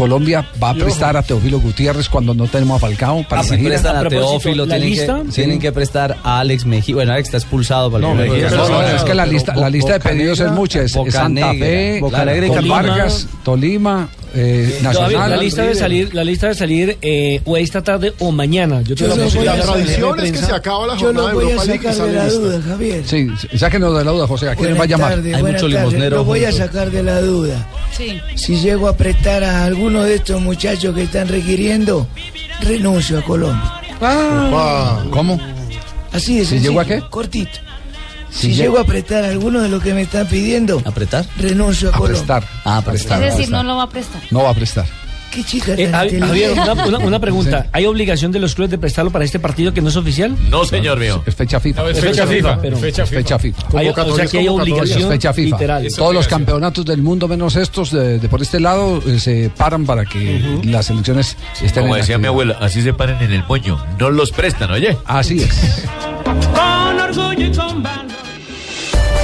Colombia 0.03 0.44
va 0.61 0.70
a 0.70 0.74
prestar 0.74 1.16
a 1.16 1.22
Teófilo 1.22 1.61
Gutiérrez 1.61 2.09
cuando 2.09 2.34
no 2.34 2.48
tenemos 2.48 2.76
a 2.76 2.86
Falcao 2.86 3.22
para 3.28 3.42
Ah, 3.42 3.44
si 3.44 3.57
la 3.57 3.68
prestan 3.68 3.96
a 4.05 4.09
Teófilo, 4.09 4.66
tienen 4.66 4.94
que, 4.94 5.32
tienen 5.32 5.59
que 5.61 5.70
prestar 5.70 6.16
a 6.24 6.40
Alex 6.40 6.66
Mejía. 6.66 6.96
Bueno, 6.96 7.12
Alex 7.12 7.28
está 7.28 7.38
expulsado 7.38 7.88
para 7.88 8.09
No, 8.09 8.14
Mejía, 8.16 8.50
no, 8.50 8.68
no, 8.68 8.82
es 8.82 9.05
que 9.05 9.14
la 9.14 9.26
lista, 9.26 9.55
la 9.55 9.70
lista 9.70 9.92
de 9.92 10.00
pedidos 10.00 10.40
es 10.40 10.50
mucha. 10.50 10.80
Es, 10.80 10.86
es 10.86 10.96
Boca 10.96 11.12
Santa 11.12 11.53
Fe, 11.55 12.00
Boca. 12.00 12.24
Vargas, 12.66 13.28
Tolima, 13.44 14.09
eh, 14.35 14.80
la 14.83 15.37
lista 15.37 15.62
debe 15.62 15.74
salir, 15.74 16.14
la 16.14 16.24
lista 16.24 16.47
debe 16.47 16.59
salir 16.59 16.99
eh, 17.03 17.41
o 17.45 17.57
esta 17.57 17.83
tarde 17.83 18.14
o 18.18 18.33
mañana. 18.33 18.83
Yo 18.83 18.95
tengo 18.95 19.16
la 19.16 19.24
posibilidad 19.24 19.57
de 19.57 19.62
tradición 19.62 20.16
de 20.16 20.26
es 20.26 20.33
que 20.33 20.39
se 20.39 20.53
acaba 20.53 20.87
la 20.87 20.97
Yo 20.97 21.12
lo 21.12 21.33
voy 21.33 21.53
a 21.53 21.59
sacar 21.59 21.95
de 21.95 22.12
la 22.12 22.28
duda, 22.28 22.62
Javier. 22.62 23.03
Sí, 23.07 23.28
sáquenos 23.57 23.99
de 23.99 24.05
la 24.05 24.11
duda, 24.11 24.26
José. 24.26 24.49
¿A 24.49 24.57
quién 24.57 24.78
va 24.78 24.85
a 24.85 24.87
llamar? 24.87 25.11
tardes, 25.14 25.41
buenas 25.41 25.61
tardes. 25.61 26.11
Lo 26.11 26.24
voy 26.24 26.45
a 26.45 26.53
sacar 26.53 26.91
de 26.91 27.03
la 27.03 27.20
duda. 27.20 27.68
Sí. 27.97 28.20
Si 28.37 28.57
llego 28.57 28.89
a 28.89 28.97
prestar 28.97 29.45
a 29.45 29.64
alguno 29.64 30.03
de 30.05 30.16
estos 30.16 30.41
muchachos 30.41 30.95
que 30.95 31.03
están 31.03 31.28
requiriendo, 31.28 32.07
renuncio 32.61 33.18
a 33.18 33.22
Colombia. 33.22 33.80
¿Cómo? 35.11 35.39
Así 36.12 36.39
de 36.39 36.45
¿Si 36.45 36.59
llego 36.59 36.80
a 36.80 36.85
qué? 36.85 37.03
Cortito. 37.11 37.59
Si 38.33 38.49
Si, 38.49 38.55
llego- 38.55 38.78
a 38.78 38.85
prestar 38.85 39.24
alguno 39.24 39.61
de 39.61 39.68
los 39.68 39.83
que 39.83 39.93
me 39.95 40.03
están 40.03 40.26
pidiendo, 40.26 40.80
¿Apretar? 40.85 41.26
renuncio 41.39 41.91
a, 41.93 41.97
A 41.97 42.01
prestar. 42.01 42.45
Ah, 42.64 42.78
a 42.78 42.83
prestar. 42.83 43.22
Es 43.22 43.37
decir, 43.37 43.51
no 43.53 43.62
lo 43.62 43.76
va 43.76 43.83
a 43.85 43.89
prestar. 43.89 44.22
No 44.30 44.43
va 44.45 44.51
a 44.51 44.55
prestar. 44.55 44.87
¿Qué 45.30 45.43
chica 45.45 45.72
Eh, 45.78 45.89
Javier, 45.91 46.53
una, 46.53 46.72
una- 46.85 46.99
una 46.99 47.18
pregunta. 47.18 47.66
¿Hay 47.72 47.87
obligación 47.87 48.33
de 48.33 48.39
los 48.39 48.55
clubes 48.55 48.70
de 48.70 48.76
prestarlo 48.76 49.11
para 49.11 49.24
este 49.24 49.39
partido 49.39 49.72
que 49.72 49.80
no 49.80 49.89
es 49.89 49.97
oficial? 49.97 50.37
No, 50.51 50.62
señor 50.66 50.99
mío. 50.99 51.22
Es 51.24 51.35
fecha 51.35 51.59
FIFA. 51.59 51.83
No, 51.83 51.89
es 51.89 51.99
fecha 52.01 52.26
FIFA, 52.26 52.59
pero- 52.61 52.76
Es 52.76 52.83
fecha 52.83 53.07
FIFA. 53.39 53.78
Hay- 53.78 53.89
o 53.89 54.14
sea 54.16 54.26
que 54.26 54.39
hay 54.41 54.49
obligación 54.49 55.01
Es 55.03 55.09
fecha 55.09 55.33
FIFA. 55.33 55.57
literal. 55.57 55.89
Todos 55.97 56.12
los 56.14 56.28
campeonatos 56.28 56.85
del 56.85 57.01
mundo, 57.03 57.28
menos 57.28 57.57
estos 57.57 57.93
de, 57.93 58.18
de 58.18 58.28
por 58.28 58.43
este 58.43 58.61
lado, 58.61 59.03
eh, 59.07 59.18
se 59.18 59.51
paran 59.57 59.87
para 59.87 60.05
que 60.05 60.61
las 60.64 60.91
elecciones 60.91 61.37
estén 61.62 61.85
Como 61.85 61.97
en 61.97 62.03
decía 62.03 62.18
mi 62.18 62.26
abuela, 62.26 62.59
así 62.61 62.83
se 62.83 62.93
paren 62.93 63.16
en 63.22 63.33
el 63.33 63.43
moño. 63.47 63.83
No 63.99 64.11
los 64.11 64.33
prestan, 64.33 64.70
oye. 64.70 64.99
Así 65.07 65.41
es. 65.43 65.85
Con 66.24 67.01
orgullo. 67.01 67.51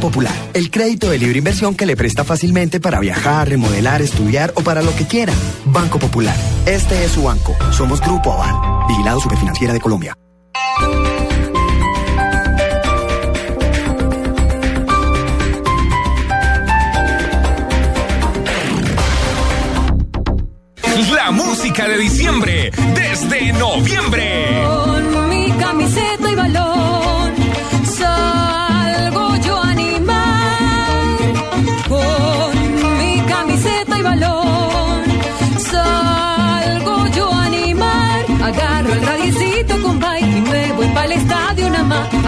Popular, 0.00 0.34
el 0.54 0.70
crédito 0.70 1.10
de 1.10 1.18
libre 1.18 1.38
inversión 1.38 1.74
que 1.74 1.86
le 1.86 1.94
presta 1.94 2.24
fácilmente 2.24 2.80
para 2.80 2.98
viajar, 3.00 3.48
remodelar, 3.48 4.00
estudiar 4.00 4.52
o 4.56 4.62
para 4.62 4.82
lo 4.82 4.94
que 4.96 5.06
quiera. 5.06 5.32
Banco 5.66 5.98
Popular, 5.98 6.34
este 6.66 7.04
es 7.04 7.12
su 7.12 7.24
banco. 7.24 7.54
Somos 7.70 8.00
Grupo 8.00 8.32
Aval, 8.32 8.88
Vigilado 8.88 9.20
Superfinanciera 9.20 9.72
de 9.72 9.80
Colombia. 9.80 10.16
La 21.14 21.30
música 21.30 21.86
de 21.86 21.98
diciembre, 21.98 22.70
desde 22.94 23.52
noviembre. 23.52 24.99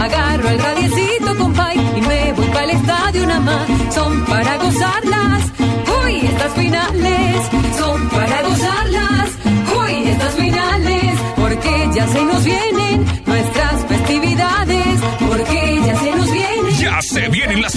Agarro 0.00 0.48
el 0.48 0.58
radiecito 0.58 1.36
compay 1.38 1.78
y 1.96 2.00
me 2.00 2.32
voy 2.32 2.46
para 2.46 2.64
el 2.64 2.70
estadio 2.70 3.26
nada 3.26 3.40
más. 3.40 3.94
Son 3.94 4.24
para 4.24 4.56
gozarlas. 4.58 5.42
Uy, 6.04 6.14
estas 6.26 6.52
finales 6.52 7.36
son 7.78 8.08
para 8.08 8.42
gozarlas. 8.42 9.28
Uy, 9.78 10.08
estas 10.08 10.34
finales, 10.34 11.12
porque 11.36 11.90
ya 11.94 12.06
se 12.06 12.24
nos 12.24 12.44
vienen 12.44 12.71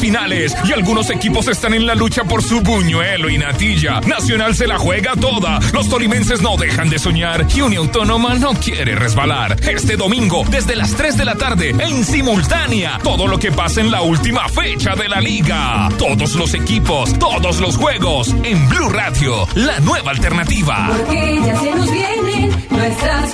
y 0.06 0.72
algunos 0.72 1.10
equipos 1.10 1.48
están 1.48 1.74
en 1.74 1.88
la 1.88 1.96
lucha 1.96 2.24
por 2.24 2.44
su 2.44 2.62
buñuelo 2.62 3.28
y 3.28 3.40
natilla. 3.40 4.02
Nacional 4.02 4.56
se 4.56 4.68
la 4.68 4.78
juega 4.78 5.16
toda. 5.16 5.60
Los 5.74 5.90
tolimenses 5.90 6.44
no 6.44 6.58
dejan 6.58 6.90
de 6.90 7.00
soñar 7.00 7.48
y 7.56 7.62
Unión 7.62 7.86
Autónoma 7.86 8.36
no 8.36 8.54
quiere 8.54 8.96
resbalar. 8.96 9.56
Este 9.68 9.96
domingo, 9.96 10.44
desde 10.50 10.76
las 10.76 10.96
3 10.96 11.18
de 11.18 11.26
la 11.26 11.36
tarde, 11.36 11.70
en 11.80 12.04
simultánea, 12.06 13.00
todo 13.04 13.28
lo 13.28 13.40
que 13.40 13.52
pasa 13.52 13.82
en 13.82 13.90
la 13.90 14.02
última 14.04 14.48
fecha 14.48 14.96
de 14.96 15.10
la 15.10 15.20
liga. 15.20 15.90
Todos 15.98 16.36
los 16.36 16.54
equipos, 16.54 17.18
todos 17.18 17.60
los 17.60 17.76
juegos, 17.76 18.36
en 18.44 18.70
Blue 18.70 18.90
Radio, 18.90 19.48
la 19.56 19.80
nueva 19.80 20.12
alternativa. 20.12 20.88
Porque 20.90 21.40
ya 21.46 21.60
se 21.60 21.72
nos 21.72 21.92
vienen 21.92 22.52
nuestras. 22.70 23.34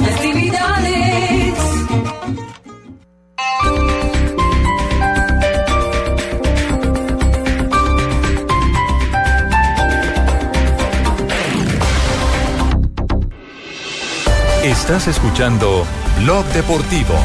Estás 14.91 15.07
escuchando 15.07 15.87
Blog 16.19 16.45
Deportivo. 16.47 17.15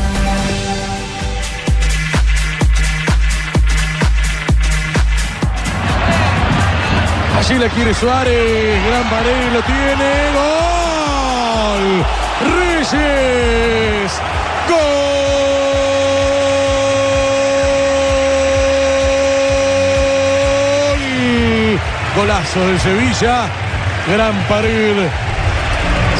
Allí 7.36 7.58
la 7.58 7.68
quiere 7.70 7.92
Suárez. 7.92 8.86
Gran 8.86 9.10
pared, 9.10 9.52
lo 9.52 9.62
tiene. 9.62 10.30
¡Gol! 10.36 12.04
Reyes. 12.54 14.12
¡Gol! 14.68 14.86
Golazo 22.14 22.60
del 22.60 22.78
Sevilla. 22.78 23.48
Gran 24.06 24.36
pared. 24.48 25.25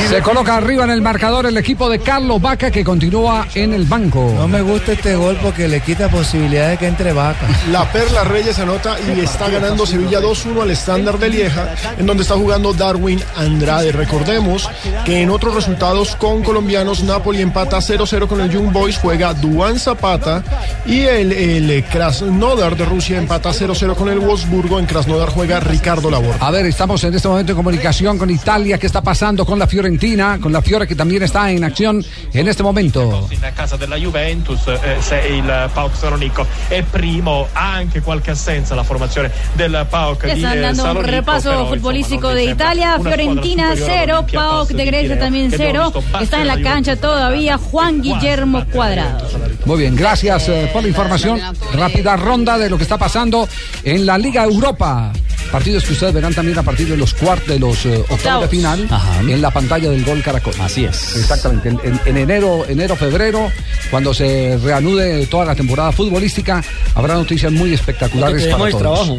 Se 0.08 0.22
coloca 0.22 0.56
arriba 0.56 0.84
en 0.84 0.90
el 0.90 1.02
marcador 1.02 1.46
el 1.46 1.56
equipo 1.56 1.90
de 1.90 1.98
Carlos 1.98 2.40
Vaca 2.40 2.70
que 2.70 2.84
continúa 2.84 3.46
en 3.54 3.74
el 3.74 3.84
banco. 3.84 4.32
No 4.36 4.46
me 4.46 4.62
gusta 4.62 4.92
este 4.92 5.16
gol 5.16 5.36
porque 5.42 5.66
le 5.66 5.80
quita 5.80 6.08
posibilidad 6.08 6.70
de 6.70 6.78
que 6.78 6.86
entre 6.86 7.12
Vaca. 7.12 7.46
La 7.72 7.90
Perla 7.90 8.22
Reyes 8.22 8.58
anota 8.60 8.96
y 9.00 9.20
está 9.20 9.50
ganando 9.50 9.84
Sevilla 9.84 10.20
2-1 10.20 10.62
al 10.62 10.70
estándar 10.70 11.18
de 11.18 11.28
Lieja, 11.28 11.74
en 11.98 12.06
donde 12.06 12.22
está 12.22 12.36
jugando 12.36 12.72
Darwin 12.72 13.20
Andrade. 13.36 13.90
Recordemos 13.90 14.68
que 15.04 15.22
en 15.22 15.30
otros 15.30 15.54
resultados 15.54 16.14
con 16.14 16.42
colombianos, 16.44 17.02
Napoli 17.02 17.42
empata 17.42 17.78
0-0 17.78 18.28
con 18.28 18.40
el 18.40 18.50
Young 18.50 18.72
Boys, 18.72 18.98
juega 18.98 19.34
Duan 19.34 19.78
Zapata 19.78 20.44
y 20.86 21.00
el, 21.02 21.32
el 21.32 21.84
Krasnodar 21.84 22.76
de 22.76 22.84
Rusia 22.84 23.18
empata 23.18 23.50
0-0 23.50 23.94
con 23.96 24.08
el 24.08 24.20
Wolfsburgo. 24.20 24.78
En 24.78 24.86
Krasnodar 24.86 25.30
juega 25.30 25.58
Ricardo 25.58 26.10
Labor. 26.10 26.36
A 26.38 26.50
ver, 26.52 26.66
estamos 26.66 27.02
en 27.04 27.14
este 27.14 27.26
momento 27.28 27.52
en 27.52 27.56
comunicación 27.56 28.18
con 28.18 28.30
Italia. 28.30 28.78
¿Qué 28.78 28.86
está 28.86 29.02
pasando 29.02 29.44
con 29.44 29.58
la 29.58 29.66
Fiorentina? 29.86 30.38
Con 30.40 30.50
la 30.52 30.60
Fiore 30.62 30.84
que 30.84 30.96
también 30.96 31.22
está 31.22 31.48
en 31.50 31.62
acción 31.62 32.04
en 32.32 32.48
este 32.48 32.62
momento. 32.64 33.28
in 33.30 33.40
casa 33.54 33.76
della 33.76 33.96
Juventus 33.96 34.66
eh, 34.66 34.96
se 35.00 35.28
il 35.28 35.70
PAOK 35.72 35.94
Salonico 35.94 36.44
è 36.68 36.82
primo 36.82 37.46
ha 37.52 37.74
anche 37.74 38.00
qualche 38.00 38.32
assenza 38.32 38.74
la 38.74 38.82
formazione 38.82 39.30
del 39.54 39.86
PAOK 39.88 40.26
Ya 40.26 40.34
di 40.34 40.40
están 40.40 40.58
eh, 40.58 40.60
dando 40.60 40.82
un 40.82 40.88
Salonico, 40.88 41.10
repaso 41.10 41.50
però, 41.50 41.66
futbolístico 41.66 42.30
insomma, 42.30 42.34
de 42.34 42.44
Italia. 42.44 42.98
Fiorentina 43.00 43.76
superiore 43.76 44.06
0, 44.06 44.12
all'Olimpia 44.12 44.40
PAOK 44.40 44.58
Passo 44.58 44.76
de 44.76 44.84
Grecia 44.84 45.18
también 45.18 45.48
che 45.48 45.54
abbiamo 45.54 45.72
0. 45.72 45.84
visto 45.84 46.00
battere 46.00 46.24
Está 46.24 46.40
en 46.40 46.46
la 46.46 46.56
la 46.56 46.62
cancha 46.62 46.96
todavía 46.96 47.58
Juan 47.58 48.02
Guillermo 48.02 48.64
Cuadrado. 48.72 49.28
Muy 49.66 49.78
bien, 49.78 49.94
gracias 49.94 50.48
eh, 50.48 50.68
por 50.72 50.82
la 50.82 50.88
información. 50.88 51.40
Rápida 51.72 52.16
ronda 52.16 52.58
de 52.58 52.68
lo 52.68 52.76
que 52.76 52.82
está 52.82 52.98
pasando 52.98 53.48
en 53.84 54.04
la 54.04 54.18
Liga 54.18 54.42
Europa. 54.42 55.12
Partidos 55.50 55.84
que 55.84 55.92
ustedes 55.92 56.12
verán 56.12 56.34
también 56.34 56.58
a 56.58 56.62
partir 56.62 56.88
de 56.88 56.96
los 56.96 57.14
cuartos 57.14 57.48
de 57.48 57.58
los 57.58 57.86
eh, 57.86 58.02
octavos 58.08 58.42
de 58.42 58.48
final 58.48 58.88
en 59.28 59.40
la 59.40 59.50
pantalla 59.50 59.88
del 59.90 60.04
Gol 60.04 60.22
Caracol. 60.22 60.54
Así 60.60 60.84
es. 60.84 61.16
Exactamente. 61.16 61.68
En, 61.68 61.80
en- 61.84 62.00
en 62.04 62.16
enero, 62.16 62.64
enero, 62.68 62.96
febrero, 62.96 63.50
cuando 63.90 64.12
se 64.12 64.58
reanude 64.62 65.26
toda 65.26 65.44
la 65.44 65.54
temporada 65.54 65.92
futbolística, 65.92 66.62
habrá 66.94 67.14
noticias 67.14 67.52
muy 67.52 67.72
espectaculares 67.72 68.42
Lo 68.42 68.48
que 68.48 68.52
para 68.52 68.70
todos. 68.70 68.80
trabajo. 68.82 69.18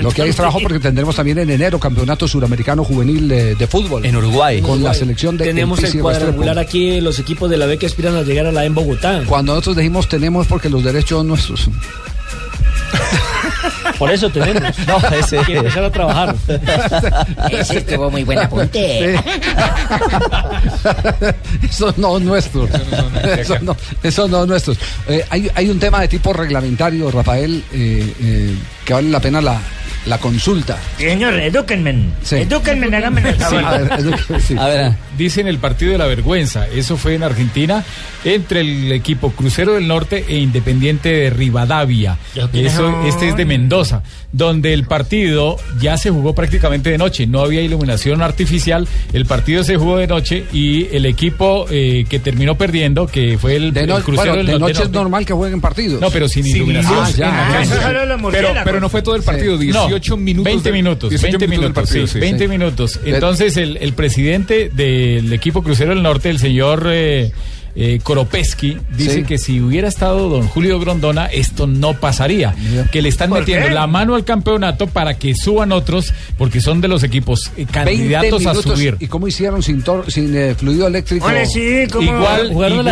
Lo 0.00 0.10
que 0.10 0.22
hay 0.22 0.30
es 0.30 0.36
trabajo 0.36 0.58
porque 0.62 0.78
tendremos 0.80 1.14
también 1.16 1.38
en 1.38 1.50
enero 1.50 1.78
campeonato 1.78 2.26
suramericano 2.26 2.82
juvenil 2.82 3.28
de, 3.28 3.54
de 3.56 3.66
fútbol. 3.66 4.06
En 4.06 4.16
Uruguay. 4.16 4.62
Con 4.62 4.82
la 4.82 4.94
selección 4.94 5.36
de 5.36 5.44
Tenemos 5.46 5.82
el 5.82 6.00
cuadrangular 6.00 6.58
aquí, 6.58 7.00
los 7.02 7.18
equipos 7.18 7.50
de 7.50 7.58
la 7.58 7.66
B 7.66 7.76
que 7.76 7.86
aspiran 7.86 8.16
a 8.16 8.22
llegar 8.22 8.46
a 8.46 8.52
la 8.52 8.64
en 8.64 8.74
Bogotá. 8.74 9.22
Cuando 9.26 9.52
nosotros 9.52 9.76
dijimos 9.76 10.08
tenemos 10.08 10.46
porque 10.46 10.70
los 10.70 10.82
derechos 10.82 11.18
son 11.18 11.28
nuestros. 11.28 11.68
Por 13.98 14.10
eso 14.10 14.28
tenemos. 14.30 14.62
No, 14.86 14.98
ese- 15.16 15.38
Hay 15.38 15.44
que 15.44 15.56
empezar 15.58 15.84
a 15.84 15.90
trabajar. 15.90 16.34
Ese 17.50 17.78
estuvo 17.78 18.10
muy 18.10 18.24
buen 18.24 18.38
apunte. 18.38 19.14
Eso 21.62 21.92
no 21.96 22.16
es 22.18 22.22
nuestro. 22.22 22.68
Eso 23.38 23.58
no, 23.60 23.76
eso 24.02 24.28
no 24.28 24.42
es 24.42 24.48
nuestro. 24.48 24.74
Eh, 25.08 25.24
hay, 25.30 25.50
hay 25.54 25.68
un 25.70 25.78
tema 25.78 26.00
de 26.00 26.08
tipo 26.08 26.32
reglamentario, 26.32 27.10
Rafael, 27.10 27.62
eh, 27.72 28.14
eh, 28.20 28.54
que 28.86 28.94
vale 28.94 29.10
la 29.10 29.20
pena 29.20 29.40
la, 29.42 29.60
la 30.06 30.16
consulta. 30.18 30.78
Señor, 30.96 31.34
edúquenme. 31.34 31.94
Sí. 32.22 32.36
Edúquenme, 32.36 32.86
háganme 32.96 33.20
el 33.28 33.34
favor. 33.34 33.64
A 33.64 33.78
ver, 33.78 33.92
edúquenme, 33.98 34.40
sí. 34.40 34.54
A 34.58 34.66
ver. 34.68 34.92
Dicen 35.18 35.48
el 35.48 35.58
partido 35.58 35.92
de 35.92 35.98
la 35.98 36.06
vergüenza. 36.06 36.66
Eso 36.68 36.96
fue 36.98 37.14
en 37.14 37.22
Argentina 37.22 37.82
entre 38.24 38.60
el 38.60 38.92
equipo 38.92 39.30
Crucero 39.32 39.74
del 39.74 39.88
Norte 39.88 40.24
e 40.28 40.36
Independiente 40.38 41.08
de 41.10 41.30
Rivadavia. 41.30 42.18
Eso, 42.52 43.02
este 43.06 43.28
es 43.30 43.36
de 43.36 43.44
Mendoza, 43.46 44.02
donde 44.32 44.74
el 44.74 44.84
partido 44.84 45.56
ya 45.80 45.96
se 45.96 46.10
jugó 46.10 46.34
prácticamente 46.34 46.90
de 46.90 46.98
noche. 46.98 47.26
No 47.26 47.40
había 47.40 47.62
iluminación 47.62 48.20
artificial. 48.20 48.86
El 49.14 49.24
partido 49.26 49.64
se 49.64 49.76
jugó 49.76 49.96
de 49.96 50.06
noche 50.06 50.44
y 50.52 50.94
el 50.94 51.06
equipo 51.06 51.66
eh, 51.70 52.04
que 52.08 52.18
terminó 52.18 52.56
perdiendo, 52.58 53.06
que 53.06 53.38
fue 53.38 53.56
el, 53.56 53.72
De, 53.72 53.80
el 53.80 53.86
no- 53.88 54.00
Crucero 54.02 54.32
bueno, 54.32 54.36
del 54.36 54.46
de 54.46 54.58
Norte. 54.58 54.74
noche 54.74 54.84
es 54.84 54.90
normal 54.90 55.24
que 55.24 55.32
jueguen 55.32 55.60
partidos. 55.62 55.98
No, 56.00 56.10
pero 56.10 56.28
sin, 56.28 56.44
iluminación. 56.46 56.98
Ah, 57.00 57.10
ya. 57.62 57.64
solo 57.64 57.92
los 58.04 58.06
pero, 58.06 58.18
murciélagos. 58.18 58.64
Pero 58.76 58.80
no 58.84 58.88
fue 58.90 59.02
todo 59.02 59.16
el 59.16 59.22
partido, 59.22 59.56
Sí. 59.58 59.64
18 59.64 60.10
No, 60.12 60.16
minutos. 60.22 60.44
20 60.52 60.68
de- 60.68 60.72
minutos, 60.72 61.10
20 61.10 61.26
20 61.26 61.48
minutos, 61.48 61.60
minutos 61.60 61.84
partido, 61.84 62.06
sí, 62.06 62.12
sí. 62.12 62.18
20 62.20 62.44
Sí. 62.44 62.48
minutos. 62.48 63.00
Entonces, 63.04 63.56
el, 63.56 63.76
el 63.78 63.92
presidente 63.94 64.68
del 64.72 65.32
equipo 65.32 65.62
Crucero 65.62 65.90
del 65.94 66.02
Norte, 66.02 66.28
el 66.30 66.38
señor 66.38 66.86
eh, 66.92 67.32
eh, 67.76 68.00
Koropesky, 68.02 68.78
dice 68.96 69.16
Sí. 69.16 69.22
que 69.24 69.38
si 69.38 69.60
hubiera 69.60 69.86
estado 69.86 70.28
don 70.30 70.48
Julio 70.48 70.80
Grondona, 70.80 71.26
esto 71.26 71.66
no 71.66 71.94
pasaría. 71.94 72.54
Que 72.90 73.02
le 73.02 73.08
están 73.10 73.28
¿Por 73.28 73.40
metiendo 73.40 73.68
qué? 73.68 73.74
la 73.74 73.86
mano 73.86 74.14
al 74.14 74.24
campeonato 74.24 74.86
para 74.86 75.14
que 75.18 75.34
suban 75.34 75.72
otros, 75.72 76.12
porque 76.38 76.60
son 76.60 76.80
de 76.80 76.88
los 76.88 77.02
equipos 77.02 77.50
eh, 77.56 77.66
20 77.66 77.72
candidatos 77.72 78.46
a 78.46 78.54
subir. 78.54 78.96
¿Y 78.98 79.06
cómo 79.08 79.28
hicieron 79.28 79.62
sin, 79.62 79.82
tor- 79.84 80.10
sin 80.10 80.34
eh, 80.36 80.54
fluido 80.54 80.86
eléctrico? 80.86 81.28
igual, 81.30 82.50
igual- 82.50 82.84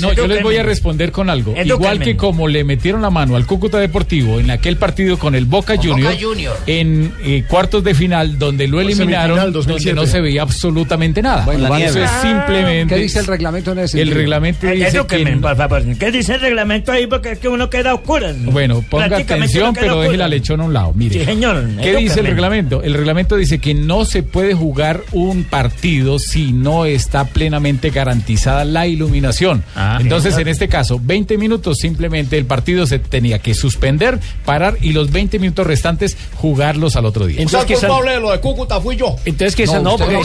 no, 0.00 0.12
yo 0.12 0.26
les 0.26 0.42
voy 0.42 0.56
a 0.56 0.62
responder 0.62 1.12
con 1.12 1.30
algo. 1.30 1.52
Edúquenme. 1.52 1.74
Igual 1.74 1.98
que 2.00 2.16
como 2.16 2.48
le 2.48 2.64
metieron 2.64 3.02
la 3.02 3.10
mano 3.10 3.36
al 3.36 3.46
Cúcuta 3.46 3.78
Deportivo 3.78 4.38
en 4.38 4.50
aquel 4.50 4.76
partido 4.76 5.18
con 5.18 5.34
el 5.34 5.44
Boca 5.46 5.76
Con 5.76 5.86
Junior, 5.90 6.12
Boca 6.12 6.22
Junior. 6.24 6.56
en 6.66 7.12
eh, 7.22 7.44
cuartos 7.48 7.82
de 7.84 7.94
final 7.94 8.38
donde 8.38 8.68
lo 8.68 8.80
eliminaron, 8.80 9.36
donde 9.38 9.52
2007. 9.52 9.94
no 9.94 10.06
se 10.06 10.20
veía 10.20 10.42
absolutamente 10.42 11.22
nada. 11.22 11.44
Bueno, 11.44 11.74
Eso 11.76 12.02
es 12.02 12.10
simplemente 12.22 12.94
¿Qué 12.94 13.00
dice 13.00 13.18
el 13.20 13.26
reglamento 13.26 13.72
en 13.72 13.78
ese 13.80 14.00
el 14.00 14.09
el 14.10 14.16
reglamento 14.16 14.66
Eh, 14.66 14.72
dice 14.74 14.88
edúqueme, 14.96 15.30
que... 15.32 15.36
por 15.38 15.56
favor. 15.56 15.82
¿Qué 15.98 16.10
dice 16.10 16.34
el 16.34 16.40
reglamento 16.40 16.92
ahí? 16.92 17.06
Porque 17.06 17.32
es 17.32 17.38
que 17.38 17.48
uno 17.48 17.70
queda 17.70 17.90
a 17.90 17.94
oscuras. 17.94 18.36
Bueno, 18.44 18.84
ponga 18.88 19.16
atención, 19.16 19.74
pero 19.74 20.00
deje 20.00 20.16
la 20.16 20.28
lechona 20.28 20.64
a 20.64 20.66
un 20.66 20.72
lado. 20.72 20.92
Mire. 20.94 21.18
Sí, 21.20 21.24
señor, 21.24 21.64
¿Qué 21.82 21.96
dice 21.96 22.20
el 22.20 22.26
reglamento? 22.26 22.82
El 22.82 22.94
reglamento 22.94 23.36
dice 23.36 23.58
que 23.58 23.74
no 23.74 24.04
se 24.04 24.22
puede 24.22 24.54
jugar 24.54 25.00
un 25.12 25.44
partido 25.44 26.18
si 26.18 26.52
no 26.52 26.84
está 26.84 27.24
plenamente 27.24 27.90
garantizada 27.90 28.64
la 28.64 28.86
iluminación. 28.86 29.62
Entonces, 30.00 30.36
en 30.38 30.48
este 30.48 30.68
caso, 30.68 31.00
20 31.02 31.38
minutos 31.38 31.78
simplemente 31.78 32.36
el 32.38 32.44
partido 32.46 32.86
se 32.86 32.98
tenía 32.98 33.38
que 33.38 33.54
suspender, 33.54 34.18
parar 34.44 34.76
y 34.80 34.92
los 34.92 35.10
20 35.10 35.38
minutos 35.38 35.66
restantes 35.66 36.16
jugarlos 36.36 36.96
al 36.96 37.06
otro 37.06 37.26
día. 37.26 37.40
Entonces, 37.40 37.66
que 37.66 37.76
San- 37.76 37.90
lo 37.90 38.30
de 38.32 38.40
Cúcuta 38.40 38.80
fui 38.80 38.96
yo. 38.96 39.16
Entonces 39.24 39.54
que 39.56 39.66
San- 39.66 39.82
no, 39.82 39.96
porque 39.96 40.14
no, 40.14 40.20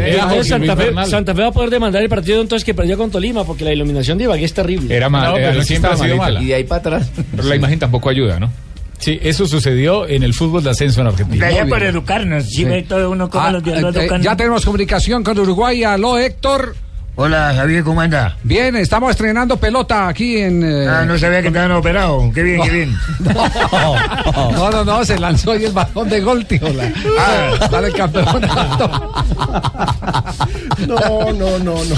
Era 0.00 0.44
Santa 0.44 1.34
Fe, 1.34 1.44
Poder 1.54 1.70
demandar 1.70 2.02
el 2.02 2.08
partido 2.08 2.40
entonces 2.42 2.64
que 2.64 2.74
perdió 2.74 2.98
con 2.98 3.10
Tolima 3.10 3.44
porque 3.44 3.64
la 3.64 3.72
iluminación 3.72 4.18
de 4.18 4.24
Ibagué 4.24 4.44
es 4.44 4.52
terrible. 4.52 4.94
Era 4.94 5.08
mal, 5.08 5.30
No, 5.30 5.36
era- 5.38 5.50
pero 5.52 5.62
siempre 5.62 5.90
ha 5.92 5.96
sido 5.96 6.16
mala. 6.16 6.42
Y 6.42 6.46
de 6.46 6.54
ahí 6.56 6.64
para 6.64 6.80
atrás. 6.80 7.10
Pero 7.30 7.44
la 7.44 7.56
imagen 7.56 7.78
tampoco 7.78 8.10
ayuda, 8.10 8.38
¿no? 8.40 8.50
Sí, 8.98 9.18
eso 9.22 9.46
sucedió 9.46 10.06
en 10.08 10.22
el 10.22 10.34
fútbol 10.34 10.62
de 10.64 10.70
ascenso 10.70 11.00
en 11.00 11.06
Argentina. 11.08 11.46
Gracias 11.46 11.68
por 11.68 11.82
educarnos. 11.82 12.44
Si 12.44 12.56
Sí. 12.56 12.64
ve 12.64 12.82
todo 12.82 13.10
uno 13.10 13.28
como 13.30 13.44
Ah, 13.44 13.52
los 13.52 13.62
eh, 13.66 13.80
lo 13.80 13.88
eh, 13.90 13.92
educan. 14.00 14.22
ya 14.22 14.36
tenemos 14.36 14.64
comunicación 14.64 15.22
con 15.22 15.38
Uruguay. 15.38 15.84
Aló, 15.84 16.18
Héctor. 16.18 16.74
Hola, 17.16 17.52
Javier, 17.54 17.84
¿cómo 17.84 18.00
anda? 18.00 18.36
Bien, 18.42 18.74
estamos 18.74 19.12
estrenando 19.12 19.56
pelota 19.56 20.08
aquí 20.08 20.38
en. 20.38 20.64
eh, 20.64 20.88
Ah, 20.88 21.04
no 21.06 21.16
sabía 21.16 21.42
que 21.42 21.46
estaban 21.48 21.70
operados. 21.70 22.24
Qué 22.34 22.42
bien, 22.42 22.60
qué 22.62 22.70
bien. 22.70 22.96
No, 24.54 24.70
no, 24.70 24.84
no, 24.84 25.04
se 25.04 25.16
lanzó 25.18 25.52
ahí 25.52 25.64
el 25.64 25.72
balón 25.72 26.08
de 26.08 26.20
gol, 26.20 26.44
tío. 26.44 26.68
La, 26.72 26.90
Ah. 27.20 27.68
para 27.70 27.86
el 27.86 27.94
campeonato. 27.94 29.14
No, 30.88 31.32
no, 31.32 31.58
no, 31.60 31.74
no. 31.84 31.96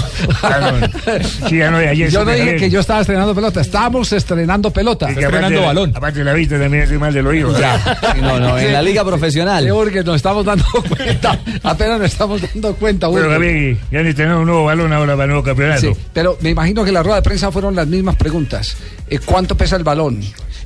Sí, 1.49 1.57
ya 1.57 1.71
no, 1.71 1.77
ayer 1.77 2.09
yo 2.11 2.23
no 2.23 2.31
dije 2.31 2.55
que 2.57 2.69
yo 2.69 2.79
estaba 2.81 3.01
estrenando 3.01 3.33
pelota, 3.33 3.61
estamos 3.61 4.11
estrenando 4.13 4.69
pelota. 4.71 5.09
Y 5.11 5.15
que 5.15 5.25
aparte- 5.25 5.91
Aparte 5.95 6.19
de 6.19 6.25
la 6.25 6.33
vista 6.33 6.59
también 6.59 6.83
estoy 6.83 6.99
mal 6.99 7.13
del 7.13 7.25
oído. 7.25 7.57
Ya. 7.59 7.79
No, 8.21 8.39
no, 8.39 8.57
en 8.59 8.71
la 8.71 8.81
liga 8.83 9.03
profesional. 9.03 9.63
Sí, 9.63 9.69
porque 9.71 10.03
nos 10.03 10.17
estamos 10.17 10.45
dando 10.45 10.65
cuenta, 10.95 11.39
apenas 11.63 11.99
nos 11.99 12.11
estamos 12.11 12.39
dando 12.53 12.75
cuenta. 12.75 13.09
Urge. 13.09 13.29
Javier, 13.29 13.77
ya 13.91 13.99
han 13.99 14.07
estrenado 14.07 14.39
un 14.41 14.45
nuevo 14.45 14.65
balón 14.65 14.93
ahora 14.93 15.06
para 15.13 15.23
el 15.25 15.29
nuevo 15.29 15.43
campeonato. 15.43 15.81
Sí, 15.93 15.99
pero 16.13 16.37
me 16.41 16.49
imagino 16.49 16.83
que 16.83 16.89
en 16.89 16.93
la 16.95 17.03
rueda 17.03 17.17
de 17.17 17.21
prensa 17.23 17.51
fueron 17.51 17.75
las 17.75 17.87
mismas 17.87 18.15
preguntas. 18.15 18.75
Eh, 19.09 19.19
¿Cuánto 19.23 19.55
pesa 19.55 19.75
el 19.75 19.83
balón? 19.83 20.19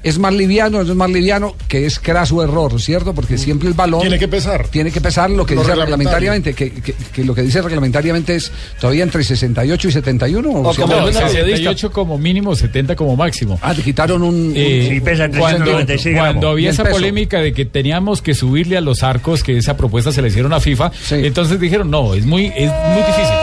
¿Es 0.04 0.18
más 0.18 0.34
liviano 0.34 0.80
o 0.80 0.84
no 0.84 0.90
es 0.94 0.98
más 0.98 1.12
liviano? 1.12 1.56
Que 1.68 1.86
es 1.86 2.00
craso 2.00 2.42
error, 2.44 2.82
¿cierto? 2.82 3.14
Porque 3.14 3.38
siempre 3.38 3.68
el 3.68 3.76
balón... 3.76 4.02
Tiene 4.02 4.18
que 4.18 4.28
pesar. 4.28 4.68
Tiene 4.68 4.90
que 4.90 5.00
pesar 5.00 5.30
lo 5.30 5.46
que 5.46 5.54
Lo 5.54 5.62
dice 5.62 5.76
reglamentariamente. 5.76 6.56
Que, 6.56 6.72
que- 6.72 6.94
que 6.94 7.24
lo 7.24 7.36
que 7.36 7.44
dice 7.44 7.62
reglamentariamente 7.62 8.36
es 8.36 8.52
todavía 8.80 9.04
entre 9.04 9.24
68 9.24 9.88
y 9.90 9.92
71. 9.92 10.50
¿o 10.50 10.70
O 10.70 10.74
como 10.76 10.96
no? 10.96 11.12
68 11.12 11.92
como 11.92 12.18
mínimo, 12.18 12.56
70 12.56 12.96
como 12.96 13.16
máximo. 13.16 13.60
Ah, 13.62 13.74
le 13.74 13.84
quitaron 13.84 14.24
un... 14.24 14.54
Eh, 14.56 14.88
un- 14.88 14.96
Sí, 14.96 15.02
pesa 15.02 15.26
un 15.26 15.32
396 15.34 16.02
centímetro. 16.02 16.12
gramos. 16.14 16.34
Cuando 16.34 16.50
había 16.50 16.70
esa 16.72 16.84
peso. 16.84 16.96
polémica 16.96 17.38
de 17.40 17.54
que 17.54 17.66
teníamos 17.66 18.24
que 18.24 18.34
subirle 18.34 18.78
a 18.78 18.82
los 18.82 19.04
arcos, 19.04 19.44
que 19.44 19.56
esa 19.58 19.78
propuesta 19.78 20.12
se 20.12 20.24
le 20.24 20.30
hicieron 20.30 20.52
a 20.54 20.60
FIFA, 20.60 20.92
entonces 21.12 21.60
dijeron, 21.60 21.92
no, 21.92 22.16
es 22.16 22.26
muy, 22.26 22.48
es 22.48 22.72
muy 22.72 23.04
difícil. 23.06 23.36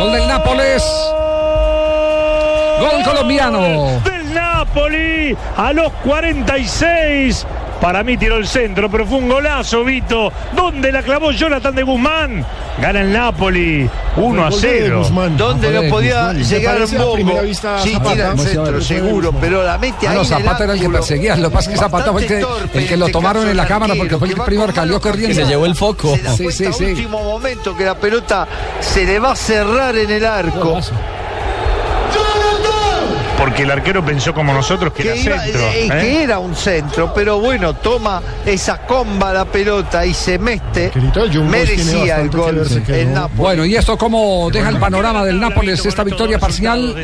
Gol 0.00 0.12
del 0.12 0.26
Nápoles. 0.28 0.82
Gol 2.80 3.04
colombiano. 3.04 4.00
del 4.02 4.32
Napoli 4.32 5.36
a 5.58 5.74
los 5.74 5.92
46. 6.02 7.46
Para 7.80 8.04
mí 8.04 8.16
tiró 8.18 8.36
el 8.36 8.46
centro, 8.46 8.90
pero 8.90 9.06
fue 9.06 9.18
un 9.18 9.28
golazo, 9.28 9.84
Vito. 9.84 10.30
¿Dónde 10.54 10.92
la 10.92 11.02
clavó 11.02 11.32
Jonathan 11.32 11.74
de 11.74 11.82
Guzmán? 11.82 12.44
Gana 12.80 13.00
el 13.00 13.12
Napoli 13.12 13.88
1 14.16 14.44
a 14.44 14.50
0. 14.52 15.08
¿Dónde 15.36 15.70
no 15.70 15.90
podía 15.90 16.32
llegar 16.32 16.82
un 16.82 16.98
bombo? 16.98 17.40
Sí, 17.82 17.98
tira 17.98 18.32
el 18.32 18.38
centro, 18.38 18.80
seguro, 18.80 19.32
pero 19.40 19.62
la 19.62 19.78
mete 19.78 20.06
Ah, 20.06 20.12
ahí 20.12 20.18
no, 20.18 20.24
Zapata 20.24 20.64
era 20.64 20.74
el 20.74 20.80
que 20.80 20.88
perseguía. 20.90 21.36
Lo 21.36 21.48
que 21.48 21.54
pasa 21.54 21.70
es 21.70 21.76
que 21.76 21.82
Zapata 21.82 22.12
fue 22.12 22.22
el 22.22 22.28
que, 22.28 22.96
lo 22.96 23.06
este 23.06 23.12
tomaron 23.12 23.42
caso 23.42 23.50
en 23.50 23.56
la 23.56 23.66
cámara 23.66 23.94
porque 23.96 24.18
fue 24.18 24.28
el 24.28 24.34
primero 24.34 24.72
salió 24.72 25.00
corriendo. 25.00 25.28
que 25.28 25.42
se 25.42 25.46
llevó 25.46 25.66
el 25.66 25.74
foco. 25.74 26.16
Sí, 26.36 26.50
sí. 26.52 26.66
último 26.66 27.22
momento 27.22 27.76
que 27.76 27.84
la 27.84 27.94
pelota 27.94 28.46
se 28.80 29.04
le 29.04 29.18
va 29.18 29.32
a 29.32 29.36
cerrar 29.36 29.96
en 29.96 30.10
el 30.10 30.24
arco. 30.24 30.80
Porque 33.40 33.62
el 33.62 33.70
arquero 33.70 34.04
pensó 34.04 34.34
como 34.34 34.52
nosotros 34.52 34.92
que, 34.92 35.02
Que, 35.02 35.22
era 35.22 35.22
iba- 35.24 35.40
centro. 35.42 35.60
eh, 35.62 35.84
¿eh? 35.86 35.88
que 35.88 36.22
era 36.24 36.38
un 36.38 36.54
centro, 36.54 37.12
pero 37.14 37.40
bueno, 37.40 37.74
toma 37.74 38.20
esa 38.44 38.78
comba 38.86 39.32
la 39.32 39.46
pelota 39.46 40.04
y 40.04 40.12
se 40.12 40.38
mete. 40.38 40.92
Merecía 41.44 42.20
el 42.20 42.28
gol 42.28 42.66
el 42.88 43.14
Napoli. 43.14 43.36
Bueno, 43.38 43.64
¿y 43.64 43.76
esto 43.76 43.96
cómo 43.96 44.50
deja 44.52 44.68
el 44.68 44.76
panorama 44.76 45.24
del 45.24 45.40
Nápoles 45.40 45.84
esta 45.86 46.04
victoria 46.04 46.38
parcial? 46.38 46.94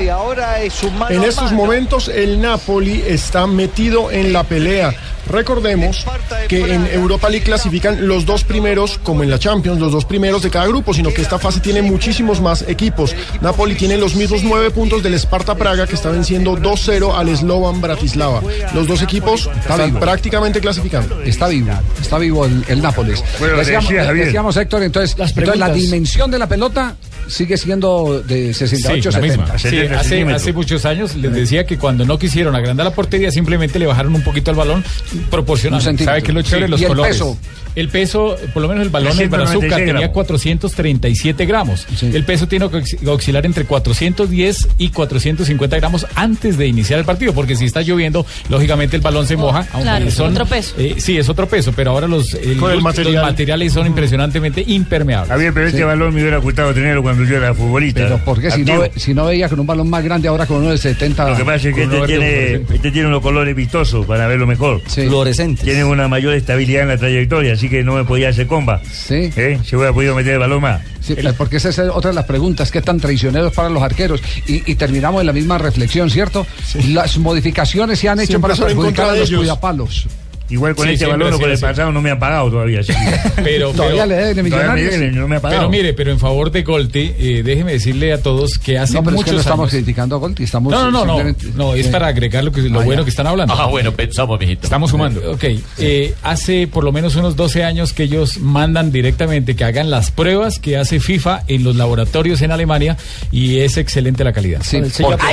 Y 0.00 0.08
ahora 0.08 0.60
es 0.62 0.82
un 0.82 0.98
mano 0.98 1.14
En 1.14 1.24
estos 1.24 1.52
momentos 1.52 2.08
el 2.08 2.40
Napoli 2.40 3.04
está 3.06 3.46
metido 3.46 4.10
en 4.10 4.32
la 4.32 4.44
pelea. 4.44 4.94
Recordemos 5.30 6.04
que 6.48 6.74
en 6.74 6.86
Europa 6.86 7.28
League 7.28 7.44
clasifican 7.44 8.06
los 8.06 8.26
dos 8.26 8.44
primeros, 8.44 8.98
como 9.02 9.22
en 9.22 9.30
la 9.30 9.38
Champions, 9.38 9.80
los 9.80 9.92
dos 9.92 10.04
primeros 10.04 10.42
de 10.42 10.50
cada 10.50 10.66
grupo, 10.66 10.94
sino 10.94 11.12
que 11.12 11.22
esta 11.22 11.38
fase 11.38 11.60
tiene 11.60 11.82
muchísimos 11.82 12.40
más 12.40 12.62
equipos. 12.68 13.14
Napoli 13.40 13.74
tiene 13.74 13.96
los 13.96 14.14
mismos 14.14 14.42
nueve 14.42 14.70
puntos 14.70 15.02
del 15.02 15.14
Sparta 15.14 15.54
Praga, 15.54 15.86
que 15.86 15.94
está 15.94 16.10
venciendo 16.10 16.56
2-0 16.56 17.14
al 17.14 17.36
Slovan 17.36 17.80
Bratislava. 17.80 18.42
Los 18.74 18.86
dos 18.86 19.02
equipos 19.02 19.48
están 19.58 19.86
vivo. 19.86 20.00
prácticamente 20.00 20.60
clasificando. 20.60 21.22
Está 21.22 21.48
vivo, 21.48 21.72
está 22.00 22.18
vivo 22.18 22.44
el, 22.44 22.64
el 22.68 22.82
Nápoles. 22.82 23.22
Bueno, 23.38 23.56
decíamos, 23.56 24.56
Héctor, 24.56 24.82
entonces, 24.82 25.16
entonces 25.18 25.58
la 25.58 25.70
dimensión 25.70 26.30
de 26.30 26.38
la 26.38 26.48
pelota 26.48 26.96
sigue 27.28 27.56
siendo 27.56 28.22
de 28.22 28.52
68 28.54 29.10
Sí, 29.12 29.16
la 29.18 29.26
70. 29.26 29.42
misma. 29.52 29.58
Sí, 29.58 29.78
hace, 29.94 30.22
hace 30.24 30.52
muchos 30.52 30.84
años 30.84 31.14
les 31.16 31.32
decía 31.32 31.64
que 31.66 31.78
cuando 31.78 32.04
no 32.04 32.18
quisieron 32.18 32.54
agrandar 32.54 32.84
la 32.86 32.94
portería 32.94 33.30
simplemente 33.30 33.78
le 33.78 33.86
bajaron 33.86 34.14
un 34.14 34.22
poquito 34.22 34.50
al 34.50 34.56
balón 34.56 34.84
proporcional. 35.30 35.80
¿Sabe 35.82 36.22
qué 36.22 36.28
es 36.30 36.34
lo 36.34 36.42
chévere? 36.42 36.66
Sí. 36.66 36.70
Los 36.70 36.80
¿Y 36.80 36.84
el 36.84 36.88
colores. 36.88 37.12
peso? 37.14 37.38
El 37.76 37.88
peso, 37.90 38.36
por 38.54 38.62
lo 38.62 38.68
menos 38.68 38.82
el 38.84 38.88
balón 38.90 39.12
396 39.16 39.30
Brazuca 39.60 39.76
tenía 39.76 39.92
gramos. 40.00 40.14
437 40.14 41.46
gramos. 41.46 41.86
El 42.02 42.24
peso 42.24 42.48
tiene 42.48 42.68
que 42.70 43.08
oscilar 43.08 43.46
entre 43.46 43.64
410 43.64 44.68
y 44.78 44.88
450 44.90 45.76
gramos 45.76 46.06
antes 46.14 46.56
de 46.58 46.66
iniciar 46.66 46.98
el 46.98 47.04
partido, 47.04 47.32
porque 47.34 47.54
si 47.54 47.66
está 47.66 47.82
lloviendo, 47.82 48.24
lógicamente 48.48 48.96
el 48.96 49.02
balón 49.02 49.26
se 49.26 49.36
moja. 49.36 49.66
aunque 49.72 49.82
Claro, 49.82 50.10
son, 50.10 50.30
otro 50.32 50.46
peso. 50.46 50.74
eh, 50.78 50.94
sí, 50.98 51.16
es 51.18 51.28
otro 51.28 51.46
peso, 51.48 51.72
pero 51.76 51.90
ahora 51.92 52.08
los, 52.08 52.34
el- 52.34 52.56
Con 52.56 52.70
el 52.70 52.76
los 52.76 52.84
material. 52.84 53.22
materiales 53.24 53.72
son 53.72 53.86
impresionantemente 53.86 54.64
impermeables. 54.66 55.28
Javier, 55.30 55.52
pero 55.52 55.66
este 55.66 55.78
Sí. 55.78 55.84
balón 55.84 56.14
me 56.14 56.22
hubiera 56.22 56.38
gustado 56.38 56.72
tenerlo 56.74 57.02
cuando 57.02 57.24
yo 57.24 57.36
era 57.36 57.52
futbolista. 57.54 58.00
Pero 58.04 58.18
¿por 58.24 58.40
qué 58.40 58.50
si 58.50 58.64
no, 58.64 58.82
si 58.96 59.12
no 59.14 59.26
veía 59.26 59.48
con 59.48 59.60
un 59.60 59.66
balón 59.66 59.90
más 59.90 60.02
grande 60.02 60.28
ahora 60.28 60.46
con 60.46 60.58
uno 60.58 60.70
de 60.70 60.78
70? 60.78 61.28
Lo 61.30 61.36
que 61.36 61.44
pasa 61.44 61.68
es 61.68 61.74
que 61.74 61.82
este 61.84 62.00
tiene, 62.06 62.52
este 62.72 62.90
tiene 62.90 63.08
unos 63.08 63.20
colores 63.22 63.54
vistosos 63.54 64.06
para 64.06 64.26
verlo 64.26 64.46
mejor. 64.46 64.80
Fluorescentes. 64.86 65.64
Tiene 65.64 65.84
una 65.84 66.08
mayor 66.08 66.34
estabilidad 66.34 66.82
en 66.82 66.88
la 66.88 66.96
trayectoria, 66.96 67.56
así 67.66 67.76
que 67.76 67.82
no 67.84 67.94
me 67.94 68.04
podía 68.04 68.28
hacer 68.28 68.46
comba. 68.46 68.80
Sí. 68.84 69.30
¿Eh? 69.36 69.58
Se 69.64 69.76
hubiera 69.76 69.92
podido 69.92 70.14
meter 70.14 70.34
el 70.34 70.38
balón 70.38 70.62
más. 70.62 70.82
Sí, 71.00 71.14
porque 71.36 71.56
esa 71.58 71.68
es 71.68 71.78
otra 71.78 72.10
de 72.10 72.14
las 72.14 72.24
preguntas, 72.24 72.70
¿qué 72.70 72.82
tan 72.82 72.98
traicioneros 72.98 73.52
para 73.52 73.68
los 73.68 73.82
arqueros? 73.82 74.20
Y, 74.46 74.70
y 74.70 74.74
terminamos 74.74 75.20
en 75.20 75.26
la 75.26 75.32
misma 75.32 75.58
reflexión, 75.58 76.10
¿cierto? 76.10 76.46
Las 76.88 77.18
modificaciones 77.18 77.98
se 77.98 78.08
han 78.08 78.18
hecho 78.18 78.32
Siempre 78.32 78.54
para 78.54 78.66
perjudicar 78.66 79.10
a 79.10 79.16
los 79.16 79.28
ellos. 79.28 79.38
cuidapalos. 79.40 80.06
Igual 80.48 80.74
con 80.76 80.86
Sí, 80.86 80.92
este 80.94 81.06
balón 81.06 81.32
o 81.32 81.36
ha 81.36 81.40
con 81.40 81.50
el 81.50 81.58
pasado 81.58 81.92
no 81.92 82.00
me 82.00 82.10
han 82.10 82.18
pagado 82.18 82.50
todavía. 82.50 82.80
Pero, 83.42 83.70
Todavía 83.72 84.04
pero- 84.04 84.06
le 84.06 84.14
deben 84.26 84.44
de 84.44 84.50
Todavía 84.50 84.72
me 84.72 84.80
millonarios. 84.80 85.00
deben, 85.00 85.14
no 85.16 85.28
me 85.28 85.36
ha 85.36 85.40
pagado. 85.40 85.60
Pero 85.62 85.70
mire, 85.70 85.94
pero 85.94 86.12
en 86.12 86.18
favor 86.18 86.50
de 86.50 86.62
Golti, 86.62 87.12
eh, 87.18 87.42
déjeme 87.44 87.72
decirle 87.72 88.12
a 88.12 88.22
todos 88.22 88.58
que 88.58 88.78
hace 88.78 88.94
No, 88.94 89.02
pero 89.02 89.16
es 89.16 89.24
que 89.24 89.30
muchos 89.30 89.34
no 89.34 89.40
estamos 89.40 89.72
años... 89.72 89.82
criticando 89.82 90.16
a 90.16 90.18
Golti, 90.18 90.44
estamos 90.44 90.72
No, 90.72 90.90
no, 90.90 91.04
no, 91.04 91.22
no, 91.54 91.74
es 91.74 91.88
para 91.88 92.08
agregar 92.08 92.44
lo, 92.44 92.52
que, 92.52 92.62
lo 92.62 92.80
Ah, 92.80 92.84
bueno 92.84 93.02
ya. 93.02 93.04
que 93.04 93.10
están 93.10 93.26
hablando. 93.26 93.54
Ah, 93.54 93.66
bueno, 93.66 93.92
pensamos, 93.92 94.38
mijito. 94.38 94.62
Estamos 94.64 94.90
sumando. 94.90 95.32
Ok, 95.32 95.44
eh, 95.78 96.14
hace 96.22 96.66
por 96.66 96.84
lo 96.84 96.92
menos 96.92 97.16
unos 97.16 97.36
12 97.36 97.64
años 97.64 97.92
que 97.92 98.04
ellos 98.04 98.38
mandan 98.38 98.92
directamente 98.92 99.56
que 99.56 99.64
hagan 99.64 99.90
las 99.90 100.10
pruebas 100.10 100.58
que 100.58 100.76
hace 100.76 101.00
FIFA 101.00 101.42
en 101.48 101.64
los 101.64 101.76
laboratorios 101.76 102.42
en 102.42 102.52
Alemania 102.52 102.96
y 103.32 103.58
es 103.60 103.76
excelente 103.76 104.24
la 104.24 104.32
calidad. 104.32 104.60
Sí, 104.62 104.80
porque- 105.02 105.22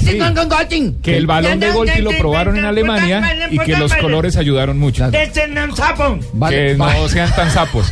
sí. 0.00 0.18
Que 1.02 1.16
el 1.16 1.26
balón 1.26 1.60
de 1.60 1.70
Golti 1.70 2.00
lo 2.02 2.10
probaron 2.18 2.45
en 2.54 2.64
Alemania 2.64 3.48
y 3.50 3.58
que 3.58 3.76
los 3.76 3.94
colores 3.94 4.36
ayudaron 4.36 4.78
mucho. 4.78 5.04
Vale, 6.32 6.56
que 6.72 6.74
no 6.76 7.08
sean 7.08 7.34
tan 7.34 7.50
sapos. 7.50 7.90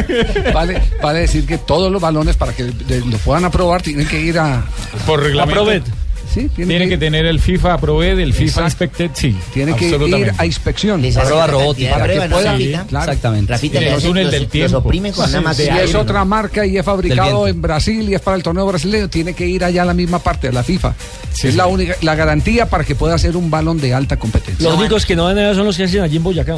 Vale, 0.52 0.82
vale 1.02 1.20
decir 1.20 1.46
que 1.46 1.58
todos 1.58 1.90
los 1.90 2.00
balones 2.00 2.36
para 2.36 2.52
que 2.52 2.64
lo 2.64 3.18
puedan 3.18 3.44
aprobar 3.44 3.82
tienen 3.82 4.06
que 4.06 4.20
ir 4.20 4.38
a 4.38 4.64
por 5.06 5.22
reglamento. 5.22 5.84
Sí, 6.32 6.48
tiene, 6.48 6.70
Tiene 6.70 6.88
que, 6.88 6.98
tener 6.98 7.24
el 7.26 7.40
FIFA 7.40 7.74
Aprobed, 7.74 8.18
el 8.18 8.32
FIFA 8.34 8.44
Exacto. 8.62 8.84
Inspected, 8.84 9.10
sí. 9.14 9.36
tiene 9.54 9.74
que 9.76 9.86
ir 9.88 10.32
a 10.36 10.44
inspección. 10.46 11.02
Una 11.04 11.46
robótica. 11.46 11.90
Para 11.92 12.06
que 12.06 12.18
de 12.20 12.28
¿no, 12.28 12.40
Rafita? 12.40 12.84
claro. 12.88 13.04
Exactamente. 13.12 13.52
Rafita, 13.52 13.80
le 13.80 13.90
hacen- 13.92 14.08
túnel 14.08 14.30
del 14.30 14.42
los- 14.42 14.50
tiempo. 14.50 14.72
los 14.92 15.14
con 15.14 15.42
más 15.42 15.56
Si 15.56 15.62
de 15.62 15.68
es 15.68 15.74
aire, 15.74 15.96
otra 15.98 16.24
marca 16.24 16.66
y 16.66 16.76
es 16.76 16.84
fabricado 16.84 17.46
en 17.48 17.62
Brasil 17.62 18.08
y 18.08 18.14
es 18.14 18.20
para 18.20 18.36
el 18.36 18.42
torneo 18.42 18.66
brasileño, 18.66 19.08
tiene 19.08 19.34
que 19.34 19.46
ir 19.46 19.64
allá 19.64 19.82
a 19.82 19.86
la 19.86 19.94
misma 19.94 20.18
parte, 20.18 20.48
a 20.48 20.52
la 20.52 20.62
FIFA. 20.62 20.94
Sí, 21.32 21.48
es 21.48 21.52
sí. 21.52 21.56
la 21.58 21.66
única, 21.66 21.94
la 22.02 22.14
garantía 22.14 22.66
para 22.68 22.84
que 22.84 22.94
pueda 22.94 23.16
ser 23.18 23.36
un 23.36 23.50
balón 23.50 23.78
de 23.80 23.94
alta 23.94 24.16
competencia. 24.18 24.68
Los 24.68 24.78
únicos 24.78 25.06
que 25.06 25.16
no 25.16 25.24
van 25.24 25.38
a 25.38 25.54
son 25.54 25.64
los 25.66 25.76
que 25.76 25.84
hacen 25.84 26.02
allí 26.02 26.16
en 26.16 26.22
Boyacá. 26.22 26.56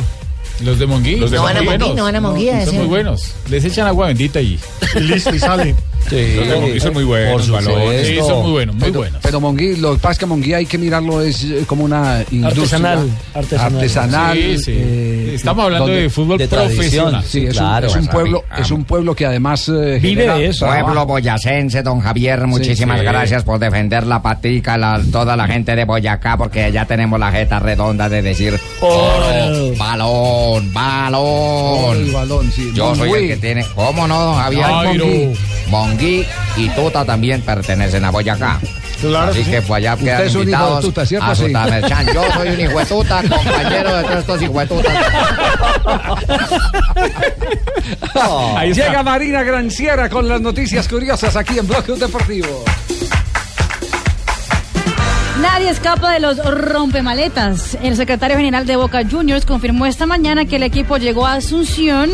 Los 0.65 0.79
de 0.79 0.87
Monguí. 0.87 1.17
No 1.17 1.29
son 1.29 1.43
van 1.45 1.57
a 1.57 1.63
Monguí, 1.63 1.95
no 1.95 2.03
van 2.05 2.17
a 2.17 2.21
Monguí, 2.21 2.49
Son 2.65 2.77
muy 2.77 2.87
buenos. 2.87 3.33
Les 3.49 3.65
echan 3.65 3.87
agua 3.87 4.09
bendita 4.09 4.41
y. 4.41 4.59
Listo, 5.01 5.35
y 5.35 5.39
sale. 5.39 5.75
Sí, 6.09 6.35
los 6.37 6.49
de 6.49 6.55
Monguí 6.61 6.81
son 6.81 6.95
muy 6.95 7.05
buenos. 7.05 7.49
Por. 7.49 7.63
Sí, 8.05 8.17
son 8.27 8.43
muy 8.43 8.51
buenos, 8.53 8.75
muy 8.77 8.85
pero, 8.87 8.99
buenos. 9.01 9.21
Pero 9.23 9.41
Monguí, 9.41 9.77
lo 9.77 9.93
que 9.93 9.99
pasa 9.99 10.13
es 10.13 10.19
que 10.19 10.27
Monguí 10.27 10.55
hay 10.55 10.65
que 10.67 10.79
mirarlo 10.79 11.21
es 11.21 11.45
eh, 11.45 11.65
como 11.67 11.85
una 11.85 12.25
industria 12.31 12.63
Artesanal, 12.65 13.11
artesanal. 13.35 13.75
artesanal, 13.75 14.37
Sí, 14.39 14.59
sí. 14.59 14.73
eh, 14.75 15.33
Estamos 15.35 15.65
hablando 15.67 15.87
donde- 15.87 16.03
de 16.03 16.11
fútbol 16.11 16.39
de 16.39 16.49
profesional. 16.49 17.23
Sí, 17.27 17.45
es, 17.47 17.53
Claro. 17.55 17.89
un, 17.91 17.99
es 17.99 18.01
un 18.03 18.07
pueblo, 18.09 18.45
amigo, 18.49 18.63
es 18.65 18.71
un 18.71 18.85
pueblo 18.85 19.15
que 19.15 19.27
además 19.27 19.69
eh, 19.69 19.99
Vive 20.01 20.23
genera 20.23 20.37
de 20.37 20.47
eso. 20.47 20.67
Pueblo 20.67 21.05
boyacense, 21.05 21.83
don 21.83 22.01
Javier, 22.01 22.47
muchísimas 22.47 23.01
sí. 23.01 23.05
gracias 23.05 23.45
por 23.45 23.59
defender 23.59 24.07
la 24.07 24.23
patica, 24.23 24.79
la- 24.79 25.03
toda 25.13 25.37
la 25.37 25.47
gente 25.47 25.77
de 25.77 25.85
Boyacá, 25.85 26.39
porque 26.39 26.73
ya 26.73 26.87
tenemos 26.87 27.21
la 27.21 27.31
jeta 27.33 27.59
redonda 27.59 28.09
de 28.09 28.23
decir 28.23 28.59
oro, 28.81 29.75
balón, 29.77 30.73
balón. 30.73 31.97
El 31.99 32.11
balón, 32.13 32.51
sí. 32.51 32.71
Yo 32.75 32.95
soy 32.95 33.11
el 33.13 33.29
que 33.29 33.37
tiene. 33.37 33.65
¿Cómo 33.75 34.07
no, 34.09 34.19
don 34.21 34.37
Javier? 34.37 34.65
Monguí. 35.69 35.89
Monguí 35.89 36.27
y 36.57 36.69
Tuta 36.71 37.05
también 37.05 37.41
pertenecen 37.43 38.05
a 38.05 38.11
Boyacá. 38.11 38.59
Claro 39.01 39.31
Así 39.31 39.39
que 39.41 39.45
sí. 39.45 39.51
que 39.53 39.63
pues 39.63 39.79
allá 39.79 39.95
Usted 39.95 40.07
quedan 40.07 40.27
es 40.27 40.35
un 40.35 40.39
hijo 40.39 40.39
de 40.39 40.43
invitados 40.53 40.81
tuta, 40.81 41.07
¿cierto? 41.07 41.27
a 41.27 41.35
Sí. 41.37 41.47
Sutamerchan. 41.47 42.07
Yo 42.13 42.23
soy 42.35 42.49
un 42.49 42.61
hijo 42.61 42.79
de 42.81 42.87
tuta, 42.87 43.23
compañero 43.29 43.97
de 43.97 44.03
todos 44.03 44.19
estos 44.19 44.43
hijos 44.43 44.57
de 44.57 44.67
tutas. 44.67 44.97
Ahí 48.57 48.71
está. 48.71 48.87
Llega 48.89 49.03
Marina 49.03 49.43
Granciera 49.45 50.09
con 50.09 50.27
las 50.29 50.41
noticias 50.41 50.89
curiosas 50.89 51.37
aquí 51.37 51.59
en 51.59 51.67
Bloque 51.69 51.93
Deportivo. 51.93 52.65
Nadie 55.43 55.71
escapa 55.71 56.11
de 56.13 56.19
los 56.19 56.39
rompemaletas. 56.45 57.79
El 57.81 57.95
secretario 57.95 58.37
general 58.37 58.67
de 58.67 58.75
Boca 58.75 59.03
Juniors 59.09 59.47
confirmó 59.47 59.87
esta 59.87 60.05
mañana 60.05 60.47
que 60.47 60.57
el 60.57 60.65
equipo 60.65 60.97
llegó 60.97 61.27
a 61.27 61.35
Asunción 61.35 62.11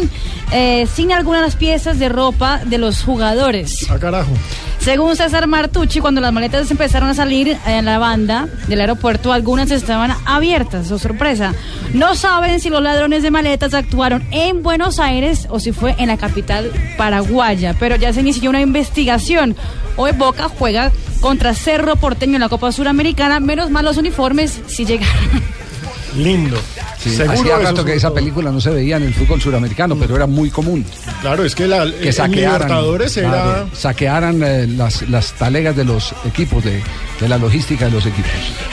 eh, 0.52 0.86
sin 0.92 1.10
algunas 1.10 1.56
piezas 1.56 1.98
de 1.98 2.10
ropa 2.10 2.60
de 2.66 2.76
los 2.76 3.02
jugadores. 3.02 3.90
A 3.90 3.98
carajo. 3.98 4.30
Según 4.78 5.16
César 5.16 5.46
Martucci, 5.46 6.00
cuando 6.00 6.20
las 6.20 6.34
maletas 6.34 6.70
empezaron 6.70 7.08
a 7.08 7.14
salir 7.14 7.56
en 7.66 7.86
la 7.86 7.98
banda 7.98 8.46
del 8.68 8.82
aeropuerto, 8.82 9.32
algunas 9.32 9.70
estaban 9.70 10.14
abiertas, 10.26 10.90
o 10.90 10.98
sorpresa. 10.98 11.54
No 11.94 12.16
saben 12.16 12.60
si 12.60 12.68
los 12.68 12.82
ladrones 12.82 13.22
de 13.22 13.30
maletas 13.30 13.72
actuaron 13.72 14.22
en 14.32 14.62
Buenos 14.62 14.98
Aires 14.98 15.46
o 15.48 15.60
si 15.60 15.72
fue 15.72 15.94
en 15.96 16.08
la 16.08 16.18
capital 16.18 16.70
paraguaya, 16.98 17.74
pero 17.80 17.96
ya 17.96 18.12
se 18.12 18.20
inició 18.20 18.50
una 18.50 18.60
investigación. 18.60 19.56
Hoy 19.96 20.12
Boca 20.12 20.50
juega 20.50 20.92
contra 21.24 21.54
Cerro 21.54 21.96
Porteño 21.96 22.34
en 22.34 22.40
la 22.40 22.50
Copa 22.50 22.70
Suramericana, 22.70 23.40
menos 23.40 23.70
mal 23.70 23.86
los 23.86 23.96
uniformes 23.96 24.60
si 24.66 24.84
llegaron. 24.84 25.63
Lindo. 26.16 26.58
Seguro 26.98 27.32
Hacía 27.32 27.58
rato 27.58 27.84
que 27.84 27.94
esa 27.94 28.12
película 28.12 28.50
no 28.50 28.60
se 28.60 28.70
veía 28.70 28.96
en 28.96 29.02
el 29.02 29.14
fútbol 29.14 29.40
suramericano, 29.40 29.96
pero 29.96 30.16
era 30.16 30.26
muy 30.26 30.50
común. 30.50 30.84
Claro, 31.20 31.44
es 31.44 31.54
que 31.54 31.66
la, 31.66 31.84
Que 31.84 32.06
en 32.06 32.12
saquearan, 32.12 32.52
Libertadores 32.54 33.16
era... 33.16 33.30
claro, 33.30 33.70
saquearan 33.74 34.42
eh, 34.42 34.66
las, 34.66 35.08
las 35.08 35.32
talegas 35.32 35.76
de 35.76 35.84
los 35.84 36.14
equipos, 36.24 36.64
de, 36.64 36.82
de 37.20 37.28
la 37.28 37.36
logística 37.36 37.84
de 37.86 37.90
los 37.90 38.06
equipos. 38.06 38.30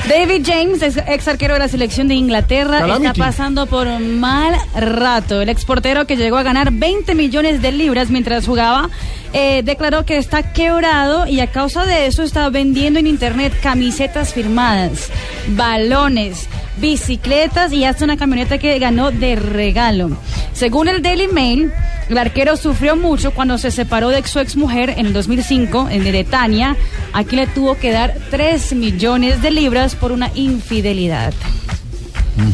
David 0.08 0.44
James, 0.46 0.82
ex, 0.82 0.98
ex 1.08 1.28
arquero 1.28 1.56
de 1.56 1.60
la 1.60 1.68
selección 1.68 2.08
de 2.08 2.16
Inglaterra, 2.16 2.80
Calamity. 2.80 3.08
está 3.08 3.26
pasando 3.26 3.66
por 3.66 3.88
un 3.88 4.20
mal 4.20 4.56
rato. 4.76 5.42
El 5.42 5.50
exportero 5.50 6.06
que 6.08 6.16
llegó 6.16 6.38
a 6.38 6.44
ganar 6.44 6.72
20 6.72 7.16
millones 7.16 7.62
de 7.62 7.72
libras 7.72 8.10
mientras 8.10 8.46
jugaba, 8.46 8.90
eh, 9.34 9.62
declaró 9.64 10.06
que 10.06 10.18
está 10.18 10.54
quebrado 10.54 11.28
y 11.28 11.40
a 11.40 11.48
causa 11.48 11.86
de 11.86 12.06
eso 12.06 12.24
está 12.24 12.50
vendiendo 12.50 13.00
en 13.00 13.08
internet 13.08 13.54
camisetas 13.62 14.34
firmadas, 14.34 15.10
balones, 15.50 16.48
bicicletas 16.82 17.72
y 17.72 17.86
hasta 17.86 18.04
una 18.04 18.18
camioneta 18.18 18.58
que 18.58 18.78
ganó 18.80 19.12
de 19.12 19.36
regalo. 19.36 20.10
Según 20.54 20.90
el 20.90 21.02
Daily 21.02 21.28
Mail, 21.28 21.72
el 22.10 22.18
arquero 22.18 22.58
sufrió 22.58 22.96
mucho 22.98 23.32
cuando 23.32 23.58
se 23.58 23.72
separó 23.72 24.10
de 24.10 24.22
su 24.28 24.40
ex 24.40 24.58
mujer 24.58 24.96
en 24.98 25.06
el 25.06 25.14
2005 25.14 25.88
en 25.90 26.04
Bretania. 26.04 26.76
Aquí 27.14 27.36
le 27.36 27.48
tuvo 27.48 27.78
que 27.78 27.92
dar 27.92 28.18
3 28.32 28.74
millones 28.74 29.42
de 29.42 29.52
libras 29.52 29.96
por 29.96 30.12
una 30.12 30.30
infidelidad. 30.36 31.34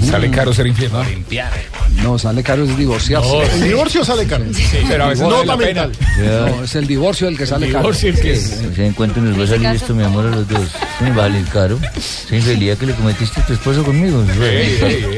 Sale 0.03 0.29
caro 0.29 0.53
ser 0.53 0.67
infiel. 0.67 0.91
¿no? 0.91 1.03
No, 2.03 2.17
sale 2.17 2.43
caro 2.43 2.63
es 2.63 2.77
divorciarse. 2.77 3.27
No, 3.27 3.41
El 3.41 3.51
sí. 3.51 3.61
divorcio 3.67 4.05
sale 4.05 4.25
caro. 4.25 4.45
pero 4.87 5.03
a 5.03 5.07
veces 5.07 5.23
Nota 5.27 5.55
vale 5.55 5.73
la 5.73 5.87
pena. 5.87 5.89
No, 6.19 6.63
es 6.63 6.75
el 6.75 6.87
divorcio 6.87 7.27
el 7.27 7.37
que 7.37 7.45
sale 7.45 7.67
caro. 7.67 7.79
divorcio 7.79 8.09
el 8.09 8.19
que 8.19 8.31
es. 8.33 8.61
Se 8.75 8.85
encuentro 8.85 9.21
nos 9.21 9.39
va 9.39 9.43
a 9.43 9.47
salir 9.47 9.67
esto, 9.67 9.93
mi 9.95 10.03
amor, 10.03 10.25
a 10.27 10.29
los 10.29 10.47
dos. 10.47 10.61
¿Se 10.99 11.03
me 11.05 11.11
va 11.11 11.25
a 11.25 11.27
salir 11.29 11.45
caro? 11.47 11.79
Esa 11.95 12.35
infidelidad 12.35 12.77
que 12.77 12.85
le 12.87 12.93
cometiste 12.93 13.41
a 13.41 13.45
tu 13.45 13.53
esposo 13.53 13.83
conmigo. 13.83 14.23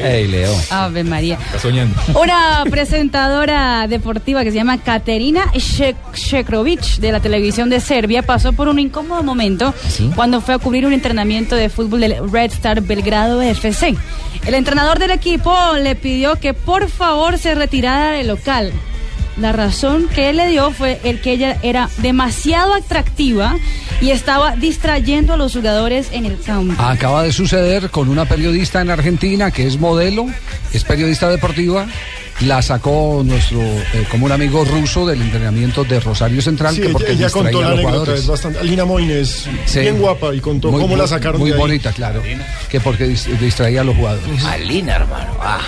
Ey, 0.02 0.26
Leo. 0.28 0.54
Ave 0.70 1.04
María. 1.04 1.38
Está 1.46 1.58
soñando. 1.60 1.94
Una 2.20 2.64
presentadora 2.70 3.86
deportiva 3.88 4.42
que 4.44 4.50
se 4.50 4.56
llama 4.56 4.78
Katerina 4.78 5.52
Shek- 5.54 5.96
Shekrovic 6.14 6.96
de 6.98 7.12
la 7.12 7.20
televisión 7.20 7.70
de 7.70 7.80
Serbia 7.80 8.22
pasó 8.22 8.52
por 8.52 8.68
un 8.68 8.78
incómodo 8.78 9.22
momento 9.22 9.74
cuando 10.14 10.40
fue 10.40 10.54
a 10.54 10.58
cubrir 10.58 10.86
un 10.86 10.92
entrenamiento 10.92 11.56
de 11.56 11.68
fútbol 11.68 12.00
del 12.00 12.30
Red 12.30 12.52
Star 12.52 12.80
Belgrado 12.82 13.40
FC. 13.42 13.94
El 14.46 14.54
entrenador 14.54 14.98
del 14.98 15.10
equipo 15.10 15.54
le 15.82 15.94
pidió 15.96 16.36
que 16.36 16.54
por 16.70 16.88
favor 16.88 17.36
se 17.36 17.56
retirara 17.56 18.12
del 18.12 18.28
local. 18.28 18.72
La 19.36 19.50
razón 19.50 20.06
que 20.14 20.30
él 20.30 20.36
le 20.36 20.46
dio 20.46 20.70
fue 20.70 21.00
el 21.02 21.20
que 21.20 21.32
ella 21.32 21.56
era 21.62 21.90
demasiado 21.98 22.74
atractiva 22.74 23.56
y 24.00 24.10
estaba 24.10 24.54
distrayendo 24.54 25.32
a 25.32 25.36
los 25.36 25.52
jugadores 25.54 26.10
en 26.12 26.26
el 26.26 26.40
campo. 26.40 26.80
Acaba 26.80 27.24
de 27.24 27.32
suceder 27.32 27.90
con 27.90 28.08
una 28.08 28.24
periodista 28.24 28.80
en 28.82 28.90
Argentina 28.90 29.50
que 29.50 29.66
es 29.66 29.80
modelo, 29.80 30.26
es 30.72 30.84
periodista 30.84 31.28
deportiva. 31.28 31.86
La 32.42 32.62
sacó 32.62 33.22
nuestro 33.26 33.60
eh, 33.60 34.06
común 34.08 34.30
amigo 34.30 34.64
ruso 34.64 35.04
del 35.06 35.20
entrenamiento 35.22 35.82
de 35.82 35.98
Rosario 35.98 36.40
Central, 36.40 36.74
Sí, 36.76 36.82
que 36.82 36.88
porque 36.90 37.12
ella 37.12 37.24
distraía 37.26 37.50
contó 37.50 37.60
la 37.62 37.70
los 37.70 37.72
anécdota, 37.80 37.90
jugadores. 37.98 38.20
es 38.20 38.26
bastante... 38.28 38.58
Alina 38.60 38.84
Moines, 38.84 39.44
Sí. 39.66 39.80
bien 39.80 39.98
guapa, 39.98 40.32
y 40.34 40.40
contó 40.40 40.70
Muy- 40.70 40.80
cómo 40.80 40.96
la 40.96 41.06
sacaron 41.08 41.40
Muy 41.40 41.50
de 41.50 41.56
ahí. 41.56 41.60
bonita, 41.60 41.92
claro. 41.92 42.22
Que 42.70 42.80
porque 42.80 43.06
dis- 43.08 43.26
distraía 43.40 43.80
a 43.80 43.84
los 43.84 43.96
jugadores. 43.96 44.44
Alina, 44.44 44.94
hermano. 44.96 45.32
Ah. 45.40 45.58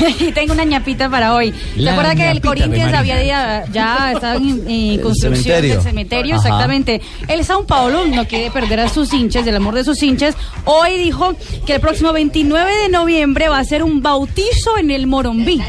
y 0.20 0.32
tengo 0.32 0.52
una 0.52 0.64
ñapita 0.64 1.08
para 1.08 1.34
hoy. 1.34 1.52
¿Se 1.74 1.80
La 1.80 1.92
acuerda 1.92 2.14
que 2.14 2.30
el 2.30 2.40
Corinthians 2.40 2.94
había 2.94 3.22
ya, 3.22 3.64
ya 3.72 4.12
estaba 4.12 4.36
en, 4.36 5.00
construcción 5.02 5.34
cementerio. 5.44 5.74
del 5.74 5.82
cementerio? 5.82 6.34
Ajá. 6.36 6.44
Exactamente. 6.46 7.00
El 7.28 7.44
Sao 7.44 7.64
Paulo 7.66 8.06
no 8.06 8.26
quiere 8.26 8.50
perder 8.50 8.80
a 8.80 8.88
sus 8.88 9.12
hinchas, 9.12 9.44
del 9.44 9.56
amor 9.56 9.74
de 9.74 9.84
sus 9.84 10.02
hinchas. 10.02 10.34
Hoy 10.64 10.98
dijo 10.98 11.34
que 11.66 11.74
el 11.74 11.80
próximo 11.80 12.12
29 12.12 12.70
de 12.82 12.88
noviembre 12.88 13.48
va 13.48 13.58
a 13.58 13.64
ser 13.64 13.82
un 13.82 14.02
bautizo 14.02 14.78
en 14.78 14.90
el 14.90 15.06
Morombí. 15.06 15.60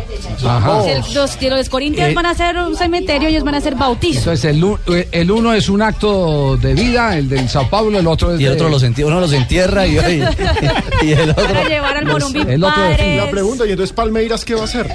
Ajá. 0.45 0.83
El- 0.89 1.01
los, 1.13 1.41
los 1.41 1.69
Corinthians 1.69 2.11
Eh, 2.11 2.13
van 2.13 2.25
a 2.25 2.31
hacer 2.31 2.57
un 2.57 2.75
cementerio, 2.75 3.29
ellos 3.29 3.43
van 3.43 3.55
a 3.55 3.57
hacer 3.57 3.75
bautizo. 3.75 4.19
Entonces 4.19 4.45
el, 4.45 4.63
eh, 4.95 5.07
el 5.11 5.31
uno 5.31 5.53
es 5.53 5.69
un 5.69 5.81
acto 5.81 6.57
de 6.57 6.73
vida, 6.73 7.17
el 7.17 7.29
del 7.29 7.47
Sao 7.49 7.69
Paulo, 7.69 7.99
el 7.99 8.07
otro 8.07 8.33
es 8.33 8.41
Y 8.41 8.45
el 8.45 8.51
de- 8.51 8.55
otro 8.55 8.69
los 8.69 8.83
entierra, 8.83 9.09
uno 9.11 9.21
los 9.21 9.33
entierra 9.33 9.85
y, 9.87 9.97
y, 9.97 10.23
y 11.07 11.11
el 11.13 11.29
otro. 11.31 11.45
Para 11.45 11.63
llevar 11.67 11.97
al 11.97 12.05
Morombí 12.05 12.39
el 12.41 12.63
otro 12.63 12.75
padres. 12.75 13.17
La 13.17 13.29
pregunta, 13.31 13.65
¿y 13.65 13.71
entonces 13.71 13.93
Palmeiras 14.22 14.45
qué 14.45 14.53
va 14.53 14.61
a 14.61 14.65
hacer? 14.65 14.88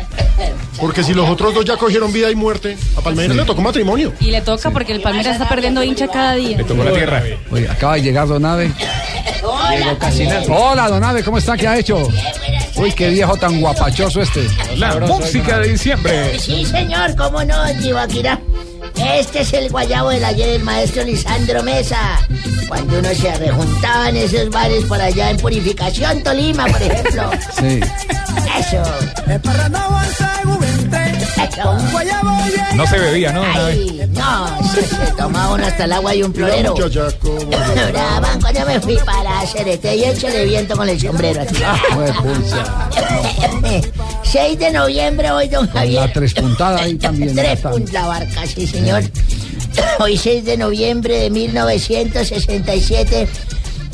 Porque 0.80 1.02
si 1.02 1.12
los 1.12 1.28
otros 1.28 1.52
dos 1.52 1.64
ya 1.64 1.76
cogieron 1.76 2.12
vida 2.12 2.30
y 2.30 2.36
muerte, 2.36 2.76
a 2.96 3.00
Palmeiras 3.00 3.34
Sí. 3.34 3.40
le 3.40 3.44
tocó 3.44 3.60
matrimonio. 3.60 4.12
Y 4.20 4.26
le 4.30 4.40
toca 4.40 4.70
porque 4.70 4.92
el 4.92 5.00
Palmeiras 5.02 5.32
está 5.34 5.48
perdiendo 5.48 5.82
hincha 5.82 6.06
cada 6.06 6.34
día. 6.34 6.56
Oye, 7.50 7.68
acaba 7.68 7.94
de 7.96 8.02
llegar 8.02 8.28
Donave. 8.28 8.70
Hola, 10.48 10.88
Donave, 10.88 11.24
¿cómo 11.24 11.38
está? 11.38 11.56
¿Qué 11.56 11.66
ha 11.66 11.76
hecho? 11.76 12.08
Uy, 12.76 12.92
qué 12.92 13.08
viejo 13.10 13.36
tan 13.36 13.60
guapachoso 13.60 14.20
este. 14.20 14.46
La 14.76 14.94
música 15.00 15.58
de 15.58 15.68
diciembre. 15.70 16.38
Sí, 16.38 16.64
señor, 16.64 17.16
cómo 17.16 17.42
no, 17.42 17.56
Chivaquira. 17.82 18.38
Este 18.96 19.40
es 19.40 19.52
el 19.52 19.70
guayabo 19.70 20.10
del 20.10 20.24
ayer 20.24 20.50
del 20.50 20.62
maestro 20.62 21.04
Lisandro 21.04 21.62
Mesa. 21.62 22.18
Cuando 22.68 22.98
uno 22.98 23.08
se 23.14 23.34
rejuntaba 23.36 24.08
en 24.08 24.16
esos 24.16 24.50
bares 24.50 24.84
por 24.84 25.00
allá 25.00 25.30
en 25.30 25.36
Purificación, 25.36 26.22
Tolima, 26.22 26.66
por 26.66 26.82
ejemplo. 26.82 27.30
Sí. 27.58 27.80
Eso. 28.58 28.82
No 29.70 29.88
se 32.86 32.98
bebía, 32.98 33.32
¿no? 33.32 33.42
Ay, 33.42 34.08
no, 34.10 34.72
se, 34.72 34.82
se 34.86 35.12
tomaba 35.16 35.54
uno 35.54 35.66
hasta 35.66 35.84
el 35.84 35.92
agua 35.92 36.14
y 36.14 36.22
un 36.22 36.34
florero. 36.34 36.74
Braban, 36.74 38.40
cuando 38.40 38.66
me 38.66 38.80
fui 38.80 38.96
para 38.98 39.46
Cerete 39.46 39.96
y 39.96 40.04
échale 40.04 40.44
viento 40.44 40.76
con 40.76 40.88
el 40.88 41.00
sombrero 41.00 41.42
así. 41.42 41.56
Jue 41.92 42.12
pulsa. 42.12 42.88
6 44.22 44.58
de 44.58 44.70
noviembre 44.72 45.30
hoy, 45.30 45.48
don 45.48 45.68
Javier. 45.68 46.02
La 46.02 46.12
tres 46.12 46.34
puntada 46.34 46.82
ahí 46.82 46.94
también. 46.98 47.34
Tres 47.34 47.62
la 47.92 48.06
barca, 48.06 48.46
sí, 48.46 48.66
señor. 48.66 49.02
Hoy 49.98 50.16
6 50.16 50.44
de 50.44 50.56
noviembre 50.56 51.18
de 51.18 51.30
1967, 51.30 53.28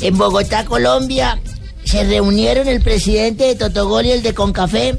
en 0.01 0.17
Bogotá, 0.17 0.65
Colombia, 0.65 1.39
se 1.85 2.03
reunieron 2.03 2.67
el 2.67 2.81
presidente 2.81 3.43
de 3.45 3.55
Totogol 3.55 4.05
y 4.05 4.11
el 4.11 4.23
de 4.23 4.33
Concafé. 4.33 4.97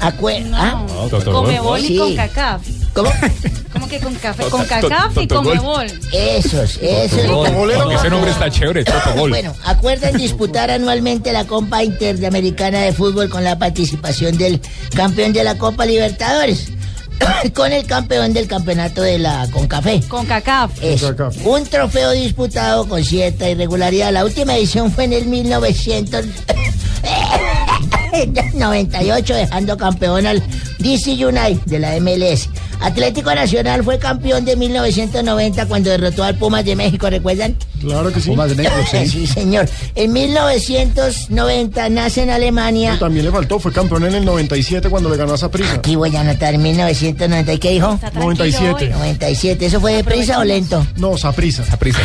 Acue- 0.00 0.50
¿Ah? 0.54 0.84
Comebol 1.24 1.80
y 1.80 1.86
Sí. 1.86 1.98
con 1.98 2.16
CACAF. 2.16 2.62
¿Cómo? 2.92 3.10
¿Cómo 3.72 3.88
que 3.88 4.00
con 4.00 4.14
café? 4.14 4.44
Con 4.44 4.64
cacaf 4.64 5.12
y 5.18 5.26
Totogol. 5.26 5.58
comebol. 5.58 5.86
Esos, 6.12 6.78
esos. 6.80 7.12
Ese 7.20 8.08
nombre 8.10 8.30
está 8.30 8.50
chévere, 8.50 8.84
Totogol. 8.84 9.28
Bueno, 9.30 9.54
acuerdan 9.64 10.16
disputar 10.16 10.70
anualmente 10.70 11.30
la 11.32 11.46
Copa 11.46 11.84
Interamericana 11.84 12.80
de 12.80 12.92
Fútbol 12.94 13.28
con 13.28 13.44
la 13.44 13.58
participación 13.58 14.38
del 14.38 14.60
campeón 14.94 15.32
de 15.34 15.44
la 15.44 15.58
Copa 15.58 15.84
Libertadores. 15.84 16.68
con 17.54 17.72
el 17.72 17.86
campeón 17.86 18.32
del 18.32 18.46
campeonato 18.46 19.02
de 19.02 19.18
la 19.18 19.48
Concafé. 19.50 20.00
Con 20.08 20.26
cacaf. 20.26 20.70
Eso. 20.82 21.14
Un 21.44 21.64
trofeo 21.64 22.12
disputado 22.12 22.88
con 22.88 23.04
cierta 23.04 23.48
irregularidad. 23.48 24.12
La 24.12 24.24
última 24.24 24.56
edición 24.56 24.90
fue 24.90 25.04
en 25.04 25.12
el 25.12 25.26
1998, 28.12 29.34
dejando 29.34 29.76
campeón 29.76 30.26
al 30.26 30.42
DC 30.78 31.12
United 31.12 31.60
de 31.66 31.78
la 31.78 31.98
MLS. 32.00 32.48
Atlético 32.80 33.34
Nacional 33.34 33.82
fue 33.82 33.98
campeón 33.98 34.44
de 34.44 34.54
1990 34.56 35.66
cuando 35.66 35.90
derrotó 35.90 36.24
al 36.24 36.36
Pumas 36.36 36.64
de 36.64 36.76
México, 36.76 37.08
¿recuerdan? 37.08 37.56
Claro 37.80 38.12
que 38.12 38.20
sí. 38.20 38.30
Pumas 38.30 38.50
de 38.50 38.56
México, 38.56 38.76
sí. 38.90 39.08
sí, 39.08 39.26
señor. 39.26 39.68
En 39.94 40.12
1990 40.12 41.88
nace 41.88 42.22
en 42.22 42.30
Alemania. 42.30 42.90
Pero 42.90 43.06
también 43.06 43.26
le 43.26 43.32
faltó, 43.32 43.58
fue 43.58 43.72
campeón 43.72 44.04
en 44.04 44.14
el 44.14 44.24
97 44.24 44.88
cuando 44.90 45.08
le 45.08 45.16
ganó 45.16 45.34
a 45.34 45.38
Saprissa. 45.38 45.74
Aquí 45.74 45.96
voy 45.96 46.14
a 46.14 46.20
anotar 46.20 46.54
en 46.54 46.62
1990. 46.62 47.52
¿Y 47.52 47.58
qué 47.58 47.70
dijo? 47.70 47.98
97. 48.14 48.90
97. 48.90 49.66
¿Eso 49.66 49.80
fue 49.80 49.94
deprisa 49.94 50.38
o 50.38 50.44
lento? 50.44 50.86
No, 50.96 51.16
Saprissa. 51.16 51.64
Saprissa. 51.64 52.00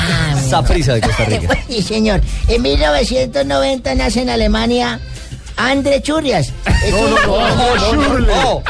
Saprissa 0.49 0.93
de 0.93 1.01
Costa 1.01 1.25
Rica. 1.27 1.57
Sí, 1.67 1.81
señor. 1.81 2.21
En 2.47 2.61
1990 2.61 3.95
nace 3.95 4.21
en 4.21 4.29
Alemania 4.29 4.99
André 5.57 6.01
Churrias. 6.01 6.51
Es 6.83 6.93
un- 6.93 7.15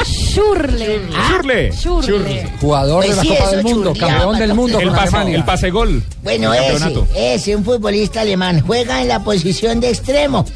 Shurle. 0.05 0.99
Shurle. 1.29 1.71
Shurle. 1.71 2.49
Jugador 2.59 3.03
de 3.03 3.07
Pues 3.07 3.17
la 3.17 3.21
sí, 3.23 3.27
Copa 3.29 3.43
eso, 3.43 3.51
del 3.51 3.63
Mundo, 3.63 3.93
campeón 3.97 4.39
del 4.39 4.53
mundo 4.53 4.79
El 4.79 4.87
con 4.89 4.95
pase, 4.97 5.35
el 5.35 5.43
pase 5.45 5.69
gol. 5.69 6.03
Bueno, 6.23 6.53
ese, 6.53 6.93
ese, 7.15 7.55
un 7.55 7.63
futbolista 7.63 8.21
alemán, 8.21 8.61
juega 8.65 9.01
en 9.01 9.07
la 9.07 9.23
posición 9.23 9.79
de 9.79 9.89
extremo. 9.89 10.45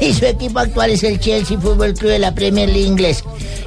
Y 0.00 0.12
su 0.14 0.24
equipo 0.24 0.58
actual 0.58 0.90
es 0.90 1.02
el 1.02 1.20
Chelsea 1.20 1.58
Football 1.58 1.92
Club 1.94 2.10
de 2.10 2.18
la 2.18 2.34
Premier 2.34 2.68
League 2.68 2.86
inglés. 2.86 3.22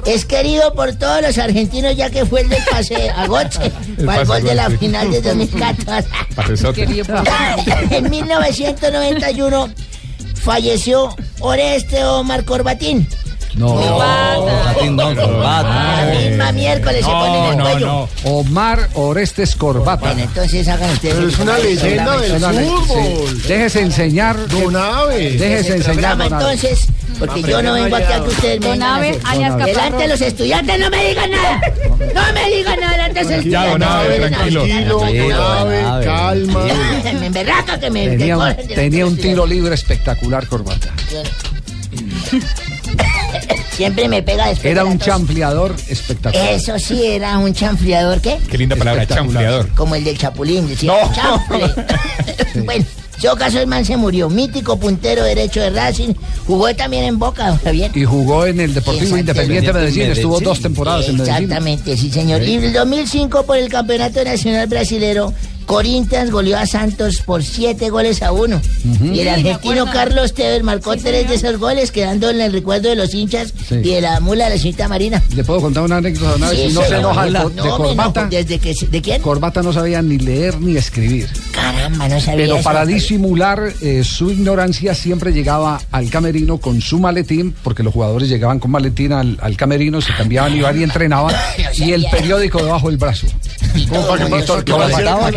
Es 0.06 0.24
querido 0.24 0.72
por 0.74 0.92
todos 0.96 1.22
los 1.22 1.38
argentinos 1.38 1.94
ya 1.96 2.10
que 2.10 2.24
fue 2.26 2.40
el 2.40 2.48
del 2.48 2.62
pase 2.68 3.10
a 3.16 3.26
Goche, 3.26 3.70
para 4.04 4.22
el 4.22 4.26
gol 4.26 4.42
de 4.42 4.54
la 4.56 4.70
final 4.70 5.10
de 5.10 5.20
2014. 5.22 6.08
Pasesote. 6.34 6.82
en 7.90 8.10
1991 8.10 9.70
falleció 10.40 11.14
Oreste 11.40 12.04
Omar 12.04 12.44
Corbatín. 12.44 13.06
No, 13.54 13.74
Corbatín 13.74 14.96
no, 14.96 15.14
corbata. 15.14 16.04
La 16.06 16.14
misma 16.20 16.52
miércoles 16.52 17.04
se 17.04 17.10
pone 17.10 17.38
en 17.48 17.54
el 17.58 17.60
cuello. 17.60 18.08
Omar 18.24 18.88
Orestes 18.94 19.56
Corbata. 19.56 20.06
Bueno, 20.06 20.22
entonces 20.22 20.68
hagan 20.68 20.90
ustedes. 20.90 21.14
Pero 21.14 21.26
el 21.26 21.32
es 21.32 21.38
una 21.40 21.58
leyenda 21.58 22.16
del 22.18 22.40
fútbol. 22.64 23.28
sí. 23.42 23.48
Déjese 23.48 23.80
enseñar. 23.80 24.48
Don 24.48 24.76
Aves. 24.76 25.38
Déjese 25.40 25.76
enseñar. 25.76 26.20
entonces, 26.20 26.86
porque 27.18 27.42
yo 27.42 27.60
no 27.62 27.74
vengo 27.74 27.96
aquí 27.96 28.12
a 28.12 28.22
que 28.22 28.28
ustedes 28.28 28.60
me 28.60 28.84
alias 28.84 29.56
Delante 29.66 30.08
los 30.08 30.20
estudiantes 30.20 30.78
no 30.78 30.90
me 30.90 31.08
digan 31.08 31.30
nada. 31.30 31.60
No 32.14 32.22
me 32.34 32.50
digan 32.56 32.80
nada 32.80 32.92
delante 32.92 33.24
de 33.24 33.36
los 33.36 33.44
Ya, 33.44 33.66
estudiantes. 33.66 33.72
don 33.72 33.82
Abe, 33.82 34.18
No 34.18 34.24
me 34.24 34.30
tranquilo. 34.30 34.64
digan 34.64 34.88
nada. 34.88 34.98
Tranquilo, 35.00 35.28
No, 35.28 35.38
don 35.38 35.68
Abe, 35.68 35.82
Abe. 35.84 36.04
calma. 36.04 36.64
Me 37.20 37.26
emberraca 37.26 37.80
que 37.80 37.90
me 37.90 38.08
Tenía 38.74 39.06
un, 39.06 39.16
tiro 39.16 39.46
libre 39.46 39.74
espectacular, 39.74 40.46
Corbata. 40.46 40.88
Siempre 43.72 44.08
me 44.08 44.22
pega 44.22 44.48
después 44.48 44.70
Era 44.70 44.82
de 44.84 44.88
un 44.90 44.98
tos. 44.98 45.06
chanfleador 45.06 45.74
espectacular. 45.88 46.50
Eso 46.52 46.78
sí, 46.78 47.04
era 47.04 47.38
un 47.38 47.52
chanfleador, 47.54 48.20
¿qué? 48.20 48.38
Qué 48.50 48.58
linda 48.58 48.76
palabra, 48.76 49.06
chanfleador. 49.06 49.68
Como 49.74 49.94
el 49.94 50.04
del 50.04 50.18
Chapulín, 50.18 50.68
decía. 50.68 50.92
No. 50.92 51.14
chanfle. 51.14 51.84
bueno, 52.64 52.84
en 53.16 53.22
todo 53.22 53.36
caso 53.36 53.60
el 53.60 53.66
man 53.66 53.84
se 53.84 53.96
murió. 53.96 54.28
Mítico 54.30 54.78
puntero 54.78 55.22
derecho 55.24 55.60
de 55.60 55.70
Racing. 55.70 56.14
Jugó 56.46 56.74
también 56.74 57.04
en 57.04 57.18
Boca, 57.18 57.58
Javier. 57.62 57.90
Y 57.94 58.04
jugó 58.04 58.46
en 58.46 58.60
el 58.60 58.72
Deportivo. 58.74 59.16
Independiente 59.16 59.66
de 59.66 59.72
Medellín. 59.74 59.98
Medellín. 59.98 60.12
Estuvo 60.16 60.40
dos 60.40 60.60
temporadas 60.60 61.08
en 61.08 61.16
Medellín. 61.18 61.34
Exactamente, 61.44 61.96
sí, 61.96 62.10
señor. 62.10 62.42
Y 62.42 62.54
en 62.54 62.64
el 62.64 62.72
2005 62.72 63.44
por 63.44 63.58
el 63.58 63.68
Campeonato 63.68 64.24
Nacional 64.24 64.66
Brasilero, 64.68 65.32
Corinthians 65.70 66.32
goleó 66.32 66.58
a 66.58 66.66
Santos 66.66 67.22
por 67.22 67.44
siete 67.44 67.90
goles 67.90 68.24
a 68.24 68.32
uno. 68.32 68.60
Y 69.04 69.20
el 69.20 69.28
argentino 69.28 69.86
Carlos 69.86 70.34
Tevez 70.34 70.64
marcó 70.64 70.96
tres 70.96 71.28
de 71.28 71.36
esos 71.36 71.60
goles, 71.60 71.92
quedando 71.92 72.28
en 72.28 72.40
el 72.40 72.52
recuerdo 72.52 72.88
de 72.88 72.96
los 72.96 73.14
hinchas 73.14 73.54
Sí. 73.68 73.76
y 73.76 73.90
de 73.90 74.00
la 74.00 74.18
mula 74.18 74.46
de 74.46 74.50
la 74.50 74.56
señorita 74.58 74.88
Marina. 74.88 75.22
Le 75.32 75.44
puedo 75.44 75.60
contar 75.60 75.84
una 75.84 75.98
anécdota 75.98 76.34
una 76.34 76.50
vez. 76.50 76.58
Sí, 76.58 76.68
si 76.70 76.74
no 76.74 76.82
se 76.82 76.96
enoja 76.96 77.24
de, 77.24 77.30
No, 77.30 77.76
Corbata. 77.76 78.26
¿Desde 78.26 78.58
que, 78.58 78.74
¿De 78.90 79.00
quién? 79.00 79.22
Corbata 79.22 79.62
no 79.62 79.72
sabía 79.72 80.02
ni 80.02 80.18
leer 80.18 80.60
ni 80.60 80.76
escribir. 80.76 81.28
Caramba, 81.52 82.08
no 82.08 82.20
sabía 82.20 82.46
Pero 82.46 82.54
eso. 82.56 82.64
para 82.64 82.84
disimular 82.84 83.72
eh, 83.80 84.02
su 84.02 84.32
ignorancia 84.32 84.92
siempre 84.96 85.32
llegaba 85.32 85.80
al 85.92 86.10
camerino 86.10 86.58
con 86.58 86.80
su 86.80 86.98
maletín, 86.98 87.54
porque 87.62 87.84
los 87.84 87.94
jugadores 87.94 88.28
llegaban 88.28 88.58
con 88.58 88.72
maletín 88.72 89.12
al, 89.12 89.38
al 89.40 89.56
camerino, 89.56 90.00
se 90.00 90.12
cambiaban 90.14 90.56
iban 90.56 90.80
y 90.80 90.82
entrenaban, 90.82 91.32
y 91.76 91.92
el 91.92 92.06
periódico 92.10 92.60
debajo 92.60 92.88
del 92.88 92.96
brazo. 92.96 93.28
todo 93.88 94.14
el 94.14 94.64
que, 94.64 94.74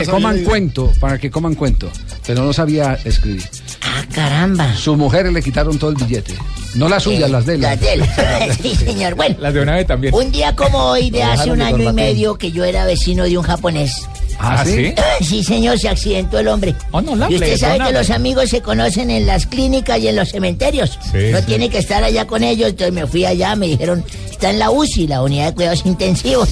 mundo 0.07 0.22
coman 0.23 0.43
cuento, 0.43 0.91
para 0.99 1.17
que 1.17 1.29
coman 1.29 1.55
cuento. 1.55 1.89
Pero 2.25 2.43
no 2.43 2.53
sabía 2.53 2.97
escribir. 3.03 3.43
Ah, 3.81 4.03
caramba. 4.13 4.73
Sus 4.75 4.97
mujeres 4.97 5.31
le 5.33 5.41
quitaron 5.41 5.77
todo 5.77 5.89
el 5.91 5.95
billete. 5.97 6.33
No 6.75 6.89
las 6.89 7.03
suyas, 7.03 7.29
Eh, 7.29 7.31
las 7.31 7.45
de 7.45 7.53
él. 7.55 7.61
Las 7.61 7.79
de 7.79 7.93
él. 7.93 8.03
sí, 8.61 8.75
señor. 8.75 9.15
Bueno, 9.15 9.35
Las 9.39 9.53
de 9.53 9.61
una 9.61 9.75
vez 9.75 9.85
también. 9.87 10.13
un 10.13 10.31
día 10.31 10.55
como 10.55 10.77
hoy 10.79 11.11
de 11.11 11.21
hace 11.23 11.51
un 11.51 11.61
año 11.61 11.89
y 11.89 11.93
medio 11.93 12.35
que 12.35 12.51
yo 12.51 12.63
era 12.63 12.85
vecino 12.85 13.25
de 13.25 13.37
un 13.37 13.43
japonés. 13.43 13.93
¿Ah, 14.39 14.63
sí? 14.65 14.93
Sí, 15.21 15.43
señor, 15.43 15.77
se 15.77 15.87
accidentó 15.87 16.39
el 16.39 16.47
hombre. 16.47 16.73
Oh, 16.91 17.01
no, 17.01 17.15
la 17.15 17.29
y 17.29 17.35
usted 17.35 17.55
sabe 17.55 17.77
que 17.85 17.91
los 17.93 18.09
amigos 18.09 18.49
se 18.49 18.61
conocen 18.61 19.11
en 19.11 19.27
las 19.27 19.45
clínicas 19.45 19.99
y 19.99 20.07
en 20.07 20.15
los 20.15 20.29
cementerios. 20.29 20.99
Sí, 21.11 21.29
no 21.31 21.39
sí. 21.39 21.45
tiene 21.45 21.69
que 21.69 21.77
estar 21.77 22.03
allá 22.03 22.25
con 22.25 22.43
ellos. 22.43 22.69
Entonces 22.69 22.93
me 22.93 23.05
fui 23.05 23.25
allá, 23.25 23.55
me 23.55 23.67
dijeron, 23.67 24.03
está 24.31 24.49
en 24.49 24.57
la 24.59 24.71
UCI, 24.71 25.07
la 25.07 25.21
unidad 25.21 25.49
de 25.49 25.53
cuidados 25.53 25.85
intensivos. 25.85 26.49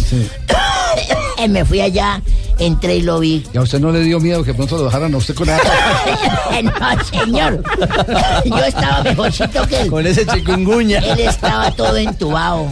me 1.49 1.65
fui 1.65 1.81
allá, 1.81 2.21
entré 2.65 2.95
y 2.97 3.01
lo 3.01 3.19
vi. 3.19 3.43
¿Y 3.53 3.57
a 3.57 3.61
usted 3.61 3.79
no 3.79 3.91
le 3.91 4.01
dio 4.01 4.19
miedo 4.19 4.43
que 4.43 4.53
pronto 4.53 4.77
lo 4.77 4.85
dejaran 4.85 5.13
a 5.13 5.17
usted 5.17 5.35
con 5.35 5.49
esa- 5.49 5.61
no, 6.63 7.03
señor. 7.25 7.63
Yo 8.45 8.57
estaba 8.65 9.03
mejorcito 9.03 9.67
que 9.67 9.81
él. 9.81 9.87
Con 9.89 10.05
ese 10.07 10.25
chikungunya. 10.25 10.99
Él 10.99 11.19
estaba 11.21 11.71
todo 11.71 11.97
entubado. 11.97 12.67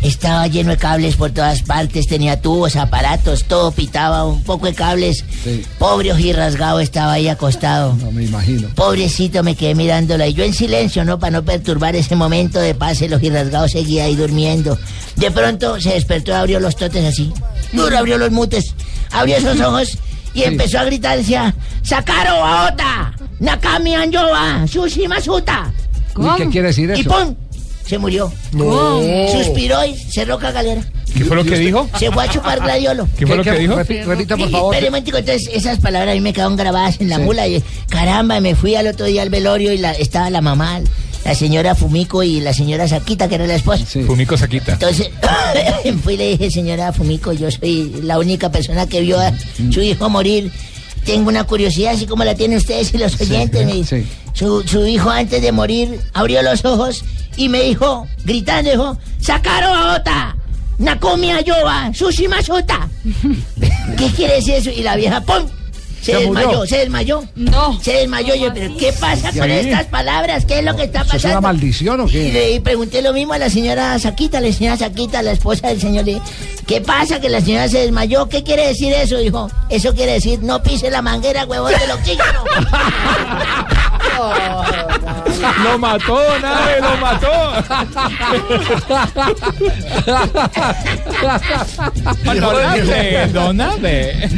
Estaba 0.00 0.46
lleno 0.46 0.70
de 0.70 0.76
cables 0.76 1.16
por 1.16 1.32
todas 1.32 1.62
partes, 1.62 2.06
tenía 2.06 2.40
tubos, 2.40 2.76
aparatos, 2.76 3.42
todo 3.46 3.72
pitaba, 3.72 4.24
un 4.26 4.44
poco 4.44 4.66
de 4.66 4.74
cables. 4.74 5.24
Sí. 5.42 5.64
Pobre 5.76 6.12
ojirrasgado 6.12 6.78
estaba 6.78 7.14
ahí 7.14 7.26
acostado. 7.26 7.94
No 8.00 8.12
me 8.12 8.22
imagino. 8.22 8.68
Pobrecito, 8.76 9.42
me 9.42 9.56
quedé 9.56 9.74
mirándolo 9.74 10.24
y 10.24 10.34
yo 10.34 10.44
en 10.44 10.54
silencio, 10.54 11.04
¿no? 11.04 11.18
Para 11.18 11.32
no 11.32 11.42
perturbar 11.44 11.96
ese 11.96 12.14
momento 12.14 12.60
de 12.60 12.76
paz, 12.76 13.02
el 13.02 13.12
ojirrasgado 13.12 13.66
seguía 13.68 14.04
ahí 14.04 14.14
durmiendo. 14.14 14.78
De 15.16 15.32
pronto 15.32 15.80
se 15.80 15.94
despertó 15.94 16.30
y 16.30 16.34
abrió 16.34 16.60
los 16.60 16.76
totes 16.76 17.04
así. 17.04 17.32
Duro 17.72 17.98
abrió 17.98 18.18
los 18.18 18.30
mutes, 18.30 18.74
abrió 19.10 19.36
esos 19.36 19.60
ojos 19.60 19.98
y 20.34 20.42
empezó 20.44 20.78
a 20.78 20.84
gritar, 20.84 21.18
decía, 21.18 21.54
¡Sakaro 21.82 22.44
Aota! 22.44 23.12
¡Nakami 23.40 23.94
Anyoba! 23.94 24.66
¡Sushi 24.66 25.06
Masuta! 25.08 25.72
¿Y 26.16 26.36
qué 26.36 26.48
quiere 26.48 26.68
decir 26.68 26.92
Y 26.96 27.00
eso? 27.00 27.10
¡pum! 27.10 27.34
Se 27.86 27.96
murió. 27.98 28.30
No. 28.52 29.00
Suspiró 29.32 29.82
y 29.84 29.94
cerró 29.96 30.38
cagalera. 30.38 30.82
¿Qué 31.16 31.24
fue 31.24 31.36
lo 31.36 31.44
que 31.44 31.56
dijo? 31.58 31.88
Se 31.98 32.10
fue 32.10 32.24
a 32.24 32.28
chupar 32.28 32.60
gladiolo. 32.60 33.08
¿Qué 33.16 33.26
fue 33.26 33.36
lo 33.36 33.42
que 33.42 33.52
dijo? 33.52 33.74
Repi- 33.76 34.04
Repita, 34.04 34.36
por 34.36 34.50
favor. 34.50 34.74
Espere 34.74 34.88
un 34.88 34.92
momentico, 34.92 35.16
entonces 35.16 35.48
esas 35.54 35.78
palabras 35.78 36.12
a 36.12 36.14
mí 36.14 36.20
me 36.20 36.34
quedaron 36.34 36.54
grabadas 36.56 37.00
en 37.00 37.08
la 37.08 37.18
mula. 37.18 37.48
Y, 37.48 37.62
caramba, 37.88 38.40
me 38.40 38.54
fui 38.54 38.74
al 38.74 38.88
otro 38.88 39.06
día 39.06 39.22
al 39.22 39.30
velorio 39.30 39.72
y 39.72 39.78
la, 39.78 39.92
estaba 39.92 40.28
la 40.28 40.42
mamá, 40.42 40.80
la 41.24 41.34
señora 41.34 41.74
Fumiko 41.74 42.22
y 42.22 42.40
la 42.40 42.52
señora 42.52 42.88
Saquita, 42.88 43.28
que 43.28 43.34
era 43.36 43.46
la 43.46 43.54
esposa. 43.56 43.84
Fumico 43.84 44.36
Saquita. 44.36 44.72
Entonces 44.72 45.10
fui 46.02 46.14
y 46.14 46.16
le 46.16 46.30
dije, 46.30 46.50
señora 46.50 46.92
Fumiko, 46.92 47.32
yo 47.32 47.50
soy 47.50 48.00
la 48.02 48.18
única 48.18 48.50
persona 48.50 48.86
que 48.86 49.00
vio 49.00 49.18
a 49.18 49.32
su 49.72 49.80
hijo 49.80 50.08
morir. 50.08 50.50
Tengo 51.04 51.28
una 51.28 51.44
curiosidad, 51.44 51.94
así 51.94 52.06
como 52.06 52.24
la 52.24 52.34
tienen 52.34 52.58
ustedes 52.58 52.92
y 52.92 52.98
los 52.98 53.18
oyentes. 53.20 53.88
su, 54.32 54.62
su 54.66 54.86
hijo 54.86 55.10
antes 55.10 55.40
de 55.40 55.52
morir 55.52 56.00
abrió 56.12 56.42
los 56.42 56.64
ojos 56.64 57.02
y 57.36 57.48
me 57.48 57.62
dijo, 57.62 58.06
gritando, 58.24 58.70
dijo, 58.70 58.98
¡Sakaro 59.20 59.68
Aota! 59.68 60.36
¡Nakomi 60.78 61.32
Ayoba! 61.32 61.92
¡Sushi 61.94 62.28
Masuta! 62.28 62.88
¿Qué 63.96 64.06
quiere 64.10 64.34
decir 64.34 64.54
eso? 64.54 64.70
Y 64.70 64.82
la 64.82 64.96
vieja, 64.96 65.20
¡pum! 65.22 65.46
Se, 66.00 66.12
Se 66.12 66.26
murió. 66.26 66.40
desmayó, 66.48 66.66
se 66.66 66.76
desmayó. 66.78 67.24
No. 67.34 67.80
Se 67.82 67.92
desmayó. 67.92 68.34
Yo, 68.34 68.54
pero 68.54 68.76
¿qué 68.76 68.92
pasa 68.92 69.30
¿Y 69.34 69.38
con 69.38 69.50
ahí? 69.50 69.58
estas 69.68 69.86
palabras? 69.86 70.44
¿Qué 70.46 70.58
es 70.60 70.64
lo 70.64 70.74
que 70.76 70.84
está 70.84 71.00
¿Eso 71.02 71.16
es 71.16 71.24
una 71.24 71.34
pasando? 71.34 71.48
maldición 71.48 72.00
o 72.00 72.06
Y 72.06 72.10
qué? 72.12 72.32
le 72.32 72.50
y 72.52 72.60
pregunté 72.60 73.02
lo 73.02 73.12
mismo 73.12 73.32
a 73.34 73.38
la 73.38 73.50
señora 73.50 73.98
Saquita, 73.98 74.40
la 74.40 74.52
señora 74.52 74.76
Saquita, 74.76 75.22
la 75.22 75.32
esposa 75.32 75.68
del 75.68 75.80
señor. 75.80 76.04
Le 76.04 76.14
dije, 76.14 76.24
¿qué 76.66 76.80
pasa? 76.80 77.20
Que 77.20 77.28
la 77.28 77.40
señora 77.40 77.68
se 77.68 77.78
desmayó. 77.80 78.28
¿Qué 78.28 78.42
quiere 78.42 78.68
decir 78.68 78.92
eso? 78.92 79.16
Dijo, 79.18 79.50
eso 79.68 79.94
quiere 79.94 80.12
decir 80.12 80.40
no 80.42 80.62
pise 80.62 80.90
la 80.90 81.02
manguera, 81.02 81.44
huevón 81.46 81.72
del 81.78 81.90
oxígeno. 81.90 82.44
Lo 85.64 85.78
mató, 85.78 86.18
Nave, 86.40 86.80
lo 86.80 86.96
mató. 86.96 87.28
Donave, 92.40 93.26
Donave. 93.32 94.28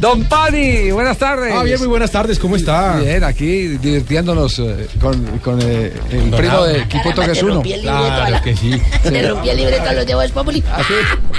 Don 0.00 0.24
Pani, 0.24 0.90
buenas 0.90 1.16
tardes. 1.18 1.54
Ah, 1.56 1.62
bien, 1.62 1.78
muy 1.78 1.88
buenas 1.88 2.10
tardes, 2.10 2.38
¿cómo 2.38 2.56
está? 2.56 2.96
Bien, 2.98 3.22
aquí 3.24 3.68
divirtiéndonos 3.78 4.58
eh, 4.58 4.88
con, 5.00 5.24
con 5.38 5.58
eh, 5.62 5.92
el 6.10 6.30
Don 6.30 6.38
primo 6.40 6.62
de 6.64 6.86
Caramba, 6.88 7.24
que 7.26 7.32
es 7.32 7.42
uno. 7.42 7.54
rompí 7.54 7.72
el 7.72 7.82
libreto 7.82 8.22
a 8.22 8.30
la- 8.30 8.42
que 8.42 8.56
sí. 8.56 8.80
Le 9.10 9.28
rompí 9.28 9.48
el 9.50 9.56
libreto 9.56 9.88
a 9.88 9.92
los 9.92 10.06
de 10.06 10.14
Voz 10.14 10.30
Populi. 10.32 10.62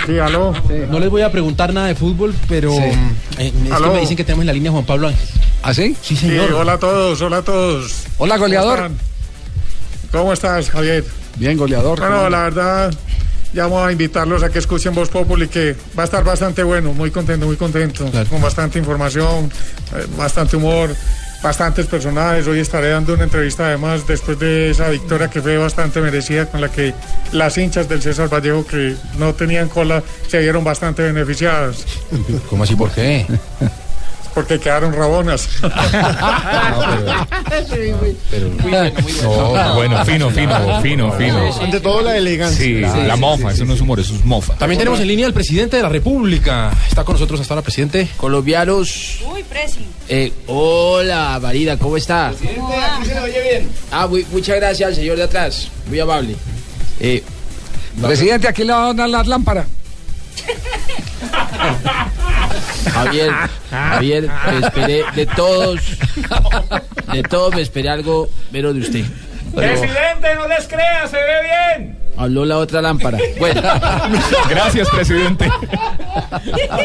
Sí, 0.06 0.20
aló. 0.20 0.54
No 0.90 1.00
les 1.00 1.10
voy 1.10 1.22
a 1.22 1.32
preguntar 1.32 1.74
nada 1.74 1.88
de 1.88 1.96
fútbol, 1.96 2.34
pero 2.48 2.72
Sí. 2.72 2.78
eh, 3.40 3.52
es 3.70 3.78
que 3.82 3.90
me 3.90 4.00
dicen 4.00 4.16
que 4.18 4.24
tenemos 4.24 4.44
en 4.44 4.48
la 4.48 4.54
línea 4.54 4.72
Juan 4.72 4.86
Pablo 4.86 5.08
Ángel. 5.10 5.28
¿Ah, 5.64 5.74
sí? 5.74 5.96
Sí, 6.02 6.16
Sí, 6.16 6.28
señor. 6.30 6.54
hola 6.54 6.74
a 6.74 6.78
todos, 6.78 7.20
hola 7.22 7.38
a 7.38 7.42
todos. 7.42 7.57
Hola, 8.18 8.36
¿Cómo 8.36 8.46
goleador. 8.46 8.92
¿Cómo 10.12 10.34
estás, 10.34 10.70
Javier? 10.70 11.04
Bien, 11.38 11.58
goleador. 11.58 12.00
Bueno, 12.00 12.30
la 12.30 12.44
verdad, 12.44 12.94
llamo 13.54 13.84
a 13.84 13.92
invitarlos 13.92 14.44
a 14.44 14.50
que 14.50 14.60
escuchen 14.60 14.94
Voz 14.94 15.10
Populi, 15.10 15.48
que 15.48 15.76
va 15.98 16.04
a 16.04 16.06
estar 16.06 16.24
bastante 16.24 16.64
bueno, 16.64 16.94
muy 16.94 17.12
contento, 17.12 17.46
muy 17.46 17.58
contento, 17.58 18.10
con 18.30 18.42
bastante 18.42 18.80
información, 18.80 19.52
eh, 19.96 20.06
bastante 20.18 20.56
humor, 20.56 20.96
bastantes 21.42 21.86
personajes. 21.88 22.48
Hoy 22.48 22.60
estaré 22.60 22.90
dando 22.90 23.14
una 23.14 23.24
entrevista 23.24 23.68
además 23.68 24.08
después 24.08 24.40
de 24.40 24.72
esa 24.72 24.90
victoria 24.90 25.30
que 25.30 25.42
fue 25.42 25.58
bastante 25.58 26.00
merecida, 26.02 26.46
con 26.46 26.62
la 26.62 26.70
que 26.70 26.94
las 27.32 27.58
hinchas 27.58 27.90
del 27.90 28.02
César 28.02 28.30
Vallejo 28.32 28.66
que 28.66 28.96
no 29.18 29.34
tenían 29.34 29.70
cola 29.70 30.04
se 30.28 30.40
vieron 30.40 30.64
bastante 30.64 31.04
beneficiadas, 31.04 31.86
¿Cómo 32.50 32.64
así? 32.64 32.76
¿Por 32.76 32.92
qué? 32.92 33.26
Porque 34.38 34.60
quedaron 34.60 34.94
rabonas. 34.94 35.50
No, 39.24 39.74
bueno, 39.74 40.06
fino, 40.06 40.30
fino, 40.30 40.82
fino, 40.84 41.12
fino. 41.14 41.56
Ante 41.60 41.80
todo 41.80 42.04
la 42.04 42.16
elegancia. 42.18 42.64
Sí, 42.64 42.82
la 43.08 43.16
mofa, 43.16 43.52
eso 43.52 43.66
no 43.66 43.74
es 43.74 43.82
humor, 43.82 44.00
eso 44.00 44.14
es 44.14 44.24
mofa. 44.24 44.54
También 44.54 44.78
tenemos 44.78 45.00
en 45.00 45.08
línea 45.08 45.26
al 45.26 45.34
presidente 45.34 45.78
de 45.78 45.82
la 45.82 45.90
República. 45.90 46.72
Está 46.88 47.04
con 47.04 47.14
nosotros 47.14 47.40
hasta 47.42 47.56
ahora, 47.56 47.64
presidente. 47.64 48.08
Colombianos. 48.16 49.22
Uy, 49.34 49.42
Presi. 49.44 49.88
Eh, 50.08 50.32
hola, 50.46 51.40
Marida, 51.42 51.78
¿cómo 51.78 51.98
está? 51.98 52.32
Ah, 53.92 54.06
muy- 54.06 54.24
muchas 54.32 54.56
gracias 54.58 54.88
al 54.90 54.96
señor 54.96 55.18
de 55.18 55.24
atrás. 55.24 55.70
Muy 55.88 56.00
amable. 56.00 56.36
Eh, 57.00 57.24
Presidente, 58.00 58.48
aquí 58.48 58.64
le 58.64 58.72
van 58.74 58.90
a 58.92 58.94
dar 58.94 59.10
la 59.10 59.24
lámpara. 59.24 59.66
Javier, 62.92 63.32
Javier, 63.70 64.30
me 64.52 64.60
esperé 64.66 65.04
de 65.16 65.26
todos, 65.26 65.80
de 67.14 67.24
todos 67.24 67.56
me 67.56 67.62
esperé 67.62 67.90
algo 67.90 68.30
menos 68.52 68.74
de 68.76 68.82
usted. 68.82 69.06
Pero 69.56 69.68
Presidente, 69.80 70.36
no 70.36 70.48
les 70.48 70.68
creas, 70.68 71.10
se 71.10 71.18
ve 71.18 71.78
bien. 71.78 71.98
habló 72.18 72.46
la 72.46 72.58
otra 72.58 72.82
lámpara. 72.82 73.18
Bueno, 73.40 73.62
Gracias, 74.50 74.90
presidente. 74.90 75.50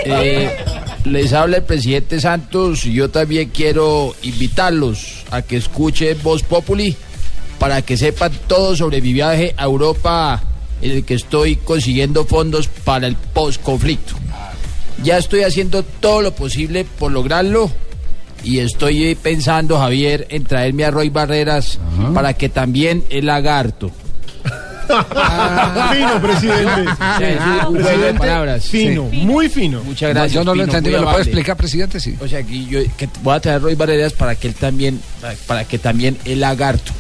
eh, 0.05 0.57
les 1.05 1.33
habla 1.33 1.59
el 1.59 1.65
presidente 1.65 2.21
Santos 2.21 2.85
y 2.87 2.95
yo 2.95 3.11
también 3.11 3.51
quiero 3.51 4.15
invitarlos 4.23 5.25
a 5.31 5.43
que 5.43 5.57
escuchen 5.57 6.17
Voz 6.23 6.43
Populi 6.43 6.97
para 7.59 7.83
que 7.83 7.97
sepan 7.97 8.33
todo 8.47 8.77
sobre 8.77 9.01
mi 9.01 9.13
viaje 9.13 9.55
a 9.57 9.65
Europa 9.65 10.41
en 10.83 10.91
el 10.91 11.05
que 11.05 11.15
estoy 11.15 11.57
consiguiendo 11.57 12.25
fondos 12.27 12.69
para 12.69 13.07
el 13.07 13.17
post-conflicto. 13.17 14.15
Ya 15.03 15.17
estoy 15.19 15.43
haciendo 15.43 15.83
todo 15.83 16.21
lo 16.23 16.35
posible 16.35 16.85
por 16.99 17.11
lograrlo 17.13 17.71
y 18.45 18.59
estoy 18.59 19.15
pensando, 19.15 19.79
Javier, 19.79 20.27
en 20.31 20.45
traerme 20.45 20.85
a 20.85 20.91
Roy 20.91 21.09
Barreras 21.09 21.79
para 22.15 22.35
que 22.35 22.49
también 22.49 23.05
el 23.11 23.27
lagarto. 23.27 23.91
Fino, 25.93 26.21
presidente. 26.21 26.85
Un 27.69 27.75
de 27.75 27.83
Presidente, 27.83 28.19
palabras. 28.19 28.65
Fino, 28.67 29.09
Sí. 29.11 29.17
muy 29.19 29.49
fino. 29.49 29.83
Muchas 29.85 30.11
gracias. 30.11 30.33
yo 30.33 30.45
no 30.45 30.55
lo 30.55 30.65
entendí, 30.65 30.91
¿me 30.91 30.99
lo 30.99 31.05
puede 31.05 31.23
explicar, 31.23 31.57
presidente? 31.57 32.01
Sí. 32.01 32.17
O 32.21 32.29
sea, 32.29 32.43
que 32.43 32.65
yo 32.67 32.81
que 32.97 33.09
voy 33.23 33.35
a 33.35 33.41
traer 33.41 33.57
a 33.57 33.61
Roy 33.61 33.75
Barreras 33.75 34.13
para 34.13 34.35
que 34.35 34.49
él 34.49 34.55
también, 34.55 35.01
para 35.47 35.65
que 35.65 35.79
también 35.79 36.19
el 36.25 36.41
lagarto. 36.41 36.93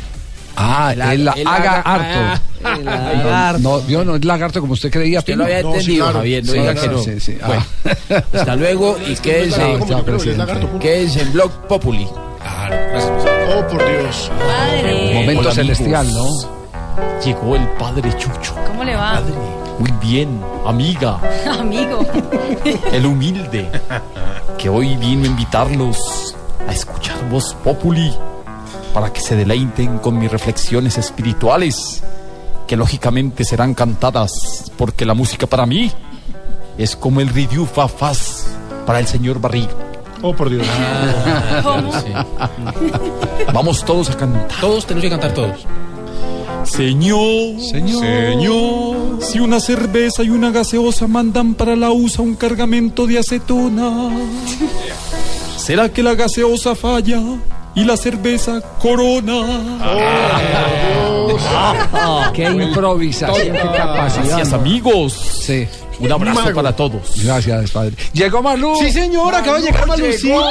Ah, 0.57 0.91
El- 0.93 1.25
la 1.25 1.33
el 1.33 1.47
harto. 1.47 1.83
ah, 1.85 2.39
el 2.77 2.85
lagarto. 2.85 3.59
No, 3.61 3.87
yo 3.89 4.05
no 4.05 4.17
es 4.17 4.25
lagarto 4.25 4.61
como 4.61 4.75
usted 4.75 4.91
creía. 4.91 5.19
Usted 5.21 5.37
lo 5.37 5.45
había 5.45 5.61
entendido, 5.61 6.13
Javier, 6.13 6.45
no 6.45 6.53
Sí, 6.53 6.59
diga 6.59 6.75
que 6.75 6.81
claro, 6.81 6.97
no. 6.99 7.03
sí, 7.03 7.21
sí. 7.21 7.39
Bueno, 7.47 7.65
Ah. 7.85 8.23
hasta 8.35 8.57
luego 8.57 8.97
y 9.09 9.15
quédense, 9.17 9.79
quédense 10.81 11.21
en 11.23 11.33
Blog 11.33 11.51
Populi. 11.69 12.07
Oh, 13.55 13.67
por 13.69 13.83
Dios. 13.89 14.31
Momento 15.15 15.41
Hola, 15.43 15.53
celestial, 15.53 16.07
amigos. 16.07 16.49
Llegó 17.25 17.57
el 17.57 17.67
padre 17.79 18.11
Chucho. 18.19 18.55
¿Cómo 18.67 18.85
le 18.85 18.95
va? 18.97 19.21
Muy 19.79 19.91
bien, 20.01 20.41
amiga, 20.67 21.19
Amigo. 21.59 22.05
el 22.93 23.07
humilde, 23.07 23.69
que 24.59 24.69
hoy 24.69 24.97
vino 24.97 25.25
a 25.25 25.27
invitarlos 25.27 26.35
a 26.69 26.73
escuchar 26.73 27.17
Voz 27.31 27.55
Populi 27.65 28.13
para 28.93 29.13
que 29.13 29.21
se 29.21 29.37
deleiten 29.37 29.99
con 29.99 30.19
mis 30.19 30.31
reflexiones 30.31 30.99
espirituales, 30.99 32.03
que 32.67 32.77
lógicamente 32.77 33.45
serán 33.45 33.75
cantadas, 33.75 34.71
porque 34.77 35.07
la 35.07 35.15
música 35.15 35.47
para 35.47 35.67
mí 35.67 35.91
es 36.79 36.97
como 36.97 37.21
el 37.21 37.29
Ridiu 37.29 37.67
Fafaz 37.67 38.47
para 38.87 39.01
el 39.01 39.07
señor 39.07 39.41
Barriga. 39.41 39.71
Oh, 40.23 40.35
por 40.35 40.51
Dios. 40.51 40.67
¿Cómo? 41.63 41.91
Vamos 43.53 43.85
todos 43.85 44.11
a 44.11 44.17
cantar. 44.17 44.47
Todos 44.61 44.87
tenemos 44.87 45.03
que 45.03 45.11
cantar 45.11 45.35
todos. 45.35 45.67
Señor, 46.65 47.61
Señor. 47.61 49.21
si 49.21 49.41
una 49.41 49.59
cerveza 49.59 50.23
y 50.23 50.31
una 50.31 50.53
gaseosa 50.53 51.09
mandan 51.09 51.55
para 51.55 51.75
la 51.75 51.91
USA 51.91 52.23
un 52.23 52.37
cargamento 52.37 53.07
de 53.09 53.19
acetona, 53.19 54.11
¿será 55.57 55.89
que 55.89 56.05
la 56.05 56.15
gaseosa 56.15 56.77
falla 56.77 57.21
y 57.75 57.85
la 57.85 57.97
cerveza 57.97 58.61
corona? 58.81 59.79
Qué 62.35 62.45
improvisación, 62.45 63.57
qué 63.57 63.77
capacidad. 63.77 64.25
Gracias, 64.27 64.53
amigos. 64.53 65.13
Sí. 65.13 65.67
Un 66.01 66.11
abrazo 66.11 66.53
para 66.53 66.75
todos. 66.75 67.23
Gracias, 67.23 67.71
padre. 67.71 67.95
Llegó 68.13 68.43
Malú. 68.43 68.75
Sí, 68.81 68.91
señor, 68.91 69.33
acaba 69.35 69.59
de 69.59 69.67
llegar 69.67 69.87
Malucito. 69.87 70.35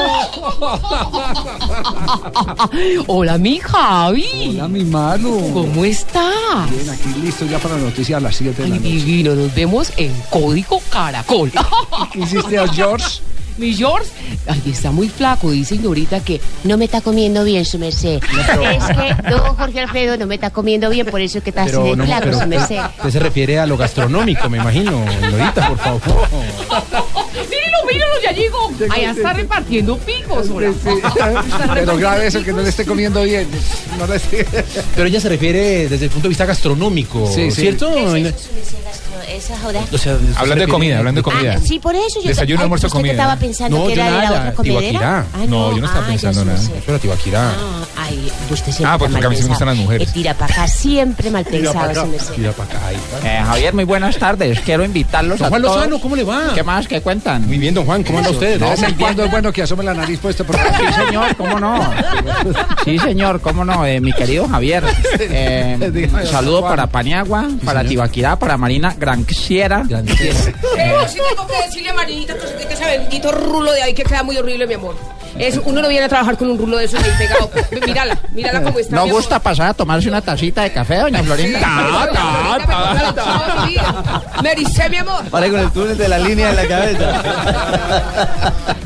Hola, 3.07 3.37
mi 3.37 3.59
Javi. 3.59 4.25
Hola, 4.55 4.67
mi 4.69 4.83
Malu. 4.85 5.51
¿Cómo 5.53 5.83
está? 5.83 6.31
Bien, 6.69 6.89
aquí 6.89 7.09
listo 7.21 7.45
ya 7.45 7.59
para 7.59 7.75
la 7.75 7.81
noticia 7.81 8.17
a 8.17 8.19
las 8.21 8.35
7 8.37 8.61
de 8.63 8.69
la 8.69 8.75
Ay, 8.75 8.81
noche. 8.81 8.93
divino, 8.93 9.35
nos 9.35 9.53
vemos 9.53 9.91
en 9.97 10.13
Código 10.29 10.81
Caracol. 10.89 11.51
¿Qué 12.13 12.19
hiciste 12.19 12.57
a 12.57 12.67
George? 12.67 13.19
Mi 13.57 13.73
George, 13.73 14.09
ay, 14.47 14.61
está 14.65 14.91
muy 14.91 15.09
flaco, 15.09 15.51
dice 15.51 15.75
señorita 15.75 16.19
que 16.21 16.41
no 16.63 16.77
me 16.77 16.85
está 16.85 17.01
comiendo 17.01 17.43
bien, 17.43 17.65
su 17.65 17.77
merced. 17.79 18.21
Es 18.23 18.85
que 18.85 19.29
don 19.29 19.55
Jorge 19.55 19.79
Alfredo 19.81 20.17
no 20.17 20.25
me 20.25 20.35
está 20.35 20.49
comiendo 20.49 20.89
bien, 20.89 21.05
por 21.07 21.21
eso 21.21 21.39
es 21.39 21.43
que 21.43 21.49
está 21.51 21.63
así 21.63 21.81
de 21.81 21.95
no, 21.95 22.05
flaco, 22.05 22.21
pero 22.25 22.39
su 22.39 22.47
merced. 22.47 22.79
usted 22.97 23.09
se 23.09 23.19
refiere 23.19 23.59
a 23.59 23.65
lo 23.65 23.77
gastronómico, 23.77 24.49
me 24.49 24.57
imagino. 24.57 25.03
Lorita, 25.29 25.67
por 25.67 25.77
favor. 25.77 26.01
Míralo, 27.93 28.13
míralo, 28.13 28.21
ya 28.23 28.31
llegó. 28.31 28.71
Allá 28.93 29.11
está 29.11 29.33
repartiendo 29.33 29.97
picos, 29.97 30.49
ahora. 30.49 30.71
Pero 31.73 31.97
grave 31.97 32.27
eso 32.27 32.43
que 32.43 32.53
no 32.53 32.61
le 32.61 32.69
esté 32.69 32.85
comiendo 32.85 33.23
bien. 33.23 33.47
No 33.97 34.07
le 34.07 34.15
esté- 34.15 34.45
Pero 34.95 35.07
ella 35.07 35.19
se 35.19 35.29
refiere 35.29 35.89
desde 35.89 36.05
el 36.05 36.11
punto 36.11 36.23
de 36.23 36.29
vista 36.29 36.45
gastronómico, 36.45 37.29
Sí, 37.33 37.51
sí. 37.51 37.61
¿cierto? 37.61 37.89
O 37.91 38.15
sea, 39.97 40.17
Hablan 40.35 40.59
de 40.59 40.67
comida, 40.67 40.99
hablan 40.99 41.15
de 41.15 41.21
comida. 41.21 41.55
Ah, 41.57 41.61
sí, 41.63 41.79
por 41.79 41.95
eso 41.95 42.21
yo 42.21 42.29
Desayuno, 42.29 42.61
ay, 42.61 42.63
almuerzo, 42.63 42.87
¿usted 42.87 42.97
comida. 42.99 43.13
que 43.13 43.17
estaba 43.19 43.39
pensando 43.39 43.77
No, 43.77 43.87
que 43.87 43.95
yo 43.95 44.01
era 44.01 44.05
de 44.05 44.11
la 44.11 44.23
nada, 44.23 44.39
otra 44.39 44.53
comedera. 44.53 45.25
Ah, 45.33 45.37
No, 45.47 45.71
yo 45.75 45.81
no 45.81 45.87
estaba 45.87 46.05
ah, 46.05 46.09
pensando 46.09 46.45
nada. 46.45 46.57
sí. 46.57 46.71
Pero 46.85 46.99
Tibaquirá. 46.99 47.53
Ay, 47.97 48.31
usted 48.49 48.71
siempre 48.71 48.85
Ah, 48.87 48.97
pues 48.97 49.11
porque 49.11 49.25
a 49.25 49.29
mí 49.29 49.35
sí 49.35 49.41
me 49.43 49.49
mal 49.49 49.53
gustan 49.53 49.67
las 49.67 49.75
pensado. 49.75 49.75
mujeres. 49.75 50.09
Eh, 50.09 50.11
tira 50.13 50.33
para 50.33 50.53
acá, 50.53 50.67
siempre 50.67 51.31
mal 51.31 51.45
pensado. 51.45 52.07
Tira 52.35 52.51
para 52.51 52.69
acá. 52.69 52.79
Eh, 53.23 53.41
Javier, 53.45 53.73
muy 53.73 53.83
buenas 53.85 54.17
tardes. 54.17 54.59
Quiero 54.61 54.83
invitarlos 54.83 55.39
Don 55.39 55.45
a 55.45 55.49
Juan 55.49 55.61
todos. 55.61 55.75
Lozano, 55.77 55.99
¿cómo 56.01 56.15
le 56.15 56.23
va? 56.23 56.51
¿Qué 56.53 56.63
más? 56.63 56.87
¿Qué 56.87 57.01
cuentan? 57.01 57.47
Muy 57.47 57.57
bien, 57.57 57.73
don 57.81 57.85
Juan, 57.85 58.03
¿cómo 58.03 58.17
anda 58.19 58.29
usted? 58.29 58.59
De 58.59 58.69
vez 58.69 58.83
en 58.83 58.95
cuando 58.95 59.23
es 59.25 59.31
bueno 59.31 59.51
que 59.51 59.61
asome 59.63 59.83
la 59.83 59.93
nariz 59.93 60.19
por 60.19 60.31
este 60.31 60.43
Sí, 60.77 60.93
señor, 61.05 61.35
¿cómo 61.35 61.59
no? 61.59 61.93
Sí, 62.85 62.99
señor, 62.99 63.41
¿cómo 63.41 63.65
no? 63.65 63.85
Eh, 63.85 63.99
mi 63.99 64.13
querido 64.13 64.47
Javier. 64.47 64.83
Eh, 65.33 65.89
Dígame, 65.93 66.25
saludo 66.25 66.61
Juan. 66.61 66.71
para 66.71 66.87
Paniagua, 66.87 67.47
para 67.63 67.83
Tibaquirá, 67.83 68.37
para 68.37 68.57
Marina 68.57 68.95
Granciera. 68.97 69.83
Pero 69.87 71.07
sí 71.07 71.19
tengo 71.29 71.47
que 71.47 71.63
decirle 71.65 71.89
a 71.89 71.93
Marinita 71.93 72.33
que 72.35 72.73
ese 72.73 72.85
bendito 72.85 73.31
rulo 73.31 73.71
de 73.71 73.81
ahí 73.81 73.93
que 73.93 74.03
queda 74.03 74.23
muy 74.23 74.37
horrible, 74.37 74.67
mi 74.67 74.73
amor. 74.73 74.95
Es, 75.37 75.59
uno 75.63 75.81
no 75.81 75.87
viene 75.87 76.05
a 76.05 76.09
trabajar 76.09 76.37
con 76.37 76.49
un 76.49 76.57
rulo 76.57 76.77
de 76.77 76.85
esos 76.85 77.01
ahí 77.01 77.11
pegado. 77.17 77.49
Mírala, 77.85 78.17
mírala 78.33 78.61
cómo 78.63 78.79
está. 78.79 78.95
¿No 78.95 79.07
gusta 79.07 79.39
pasar 79.39 79.67
a 79.69 79.73
tomarse 79.73 80.09
una 80.09 80.21
tacita 80.21 80.63
de 80.63 80.71
café, 80.71 80.97
doña 80.97 81.23
Florinda? 81.23 81.59
Me 84.43 84.51
ericé, 84.51 84.89
mi 84.89 84.97
amor. 84.97 85.29
Vale, 85.29 85.49
con 85.49 85.59
el 85.59 85.71
túnel 85.71 85.97
de 85.97 86.07
la 86.07 86.19
línea 86.19 86.49
en 86.49 86.55
la 86.55 86.67
cabeza. 86.67 87.23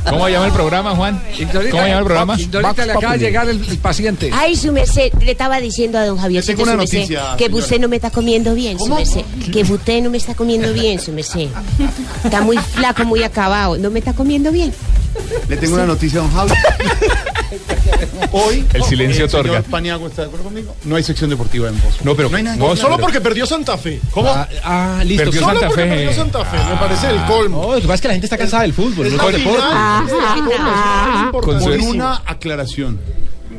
¿Cómo 0.10 0.30
llama 0.30 0.46
el 0.46 0.52
programa, 0.54 0.96
Juan? 0.96 1.22
¿Cómo 1.52 1.86
llama 1.86 2.00
el 2.00 2.04
programa? 2.06 2.38
Dorita 2.50 2.86
le 2.86 2.92
acaba 2.94 3.14
de 3.14 3.20
llegar 3.20 3.50
el, 3.50 3.64
el 3.68 3.78
paciente. 3.80 4.32
Ay, 4.34 4.56
su 4.56 4.72
merced, 4.72 5.12
le 5.20 5.32
estaba 5.32 5.60
diciendo 5.60 5.98
a 5.98 6.06
don 6.06 6.18
Javier 6.18 6.44
que 6.46 7.50
usted 7.52 7.80
no 7.80 7.88
me 7.88 7.96
está 7.96 8.12
comiendo 8.12 8.54
bien, 8.54 8.78
su 8.80 8.94
merced. 8.94 9.24
Que 9.52 9.64
usted 9.64 10.02
no 10.02 10.10
me 10.10 10.18
está 10.18 10.36
comiendo 10.36 10.72
bien, 10.74 11.00
su 11.00 11.12
merced. 11.12 11.50
Está 12.24 12.42
muy 12.42 12.58
flaco, 12.58 13.04
muy 13.06 13.24
acabado. 13.24 13.78
¿No 13.78 13.90
me 13.90 14.00
está 14.00 14.14
comiendo 14.14 14.52
bien? 14.52 14.74
Le 15.48 15.58
tengo 15.58 15.76
una 15.76 15.86
noticia 15.86 16.20
a 16.20 16.24
don 16.24 16.32
Javi. 16.32 16.52
Hoy 18.32 18.66
El 18.74 18.84
silencio 18.84 19.26
el 19.26 19.30
señor 19.30 19.46
otorga. 19.46 19.62
Paniagua 19.70 20.10
está 20.10 20.24
de 20.24 20.28
acuerdo 20.28 20.46
conmigo. 20.46 20.76
No 20.84 20.96
hay 20.96 21.04
sección 21.04 21.30
deportiva 21.30 21.70
en 21.70 21.82
Voz. 21.82 22.04
No, 22.04 22.16
pero 22.16 22.30
no 22.30 22.38
hay 22.38 22.44
nada. 22.44 22.58
Voz- 22.58 22.80
Solo 22.80 22.98
porque 22.98 23.22
perdió 23.22 23.46
Santa 23.46 23.78
Fe. 23.78 24.02
¿Cómo? 24.12 24.30
Ah, 24.64 25.02
listo. 25.06 25.26
Perdió 25.26 25.42
Solo 25.42 25.54
Santa 25.54 25.68
porque 25.68 25.84
Fe. 25.84 25.90
perdió 25.90 26.14
Santa 26.14 26.46
Fe. 26.46 26.58
Me 26.58 26.76
parece 26.78 27.10
el 27.10 27.26
colmo. 27.26 27.62
No, 27.62 27.68
lo 27.76 27.82
que 27.82 27.82
pasa 27.84 27.94
es 27.96 28.02
que 28.02 28.08
la 28.10 28.14
gente 28.16 28.26
está 28.26 28.38
cansada 28.38 28.64
del 28.64 28.74
fútbol. 28.74 29.08
Es 29.08 29.14
no 29.14 29.28
del 29.28 29.44
deporte. 29.44 29.64
Con 31.42 31.82
una 31.88 32.22
aclaración. 32.26 33.00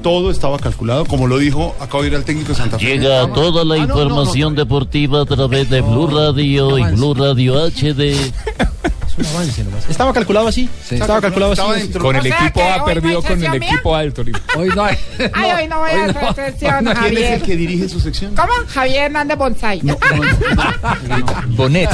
Todo 0.06 0.30
estaba 0.30 0.56
calculado, 0.56 1.04
como 1.04 1.26
lo 1.26 1.36
dijo, 1.36 1.74
acabo 1.80 2.02
de 2.04 2.10
ir 2.10 2.14
al 2.14 2.22
técnico 2.22 2.50
de 2.50 2.54
Santa 2.54 2.78
Fe. 2.78 2.84
Llega 2.86 3.26
toda 3.32 3.64
la 3.64 3.74
Ah, 3.74 3.78
no, 3.78 3.86
no, 3.86 3.94
no, 3.94 4.02
información 4.02 4.54
deportiva 4.54 5.22
a 5.22 5.24
través 5.24 5.68
de 5.68 5.80
Blue 5.80 6.06
Radio 6.06 6.78
y 6.78 6.84
Blue 6.94 7.12
Radio 7.12 7.56
HD. 7.66 8.14
Es 8.14 9.18
un 9.18 9.26
avance 9.26 9.64
nomás. 9.64 9.90
Estaba 9.90 10.12
calculado 10.12 10.46
así. 10.46 10.70
Estaba 10.88 11.20
calculado 11.20 11.54
así. 11.54 11.90
Con 11.90 12.14
el 12.14 12.26
equipo 12.26 12.62
A 12.62 12.84
perdió 12.84 13.20
con 13.20 13.42
el 13.42 13.54
equipo 13.60 13.96
A 13.96 14.02
del 14.02 14.12
Torino. 14.12 14.38
Hoy 14.56 14.68
no 14.68 14.84
hay. 14.84 14.96
Ay, 15.32 15.50
hoy 15.50 15.66
no 15.68 15.80
voy 15.80 15.90
a 15.90 16.04
hacer 16.04 16.52
sesión, 16.52 16.84
¿Quién 16.84 17.18
es 17.18 17.30
el 17.32 17.42
que 17.42 17.56
dirige 17.56 17.88
su 17.88 17.98
sección? 17.98 18.36
¿Cómo? 18.36 18.52
Javier 18.68 19.06
Hernández 19.06 19.36
Bonsai. 19.36 19.80
Bonet. 21.48 21.90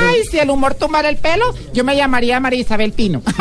Ay, 0.00 0.22
si 0.30 0.38
el 0.38 0.50
humor 0.50 0.74
tumbara 0.74 1.08
el 1.08 1.16
pelo, 1.16 1.52
yo 1.74 1.82
me 1.82 1.96
llamaría 1.96 2.38
María 2.38 2.60
Isabel 2.60 2.92
Pino. 2.92 3.22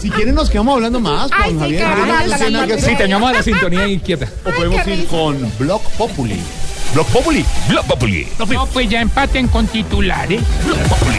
Si 0.00 0.10
quieren 0.10 0.34
nos 0.34 0.48
quedamos 0.50 0.74
hablando 0.74 1.00
más 1.00 1.30
con 1.30 1.40
Ay, 1.42 1.52
sí, 1.52 1.58
Javier. 1.58 1.80
la- 1.82 2.26
la-. 2.26 2.78
Sí, 3.42 3.42
sintonía 3.52 3.86
inquieta. 3.88 4.28
O 4.44 4.50
podemos 4.50 4.86
ir 4.86 5.06
con 5.06 5.52
Block 5.58 5.82
Populi. 5.92 6.40
Block 6.94 7.06
Populi. 7.08 7.44
Block 7.68 7.84
Populi. 7.86 8.28
No, 8.38 8.66
pues 8.66 8.88
ya 8.88 9.00
empaten 9.00 9.48
con 9.48 9.66
titulares. 9.66 10.40
Block 10.64 10.78
Populi. 10.88 11.18